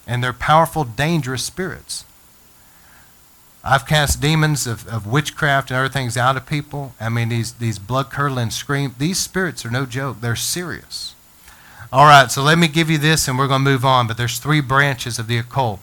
and 0.06 0.24
they're 0.24 0.32
powerful, 0.32 0.84
dangerous 0.84 1.44
spirits. 1.44 2.04
I've 3.62 3.86
cast 3.86 4.20
demons 4.20 4.66
of, 4.66 4.86
of 4.88 5.06
witchcraft 5.06 5.70
and 5.70 5.78
other 5.78 5.88
things 5.88 6.16
out 6.16 6.36
of 6.36 6.46
people. 6.46 6.94
I 6.98 7.10
mean, 7.10 7.28
these, 7.28 7.54
these 7.54 7.78
blood 7.78 8.10
curdling 8.10 8.50
scream. 8.50 8.94
These 8.96 9.18
spirits 9.18 9.66
are 9.66 9.70
no 9.70 9.84
joke, 9.84 10.20
they're 10.20 10.36
serious. 10.36 11.14
All 11.92 12.06
right, 12.06 12.30
so 12.30 12.42
let 12.42 12.58
me 12.58 12.68
give 12.68 12.88
you 12.88 12.98
this 12.98 13.28
and 13.28 13.38
we're 13.38 13.48
going 13.48 13.64
to 13.64 13.70
move 13.70 13.84
on. 13.84 14.06
But 14.06 14.16
there's 14.16 14.38
three 14.38 14.60
branches 14.60 15.18
of 15.18 15.26
the 15.26 15.38
occult 15.38 15.80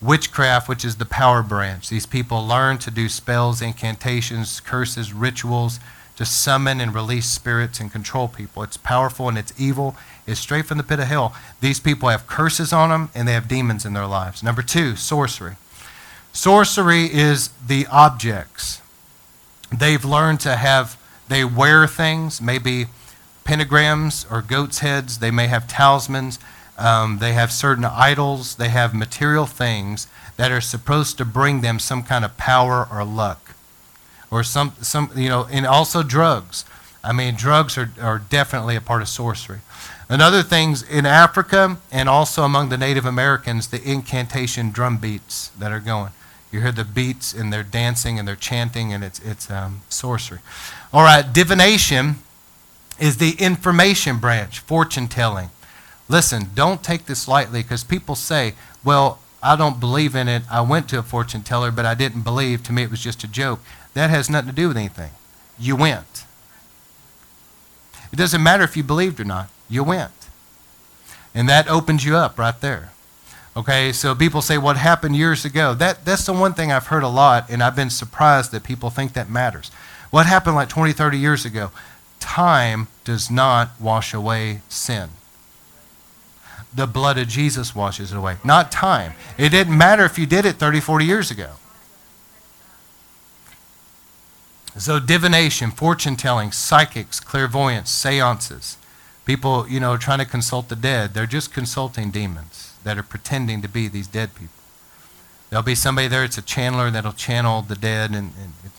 witchcraft, 0.00 0.68
which 0.68 0.84
is 0.84 0.96
the 0.96 1.06
power 1.06 1.42
branch. 1.42 1.88
These 1.88 2.06
people 2.06 2.46
learn 2.46 2.78
to 2.78 2.90
do 2.90 3.08
spells, 3.08 3.62
incantations, 3.62 4.60
curses, 4.60 5.12
rituals 5.12 5.78
to 6.16 6.24
summon 6.24 6.80
and 6.80 6.94
release 6.94 7.26
spirits 7.26 7.80
and 7.80 7.90
control 7.90 8.28
people. 8.28 8.62
It's 8.62 8.76
powerful 8.76 9.28
and 9.28 9.38
it's 9.38 9.52
evil. 9.58 9.96
It's 10.26 10.40
straight 10.40 10.66
from 10.66 10.78
the 10.78 10.84
pit 10.84 11.00
of 11.00 11.06
hell. 11.06 11.34
These 11.60 11.80
people 11.80 12.08
have 12.08 12.26
curses 12.26 12.72
on 12.72 12.90
them 12.90 13.10
and 13.14 13.26
they 13.26 13.32
have 13.32 13.48
demons 13.48 13.84
in 13.84 13.92
their 13.92 14.06
lives. 14.06 14.42
Number 14.42 14.62
two, 14.62 14.96
sorcery. 14.96 15.56
Sorcery 16.32 17.04
is 17.12 17.48
the 17.66 17.86
objects 17.88 18.82
They've 19.72 20.04
learned 20.04 20.40
to 20.40 20.56
have, 20.56 20.98
they 21.28 21.44
wear 21.44 21.86
things, 21.86 22.42
maybe 22.42 22.86
pentagrams 23.44 24.30
or 24.30 24.42
goat's 24.42 24.80
heads. 24.80 25.18
They 25.18 25.30
may 25.30 25.46
have 25.46 25.66
talismans. 25.66 26.38
Um, 26.78 27.18
they 27.18 27.32
have 27.32 27.50
certain 27.50 27.84
idols. 27.84 28.56
They 28.56 28.68
have 28.68 28.94
material 28.94 29.46
things 29.46 30.06
that 30.36 30.52
are 30.52 30.60
supposed 30.60 31.16
to 31.18 31.24
bring 31.24 31.60
them 31.60 31.78
some 31.78 32.02
kind 32.02 32.24
of 32.24 32.36
power 32.36 32.86
or 32.90 33.04
luck. 33.04 33.41
Or 34.32 34.42
some, 34.42 34.72
some 34.80 35.10
you 35.14 35.28
know, 35.28 35.46
and 35.50 35.66
also 35.66 36.02
drugs. 36.02 36.64
I 37.04 37.12
mean, 37.12 37.34
drugs 37.34 37.76
are, 37.76 37.90
are 38.00 38.18
definitely 38.18 38.76
a 38.76 38.80
part 38.80 39.02
of 39.02 39.08
sorcery. 39.08 39.58
And 40.08 40.22
other 40.22 40.42
things 40.42 40.82
in 40.82 41.04
Africa 41.04 41.76
and 41.90 42.08
also 42.08 42.42
among 42.42 42.70
the 42.70 42.78
Native 42.78 43.04
Americans, 43.04 43.68
the 43.68 43.82
incantation 43.82 44.70
drum 44.70 44.96
beats 44.96 45.48
that 45.58 45.70
are 45.70 45.80
going. 45.80 46.12
You 46.50 46.60
hear 46.60 46.72
the 46.72 46.84
beats 46.84 47.34
and 47.34 47.52
they're 47.52 47.62
dancing 47.62 48.18
and 48.18 48.26
they're 48.26 48.34
chanting 48.34 48.92
and 48.92 49.04
it's, 49.04 49.18
it's 49.20 49.50
um, 49.50 49.82
sorcery. 49.90 50.40
All 50.92 51.02
right, 51.02 51.30
divination 51.30 52.16
is 52.98 53.18
the 53.18 53.32
information 53.38 54.18
branch, 54.18 54.60
fortune 54.60 55.08
telling. 55.08 55.50
Listen, 56.08 56.48
don't 56.54 56.82
take 56.82 57.04
this 57.06 57.28
lightly 57.28 57.62
because 57.62 57.84
people 57.84 58.14
say, 58.14 58.54
well, 58.82 59.18
I 59.42 59.56
don't 59.56 59.80
believe 59.80 60.14
in 60.14 60.28
it. 60.28 60.42
I 60.50 60.60
went 60.60 60.88
to 60.90 60.98
a 60.98 61.02
fortune 61.02 61.42
teller, 61.42 61.70
but 61.70 61.84
I 61.84 61.94
didn't 61.94 62.22
believe. 62.22 62.62
To 62.64 62.72
me, 62.72 62.82
it 62.82 62.90
was 62.90 63.00
just 63.00 63.24
a 63.24 63.28
joke. 63.28 63.60
That 63.94 64.10
has 64.10 64.30
nothing 64.30 64.50
to 64.50 64.54
do 64.54 64.68
with 64.68 64.76
anything. 64.76 65.10
You 65.58 65.76
went. 65.76 66.24
It 68.12 68.16
doesn't 68.16 68.42
matter 68.42 68.64
if 68.64 68.76
you 68.76 68.82
believed 68.82 69.20
or 69.20 69.24
not. 69.24 69.48
You 69.68 69.84
went. 69.84 70.12
And 71.34 71.48
that 71.48 71.68
opens 71.68 72.04
you 72.04 72.16
up 72.16 72.38
right 72.38 72.58
there. 72.60 72.92
Okay, 73.54 73.92
so 73.92 74.14
people 74.14 74.40
say 74.40 74.56
what 74.56 74.76
happened 74.78 75.16
years 75.16 75.44
ago. 75.44 75.74
That, 75.74 76.04
that's 76.04 76.24
the 76.24 76.32
one 76.32 76.54
thing 76.54 76.72
I've 76.72 76.86
heard 76.86 77.02
a 77.02 77.08
lot, 77.08 77.50
and 77.50 77.62
I've 77.62 77.76
been 77.76 77.90
surprised 77.90 78.50
that 78.52 78.64
people 78.64 78.88
think 78.88 79.12
that 79.12 79.28
matters. 79.28 79.70
What 80.10 80.26
happened 80.26 80.56
like 80.56 80.70
20, 80.70 80.92
30 80.92 81.18
years 81.18 81.44
ago? 81.44 81.70
Time 82.18 82.88
does 83.04 83.30
not 83.30 83.78
wash 83.80 84.14
away 84.14 84.62
sin. 84.68 85.10
The 86.74 86.86
blood 86.86 87.18
of 87.18 87.28
Jesus 87.28 87.74
washes 87.74 88.12
it 88.12 88.16
away, 88.16 88.36
not 88.42 88.72
time. 88.72 89.12
It 89.36 89.50
didn't 89.50 89.76
matter 89.76 90.04
if 90.04 90.18
you 90.18 90.24
did 90.24 90.46
it 90.46 90.56
30, 90.56 90.80
40 90.80 91.04
years 91.04 91.30
ago. 91.30 91.50
So, 94.76 94.98
divination, 94.98 95.70
fortune 95.70 96.16
telling, 96.16 96.50
psychics, 96.50 97.20
clairvoyance, 97.20 97.90
seances, 97.90 98.78
people, 99.26 99.68
you 99.68 99.78
know, 99.78 99.96
trying 99.98 100.20
to 100.20 100.24
consult 100.24 100.68
the 100.68 100.76
dead, 100.76 101.12
they're 101.12 101.26
just 101.26 101.52
consulting 101.52 102.10
demons 102.10 102.74
that 102.82 102.96
are 102.96 103.02
pretending 103.02 103.60
to 103.62 103.68
be 103.68 103.86
these 103.88 104.06
dead 104.06 104.34
people. 104.34 104.54
There'll 105.50 105.62
be 105.62 105.74
somebody 105.74 106.08
there, 106.08 106.24
it's 106.24 106.38
a 106.38 106.42
channeler 106.42 106.90
that'll 106.90 107.12
channel 107.12 107.60
the 107.60 107.74
dead, 107.74 108.10
and, 108.10 108.32
and 108.42 108.54
it, 108.64 108.72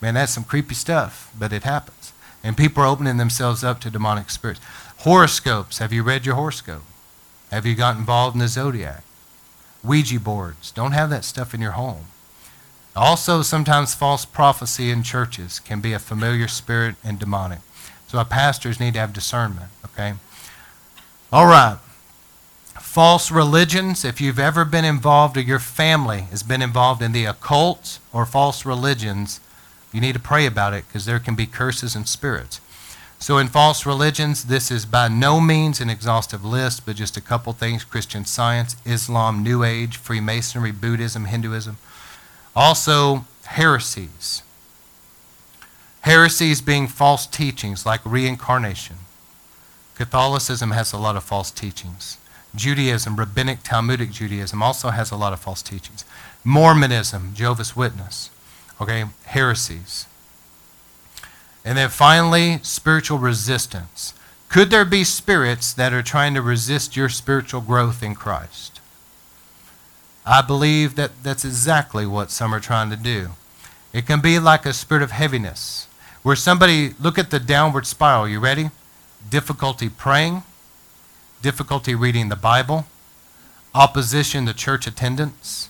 man, 0.00 0.14
that's 0.14 0.32
some 0.32 0.42
creepy 0.42 0.74
stuff, 0.74 1.32
but 1.38 1.52
it 1.52 1.62
happens. 1.62 2.12
And 2.42 2.56
people 2.56 2.82
are 2.82 2.86
opening 2.86 3.16
themselves 3.16 3.62
up 3.62 3.80
to 3.80 3.90
demonic 3.90 4.30
spirits. 4.30 4.60
Horoscopes, 4.98 5.78
have 5.78 5.92
you 5.92 6.02
read 6.02 6.26
your 6.26 6.34
horoscope? 6.34 6.82
Have 7.52 7.64
you 7.64 7.76
got 7.76 7.96
involved 7.96 8.34
in 8.34 8.40
the 8.40 8.48
zodiac? 8.48 9.04
Ouija 9.84 10.18
boards, 10.18 10.72
don't 10.72 10.92
have 10.92 11.10
that 11.10 11.24
stuff 11.24 11.54
in 11.54 11.60
your 11.60 11.72
home. 11.72 12.06
Also, 12.96 13.42
sometimes 13.42 13.94
false 13.94 14.24
prophecy 14.24 14.90
in 14.90 15.02
churches 15.02 15.60
can 15.60 15.80
be 15.80 15.92
a 15.92 15.98
familiar 15.98 16.48
spirit 16.48 16.96
and 17.04 17.18
demonic. 17.18 17.58
So 18.08 18.18
our 18.18 18.24
pastors 18.24 18.80
need 18.80 18.94
to 18.94 19.00
have 19.00 19.12
discernment, 19.12 19.70
okay? 19.84 20.14
All 21.30 21.46
right. 21.46 21.78
False 22.80 23.30
religions, 23.30 24.04
if 24.04 24.22
you've 24.22 24.38
ever 24.38 24.64
been 24.64 24.86
involved 24.86 25.36
or 25.36 25.42
your 25.42 25.58
family 25.58 26.22
has 26.30 26.42
been 26.42 26.62
involved 26.62 27.02
in 27.02 27.12
the 27.12 27.26
occult 27.26 27.98
or 28.12 28.24
false 28.24 28.64
religions, 28.64 29.40
you 29.92 30.00
need 30.00 30.14
to 30.14 30.20
pray 30.20 30.46
about 30.46 30.72
it 30.72 30.86
because 30.86 31.04
there 31.04 31.18
can 31.18 31.34
be 31.34 31.44
curses 31.44 31.94
and 31.94 32.08
spirits. 32.08 32.60
So, 33.18 33.38
in 33.38 33.48
false 33.48 33.86
religions, 33.86 34.44
this 34.44 34.70
is 34.70 34.86
by 34.86 35.08
no 35.08 35.40
means 35.40 35.80
an 35.80 35.90
exhaustive 35.90 36.44
list, 36.44 36.84
but 36.86 36.96
just 36.96 37.16
a 37.16 37.22
couple 37.22 37.52
things 37.52 37.84
Christian 37.84 38.24
science, 38.24 38.76
Islam, 38.84 39.42
New 39.42 39.62
Age, 39.64 39.96
Freemasonry, 39.96 40.70
Buddhism, 40.70 41.26
Hinduism. 41.26 41.78
Also, 42.56 43.26
heresies. 43.44 44.42
Heresies 46.00 46.62
being 46.62 46.88
false 46.88 47.26
teachings 47.26 47.84
like 47.84 48.00
reincarnation. 48.04 48.96
Catholicism 49.94 50.70
has 50.70 50.92
a 50.92 50.98
lot 50.98 51.16
of 51.16 51.24
false 51.24 51.50
teachings. 51.50 52.16
Judaism, 52.54 53.16
Rabbinic 53.16 53.62
Talmudic 53.62 54.10
Judaism, 54.10 54.62
also 54.62 54.88
has 54.88 55.10
a 55.10 55.16
lot 55.16 55.34
of 55.34 55.40
false 55.40 55.60
teachings. 55.60 56.04
Mormonism, 56.42 57.34
Jehovah's 57.34 57.76
Witness, 57.76 58.30
okay, 58.80 59.04
heresies. 59.24 60.06
And 61.64 61.76
then 61.76 61.90
finally, 61.90 62.60
spiritual 62.62 63.18
resistance. 63.18 64.14
Could 64.48 64.70
there 64.70 64.84
be 64.84 65.04
spirits 65.04 65.74
that 65.74 65.92
are 65.92 66.02
trying 66.02 66.32
to 66.34 66.40
resist 66.40 66.96
your 66.96 67.08
spiritual 67.08 67.60
growth 67.60 68.02
in 68.02 68.14
Christ? 68.14 68.75
I 70.26 70.42
believe 70.42 70.96
that 70.96 71.22
that's 71.22 71.44
exactly 71.44 72.04
what 72.04 72.32
some 72.32 72.52
are 72.52 72.60
trying 72.60 72.90
to 72.90 72.96
do. 72.96 73.30
It 73.92 74.06
can 74.06 74.20
be 74.20 74.40
like 74.40 74.66
a 74.66 74.72
spirit 74.72 75.02
of 75.02 75.12
heaviness, 75.12 75.86
where 76.24 76.34
somebody, 76.34 76.94
look 77.00 77.16
at 77.16 77.30
the 77.30 77.38
downward 77.38 77.86
spiral. 77.86 78.28
You 78.28 78.40
ready? 78.40 78.70
Difficulty 79.30 79.88
praying, 79.88 80.42
difficulty 81.42 81.94
reading 81.94 82.28
the 82.28 82.36
Bible, 82.36 82.86
opposition 83.72 84.46
to 84.46 84.52
church 84.52 84.88
attendance, 84.88 85.68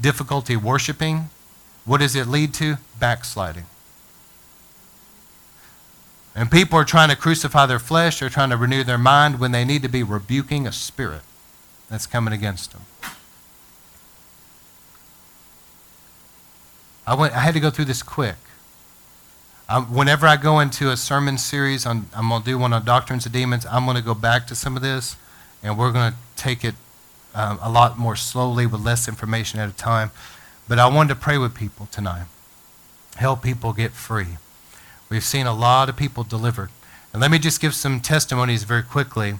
difficulty 0.00 0.56
worshiping. 0.56 1.28
What 1.84 2.00
does 2.00 2.16
it 2.16 2.26
lead 2.26 2.54
to? 2.54 2.78
Backsliding. 2.98 3.66
And 6.34 6.50
people 6.50 6.78
are 6.78 6.84
trying 6.84 7.10
to 7.10 7.16
crucify 7.16 7.66
their 7.66 7.78
flesh, 7.78 8.20
they're 8.20 8.30
trying 8.30 8.50
to 8.50 8.56
renew 8.56 8.84
their 8.84 8.98
mind 8.98 9.38
when 9.38 9.52
they 9.52 9.64
need 9.64 9.82
to 9.82 9.88
be 9.88 10.02
rebuking 10.02 10.66
a 10.66 10.72
spirit 10.72 11.22
that's 11.88 12.06
coming 12.06 12.32
against 12.32 12.72
them. 12.72 12.82
I, 17.06 17.14
went, 17.14 17.34
I 17.34 17.40
had 17.40 17.54
to 17.54 17.60
go 17.60 17.70
through 17.70 17.84
this 17.84 18.02
quick. 18.02 18.36
Whenever 19.90 20.26
I 20.26 20.36
go 20.36 20.60
into 20.60 20.90
a 20.90 20.96
sermon 20.96 21.38
series, 21.38 21.86
on, 21.86 22.06
I'm 22.14 22.28
going 22.28 22.42
to 22.42 22.46
do 22.46 22.58
one 22.58 22.72
on 22.72 22.84
doctrines 22.84 23.26
of 23.26 23.32
demons, 23.32 23.66
I'm 23.66 23.84
going 23.84 23.96
to 23.96 24.02
go 24.02 24.14
back 24.14 24.46
to 24.48 24.54
some 24.54 24.76
of 24.76 24.82
this, 24.82 25.16
and 25.62 25.76
we're 25.76 25.92
going 25.92 26.12
to 26.12 26.18
take 26.36 26.64
it 26.64 26.74
um, 27.34 27.58
a 27.60 27.70
lot 27.70 27.98
more 27.98 28.16
slowly 28.16 28.66
with 28.66 28.80
less 28.80 29.08
information 29.08 29.58
at 29.58 29.68
a 29.68 29.72
time. 29.72 30.10
But 30.68 30.78
I 30.78 30.86
wanted 30.88 31.14
to 31.14 31.20
pray 31.20 31.38
with 31.38 31.54
people 31.54 31.86
tonight, 31.90 32.26
help 33.16 33.42
people 33.42 33.72
get 33.72 33.92
free. 33.92 34.38
We've 35.08 35.24
seen 35.24 35.46
a 35.46 35.54
lot 35.54 35.88
of 35.88 35.96
people 35.96 36.22
delivered. 36.24 36.70
And 37.12 37.20
let 37.20 37.30
me 37.30 37.38
just 37.38 37.60
give 37.60 37.74
some 37.74 38.00
testimonies 38.00 38.64
very 38.64 38.82
quickly. 38.82 39.34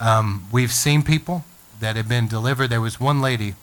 Um, 0.00 0.46
we've 0.52 0.72
seen 0.72 1.02
people 1.02 1.44
that 1.80 1.96
have 1.96 2.08
been 2.08 2.28
delivered. 2.28 2.68
There 2.68 2.80
was 2.80 3.00
one 3.00 3.20
lady 3.20 3.54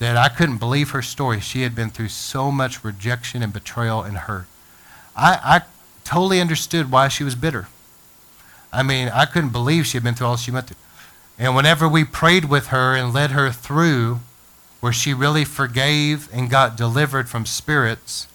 that 0.00 0.16
I 0.16 0.28
couldn't 0.28 0.56
believe 0.56 0.90
her 0.90 1.02
story. 1.02 1.40
She 1.40 1.62
had 1.62 1.74
been 1.74 1.90
through 1.90 2.08
so 2.08 2.50
much 2.50 2.82
rejection 2.82 3.42
and 3.42 3.52
betrayal 3.52 4.02
and 4.02 4.16
hurt. 4.16 4.46
I, 5.14 5.38
I 5.42 5.60
totally 6.04 6.40
understood 6.40 6.90
why 6.90 7.08
she 7.08 7.22
was 7.22 7.34
bitter. 7.34 7.68
I 8.72 8.82
mean, 8.82 9.08
I 9.08 9.26
couldn't 9.26 9.50
believe 9.50 9.86
she 9.86 9.98
had 9.98 10.02
been 10.02 10.14
through 10.14 10.26
all 10.26 10.36
she 10.36 10.50
went 10.50 10.68
through. 10.68 10.76
And 11.38 11.54
whenever 11.54 11.86
we 11.86 12.04
prayed 12.04 12.46
with 12.46 12.68
her 12.68 12.96
and 12.96 13.12
led 13.12 13.32
her 13.32 13.50
through 13.50 14.20
where 14.80 14.92
she 14.92 15.12
really 15.12 15.44
forgave 15.44 16.28
and 16.32 16.48
got 16.48 16.76
delivered 16.76 17.28
from 17.28 17.44
spirits, 17.44 18.26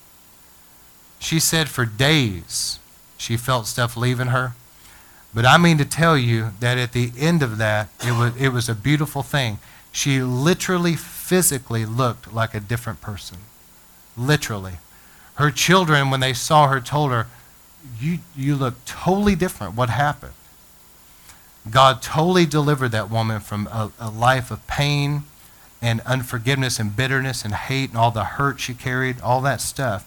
she 1.17 1.39
said 1.39 1.67
for 1.67 1.85
days 1.85 2.77
she 3.17 3.37
felt 3.37 3.65
stuff 3.65 3.97
leaving 3.97 4.27
her. 4.27 4.53
But 5.33 5.45
I 5.45 5.57
mean 5.57 5.79
to 5.79 5.85
tell 5.85 6.17
you 6.17 6.51
that 6.59 6.77
at 6.77 6.93
the 6.93 7.11
end 7.17 7.41
of 7.41 7.57
that, 7.57 7.89
it 8.05 8.11
was, 8.11 8.35
it 8.39 8.49
was 8.49 8.69
a 8.69 8.75
beautiful 8.75 9.23
thing. 9.23 9.57
She 9.91 10.21
literally 10.21 10.95
physically 11.25 11.87
looked 11.87 12.31
like 12.31 12.53
a 12.53 12.59
different 12.59 13.01
person. 13.01 13.37
Literally. 14.15 14.73
Her 15.35 15.49
children, 15.49 16.11
when 16.11 16.19
they 16.19 16.33
saw 16.33 16.67
her, 16.67 16.79
told 16.79 17.09
her, 17.11 17.25
You, 17.99 18.19
you 18.35 18.55
look 18.55 18.75
totally 18.85 19.35
different. 19.35 19.75
What 19.75 19.89
happened? 19.89 20.33
God 21.69 22.03
totally 22.03 22.45
delivered 22.45 22.89
that 22.89 23.09
woman 23.09 23.39
from 23.39 23.65
a, 23.67 23.91
a 23.99 24.11
life 24.11 24.51
of 24.51 24.65
pain 24.67 25.23
and 25.81 25.99
unforgiveness 26.01 26.79
and 26.79 26.95
bitterness 26.95 27.43
and 27.43 27.55
hate 27.55 27.89
and 27.89 27.97
all 27.97 28.11
the 28.11 28.23
hurt 28.23 28.59
she 28.59 28.75
carried, 28.75 29.19
all 29.21 29.41
that 29.41 29.61
stuff. 29.61 30.05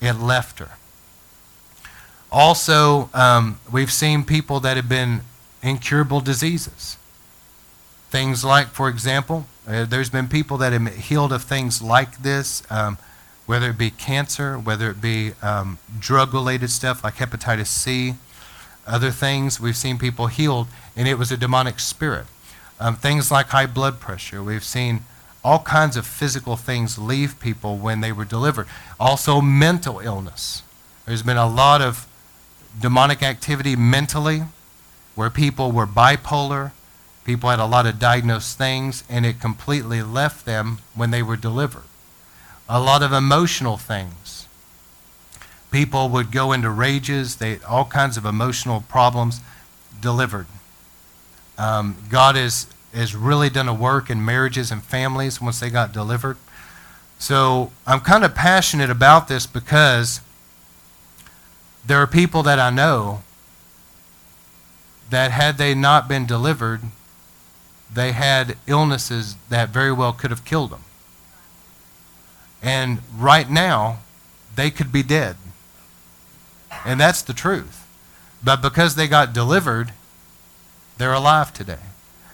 It 0.00 0.14
left 0.14 0.60
her. 0.60 0.70
Also, 2.30 3.10
um, 3.12 3.58
we've 3.72 3.90
seen 3.90 4.22
people 4.22 4.60
that 4.60 4.76
have 4.76 4.88
been 4.88 5.22
incurable 5.64 6.20
diseases. 6.20 6.96
Things 8.08 8.44
like, 8.44 8.68
for 8.68 8.88
example, 8.88 9.46
uh, 9.70 9.84
there's 9.84 10.10
been 10.10 10.26
people 10.26 10.56
that 10.58 10.72
have 10.72 10.94
healed 10.96 11.32
of 11.32 11.44
things 11.44 11.80
like 11.80 12.22
this, 12.22 12.64
um, 12.70 12.98
whether 13.46 13.70
it 13.70 13.78
be 13.78 13.90
cancer, 13.90 14.58
whether 14.58 14.90
it 14.90 15.00
be 15.00 15.32
um, 15.42 15.78
drug 16.00 16.34
related 16.34 16.70
stuff 16.70 17.04
like 17.04 17.14
hepatitis 17.14 17.68
C, 17.68 18.14
other 18.84 19.12
things. 19.12 19.60
We've 19.60 19.76
seen 19.76 19.96
people 19.96 20.26
healed, 20.26 20.66
and 20.96 21.06
it 21.06 21.14
was 21.14 21.30
a 21.30 21.36
demonic 21.36 21.78
spirit. 21.78 22.26
Um, 22.80 22.96
things 22.96 23.30
like 23.30 23.46
high 23.48 23.66
blood 23.66 24.00
pressure. 24.00 24.42
We've 24.42 24.64
seen 24.64 25.04
all 25.44 25.60
kinds 25.60 25.96
of 25.96 26.04
physical 26.04 26.56
things 26.56 26.98
leave 26.98 27.38
people 27.38 27.76
when 27.76 28.00
they 28.00 28.10
were 28.10 28.24
delivered. 28.24 28.66
Also, 28.98 29.40
mental 29.40 30.00
illness. 30.00 30.62
There's 31.06 31.22
been 31.22 31.36
a 31.36 31.48
lot 31.48 31.80
of 31.80 32.08
demonic 32.80 33.22
activity 33.22 33.76
mentally 33.76 34.42
where 35.14 35.30
people 35.30 35.70
were 35.70 35.86
bipolar, 35.86 36.72
people 37.24 37.50
had 37.50 37.58
a 37.58 37.66
lot 37.66 37.86
of 37.86 37.98
diagnosed 37.98 38.56
things, 38.56 39.04
and 39.08 39.24
it 39.24 39.40
completely 39.40 40.02
left 40.02 40.44
them 40.44 40.78
when 40.94 41.10
they 41.10 41.22
were 41.22 41.36
delivered. 41.36 41.84
A 42.68 42.80
lot 42.80 43.02
of 43.02 43.12
emotional 43.12 43.76
things. 43.76 44.46
People 45.70 46.08
would 46.08 46.32
go 46.32 46.52
into 46.52 46.70
rages, 46.70 47.36
they, 47.36 47.50
had 47.52 47.64
all 47.64 47.84
kinds 47.84 48.16
of 48.16 48.24
emotional 48.24 48.80
problems 48.88 49.40
delivered. 50.00 50.46
Um, 51.58 51.96
God 52.08 52.36
has, 52.36 52.66
has 52.94 53.14
really 53.14 53.50
done 53.50 53.68
a 53.68 53.74
work 53.74 54.10
in 54.10 54.24
marriages 54.24 54.70
and 54.70 54.82
families 54.82 55.40
once 55.40 55.60
they 55.60 55.70
got 55.70 55.92
delivered. 55.92 56.38
So 57.18 57.70
I'm 57.86 58.00
kind 58.00 58.24
of 58.24 58.34
passionate 58.34 58.88
about 58.88 59.28
this 59.28 59.46
because 59.46 60.20
there 61.86 61.98
are 61.98 62.06
people 62.06 62.42
that 62.44 62.58
I 62.58 62.70
know 62.70 63.22
that 65.10 65.30
had 65.30 65.58
they 65.58 65.74
not 65.74 66.08
been 66.08 66.24
delivered, 66.24 66.80
they 67.92 68.12
had 68.12 68.56
illnesses 68.66 69.36
that 69.48 69.70
very 69.70 69.92
well 69.92 70.12
could 70.12 70.30
have 70.30 70.44
killed 70.44 70.70
them. 70.70 70.84
And 72.62 73.00
right 73.16 73.48
now, 73.48 74.00
they 74.54 74.70
could 74.70 74.92
be 74.92 75.02
dead. 75.02 75.36
And 76.84 77.00
that's 77.00 77.22
the 77.22 77.32
truth. 77.32 77.86
But 78.42 78.62
because 78.62 78.94
they 78.94 79.08
got 79.08 79.32
delivered, 79.32 79.92
they're 80.98 81.12
alive 81.12 81.52
today. 81.52 81.78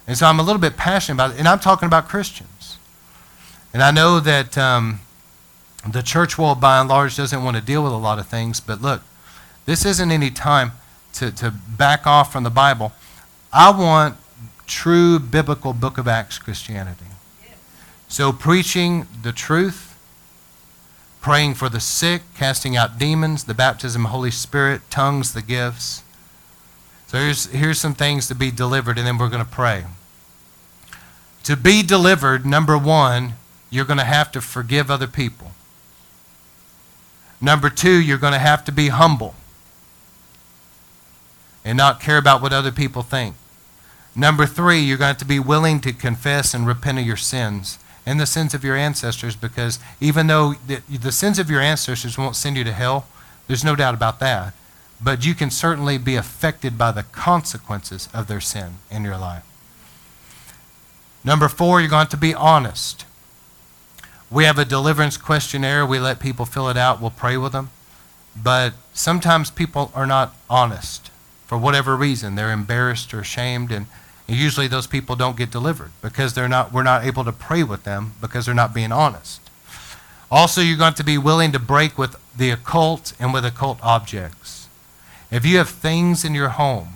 And 0.06 0.16
so 0.16 0.26
I'm 0.26 0.38
a 0.38 0.42
little 0.42 0.60
bit 0.60 0.76
passionate 0.76 1.16
about 1.16 1.34
it. 1.34 1.38
And 1.38 1.48
I'm 1.48 1.58
talking 1.58 1.86
about 1.86 2.08
Christians. 2.08 2.78
And 3.72 3.82
I 3.82 3.90
know 3.90 4.20
that 4.20 4.56
um, 4.56 5.00
the 5.88 6.02
church 6.02 6.38
world, 6.38 6.60
by 6.60 6.80
and 6.80 6.88
large, 6.88 7.16
doesn't 7.16 7.42
want 7.42 7.56
to 7.56 7.62
deal 7.62 7.82
with 7.82 7.92
a 7.92 7.96
lot 7.96 8.18
of 8.18 8.26
things. 8.26 8.60
But 8.60 8.80
look, 8.80 9.02
this 9.64 9.84
isn't 9.84 10.10
any 10.10 10.30
time 10.30 10.72
to, 11.14 11.30
to 11.32 11.50
back 11.50 12.06
off 12.06 12.32
from 12.32 12.44
the 12.44 12.50
Bible. 12.50 12.92
I 13.52 13.70
want 13.70 14.16
true 14.66 15.18
biblical 15.18 15.72
book 15.72 15.98
of 15.98 16.08
Acts 16.08 16.38
Christianity. 16.38 17.06
So 18.08 18.32
preaching 18.32 19.06
the 19.22 19.32
truth, 19.32 19.96
praying 21.20 21.54
for 21.54 21.68
the 21.68 21.80
sick, 21.80 22.22
casting 22.36 22.76
out 22.76 22.98
demons, 22.98 23.44
the 23.44 23.54
baptism 23.54 24.04
of 24.04 24.10
the 24.10 24.16
Holy 24.16 24.30
Spirit, 24.30 24.82
tongues, 24.90 25.32
the 25.32 25.42
gifts. 25.42 26.02
So 27.08 27.18
here's, 27.18 27.46
here's 27.46 27.80
some 27.80 27.94
things 27.94 28.28
to 28.28 28.34
be 28.34 28.50
delivered, 28.50 28.98
and 28.98 29.06
then 29.06 29.18
we're 29.18 29.28
going 29.28 29.44
to 29.44 29.50
pray. 29.50 29.84
To 31.44 31.56
be 31.56 31.82
delivered, 31.82 32.44
number 32.44 32.76
one, 32.76 33.34
you're 33.70 33.84
going 33.84 33.98
to 33.98 34.04
have 34.04 34.30
to 34.32 34.40
forgive 34.40 34.90
other 34.90 35.06
people. 35.06 35.52
Number 37.40 37.70
two, 37.70 38.00
you're 38.00 38.18
going 38.18 38.32
to 38.32 38.38
have 38.38 38.64
to 38.64 38.72
be 38.72 38.88
humble 38.88 39.34
and 41.64 41.76
not 41.76 42.00
care 42.00 42.18
about 42.18 42.40
what 42.40 42.52
other 42.52 42.72
people 42.72 43.02
think. 43.02 43.34
Number 44.16 44.46
three, 44.46 44.80
you're 44.80 44.96
going 44.96 45.14
to 45.14 45.18
to 45.18 45.24
be 45.26 45.38
willing 45.38 45.80
to 45.80 45.92
confess 45.92 46.54
and 46.54 46.66
repent 46.66 46.98
of 46.98 47.06
your 47.06 47.16
sins 47.16 47.78
and 48.06 48.18
the 48.18 48.26
sins 48.26 48.54
of 48.54 48.64
your 48.64 48.76
ancestors 48.76 49.36
because 49.36 49.78
even 50.00 50.26
though 50.26 50.54
the, 50.66 50.80
the 50.88 51.12
sins 51.12 51.38
of 51.38 51.50
your 51.50 51.60
ancestors 51.60 52.16
won't 52.16 52.36
send 52.36 52.56
you 52.56 52.64
to 52.64 52.72
hell, 52.72 53.06
there's 53.46 53.64
no 53.64 53.76
doubt 53.76 53.94
about 53.94 54.20
that 54.20 54.54
but 55.00 55.24
you 55.24 55.34
can 55.34 55.50
certainly 55.50 55.98
be 55.98 56.16
affected 56.16 56.78
by 56.78 56.92
the 56.92 57.02
consequences 57.02 58.08
of 58.14 58.26
their 58.26 58.40
sin 58.40 58.78
in 58.90 59.04
your 59.04 59.18
life. 59.18 59.44
Number 61.24 61.48
four, 61.48 61.80
you're 61.80 61.90
going 61.90 62.06
to 62.08 62.16
be 62.16 62.34
honest. 62.34 63.04
We 64.30 64.44
have 64.44 64.58
a 64.58 64.64
deliverance 64.64 65.16
questionnaire. 65.16 65.84
We 65.84 65.98
let 65.98 66.20
people 66.20 66.46
fill 66.46 66.68
it 66.68 66.76
out. 66.76 67.00
We'll 67.00 67.10
pray 67.10 67.36
with 67.36 67.52
them. 67.52 67.70
But 68.40 68.74
sometimes 68.92 69.50
people 69.50 69.90
are 69.94 70.06
not 70.06 70.34
honest 70.48 71.10
for 71.46 71.58
whatever 71.58 71.96
reason. 71.96 72.34
They're 72.34 72.52
embarrassed 72.52 73.12
or 73.12 73.20
ashamed, 73.20 73.72
and 73.72 73.86
usually 74.28 74.66
those 74.66 74.86
people 74.86 75.14
don't 75.14 75.36
get 75.36 75.50
delivered 75.50 75.92
because 76.02 76.34
they're 76.34 76.48
not, 76.48 76.72
we're 76.72 76.82
not 76.82 77.04
able 77.04 77.24
to 77.24 77.32
pray 77.32 77.62
with 77.62 77.84
them 77.84 78.14
because 78.20 78.46
they're 78.46 78.54
not 78.54 78.74
being 78.74 78.90
honest. 78.90 79.40
Also, 80.30 80.60
you're 80.60 80.76
going 80.76 80.94
to 80.94 81.04
be 81.04 81.16
willing 81.16 81.52
to 81.52 81.58
break 81.58 81.96
with 81.96 82.16
the 82.36 82.50
occult 82.50 83.12
and 83.20 83.32
with 83.32 83.44
occult 83.44 83.78
objects. 83.82 84.68
If 85.30 85.46
you 85.46 85.58
have 85.58 85.68
things 85.68 86.24
in 86.24 86.34
your 86.34 86.48
home 86.50 86.94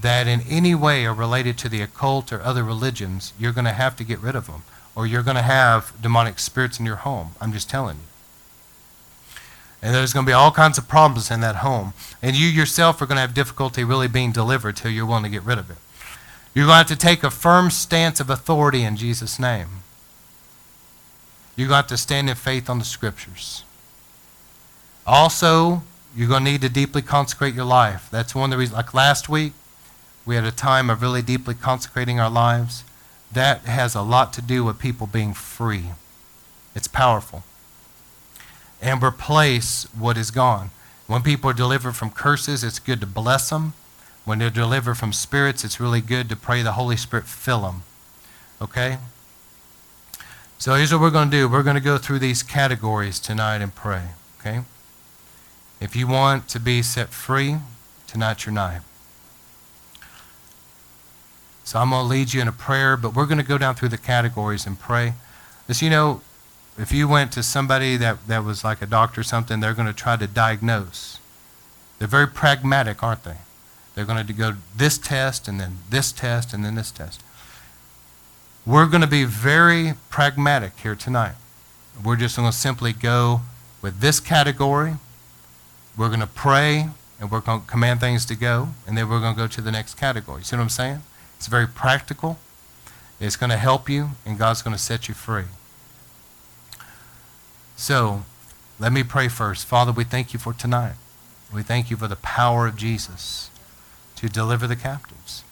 that 0.00 0.28
in 0.28 0.42
any 0.48 0.74
way 0.74 1.04
are 1.04 1.14
related 1.14 1.58
to 1.58 1.68
the 1.68 1.82
occult 1.82 2.32
or 2.32 2.40
other 2.42 2.62
religions, 2.62 3.32
you're 3.38 3.52
going 3.52 3.64
to 3.64 3.72
have 3.72 3.96
to 3.96 4.04
get 4.04 4.20
rid 4.20 4.36
of 4.36 4.46
them, 4.46 4.62
or 4.94 5.06
you're 5.06 5.24
going 5.24 5.36
to 5.36 5.42
have 5.42 5.92
demonic 6.00 6.38
spirits 6.38 6.78
in 6.78 6.86
your 6.86 6.96
home. 6.96 7.32
I'm 7.40 7.52
just 7.52 7.68
telling 7.68 7.96
you. 7.96 8.02
And 9.82 9.94
there's 9.94 10.12
going 10.12 10.26
to 10.26 10.30
be 10.30 10.34
all 10.34 10.50
kinds 10.50 10.78
of 10.78 10.88
problems 10.88 11.30
in 11.30 11.40
that 11.40 11.56
home. 11.56 11.92
And 12.20 12.36
you 12.36 12.46
yourself 12.46 13.00
are 13.00 13.06
going 13.06 13.16
to 13.16 13.22
have 13.22 13.34
difficulty 13.34 13.84
really 13.84 14.08
being 14.08 14.32
delivered 14.32 14.76
till 14.76 14.90
you're 14.90 15.06
willing 15.06 15.24
to 15.24 15.28
get 15.28 15.42
rid 15.42 15.58
of 15.58 15.70
it. 15.70 15.76
You're 16.58 16.66
going 16.66 16.84
to 16.84 16.90
have 16.90 16.98
to 16.98 17.06
take 17.06 17.22
a 17.22 17.30
firm 17.30 17.70
stance 17.70 18.18
of 18.18 18.30
authority 18.30 18.82
in 18.82 18.96
Jesus' 18.96 19.38
name. 19.38 19.84
You're 21.54 21.68
going 21.68 21.74
to 21.74 21.82
have 21.82 21.86
to 21.86 21.96
stand 21.96 22.28
in 22.28 22.34
faith 22.34 22.68
on 22.68 22.80
the 22.80 22.84
scriptures. 22.84 23.62
Also, 25.06 25.84
you're 26.16 26.26
going 26.26 26.44
to 26.44 26.50
need 26.50 26.62
to 26.62 26.68
deeply 26.68 27.00
consecrate 27.00 27.54
your 27.54 27.64
life. 27.64 28.08
That's 28.10 28.34
one 28.34 28.46
of 28.46 28.56
the 28.56 28.58
reasons. 28.58 28.76
Like 28.76 28.92
last 28.92 29.28
week, 29.28 29.52
we 30.26 30.34
had 30.34 30.42
a 30.42 30.50
time 30.50 30.90
of 30.90 31.00
really 31.00 31.22
deeply 31.22 31.54
consecrating 31.54 32.18
our 32.18 32.28
lives. 32.28 32.82
That 33.30 33.60
has 33.60 33.94
a 33.94 34.02
lot 34.02 34.32
to 34.32 34.42
do 34.42 34.64
with 34.64 34.80
people 34.80 35.06
being 35.06 35.34
free. 35.34 35.84
It's 36.74 36.88
powerful. 36.88 37.44
And 38.82 39.00
replace 39.00 39.84
what 39.96 40.18
is 40.18 40.32
gone. 40.32 40.72
When 41.06 41.22
people 41.22 41.50
are 41.50 41.54
delivered 41.54 41.94
from 41.94 42.10
curses, 42.10 42.64
it's 42.64 42.80
good 42.80 42.98
to 42.98 43.06
bless 43.06 43.48
them. 43.48 43.74
When 44.28 44.40
they're 44.40 44.50
delivered 44.50 44.96
from 44.96 45.14
spirits, 45.14 45.64
it's 45.64 45.80
really 45.80 46.02
good 46.02 46.28
to 46.28 46.36
pray 46.36 46.60
the 46.60 46.72
Holy 46.72 46.98
Spirit 46.98 47.24
fill 47.24 47.62
them. 47.62 47.82
Okay? 48.60 48.98
So 50.58 50.74
here's 50.74 50.92
what 50.92 51.00
we're 51.00 51.08
going 51.08 51.30
to 51.30 51.36
do. 51.38 51.48
We're 51.48 51.62
going 51.62 51.76
to 51.76 51.80
go 51.80 51.96
through 51.96 52.18
these 52.18 52.42
categories 52.42 53.18
tonight 53.20 53.62
and 53.62 53.74
pray. 53.74 54.02
Okay? 54.38 54.64
If 55.80 55.96
you 55.96 56.06
want 56.06 56.46
to 56.48 56.60
be 56.60 56.82
set 56.82 57.08
free, 57.08 57.56
tonight's 58.06 58.44
your 58.44 58.52
night. 58.52 58.82
So 61.64 61.78
I'm 61.78 61.88
going 61.88 62.04
to 62.04 62.08
lead 62.08 62.34
you 62.34 62.42
in 62.42 62.48
a 62.48 62.52
prayer, 62.52 62.98
but 62.98 63.16
we're 63.16 63.24
going 63.24 63.38
to 63.38 63.44
go 63.44 63.56
down 63.56 63.76
through 63.76 63.88
the 63.88 63.96
categories 63.96 64.66
and 64.66 64.78
pray. 64.78 65.14
As 65.70 65.80
you 65.80 65.88
know, 65.88 66.20
if 66.76 66.92
you 66.92 67.08
went 67.08 67.32
to 67.32 67.42
somebody 67.42 67.96
that, 67.96 68.26
that 68.26 68.44
was 68.44 68.62
like 68.62 68.82
a 68.82 68.86
doctor 68.86 69.22
or 69.22 69.24
something, 69.24 69.60
they're 69.60 69.72
going 69.72 69.88
to 69.88 69.94
try 69.94 70.16
to 70.16 70.26
diagnose. 70.26 71.18
They're 71.98 72.06
very 72.06 72.28
pragmatic, 72.28 73.02
aren't 73.02 73.24
they? 73.24 73.38
They're 73.98 74.04
going 74.04 74.24
to 74.24 74.32
go 74.32 74.54
this 74.76 74.96
test 74.96 75.48
and 75.48 75.58
then 75.58 75.78
this 75.90 76.12
test 76.12 76.54
and 76.54 76.64
then 76.64 76.76
this 76.76 76.92
test. 76.92 77.20
We're 78.64 78.86
going 78.86 79.00
to 79.00 79.08
be 79.08 79.24
very 79.24 79.94
pragmatic 80.08 80.78
here 80.78 80.94
tonight. 80.94 81.34
We're 82.04 82.14
just 82.14 82.36
going 82.36 82.48
to 82.48 82.56
simply 82.56 82.92
go 82.92 83.40
with 83.82 83.98
this 83.98 84.20
category 84.20 84.98
we're 85.98 86.06
going 86.06 86.20
to 86.20 86.28
pray 86.28 86.90
and 87.20 87.28
we're 87.28 87.40
going 87.40 87.60
to 87.60 87.66
command 87.66 87.98
things 87.98 88.24
to 88.26 88.36
go, 88.36 88.68
and 88.86 88.96
then 88.96 89.08
we're 89.08 89.18
going 89.18 89.34
to 89.34 89.38
go 89.40 89.48
to 89.48 89.60
the 89.60 89.72
next 89.72 89.94
category. 89.94 90.44
See 90.44 90.54
what 90.54 90.62
I'm 90.62 90.68
saying? 90.68 91.02
It's 91.36 91.48
very 91.48 91.66
practical. 91.66 92.38
It's 93.18 93.34
going 93.34 93.50
to 93.50 93.56
help 93.56 93.90
you, 93.90 94.10
and 94.24 94.38
God's 94.38 94.62
going 94.62 94.76
to 94.76 94.80
set 94.80 95.08
you 95.08 95.14
free. 95.14 95.46
So, 97.74 98.22
let 98.78 98.92
me 98.92 99.02
pray 99.02 99.26
first. 99.26 99.66
Father, 99.66 99.90
we 99.90 100.04
thank 100.04 100.32
you 100.32 100.38
for 100.38 100.52
tonight. 100.52 100.94
We 101.52 101.64
thank 101.64 101.90
you 101.90 101.96
for 101.96 102.06
the 102.06 102.14
power 102.14 102.68
of 102.68 102.76
Jesus 102.76 103.50
to 104.18 104.28
deliver 104.28 104.66
the 104.66 104.76
captives. 104.76 105.44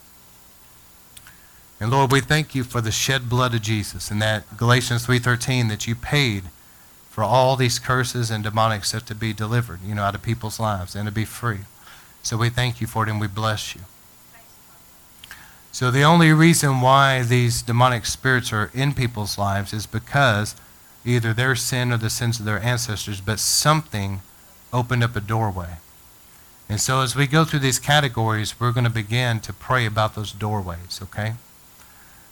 And 1.79 1.91
Lord, 1.91 2.11
we 2.11 2.21
thank 2.21 2.55
you 2.55 2.65
for 2.65 2.81
the 2.81 2.91
shed 2.91 3.29
blood 3.29 3.55
of 3.55 3.63
Jesus 3.63 4.11
and 4.11 4.21
that 4.23 4.57
Galatians 4.57 5.07
3:13 5.07 5.69
that 5.69 5.87
you 5.87 5.95
paid 5.95 6.45
for 7.11 7.23
all 7.23 7.57
these 7.57 7.79
curses 7.79 8.31
and 8.31 8.45
demonics 8.45 8.93
that 8.93 9.07
to 9.07 9.15
be 9.15 9.33
delivered, 9.33 9.81
you 9.83 9.95
know, 9.95 10.03
out 10.03 10.15
of 10.15 10.23
people's 10.23 10.59
lives 10.59 10.95
and 10.95 11.07
to 11.07 11.13
be 11.13 11.25
free. 11.25 11.61
So 12.23 12.37
we 12.37 12.51
thank 12.51 12.81
you 12.81 12.87
for 12.87 13.05
it 13.05 13.11
and 13.11 13.21
we 13.21 13.27
bless 13.27 13.75
you. 13.75 13.83
So 15.71 15.91
the 15.91 16.03
only 16.03 16.33
reason 16.33 16.81
why 16.81 17.23
these 17.23 17.63
demonic 17.63 18.07
spirits 18.07 18.53
are 18.53 18.71
in 18.75 18.95
people's 18.95 19.39
lives 19.39 19.73
is 19.73 19.87
because 19.87 20.57
either 21.05 21.33
their 21.33 21.55
sin 21.55 21.93
or 21.93 21.99
the 21.99 22.11
sins 22.11 22.41
of 22.41 22.47
their 22.47 22.63
ancestors, 22.63 23.21
but 23.21 23.39
something 23.39 24.23
opened 24.73 25.05
up 25.05 25.15
a 25.15 25.21
doorway. 25.21 25.77
And 26.69 26.81
so 26.81 27.01
as 27.01 27.15
we 27.15 27.27
go 27.27 27.45
through 27.45 27.61
these 27.61 27.79
categories, 27.79 28.59
we're 28.59 28.73
going 28.73 28.85
to 28.85 28.91
begin 28.91 29.41
to 29.41 29.53
pray 29.53 29.87
about 29.87 30.15
those 30.15 30.33
doorways, 30.33 31.01
okay? 31.03 31.35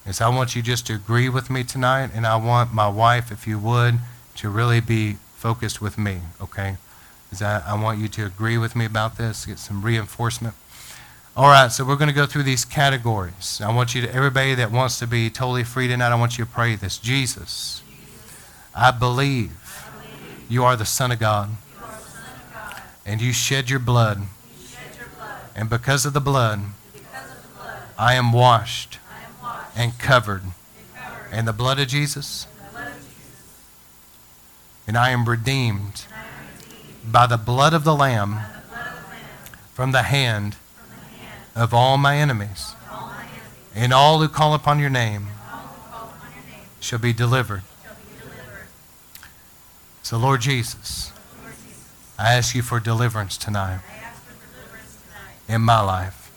And 0.04 0.14
so 0.14 0.26
I 0.26 0.28
want 0.28 0.56
you 0.56 0.62
just 0.62 0.86
to 0.88 0.94
agree 0.94 1.28
with 1.28 1.50
me 1.50 1.62
tonight, 1.62 2.10
and 2.14 2.26
I 2.26 2.36
want 2.36 2.74
my 2.74 2.88
wife, 2.88 3.30
if 3.30 3.46
you 3.46 3.58
would, 3.58 4.00
to 4.36 4.48
really 4.50 4.80
be 4.80 5.16
focused 5.36 5.80
with 5.80 5.96
me, 5.96 6.18
okay? 6.40 6.76
Is 7.30 7.38
that 7.38 7.64
I 7.66 7.80
want 7.80 8.00
you 8.00 8.08
to 8.08 8.26
agree 8.26 8.58
with 8.58 8.74
me 8.74 8.84
about 8.84 9.16
this, 9.16 9.46
get 9.46 9.58
some 9.58 9.82
reinforcement. 9.82 10.54
All 11.36 11.48
right, 11.48 11.70
so 11.70 11.84
we're 11.84 11.96
going 11.96 12.08
to 12.08 12.14
go 12.14 12.26
through 12.26 12.44
these 12.44 12.64
categories. 12.64 13.60
I 13.64 13.72
want 13.74 13.94
you 13.94 14.02
to, 14.02 14.14
everybody 14.14 14.54
that 14.54 14.70
wants 14.70 14.98
to 14.98 15.06
be 15.06 15.30
totally 15.30 15.64
free 15.64 15.88
tonight, 15.88 16.12
I 16.12 16.16
want 16.16 16.38
you 16.38 16.44
to 16.44 16.50
pray 16.50 16.76
this. 16.76 16.98
Jesus, 16.98 17.82
I 18.74 18.90
believe 18.90 19.52
you 20.48 20.64
are 20.64 20.76
the 20.76 20.84
Son 20.84 21.10
of 21.12 21.18
God, 21.18 21.50
and 23.06 23.20
you 23.20 23.32
shed 23.32 23.68
your 23.70 23.78
blood, 23.78 24.22
and 25.54 25.70
because 25.70 26.04
of 26.04 26.12
the 26.12 26.20
blood, 26.20 26.60
I 27.98 28.14
am 28.14 28.32
washed 28.32 28.98
and 29.76 29.98
covered 29.98 30.42
in 31.32 31.44
the 31.44 31.52
blood 31.52 31.78
of 31.78 31.88
Jesus, 31.88 32.46
and 34.86 34.96
I 34.96 35.10
am 35.10 35.24
redeemed 35.24 36.06
by 37.04 37.26
the 37.26 37.36
blood 37.36 37.74
of 37.74 37.84
the 37.84 37.94
Lamb 37.94 38.40
from 39.72 39.92
the 39.92 40.02
hand 40.02 40.56
of 41.54 41.72
all 41.74 41.96
my 41.98 42.16
enemies. 42.16 42.74
And 43.76 43.92
all 43.92 44.20
who 44.20 44.28
call 44.28 44.54
upon 44.54 44.78
your 44.78 44.90
name 44.90 45.26
shall 46.78 47.00
be 47.00 47.12
delivered. 47.12 47.62
So, 50.04 50.16
Lord 50.16 50.42
Jesus, 50.42 51.10
I 52.24 52.34
ask 52.34 52.54
you 52.54 52.62
for 52.62 52.80
deliverance 52.80 53.36
tonight 53.36 53.80
in 55.48 55.60
my 55.60 55.80
life. 55.80 56.32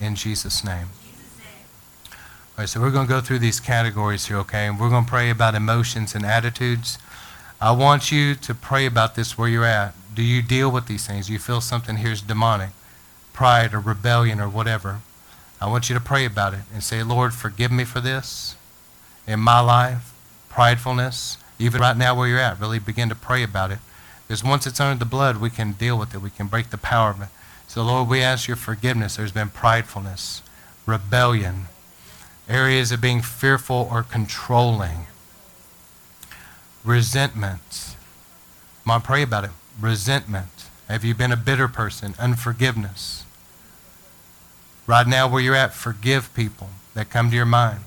In 0.00 0.14
Jesus' 0.14 0.64
name. 0.64 0.88
All 2.08 2.14
right, 2.58 2.68
so 2.68 2.80
we're 2.80 2.90
going 2.90 3.06
to 3.06 3.12
go 3.12 3.20
through 3.20 3.38
these 3.38 3.60
categories 3.60 4.26
here, 4.26 4.38
okay? 4.38 4.66
And 4.66 4.80
we're 4.80 4.90
going 4.90 5.04
to 5.04 5.10
pray 5.10 5.30
about 5.30 5.54
emotions 5.54 6.14
and 6.14 6.24
attitudes. 6.24 6.98
I 7.60 7.72
want 7.72 8.10
you 8.10 8.34
to 8.34 8.54
pray 8.54 8.86
about 8.86 9.14
this 9.14 9.38
where 9.38 9.48
you're 9.48 9.64
at. 9.64 9.94
Do 10.14 10.22
you 10.22 10.42
deal 10.42 10.70
with 10.70 10.86
these 10.86 11.06
things? 11.06 11.28
Do 11.28 11.32
you 11.32 11.38
feel 11.38 11.60
something 11.60 11.98
here 11.98 12.12
is 12.12 12.22
demonic? 12.22 12.70
pride 13.32 13.74
or 13.74 13.80
rebellion 13.80 14.40
or 14.40 14.48
whatever, 14.48 15.00
I 15.60 15.68
want 15.68 15.88
you 15.88 15.94
to 15.94 16.00
pray 16.00 16.24
about 16.24 16.54
it 16.54 16.60
and 16.72 16.82
say, 16.82 17.02
Lord, 17.02 17.34
forgive 17.34 17.70
me 17.70 17.84
for 17.84 18.00
this 18.00 18.56
in 19.26 19.40
my 19.40 19.60
life, 19.60 20.12
pridefulness, 20.50 21.38
even 21.58 21.80
right 21.80 21.96
now 21.96 22.14
where 22.14 22.28
you're 22.28 22.38
at. 22.38 22.60
Really 22.60 22.78
begin 22.78 23.08
to 23.08 23.14
pray 23.14 23.42
about 23.42 23.70
it. 23.70 23.78
Because 24.32 24.44
once 24.44 24.66
it's 24.66 24.80
under 24.80 24.98
the 24.98 25.04
blood, 25.04 25.42
we 25.42 25.50
can 25.50 25.72
deal 25.72 25.98
with 25.98 26.14
it. 26.14 26.22
We 26.22 26.30
can 26.30 26.46
break 26.46 26.70
the 26.70 26.78
power 26.78 27.10
of 27.10 27.20
it. 27.20 27.28
So, 27.68 27.82
Lord, 27.82 28.08
we 28.08 28.22
ask 28.22 28.48
your 28.48 28.56
forgiveness. 28.56 29.16
There's 29.16 29.30
been 29.30 29.50
pridefulness, 29.50 30.40
rebellion, 30.86 31.66
areas 32.48 32.92
of 32.92 33.02
being 33.02 33.20
fearful 33.20 33.86
or 33.92 34.02
controlling, 34.02 35.04
resentment. 36.82 37.94
On, 38.86 39.02
pray 39.02 39.20
about 39.20 39.44
it. 39.44 39.50
Resentment. 39.78 40.64
Have 40.88 41.04
you 41.04 41.14
been 41.14 41.30
a 41.30 41.36
bitter 41.36 41.68
person? 41.68 42.14
Unforgiveness 42.18 43.26
Right 44.86 45.06
now, 45.06 45.28
where 45.28 45.42
you're 45.42 45.54
at, 45.54 45.74
forgive 45.74 46.32
people 46.32 46.70
that 46.94 47.10
come 47.10 47.28
to 47.28 47.36
your 47.36 47.44
mind. 47.44 47.80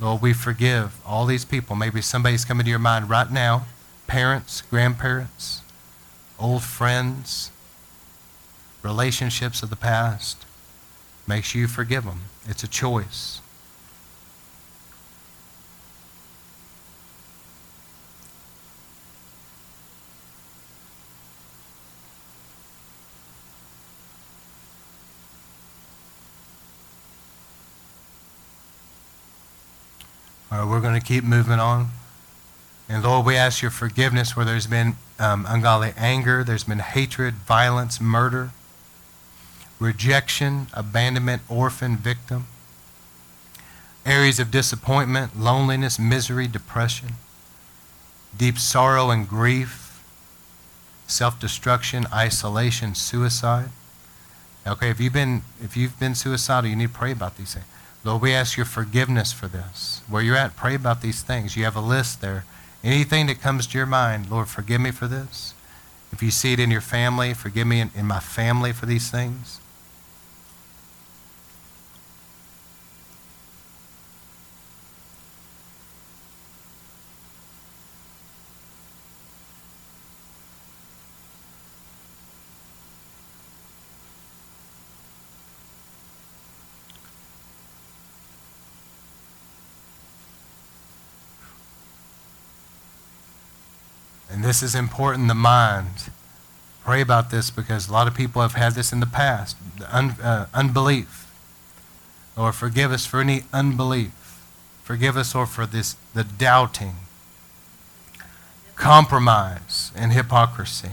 Lord, 0.00 0.22
we 0.22 0.32
forgive 0.32 1.00
all 1.06 1.24
these 1.24 1.44
people. 1.44 1.76
Maybe 1.76 2.02
somebody's 2.02 2.44
coming 2.44 2.64
to 2.64 2.70
your 2.70 2.80
mind 2.80 3.08
right 3.08 3.30
now 3.30 3.66
parents, 4.08 4.62
grandparents, 4.62 5.62
old 6.38 6.62
friends, 6.62 7.50
relationships 8.82 9.62
of 9.62 9.70
the 9.70 9.76
past. 9.76 10.44
Make 11.26 11.44
sure 11.44 11.60
you 11.60 11.68
forgive 11.68 12.04
them. 12.04 12.22
It's 12.46 12.62
a 12.62 12.68
choice. 12.68 13.40
All 30.50 30.60
right, 30.60 30.66
we're 30.66 30.80
going 30.80 30.98
to 30.98 31.06
keep 31.06 31.24
moving 31.24 31.60
on. 31.60 31.90
And 32.88 33.02
Lord, 33.02 33.26
we 33.26 33.36
ask 33.36 33.60
your 33.60 33.70
forgiveness 33.70 34.34
where 34.34 34.46
there's 34.46 34.66
been 34.66 34.96
um, 35.18 35.44
ungodly 35.48 35.92
anger, 35.96 36.42
there's 36.42 36.64
been 36.64 36.78
hatred, 36.78 37.34
violence, 37.34 38.00
murder, 38.00 38.50
rejection, 39.78 40.68
abandonment, 40.72 41.42
orphan, 41.48 41.96
victim, 41.96 42.46
areas 44.06 44.40
of 44.40 44.50
disappointment, 44.50 45.38
loneliness, 45.38 45.98
misery, 45.98 46.48
depression, 46.48 47.14
deep 48.36 48.58
sorrow 48.58 49.10
and 49.10 49.28
grief, 49.28 50.02
self 51.06 51.38
destruction, 51.38 52.06
isolation, 52.12 52.94
suicide. 52.94 53.68
Okay, 54.66 54.90
if 54.90 55.00
you've 55.00 55.12
been 55.12 55.42
if 55.62 55.76
you've 55.76 55.98
been 56.00 56.14
suicidal, 56.14 56.70
you 56.70 56.76
need 56.76 56.92
to 56.92 56.98
pray 56.98 57.12
about 57.12 57.36
these 57.36 57.54
things. 57.54 57.66
Lord, 58.04 58.22
we 58.22 58.32
ask 58.32 58.56
your 58.56 58.66
forgiveness 58.66 59.32
for 59.32 59.48
this. 59.48 60.00
Where 60.08 60.22
you're 60.22 60.36
at, 60.36 60.56
pray 60.56 60.74
about 60.74 61.02
these 61.02 61.22
things. 61.22 61.56
You 61.56 61.64
have 61.64 61.76
a 61.76 61.80
list 61.80 62.20
there. 62.20 62.44
Anything 62.84 63.26
that 63.26 63.40
comes 63.40 63.66
to 63.68 63.78
your 63.78 63.86
mind, 63.86 64.30
Lord, 64.30 64.48
forgive 64.48 64.80
me 64.80 64.90
for 64.90 65.08
this. 65.08 65.54
If 66.12 66.22
you 66.22 66.30
see 66.30 66.52
it 66.52 66.60
in 66.60 66.70
your 66.70 66.80
family, 66.80 67.34
forgive 67.34 67.66
me 67.66 67.80
in, 67.80 67.90
in 67.94 68.06
my 68.06 68.20
family 68.20 68.72
for 68.72 68.86
these 68.86 69.10
things. 69.10 69.60
This 94.48 94.62
is 94.62 94.74
important, 94.74 95.28
the 95.28 95.34
mind. 95.34 96.08
Pray 96.82 97.02
about 97.02 97.30
this 97.30 97.50
because 97.50 97.86
a 97.86 97.92
lot 97.92 98.08
of 98.08 98.14
people 98.14 98.40
have 98.40 98.54
had 98.54 98.72
this 98.72 98.94
in 98.94 99.00
the 99.00 99.06
past. 99.06 99.58
Un, 99.92 100.12
uh, 100.22 100.46
unbelief. 100.54 101.30
Lord, 102.34 102.54
forgive 102.54 102.90
us 102.90 103.04
for 103.04 103.20
any 103.20 103.42
unbelief. 103.52 104.10
Forgive 104.84 105.18
us, 105.18 105.34
Lord, 105.34 105.50
for 105.50 105.66
this, 105.66 105.96
the 106.14 106.24
doubting, 106.24 106.94
compromise, 108.74 109.92
and 109.94 110.14
hypocrisy. 110.14 110.92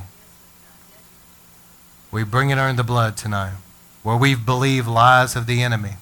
We 2.12 2.26
bring 2.26 2.50
it 2.50 2.58
under 2.58 2.76
the 2.76 2.86
blood 2.86 3.16
tonight, 3.16 3.56
where 4.04 4.18
we've 4.18 4.46
believed 4.46 4.88
lies 4.88 5.38
of 5.38 5.48
the 5.48 5.64
enemy. 5.64 5.94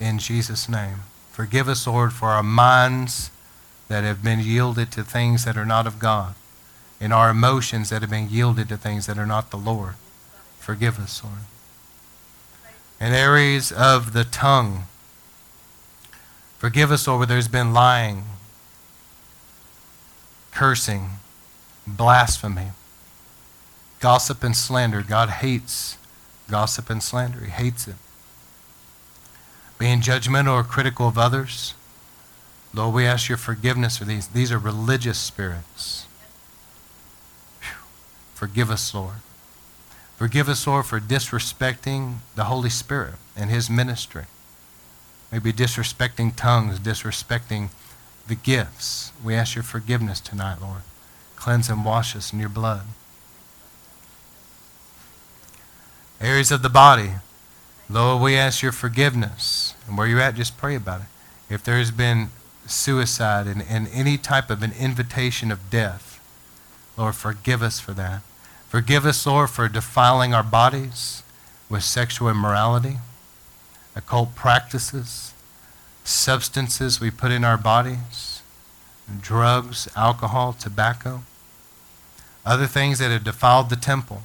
In 0.00 0.18
Jesus' 0.18 0.70
name. 0.70 1.00
Forgive 1.32 1.68
us, 1.68 1.86
Lord, 1.86 2.14
for 2.14 2.28
our 2.28 2.42
minds 2.42 3.30
that 3.88 4.04
have 4.04 4.22
been 4.22 4.40
yielded 4.40 4.90
to 4.92 5.04
things 5.04 5.44
that 5.44 5.56
are 5.56 5.66
not 5.66 5.86
of 5.86 5.98
God, 5.98 6.34
and 7.00 7.12
our 7.12 7.30
emotions 7.30 7.90
that 7.90 8.02
have 8.02 8.10
been 8.10 8.30
yielded 8.30 8.68
to 8.68 8.76
things 8.76 9.06
that 9.06 9.18
are 9.18 9.26
not 9.26 9.50
the 9.50 9.58
Lord. 9.58 9.94
Forgive 10.58 10.98
us, 10.98 11.22
Lord. 11.22 11.40
In 13.00 13.12
areas 13.12 13.70
of 13.70 14.12
the 14.12 14.24
tongue, 14.24 14.84
forgive 16.58 16.90
us, 16.90 17.06
Lord, 17.06 17.18
where 17.18 17.26
there's 17.26 17.48
been 17.48 17.74
lying, 17.74 18.24
cursing, 20.52 21.10
blasphemy, 21.86 22.68
gossip 24.00 24.42
and 24.42 24.56
slander. 24.56 25.02
God 25.02 25.28
hates 25.28 25.98
gossip 26.48 26.88
and 26.88 27.02
slander, 27.02 27.40
He 27.40 27.50
hates 27.50 27.86
it. 27.88 27.96
Being 29.78 30.00
judgmental 30.00 30.52
or 30.52 30.62
critical 30.62 31.08
of 31.08 31.18
others 31.18 31.74
Lord, 32.74 32.94
we 32.94 33.06
ask 33.06 33.28
your 33.28 33.38
forgiveness 33.38 33.98
for 33.98 34.04
these. 34.04 34.26
These 34.26 34.50
are 34.50 34.58
religious 34.58 35.18
spirits. 35.18 36.06
Whew. 37.60 37.76
Forgive 38.34 38.70
us, 38.70 38.92
Lord. 38.92 39.16
Forgive 40.16 40.48
us, 40.48 40.66
Lord, 40.66 40.86
for 40.86 40.98
disrespecting 40.98 42.16
the 42.34 42.44
Holy 42.44 42.70
Spirit 42.70 43.14
and 43.36 43.48
his 43.48 43.70
ministry. 43.70 44.24
Maybe 45.30 45.52
disrespecting 45.52 46.34
tongues, 46.34 46.80
disrespecting 46.80 47.68
the 48.26 48.34
gifts. 48.34 49.12
We 49.22 49.34
ask 49.34 49.54
your 49.54 49.64
forgiveness 49.64 50.20
tonight, 50.20 50.58
Lord. 50.60 50.82
Cleanse 51.36 51.68
and 51.68 51.84
wash 51.84 52.16
us 52.16 52.32
in 52.32 52.40
your 52.40 52.48
blood. 52.48 52.82
Areas 56.20 56.50
of 56.50 56.62
the 56.62 56.68
body. 56.68 57.10
Lord, 57.88 58.22
we 58.22 58.36
ask 58.36 58.62
your 58.62 58.72
forgiveness. 58.72 59.74
And 59.86 59.98
where 59.98 60.06
you're 60.06 60.20
at, 60.20 60.36
just 60.36 60.56
pray 60.56 60.74
about 60.74 61.02
it. 61.02 61.06
If 61.50 61.62
there 61.62 61.78
has 61.78 61.90
been 61.90 62.30
suicide 62.66 63.46
and, 63.46 63.62
and 63.68 63.88
any 63.92 64.16
type 64.16 64.50
of 64.50 64.62
an 64.62 64.72
invitation 64.78 65.50
of 65.50 65.70
death. 65.70 66.20
Lord, 66.96 67.14
forgive 67.14 67.62
us 67.62 67.80
for 67.80 67.92
that. 67.92 68.22
Forgive 68.68 69.06
us, 69.06 69.26
Lord, 69.26 69.50
for 69.50 69.68
defiling 69.68 70.34
our 70.34 70.42
bodies 70.42 71.22
with 71.68 71.82
sexual 71.82 72.28
immorality, 72.28 72.98
occult 73.94 74.34
practices, 74.34 75.32
substances 76.04 77.00
we 77.00 77.10
put 77.10 77.32
in 77.32 77.44
our 77.44 77.56
bodies, 77.56 78.42
drugs, 79.20 79.88
alcohol, 79.96 80.52
tobacco, 80.52 81.22
other 82.44 82.66
things 82.66 82.98
that 82.98 83.10
have 83.10 83.24
defiled 83.24 83.70
the 83.70 83.76
temple. 83.76 84.22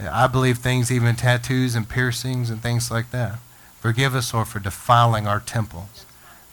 I 0.00 0.26
believe 0.28 0.58
things, 0.58 0.92
even 0.92 1.16
tattoos 1.16 1.74
and 1.74 1.88
piercings 1.88 2.50
and 2.50 2.62
things 2.62 2.90
like 2.90 3.10
that. 3.10 3.40
Forgive 3.80 4.14
us, 4.14 4.32
Lord, 4.32 4.48
for 4.48 4.60
defiling 4.60 5.26
our 5.26 5.40
temples. 5.40 6.06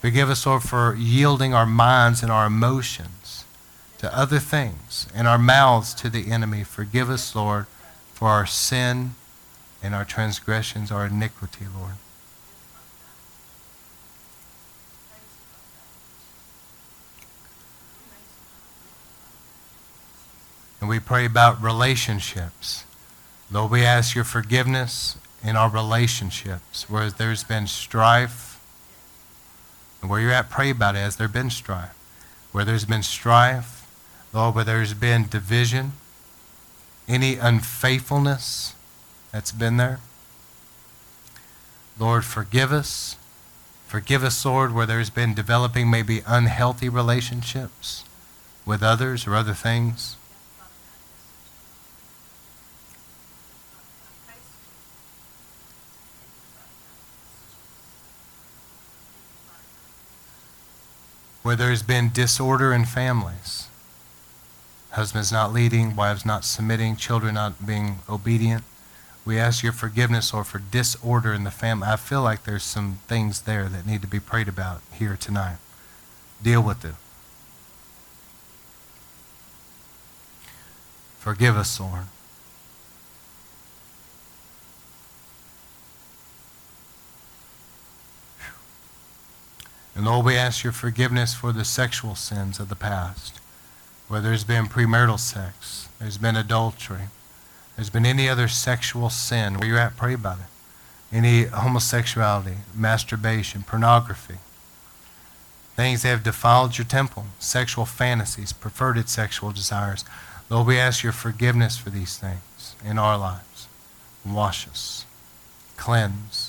Forgive 0.06 0.30
us, 0.30 0.46
Lord, 0.46 0.62
for 0.62 0.94
yielding 0.94 1.56
our 1.56 1.66
minds 1.66 2.22
and 2.22 2.32
our 2.32 2.46
emotions 2.46 3.44
to 3.98 4.16
other 4.16 4.38
things 4.38 5.08
and 5.16 5.28
our 5.28 5.40
mouths 5.40 5.96
to 5.96 6.12
the 6.12 6.32
enemy. 6.32 6.64
Forgive 6.64 7.10
us, 7.10 7.36
Lord, 7.36 7.66
for 8.14 8.28
our 8.28 8.46
sin 8.46 9.16
and 9.82 9.96
our 9.96 10.06
transgressions, 10.06 10.92
our 10.92 11.08
iniquity, 11.08 11.66
Lord. 11.76 11.94
And 20.82 20.88
we 20.88 21.00
pray 21.00 21.26
about 21.26 21.60
relationships. 21.64 22.84
Lord, 23.52 23.72
we 23.72 23.84
ask 23.84 24.14
your 24.14 24.24
forgiveness 24.24 25.18
in 25.44 25.56
our 25.56 25.72
relationships 25.72 26.88
where 26.88 27.10
there's 27.10 27.44
been 27.44 27.66
strife. 27.66 28.55
And 30.02 30.10
where 30.10 30.20
you're 30.20 30.32
at, 30.32 30.50
pray 30.50 30.70
about 30.70 30.96
it 30.96 31.00
Has 31.00 31.16
there 31.16 31.28
been 31.28 31.50
strife. 31.50 31.96
Where 32.52 32.66
there's 32.66 32.86
been 32.86 33.04
strife, 33.04 33.86
Lord, 34.34 34.56
where 34.56 34.64
there's 34.64 34.94
been 34.94 35.28
division, 35.28 35.94
any 37.08 37.36
unfaithfulness 37.36 38.76
that's 39.32 39.52
been 39.52 39.78
there. 39.78 40.00
Lord, 42.00 42.26
forgive 42.26 42.72
us. 42.72 43.18
Forgive 43.88 44.24
us, 44.24 44.44
Lord, 44.46 44.74
where 44.74 44.86
there's 44.86 45.10
been 45.10 45.34
developing 45.34 45.90
maybe 45.90 46.22
unhealthy 46.26 46.90
relationships 46.90 48.04
with 48.66 48.82
others 48.82 49.28
or 49.28 49.36
other 49.36 49.54
things. 49.54 50.18
Where 61.46 61.56
there's 61.56 61.84
been 61.84 62.10
disorder 62.12 62.74
in 62.74 62.86
families. 62.86 63.68
Husbands 64.94 65.32
not 65.32 65.54
leading, 65.54 65.96
wives 65.96 66.26
not 66.26 66.44
submitting, 66.44 66.96
children 66.96 67.36
not 67.36 67.68
being 67.68 68.00
obedient. 68.10 68.64
We 69.26 69.38
ask 69.38 69.62
your 69.62 69.72
forgiveness 69.72 70.34
or 70.34 70.44
for 70.44 70.58
disorder 70.58 71.36
in 71.36 71.44
the 71.44 71.52
family. 71.52 71.88
I 71.88 71.98
feel 71.98 72.24
like 72.24 72.46
there's 72.46 72.64
some 72.64 72.98
things 73.08 73.42
there 73.42 73.70
that 73.70 73.86
need 73.86 74.02
to 74.02 74.08
be 74.08 74.20
prayed 74.20 74.48
about 74.48 74.82
here 74.92 75.16
tonight. 75.16 75.58
Deal 76.42 76.64
with 76.64 76.84
it. 76.84 76.96
Forgive 81.20 81.56
us, 81.56 81.80
Lord. 81.80 82.06
And 89.96 90.06
Lord, 90.06 90.26
we 90.26 90.36
ask 90.36 90.64
your 90.64 90.74
forgiveness 90.74 91.34
for 91.34 91.54
the 91.54 91.64
sexual 91.64 92.16
sins 92.16 92.60
of 92.60 92.68
the 92.68 92.76
past, 92.76 93.40
where 94.10 94.20
there's 94.20 94.44
been 94.44 94.66
premarital 94.66 95.20
sex, 95.20 95.88
there's 96.00 96.18
been 96.18 96.36
adultery, 96.36 97.08
there's 97.76 97.90
been 97.90 98.06
any 98.06 98.28
other 98.28 98.48
sexual 98.48 99.10
sin. 99.10 99.58
Where 99.58 99.68
you're 99.68 99.80
at, 99.80 99.98
pray 99.98 100.14
about 100.14 100.40
it. 100.40 101.16
Any 101.16 101.44
homosexuality, 101.46 102.58
masturbation, 102.76 103.64
pornography, 103.64 104.38
things 105.76 106.02
that 106.04 106.10
have 106.10 106.24
defiled 106.24 106.78
your 106.78 106.86
temple, 106.86 107.26
sexual 107.40 107.86
fantasies, 107.86 108.54
perverted 108.54 109.10
sexual 109.10 109.52
desires. 109.52 110.04
Lord, 110.50 110.68
we 110.68 110.78
ask 110.78 111.04
your 111.04 111.12
forgiveness 111.12 111.78
for 111.78 111.90
these 111.90 112.18
things 112.18 112.76
in 112.84 112.98
our 112.98 113.18
lives. 113.18 113.68
Wash 114.26 114.68
us, 114.68 115.06
cleanse, 115.78 116.45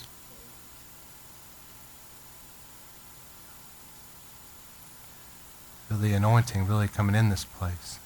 Feel 5.88 5.98
the 5.98 6.14
anointing 6.14 6.66
really 6.66 6.88
coming 6.88 7.14
in 7.14 7.28
this 7.28 7.44
place. 7.44 7.98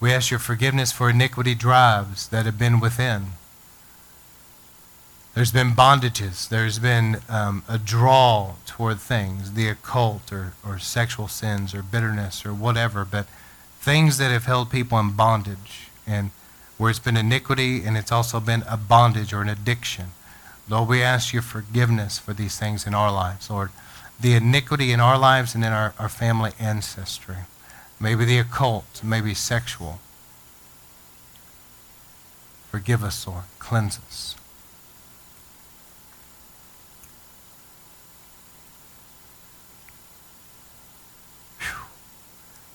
We 0.00 0.12
ask 0.12 0.30
your 0.30 0.40
forgiveness 0.40 0.92
for 0.92 1.08
iniquity 1.08 1.54
drives 1.54 2.28
that 2.28 2.44
have 2.44 2.58
been 2.58 2.80
within. 2.80 3.32
There's 5.34 5.52
been 5.52 5.70
bondages. 5.70 6.48
There's 6.48 6.78
been 6.78 7.16
um, 7.28 7.64
a 7.68 7.78
draw 7.78 8.54
toward 8.66 9.00
things, 9.00 9.52
the 9.52 9.68
occult 9.68 10.32
or, 10.32 10.52
or 10.66 10.78
sexual 10.78 11.28
sins 11.28 11.74
or 11.74 11.82
bitterness 11.82 12.44
or 12.44 12.52
whatever, 12.52 13.04
but 13.04 13.26
things 13.80 14.18
that 14.18 14.30
have 14.30 14.44
held 14.44 14.70
people 14.70 14.98
in 14.98 15.12
bondage 15.12 15.88
and 16.06 16.30
where 16.76 16.90
it's 16.90 16.98
been 16.98 17.16
iniquity 17.16 17.84
and 17.84 17.96
it's 17.96 18.12
also 18.12 18.38
been 18.38 18.64
a 18.68 18.76
bondage 18.76 19.32
or 19.32 19.40
an 19.40 19.48
addiction. 19.48 20.08
Lord, 20.68 20.88
we 20.88 21.02
ask 21.02 21.32
your 21.32 21.42
forgiveness 21.42 22.18
for 22.18 22.32
these 22.32 22.58
things 22.58 22.86
in 22.86 22.94
our 22.94 23.10
lives, 23.10 23.48
Lord 23.48 23.70
the 24.20 24.34
iniquity 24.34 24.92
in 24.92 25.00
our 25.00 25.18
lives 25.18 25.54
and 25.54 25.64
in 25.64 25.72
our, 25.72 25.94
our 25.98 26.08
family 26.08 26.52
ancestry. 26.58 27.36
Maybe 28.00 28.24
the 28.24 28.38
occult, 28.38 29.02
maybe 29.02 29.34
sexual. 29.34 29.98
Forgive 32.70 33.04
us, 33.04 33.26
Lord. 33.26 33.44
Cleanse 33.58 33.98
us. 33.98 34.36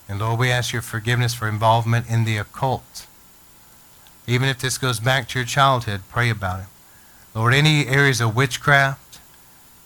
And 0.09 0.19
Lord, 0.19 0.39
we 0.39 0.49
ask 0.49 0.73
your 0.73 0.81
forgiveness 0.81 1.35
for 1.35 1.47
involvement 1.47 2.09
in 2.09 2.25
the 2.25 2.37
occult. 2.37 3.05
Even 4.25 4.49
if 4.49 4.59
this 4.59 4.77
goes 4.77 4.99
back 4.99 5.27
to 5.29 5.39
your 5.39 5.45
childhood, 5.45 6.01
pray 6.09 6.29
about 6.29 6.61
it. 6.61 6.65
Lord, 7.35 7.53
any 7.53 7.87
areas 7.87 8.19
of 8.19 8.35
witchcraft, 8.35 9.08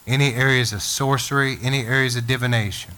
any 0.06 0.34
areas 0.34 0.74
of 0.74 0.82
sorcery, 0.82 1.58
any 1.62 1.86
areas 1.86 2.16
of 2.16 2.28
divination, 2.28 2.94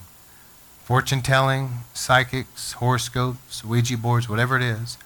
fortune 0.84 1.22
telling, 1.22 1.70
psychics, 1.94 2.74
horoscopes, 2.74 3.64
Ouija 3.64 3.98
boards, 3.98 4.30
whatever 4.30 4.58
it 4.58 4.64
is. 4.64 4.98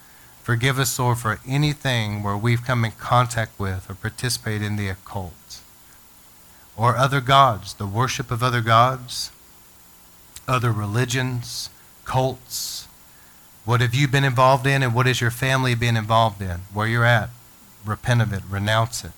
Forgive 0.44 0.80
us, 0.80 0.98
Lord, 0.98 1.18
for 1.20 1.40
anything 1.48 2.24
where 2.24 2.38
we've 2.38 2.64
come 2.64 2.84
in 2.84 2.92
contact 2.92 3.60
with 3.60 3.90
or 3.90 3.94
participated 3.94 4.64
in 4.64 4.78
the 4.78 4.90
occult 4.90 5.34
or 6.80 6.96
other 6.96 7.20
gods, 7.20 7.74
the 7.74 7.86
worship 7.86 8.32
of 8.32 8.42
other 8.42 8.62
gods, 8.62 9.32
other 10.48 10.72
religions, 10.72 11.70
cults. 12.06 12.88
What 13.66 13.82
have 13.82 13.94
you 13.94 14.08
been 14.08 14.24
involved 14.24 14.66
in 14.66 14.82
and 14.82 14.96
what 14.96 15.06
has 15.06 15.20
your 15.20 15.30
family 15.30 15.76
been 15.76 15.98
involved 15.98 16.42
in? 16.42 16.62
Where 16.74 16.88
you're 16.88 17.04
at, 17.04 17.30
repent 17.86 18.22
of 18.22 18.32
it, 18.32 18.44
renounce 18.50 19.04
it. 19.04 19.12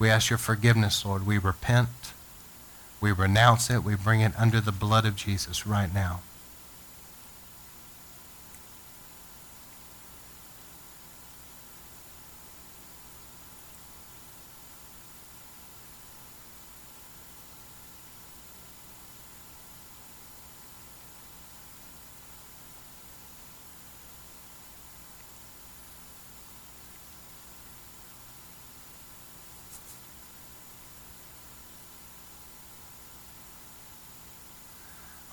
We 0.00 0.08
ask 0.08 0.30
your 0.30 0.38
forgiveness, 0.38 1.04
Lord. 1.04 1.26
We 1.26 1.36
repent. 1.36 1.90
We 3.02 3.12
renounce 3.12 3.68
it. 3.68 3.84
We 3.84 3.96
bring 3.96 4.22
it 4.22 4.32
under 4.38 4.58
the 4.58 4.72
blood 4.72 5.04
of 5.04 5.14
Jesus 5.14 5.66
right 5.66 5.92
now. 5.92 6.20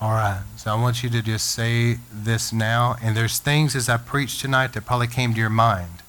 All 0.00 0.12
right. 0.12 0.47
So 0.58 0.72
I 0.72 0.74
want 0.74 1.04
you 1.04 1.10
to 1.10 1.22
just 1.22 1.52
say 1.52 1.98
this 2.12 2.52
now. 2.52 2.96
And 3.00 3.16
there's 3.16 3.38
things 3.38 3.76
as 3.76 3.88
I 3.88 3.96
preach 3.96 4.40
tonight 4.40 4.72
that 4.72 4.84
probably 4.84 5.06
came 5.06 5.32
to 5.32 5.38
your 5.38 5.48
mind. 5.48 6.02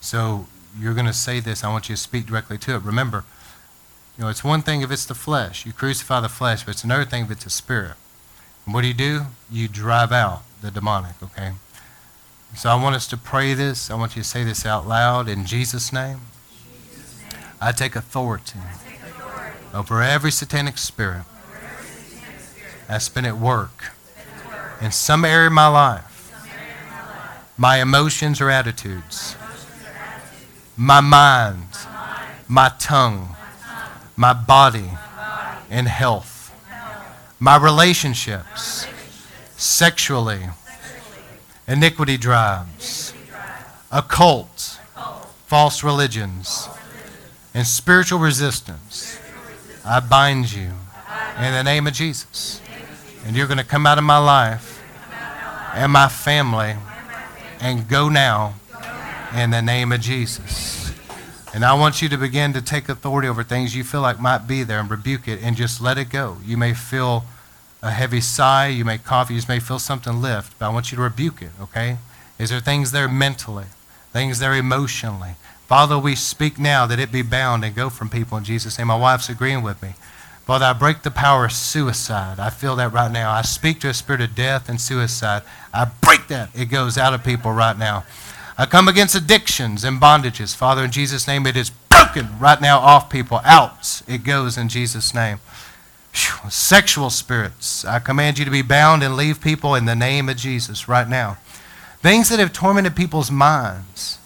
So 0.00 0.48
you're 0.76 0.92
going 0.92 1.06
to 1.06 1.12
say 1.12 1.38
this. 1.38 1.62
I 1.62 1.70
want 1.70 1.88
you 1.88 1.94
to 1.94 2.00
speak 2.00 2.26
directly 2.26 2.58
to 2.58 2.74
it. 2.74 2.82
Remember, 2.82 3.22
you 4.18 4.24
know, 4.24 4.28
it's 4.28 4.42
one 4.42 4.62
thing 4.62 4.80
if 4.80 4.90
it's 4.90 5.06
the 5.06 5.14
flesh. 5.14 5.64
You 5.64 5.72
crucify 5.72 6.18
the 6.18 6.28
flesh, 6.28 6.64
but 6.64 6.72
it's 6.72 6.82
another 6.82 7.04
thing 7.04 7.26
if 7.26 7.30
it's 7.30 7.46
a 7.46 7.50
spirit. 7.50 7.92
And 8.64 8.74
what 8.74 8.80
do 8.80 8.88
you 8.88 8.94
do? 8.94 9.26
You 9.48 9.68
drive 9.68 10.10
out 10.10 10.42
the 10.62 10.72
demonic, 10.72 11.22
okay? 11.22 11.52
So 12.56 12.70
I 12.70 12.82
want 12.82 12.96
us 12.96 13.06
to 13.06 13.16
pray 13.16 13.54
this. 13.54 13.88
I 13.88 13.94
want 13.94 14.16
you 14.16 14.22
to 14.22 14.28
say 14.28 14.42
this 14.42 14.66
out 14.66 14.88
loud 14.88 15.28
in 15.28 15.46
Jesus' 15.46 15.92
name. 15.92 16.22
Jesus 16.90 17.22
name. 17.30 17.40
I, 17.60 17.70
take 17.70 17.94
I 17.94 17.94
take 17.94 17.94
authority 17.94 18.58
over 19.72 20.02
every 20.02 20.32
satanic 20.32 20.76
spirit 20.76 21.22
that's 22.88 23.08
been 23.08 23.24
at 23.24 23.36
work 23.36 23.92
in 24.80 24.92
some 24.92 25.24
area 25.24 25.48
of 25.48 25.52
my 25.52 25.68
life, 25.68 26.32
my 27.56 27.80
emotions 27.80 28.40
or 28.40 28.50
attitudes, 28.50 29.36
my 30.76 31.00
mind, 31.00 31.68
my 32.48 32.70
tongue, 32.78 33.34
my 34.16 34.32
body, 34.32 34.90
and 35.70 35.88
health, 35.88 36.54
my 37.40 37.56
relationships, 37.56 38.86
sexually, 39.56 40.40
iniquity 41.66 42.16
drives, 42.16 43.12
occult, 43.90 44.78
false 45.46 45.82
religions, 45.82 46.68
and 47.54 47.66
spiritual 47.66 48.18
resistance. 48.18 49.18
I 49.84 50.00
bind 50.00 50.52
you 50.52 50.72
in 51.38 51.52
the 51.52 51.62
name 51.62 51.86
of 51.86 51.92
Jesus. 51.94 52.60
And 53.26 53.36
you're 53.36 53.48
going 53.48 53.58
to 53.58 53.64
come 53.64 53.86
out 53.86 53.98
of 53.98 54.04
my 54.04 54.18
life 54.18 54.80
and 55.74 55.90
my 55.90 56.08
family 56.08 56.76
and 57.60 57.88
go 57.88 58.08
now 58.08 58.54
in 59.36 59.50
the 59.50 59.60
name 59.60 59.90
of 59.90 60.00
Jesus. 60.00 60.92
And 61.52 61.64
I 61.64 61.74
want 61.74 62.00
you 62.00 62.08
to 62.08 62.16
begin 62.16 62.52
to 62.52 62.62
take 62.62 62.88
authority 62.88 63.26
over 63.26 63.42
things 63.42 63.74
you 63.74 63.82
feel 63.82 64.00
like 64.00 64.20
might 64.20 64.46
be 64.46 64.62
there 64.62 64.78
and 64.78 64.88
rebuke 64.88 65.26
it 65.26 65.40
and 65.42 65.56
just 65.56 65.80
let 65.80 65.98
it 65.98 66.08
go. 66.08 66.36
You 66.44 66.56
may 66.56 66.72
feel 66.72 67.24
a 67.82 67.90
heavy 67.90 68.20
sigh, 68.20 68.68
you 68.68 68.84
may 68.84 68.96
cough, 68.96 69.28
you 69.28 69.36
just 69.36 69.48
may 69.48 69.58
feel 69.58 69.80
something 69.80 70.22
lift, 70.22 70.56
but 70.60 70.66
I 70.66 70.68
want 70.68 70.92
you 70.92 70.96
to 70.96 71.02
rebuke 71.02 71.42
it, 71.42 71.50
okay? 71.60 71.98
Is 72.38 72.50
there 72.50 72.60
things 72.60 72.92
there 72.92 73.08
mentally, 73.08 73.64
things 74.12 74.38
there 74.38 74.54
emotionally? 74.54 75.32
Father, 75.66 75.98
we 75.98 76.14
speak 76.14 76.60
now 76.60 76.86
that 76.86 77.00
it 77.00 77.10
be 77.10 77.22
bound 77.22 77.64
and 77.64 77.74
go 77.74 77.90
from 77.90 78.08
people 78.08 78.38
in 78.38 78.44
Jesus' 78.44 78.78
name. 78.78 78.86
My 78.86 78.96
wife's 78.96 79.28
agreeing 79.28 79.64
with 79.64 79.82
me. 79.82 79.94
Father, 80.46 80.66
I 80.66 80.74
break 80.74 81.02
the 81.02 81.10
power 81.10 81.44
of 81.44 81.52
suicide. 81.52 82.38
I 82.38 82.50
feel 82.50 82.76
that 82.76 82.92
right 82.92 83.10
now. 83.10 83.32
I 83.32 83.42
speak 83.42 83.80
to 83.80 83.88
a 83.88 83.94
spirit 83.94 84.20
of 84.20 84.36
death 84.36 84.68
and 84.68 84.80
suicide. 84.80 85.42
I 85.74 85.86
break 86.00 86.28
that. 86.28 86.50
It 86.54 86.66
goes 86.66 86.96
out 86.96 87.12
of 87.12 87.24
people 87.24 87.50
right 87.50 87.76
now. 87.76 88.04
I 88.56 88.66
come 88.66 88.86
against 88.86 89.16
addictions 89.16 89.82
and 89.82 90.00
bondages. 90.00 90.54
Father, 90.54 90.84
in 90.84 90.92
Jesus' 90.92 91.26
name, 91.26 91.48
it 91.48 91.56
is 91.56 91.70
broken 91.70 92.38
right 92.38 92.60
now 92.60 92.78
off 92.78 93.10
people. 93.10 93.40
Out. 93.44 94.02
It 94.06 94.22
goes 94.22 94.56
in 94.56 94.68
Jesus' 94.68 95.12
name. 95.12 95.40
Whew. 96.14 96.48
Sexual 96.48 97.10
spirits. 97.10 97.84
I 97.84 97.98
command 97.98 98.38
you 98.38 98.44
to 98.44 98.50
be 98.52 98.62
bound 98.62 99.02
and 99.02 99.16
leave 99.16 99.40
people 99.40 99.74
in 99.74 99.84
the 99.84 99.96
name 99.96 100.28
of 100.28 100.36
Jesus 100.36 100.86
right 100.86 101.08
now. 101.08 101.38
Things 101.98 102.28
that 102.28 102.38
have 102.38 102.52
tormented 102.52 102.94
people's 102.94 103.32
minds, 103.32 104.18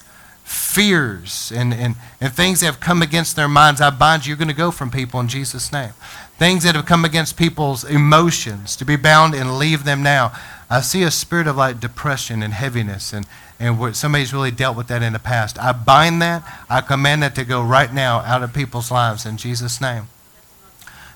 fears, 0.50 1.52
and, 1.54 1.72
and, 1.72 1.94
and 2.20 2.32
things 2.32 2.60
that 2.60 2.66
have 2.66 2.80
come 2.80 3.02
against 3.02 3.36
their 3.36 3.48
minds, 3.48 3.80
I 3.80 3.90
bind 3.90 4.26
you. 4.26 4.30
You're 4.30 4.36
going 4.36 4.48
to 4.48 4.54
go 4.54 4.72
from 4.72 4.90
people 4.90 5.20
in 5.20 5.28
Jesus' 5.28 5.72
name. 5.72 5.92
Things 6.38 6.64
that 6.64 6.74
have 6.74 6.86
come 6.86 7.04
against 7.04 7.36
people's 7.36 7.84
emotions, 7.84 8.74
to 8.76 8.84
be 8.84 8.96
bound 8.96 9.34
and 9.34 9.58
leave 9.58 9.84
them 9.84 10.02
now. 10.02 10.32
I 10.68 10.80
see 10.80 11.02
a 11.02 11.10
spirit 11.10 11.46
of 11.46 11.56
like 11.56 11.78
depression 11.78 12.42
and 12.42 12.52
heaviness 12.52 13.12
and, 13.12 13.26
and 13.60 13.94
somebody's 13.94 14.32
really 14.32 14.50
dealt 14.50 14.76
with 14.76 14.88
that 14.88 15.02
in 15.02 15.12
the 15.12 15.18
past. 15.18 15.58
I 15.58 15.72
bind 15.72 16.20
that. 16.22 16.42
I 16.68 16.80
command 16.80 17.22
that 17.22 17.34
to 17.36 17.44
go 17.44 17.62
right 17.62 17.92
now 17.92 18.18
out 18.20 18.42
of 18.42 18.52
people's 18.52 18.90
lives 18.90 19.26
in 19.26 19.36
Jesus' 19.36 19.80
name. 19.80 20.08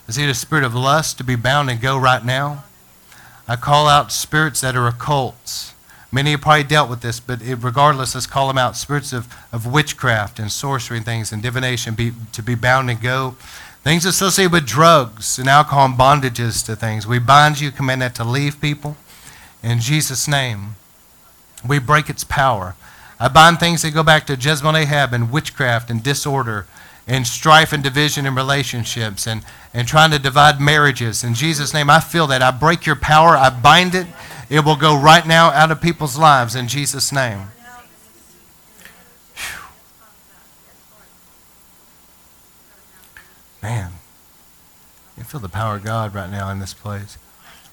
I 0.09 0.12
see 0.12 0.27
the 0.27 0.35
spirit 0.35 0.65
of 0.65 0.74
lust 0.74 1.19
to 1.19 1.24
be 1.24 1.36
bound 1.36 1.70
and 1.70 1.81
go 1.81 1.98
right 1.98 2.24
now. 2.24 2.65
I 3.48 3.56
call 3.56 3.89
out 3.89 4.12
spirits 4.12 4.61
that 4.61 4.77
are 4.77 4.90
occults. 4.90 5.74
Many 6.15 6.31
have 6.31 6.43
probably 6.43 6.62
dealt 6.62 6.89
with 6.89 7.01
this, 7.01 7.19
but 7.19 7.43
it, 7.43 7.57
regardless, 7.57 8.15
let's 8.15 8.28
call 8.28 8.47
them 8.47 8.57
out. 8.57 8.77
Spirits 8.77 9.12
of, 9.12 9.27
of 9.51 9.66
witchcraft 9.66 10.39
and 10.39 10.49
sorcery 10.49 10.99
and 10.99 11.05
things 11.05 11.32
and 11.32 11.43
divination 11.43 11.97
be, 11.97 12.12
to 12.31 12.41
be 12.41 12.55
bound 12.55 12.89
and 12.89 13.01
go. 13.01 13.35
Things 13.82 14.07
associated 14.07 14.53
with 14.53 14.65
drugs 14.65 15.41
and 15.41 15.49
alcohol 15.49 15.86
and 15.86 15.95
bondages 15.95 16.65
to 16.66 16.77
things. 16.77 17.05
We 17.05 17.19
bind 17.19 17.59
you, 17.59 17.73
command 17.73 18.01
that 18.03 18.15
to 18.15 18.23
leave 18.23 18.61
people. 18.61 18.97
In 19.61 19.81
Jesus' 19.81 20.28
name, 20.28 20.77
we 21.69 21.81
break 21.81 22.09
its 22.09 22.23
power. 22.23 22.77
I 23.19 23.27
bind 23.27 23.59
things 23.59 23.82
that 23.82 23.93
go 23.93 24.05
back 24.05 24.24
to 24.28 24.36
Jezebel 24.36 24.69
and 24.69 24.78
Ahab 24.78 25.12
and 25.12 25.32
witchcraft 25.32 25.91
and 25.91 26.01
disorder 26.01 26.69
and 27.06 27.26
strife 27.26 27.72
and 27.72 27.82
division 27.82 28.26
in 28.26 28.35
relationships 28.35 29.26
and, 29.26 29.44
and 29.74 29.86
trying 29.86 30.10
to 30.10 30.18
divide 30.18 30.60
marriages. 30.60 31.22
In 31.22 31.35
Jesus' 31.35 31.74
name, 31.74 31.90
I 31.90 32.01
feel 32.01 32.26
that. 32.28 32.43
I 32.43 32.51
break 32.51 32.86
your 32.86 32.97
power. 32.97 33.36
I 33.36 33.51
bind 33.51 33.94
it. 33.94 34.06
It 34.48 34.64
will 34.64 34.76
go 34.76 34.98
right 34.98 35.26
now 35.26 35.51
out 35.51 35.70
of 35.70 35.81
people's 35.81 36.16
lives 36.16 36.55
in 36.55 36.68
Jesus' 36.68 37.12
name. 37.12 37.48
Whew. 39.35 39.68
Man, 43.62 43.93
you 45.16 45.24
feel 45.24 45.40
the 45.40 45.48
power 45.48 45.76
of 45.76 45.85
God 45.85 46.14
right 46.14 46.31
now 46.31 46.51
in 46.51 46.59
this 46.59 46.74
place. 46.74 47.18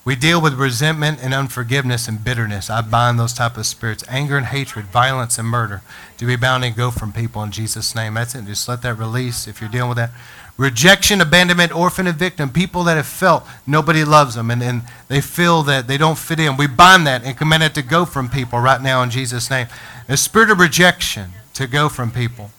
We 0.03 0.15
deal 0.15 0.41
with 0.41 0.56
resentment 0.56 1.19
and 1.22 1.32
unforgiveness 1.32 2.07
and 2.07 2.23
bitterness. 2.23 2.72
I 2.72 2.82
bind 2.82 3.19
those 3.19 3.34
type 3.34 3.56
of 3.56 3.68
spirits, 3.68 4.03
anger 4.10 4.36
and 4.36 4.48
hatred, 4.48 4.86
violence 4.86 5.38
and 5.38 5.48
murder, 5.48 5.84
to 6.18 6.26
be 6.26 6.36
bound 6.36 6.65
and 6.65 6.76
go 6.76 6.90
from 6.90 7.14
people 7.14 7.44
in 7.44 7.52
Jesus' 7.52 7.94
name. 7.94 8.15
That's 8.15 8.34
it. 8.34 8.45
Just 8.45 8.68
let 8.68 8.82
that 8.82 8.95
release 8.95 9.48
if 9.48 9.61
you're 9.61 9.69
dealing 9.69 9.90
with 9.90 9.98
that. 9.98 10.10
Rejection, 10.57 11.22
abandonment, 11.22 11.76
orphan, 11.76 12.07
and 12.07 12.18
victim. 12.18 12.49
People 12.49 12.84
that 12.86 12.95
have 12.95 13.06
felt 13.06 13.45
nobody 13.68 14.03
loves 14.03 14.34
them 14.34 14.49
and, 14.49 14.64
and 14.64 14.82
they 15.07 15.22
feel 15.22 15.61
that 15.64 15.88
they 15.88 15.98
don't 15.98 16.18
fit 16.18 16.40
in. 16.40 16.57
We 16.57 16.65
bind 16.65 17.06
that 17.06 17.23
and 17.23 17.38
command 17.38 17.61
it 17.61 17.76
to 17.76 17.84
go 17.84 18.06
from 18.06 18.28
people 18.28 18.60
right 18.60 18.82
now 18.82 19.03
in 19.03 19.11
Jesus' 19.11 19.52
name. 19.52 19.68
A 20.10 20.18
spirit 20.18 20.49
of 20.49 20.60
rejection 20.60 21.32
to 21.53 21.68
go 21.68 21.90
from 21.90 22.10
people. 22.10 22.49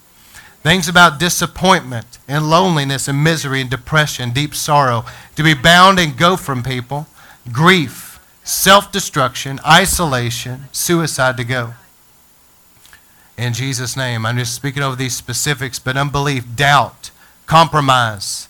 Things 0.62 0.89
about 0.89 1.19
disappointment 1.19 2.19
and 2.28 2.48
loneliness 2.48 3.09
and 3.09 3.23
misery 3.23 3.60
and 3.60 3.69
depression, 3.69 4.31
deep 4.31 4.55
sorrow, 4.55 5.05
to 5.35 5.43
be 5.43 5.55
bound 5.55 5.98
and 5.98 6.16
go 6.16 6.36
from 6.36 6.62
people 6.62 7.09
grief, 7.51 8.20
self 8.44 8.93
destruction, 8.93 9.59
isolation, 9.66 10.64
suicide 10.73 11.36
to 11.36 11.44
go. 11.44 11.74
In 13.36 13.55
Jesus' 13.55 13.97
name, 13.97 14.24
I'm 14.24 14.39
just 14.39 14.55
speaking 14.55 14.82
over 14.82 14.94
these 14.94 15.16
specifics, 15.16 15.78
but 15.78 15.97
unbelief, 15.97 16.44
doubt, 16.55 17.10
compromise. 17.47 18.48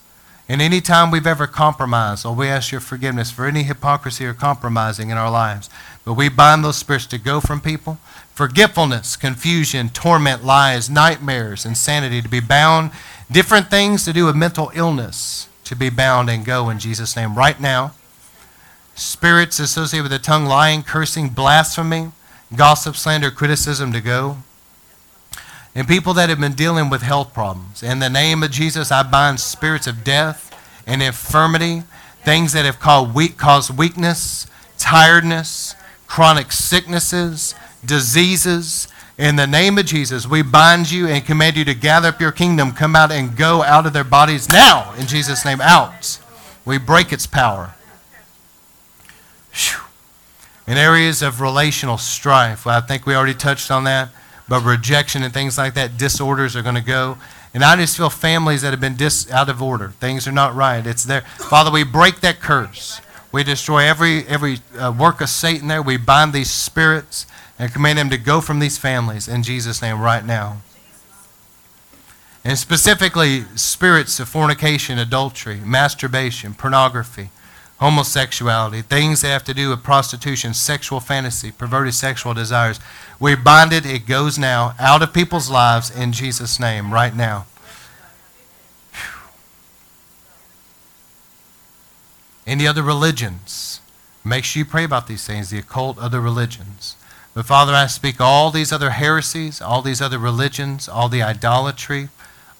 And 0.49 0.61
any 0.61 0.81
time 0.81 1.09
we've 1.09 1.25
ever 1.25 1.47
compromised, 1.47 2.25
or 2.25 2.35
we 2.35 2.47
ask 2.47 2.71
your 2.71 2.81
forgiveness 2.81 3.31
for 3.31 3.47
any 3.47 3.63
hypocrisy 3.63 4.25
or 4.25 4.33
compromising 4.33 5.09
in 5.09 5.17
our 5.17 5.31
lives, 5.31 5.69
but 6.03 6.13
we 6.13 6.27
bind 6.27 6.63
those 6.63 6.77
spirits 6.77 7.07
to 7.07 7.17
go 7.17 7.39
from 7.39 7.61
people. 7.61 7.97
Forgetfulness, 8.33 9.15
confusion, 9.15 9.89
torment, 9.89 10.43
lies, 10.43 10.89
nightmares, 10.89 11.65
insanity 11.65 12.21
to 12.21 12.27
be 12.27 12.41
bound. 12.41 12.91
Different 13.31 13.69
things 13.69 14.03
to 14.03 14.11
do 14.11 14.25
with 14.25 14.35
mental 14.35 14.69
illness 14.75 15.47
to 15.63 15.75
be 15.77 15.89
bound 15.89 16.29
and 16.29 16.43
go 16.43 16.69
in 16.69 16.77
Jesus' 16.77 17.15
name 17.15 17.35
right 17.35 17.59
now 17.59 17.93
spirits 18.95 19.59
associated 19.59 20.03
with 20.03 20.11
the 20.11 20.19
tongue, 20.19 20.45
lying, 20.45 20.83
cursing, 20.83 21.29
blasphemy, 21.29 22.11
gossip, 22.55 22.95
slander, 22.95 23.31
criticism 23.31 23.91
to 23.93 24.01
go. 24.01 24.37
And 25.75 25.87
people 25.87 26.13
that 26.13 26.29
have 26.29 26.39
been 26.39 26.53
dealing 26.53 26.89
with 26.89 27.01
health 27.01 27.33
problems. 27.33 27.81
In 27.81 27.99
the 27.99 28.09
name 28.09 28.43
of 28.43 28.51
Jesus, 28.51 28.91
I 28.91 29.01
bind 29.01 29.39
spirits 29.39 29.87
of 29.87 30.03
death 30.03 30.51
and 30.85 31.01
infirmity, 31.01 31.83
things 32.23 32.53
that 32.53 32.65
have 32.65 32.79
caused 32.79 33.75
weakness, 33.75 34.45
tiredness, 34.77 35.75
chronic 36.05 36.51
sicknesses, 36.51 37.55
diseases. 37.83 38.87
In 39.17 39.35
the 39.35 39.47
name 39.47 39.79
of 39.79 39.85
Jesus, 39.85 40.27
we 40.27 40.43
bind 40.43 40.91
you 40.91 41.07
and 41.07 41.25
command 41.25 41.57
you 41.57 41.65
to 41.65 41.73
gather 41.73 42.09
up 42.09 42.21
your 42.21 42.31
kingdom, 42.31 42.71
come 42.71 42.95
out 42.95 43.11
and 43.11 43.35
go 43.35 43.63
out 43.63 43.87
of 43.87 43.93
their 43.93 44.03
bodies 44.03 44.49
now. 44.49 44.93
In 44.99 45.07
Jesus' 45.07 45.43
name, 45.43 45.59
out. 45.59 46.19
We 46.65 46.77
break 46.77 47.11
its 47.11 47.25
power. 47.25 47.73
In 50.67 50.77
areas 50.77 51.21
of 51.21 51.41
relational 51.41 51.97
strife, 51.97 52.65
well, 52.65 52.77
I 52.77 52.81
think 52.81 53.05
we 53.05 53.15
already 53.15 53.33
touched 53.33 53.69
on 53.69 53.83
that, 53.83 54.09
but 54.47 54.63
rejection 54.63 55.23
and 55.23 55.33
things 55.33 55.57
like 55.57 55.73
that, 55.73 55.97
disorders 55.97 56.55
are 56.55 56.61
going 56.61 56.75
to 56.75 56.81
go. 56.81 57.17
And 57.53 57.63
I 57.63 57.75
just 57.75 57.97
feel 57.97 58.09
families 58.09 58.61
that 58.61 58.71
have 58.71 58.79
been 58.79 58.95
dis- 58.95 59.29
out 59.29 59.49
of 59.49 59.61
order. 59.61 59.89
Things 59.89 60.27
are 60.27 60.31
not 60.31 60.55
right. 60.55 60.85
It's 60.85 61.03
there. 61.03 61.21
Father, 61.21 61.69
we 61.69 61.83
break 61.83 62.21
that 62.21 62.39
curse. 62.39 62.99
We 63.31 63.43
destroy 63.43 63.79
every, 63.79 64.25
every 64.27 64.59
uh, 64.79 64.93
work 64.97 65.19
of 65.21 65.29
Satan 65.29 65.67
there. 65.67 65.81
We 65.81 65.97
bind 65.97 66.33
these 66.33 66.49
spirits 66.49 67.27
and 67.59 67.71
command 67.71 67.97
them 67.97 68.09
to 68.09 68.17
go 68.17 68.41
from 68.41 68.59
these 68.59 68.77
families 68.77 69.27
in 69.27 69.43
Jesus' 69.43 69.81
name 69.81 69.99
right 69.99 70.25
now. 70.25 70.61
And 72.45 72.57
specifically, 72.57 73.45
spirits 73.55 74.19
of 74.19 74.29
fornication, 74.29 74.97
adultery, 74.97 75.59
masturbation, 75.63 76.53
pornography, 76.53 77.29
homosexuality, 77.83 78.81
things 78.81 79.19
that 79.21 79.27
have 79.27 79.43
to 79.43 79.53
do 79.53 79.69
with 79.69 79.83
prostitution, 79.83 80.53
sexual 80.53 81.01
fantasy, 81.01 81.51
perverted 81.51 81.93
sexual 81.93 82.33
desires. 82.33 82.79
We 83.19 83.35
bind 83.35 83.73
it, 83.73 83.85
it 83.85 84.05
goes 84.05 84.39
now 84.39 84.73
out 84.79 85.03
of 85.03 85.11
people's 85.11 85.49
lives 85.49 85.93
in 85.93 86.13
Jesus' 86.13 86.61
name 86.61 86.93
right 86.93 87.13
now. 87.13 87.45
Any 92.47 92.65
other 92.65 92.83
religions? 92.83 93.81
Make 94.23 94.45
sure 94.45 94.61
you 94.61 94.65
pray 94.65 94.85
about 94.85 95.07
these 95.07 95.27
things, 95.27 95.49
the 95.49 95.59
occult, 95.59 95.97
other 95.99 96.21
religions. 96.21 96.95
But 97.33 97.45
Father, 97.45 97.73
I 97.73 97.87
speak 97.87 98.21
all 98.21 98.49
these 98.49 98.71
other 98.71 98.91
heresies, 98.91 99.61
all 99.61 99.81
these 99.81 100.01
other 100.01 100.19
religions, 100.19 100.87
all 100.87 101.09
the 101.09 101.21
idolatry, 101.21 102.07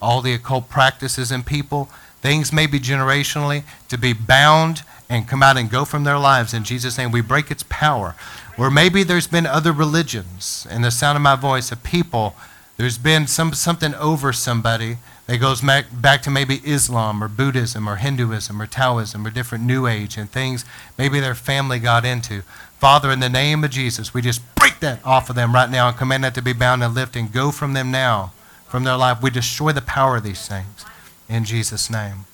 all 0.02 0.20
the 0.20 0.34
occult 0.34 0.68
practices 0.68 1.32
in 1.32 1.44
people, 1.44 1.90
things 2.22 2.52
maybe 2.52 2.78
generationally, 2.78 3.64
to 3.88 3.98
be 3.98 4.12
bound 4.12 4.84
and 5.10 5.28
come 5.28 5.44
out 5.44 5.58
and 5.58 5.70
go 5.70 5.86
from 5.86 6.04
their 6.04 6.18
lives 6.18 6.54
in 6.54 6.64
Jesus' 6.64 6.98
name. 6.98 7.12
We 7.12 7.22
break 7.22 7.52
its 7.52 7.64
power. 7.70 8.16
Or 8.58 8.70
maybe 8.70 9.04
there's 9.04 9.28
been 9.28 9.46
other 9.46 9.72
religions, 9.72 10.68
in 10.70 10.82
the 10.82 10.92
sound 10.92 11.16
of 11.16 11.22
my 11.22 11.36
voice, 11.36 11.72
of 11.72 11.84
people, 11.84 12.36
there's 12.78 12.98
been 12.98 13.28
some, 13.28 13.54
something 13.54 13.94
over 13.96 14.34
somebody 14.34 14.98
that 15.28 15.38
goes 15.38 15.62
back, 15.62 15.86
back 15.94 16.22
to 16.24 16.32
maybe 16.32 16.62
Islam 16.66 17.24
or 17.24 17.28
Buddhism 17.28 17.88
or 17.88 17.98
Hinduism 17.98 18.62
or 18.62 18.66
Taoism 18.66 19.26
or 19.26 19.30
different 19.30 19.64
New 19.64 19.88
Age 19.88 20.18
and 20.18 20.30
things 20.30 20.66
maybe 20.98 21.20
their 21.20 21.36
family 21.36 21.80
got 21.80 22.04
into. 22.04 22.42
Father, 22.80 23.12
in 23.12 23.20
the 23.20 23.30
name 23.30 23.64
of 23.64 23.70
Jesus, 23.70 24.14
we 24.14 24.22
just 24.22 24.42
break 24.56 24.80
that 24.80 25.06
off 25.06 25.30
of 25.30 25.36
them 25.36 25.54
right 25.54 25.70
now 25.70 25.88
and 25.88 25.98
command 25.98 26.24
that 26.24 26.36
to 26.36 26.42
be 26.42 26.52
bound 26.52 26.84
and 26.84 26.94
lifted 26.94 27.20
and 27.20 27.32
go 27.32 27.52
from 27.52 27.74
them 27.74 27.92
now, 27.92 28.34
from 28.68 28.84
their 28.84 28.98
life. 28.98 29.22
We 29.22 29.30
destroy 29.30 29.72
the 29.72 29.82
power 29.82 30.18
of 30.18 30.24
these 30.24 30.48
things 30.48 30.86
in 31.30 31.46
Jesus' 31.46 31.90
name. 31.90 32.26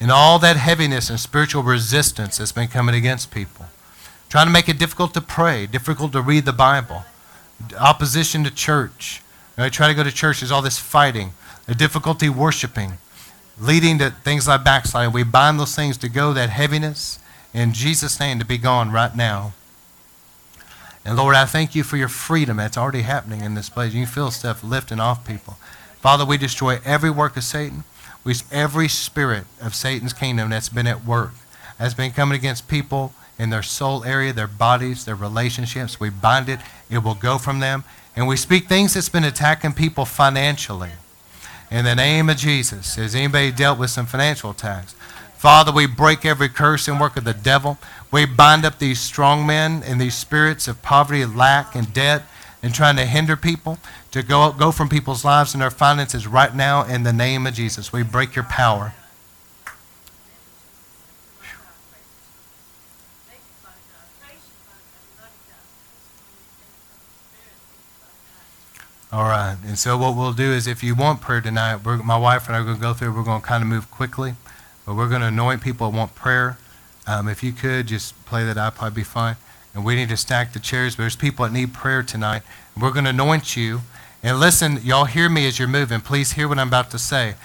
And 0.00 0.12
all 0.12 0.38
that 0.38 0.56
heaviness 0.56 1.10
and 1.10 1.18
spiritual 1.18 1.62
resistance 1.62 2.38
that's 2.38 2.52
been 2.52 2.68
coming 2.68 2.94
against 2.94 3.32
people, 3.32 3.66
trying 4.28 4.46
to 4.46 4.52
make 4.52 4.68
it 4.68 4.78
difficult 4.78 5.12
to 5.14 5.20
pray, 5.20 5.66
difficult 5.66 6.12
to 6.12 6.22
read 6.22 6.44
the 6.44 6.52
Bible, 6.52 7.04
opposition 7.78 8.44
to 8.44 8.50
church. 8.50 9.22
Right? 9.56 9.72
Try 9.72 9.88
to 9.88 9.94
go 9.94 10.04
to 10.04 10.12
church, 10.12 10.40
there's 10.40 10.52
all 10.52 10.62
this 10.62 10.78
fighting, 10.78 11.32
the 11.66 11.74
difficulty 11.74 12.28
worshiping, 12.28 12.98
leading 13.60 13.98
to 13.98 14.10
things 14.10 14.46
like 14.46 14.62
backsliding. 14.62 15.12
We 15.12 15.24
bind 15.24 15.58
those 15.58 15.74
things 15.74 15.96
to 15.98 16.08
go, 16.08 16.32
that 16.32 16.50
heaviness, 16.50 17.18
in 17.52 17.72
Jesus' 17.72 18.20
name 18.20 18.38
to 18.38 18.44
be 18.44 18.58
gone 18.58 18.92
right 18.92 19.16
now. 19.16 19.54
And 21.04 21.16
Lord, 21.16 21.34
I 21.34 21.44
thank 21.44 21.74
you 21.74 21.82
for 21.82 21.96
your 21.96 22.08
freedom 22.08 22.58
that's 22.58 22.76
already 22.76 23.02
happening 23.02 23.40
in 23.40 23.54
this 23.54 23.70
place. 23.70 23.94
You 23.94 24.06
feel 24.06 24.30
stuff 24.30 24.62
lifting 24.62 25.00
off 25.00 25.26
people. 25.26 25.56
Father, 26.00 26.24
we 26.24 26.36
destroy 26.36 26.78
every 26.84 27.10
work 27.10 27.36
of 27.36 27.44
Satan. 27.44 27.84
We, 28.28 28.34
every 28.52 28.88
spirit 28.88 29.46
of 29.58 29.74
Satan's 29.74 30.12
kingdom 30.12 30.50
that's 30.50 30.68
been 30.68 30.86
at 30.86 31.02
work, 31.02 31.32
has 31.78 31.94
been 31.94 32.10
coming 32.10 32.36
against 32.36 32.68
people 32.68 33.14
in 33.38 33.48
their 33.48 33.62
soul 33.62 34.04
area, 34.04 34.34
their 34.34 34.46
bodies, 34.46 35.06
their 35.06 35.14
relationships. 35.14 35.98
We 35.98 36.10
bind 36.10 36.50
it. 36.50 36.60
It 36.90 36.98
will 36.98 37.14
go 37.14 37.38
from 37.38 37.60
them. 37.60 37.84
And 38.14 38.28
we 38.28 38.36
speak 38.36 38.68
things 38.68 38.92
that's 38.92 39.08
been 39.08 39.24
attacking 39.24 39.72
people 39.72 40.04
financially. 40.04 40.90
In 41.70 41.86
the 41.86 41.94
name 41.94 42.28
of 42.28 42.36
Jesus, 42.36 42.96
has 42.96 43.14
anybody 43.14 43.50
dealt 43.50 43.78
with 43.78 43.88
some 43.88 44.04
financial 44.04 44.50
attacks? 44.50 44.92
Father, 45.38 45.72
we 45.72 45.86
break 45.86 46.26
every 46.26 46.50
curse 46.50 46.86
and 46.86 47.00
work 47.00 47.16
of 47.16 47.24
the 47.24 47.32
devil. 47.32 47.78
We 48.10 48.26
bind 48.26 48.66
up 48.66 48.78
these 48.78 49.00
strong 49.00 49.46
men 49.46 49.82
and 49.86 49.98
these 49.98 50.14
spirits 50.14 50.68
of 50.68 50.82
poverty, 50.82 51.24
lack, 51.24 51.74
and 51.74 51.94
debt, 51.94 52.24
and 52.62 52.74
trying 52.74 52.96
to 52.96 53.06
hinder 53.06 53.36
people 53.36 53.78
to 54.10 54.22
go, 54.22 54.52
go 54.52 54.72
from 54.72 54.88
people's 54.88 55.24
lives 55.24 55.54
and 55.54 55.62
their 55.62 55.70
finances 55.70 56.26
right 56.26 56.54
now 56.54 56.82
in 56.84 57.02
the 57.02 57.12
name 57.12 57.46
of 57.46 57.54
Jesus. 57.54 57.92
We 57.92 58.02
break 58.02 58.34
your 58.34 58.44
power. 58.44 58.94
All 69.10 69.24
right. 69.24 69.56
And 69.64 69.78
so 69.78 69.96
what 69.96 70.16
we'll 70.16 70.34
do 70.34 70.52
is 70.52 70.66
if 70.66 70.82
you 70.82 70.94
want 70.94 71.22
prayer 71.22 71.40
tonight, 71.40 71.82
my 72.04 72.18
wife 72.18 72.46
and 72.46 72.54
I 72.54 72.60
are 72.60 72.64
going 72.64 72.76
to 72.76 72.82
go 72.82 72.92
through, 72.92 73.14
we're 73.14 73.22
going 73.22 73.40
to 73.40 73.46
kind 73.46 73.62
of 73.62 73.68
move 73.68 73.90
quickly, 73.90 74.34
but 74.84 74.96
we're 74.96 75.08
going 75.08 75.22
to 75.22 75.28
anoint 75.28 75.62
people 75.62 75.90
that 75.90 75.96
want 75.96 76.14
prayer. 76.14 76.58
Um, 77.06 77.26
if 77.26 77.42
you 77.42 77.52
could, 77.52 77.86
just 77.86 78.22
play 78.26 78.44
that 78.44 78.58
out, 78.58 78.74
probably 78.74 78.96
be 78.96 79.04
fine. 79.04 79.36
And 79.78 79.84
we 79.84 79.94
need 79.94 80.08
to 80.08 80.16
stack 80.16 80.54
the 80.54 80.58
chairs, 80.58 80.96
there's 80.96 81.14
people 81.14 81.44
that 81.44 81.52
need 81.52 81.72
prayer 81.72 82.02
tonight. 82.02 82.42
We're 82.76 82.90
going 82.90 83.04
to 83.04 83.10
anoint 83.10 83.56
you. 83.56 83.82
And 84.24 84.40
listen, 84.40 84.80
y'all 84.82 85.04
hear 85.04 85.28
me 85.28 85.46
as 85.46 85.60
you're 85.60 85.68
moving. 85.68 86.00
Please 86.00 86.32
hear 86.32 86.48
what 86.48 86.58
I'm 86.58 86.66
about 86.66 86.90
to 86.90 86.98
say. 86.98 87.36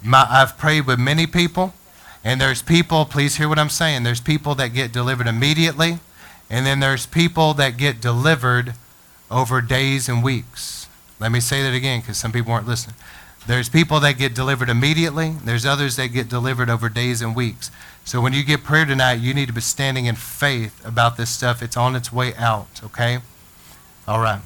My, 0.00 0.24
I've 0.30 0.56
prayed 0.56 0.86
with 0.86 1.00
many 1.00 1.26
people, 1.26 1.74
and 2.22 2.40
there's 2.40 2.62
people, 2.62 3.06
please 3.06 3.38
hear 3.38 3.48
what 3.48 3.58
I'm 3.58 3.68
saying. 3.68 4.04
There's 4.04 4.20
people 4.20 4.54
that 4.54 4.68
get 4.68 4.92
delivered 4.92 5.26
immediately, 5.26 5.98
and 6.48 6.64
then 6.64 6.78
there's 6.78 7.06
people 7.06 7.54
that 7.54 7.76
get 7.76 8.00
delivered 8.00 8.74
over 9.28 9.60
days 9.60 10.08
and 10.08 10.22
weeks. 10.22 10.88
Let 11.18 11.32
me 11.32 11.40
say 11.40 11.64
that 11.64 11.74
again 11.74 12.02
because 12.02 12.18
some 12.18 12.30
people 12.30 12.52
weren't 12.52 12.68
listening. 12.68 12.94
There's 13.48 13.68
people 13.68 13.98
that 13.98 14.12
get 14.12 14.32
delivered 14.32 14.68
immediately. 14.68 15.34
There's 15.44 15.66
others 15.66 15.96
that 15.96 16.12
get 16.12 16.28
delivered 16.28 16.70
over 16.70 16.88
days 16.88 17.20
and 17.20 17.34
weeks. 17.34 17.72
So 18.10 18.20
when 18.20 18.32
you 18.32 18.42
get 18.42 18.64
prayer 18.64 18.84
tonight, 18.84 19.20
you 19.20 19.32
need 19.34 19.46
to 19.46 19.52
be 19.52 19.60
standing 19.60 20.06
in 20.06 20.16
faith 20.16 20.84
about 20.84 21.16
this 21.16 21.30
stuff. 21.30 21.62
It's 21.62 21.76
on 21.76 21.94
its 21.94 22.12
way 22.12 22.34
out, 22.34 22.80
okay? 22.82 23.20
All 24.08 24.18
right. 24.18 24.40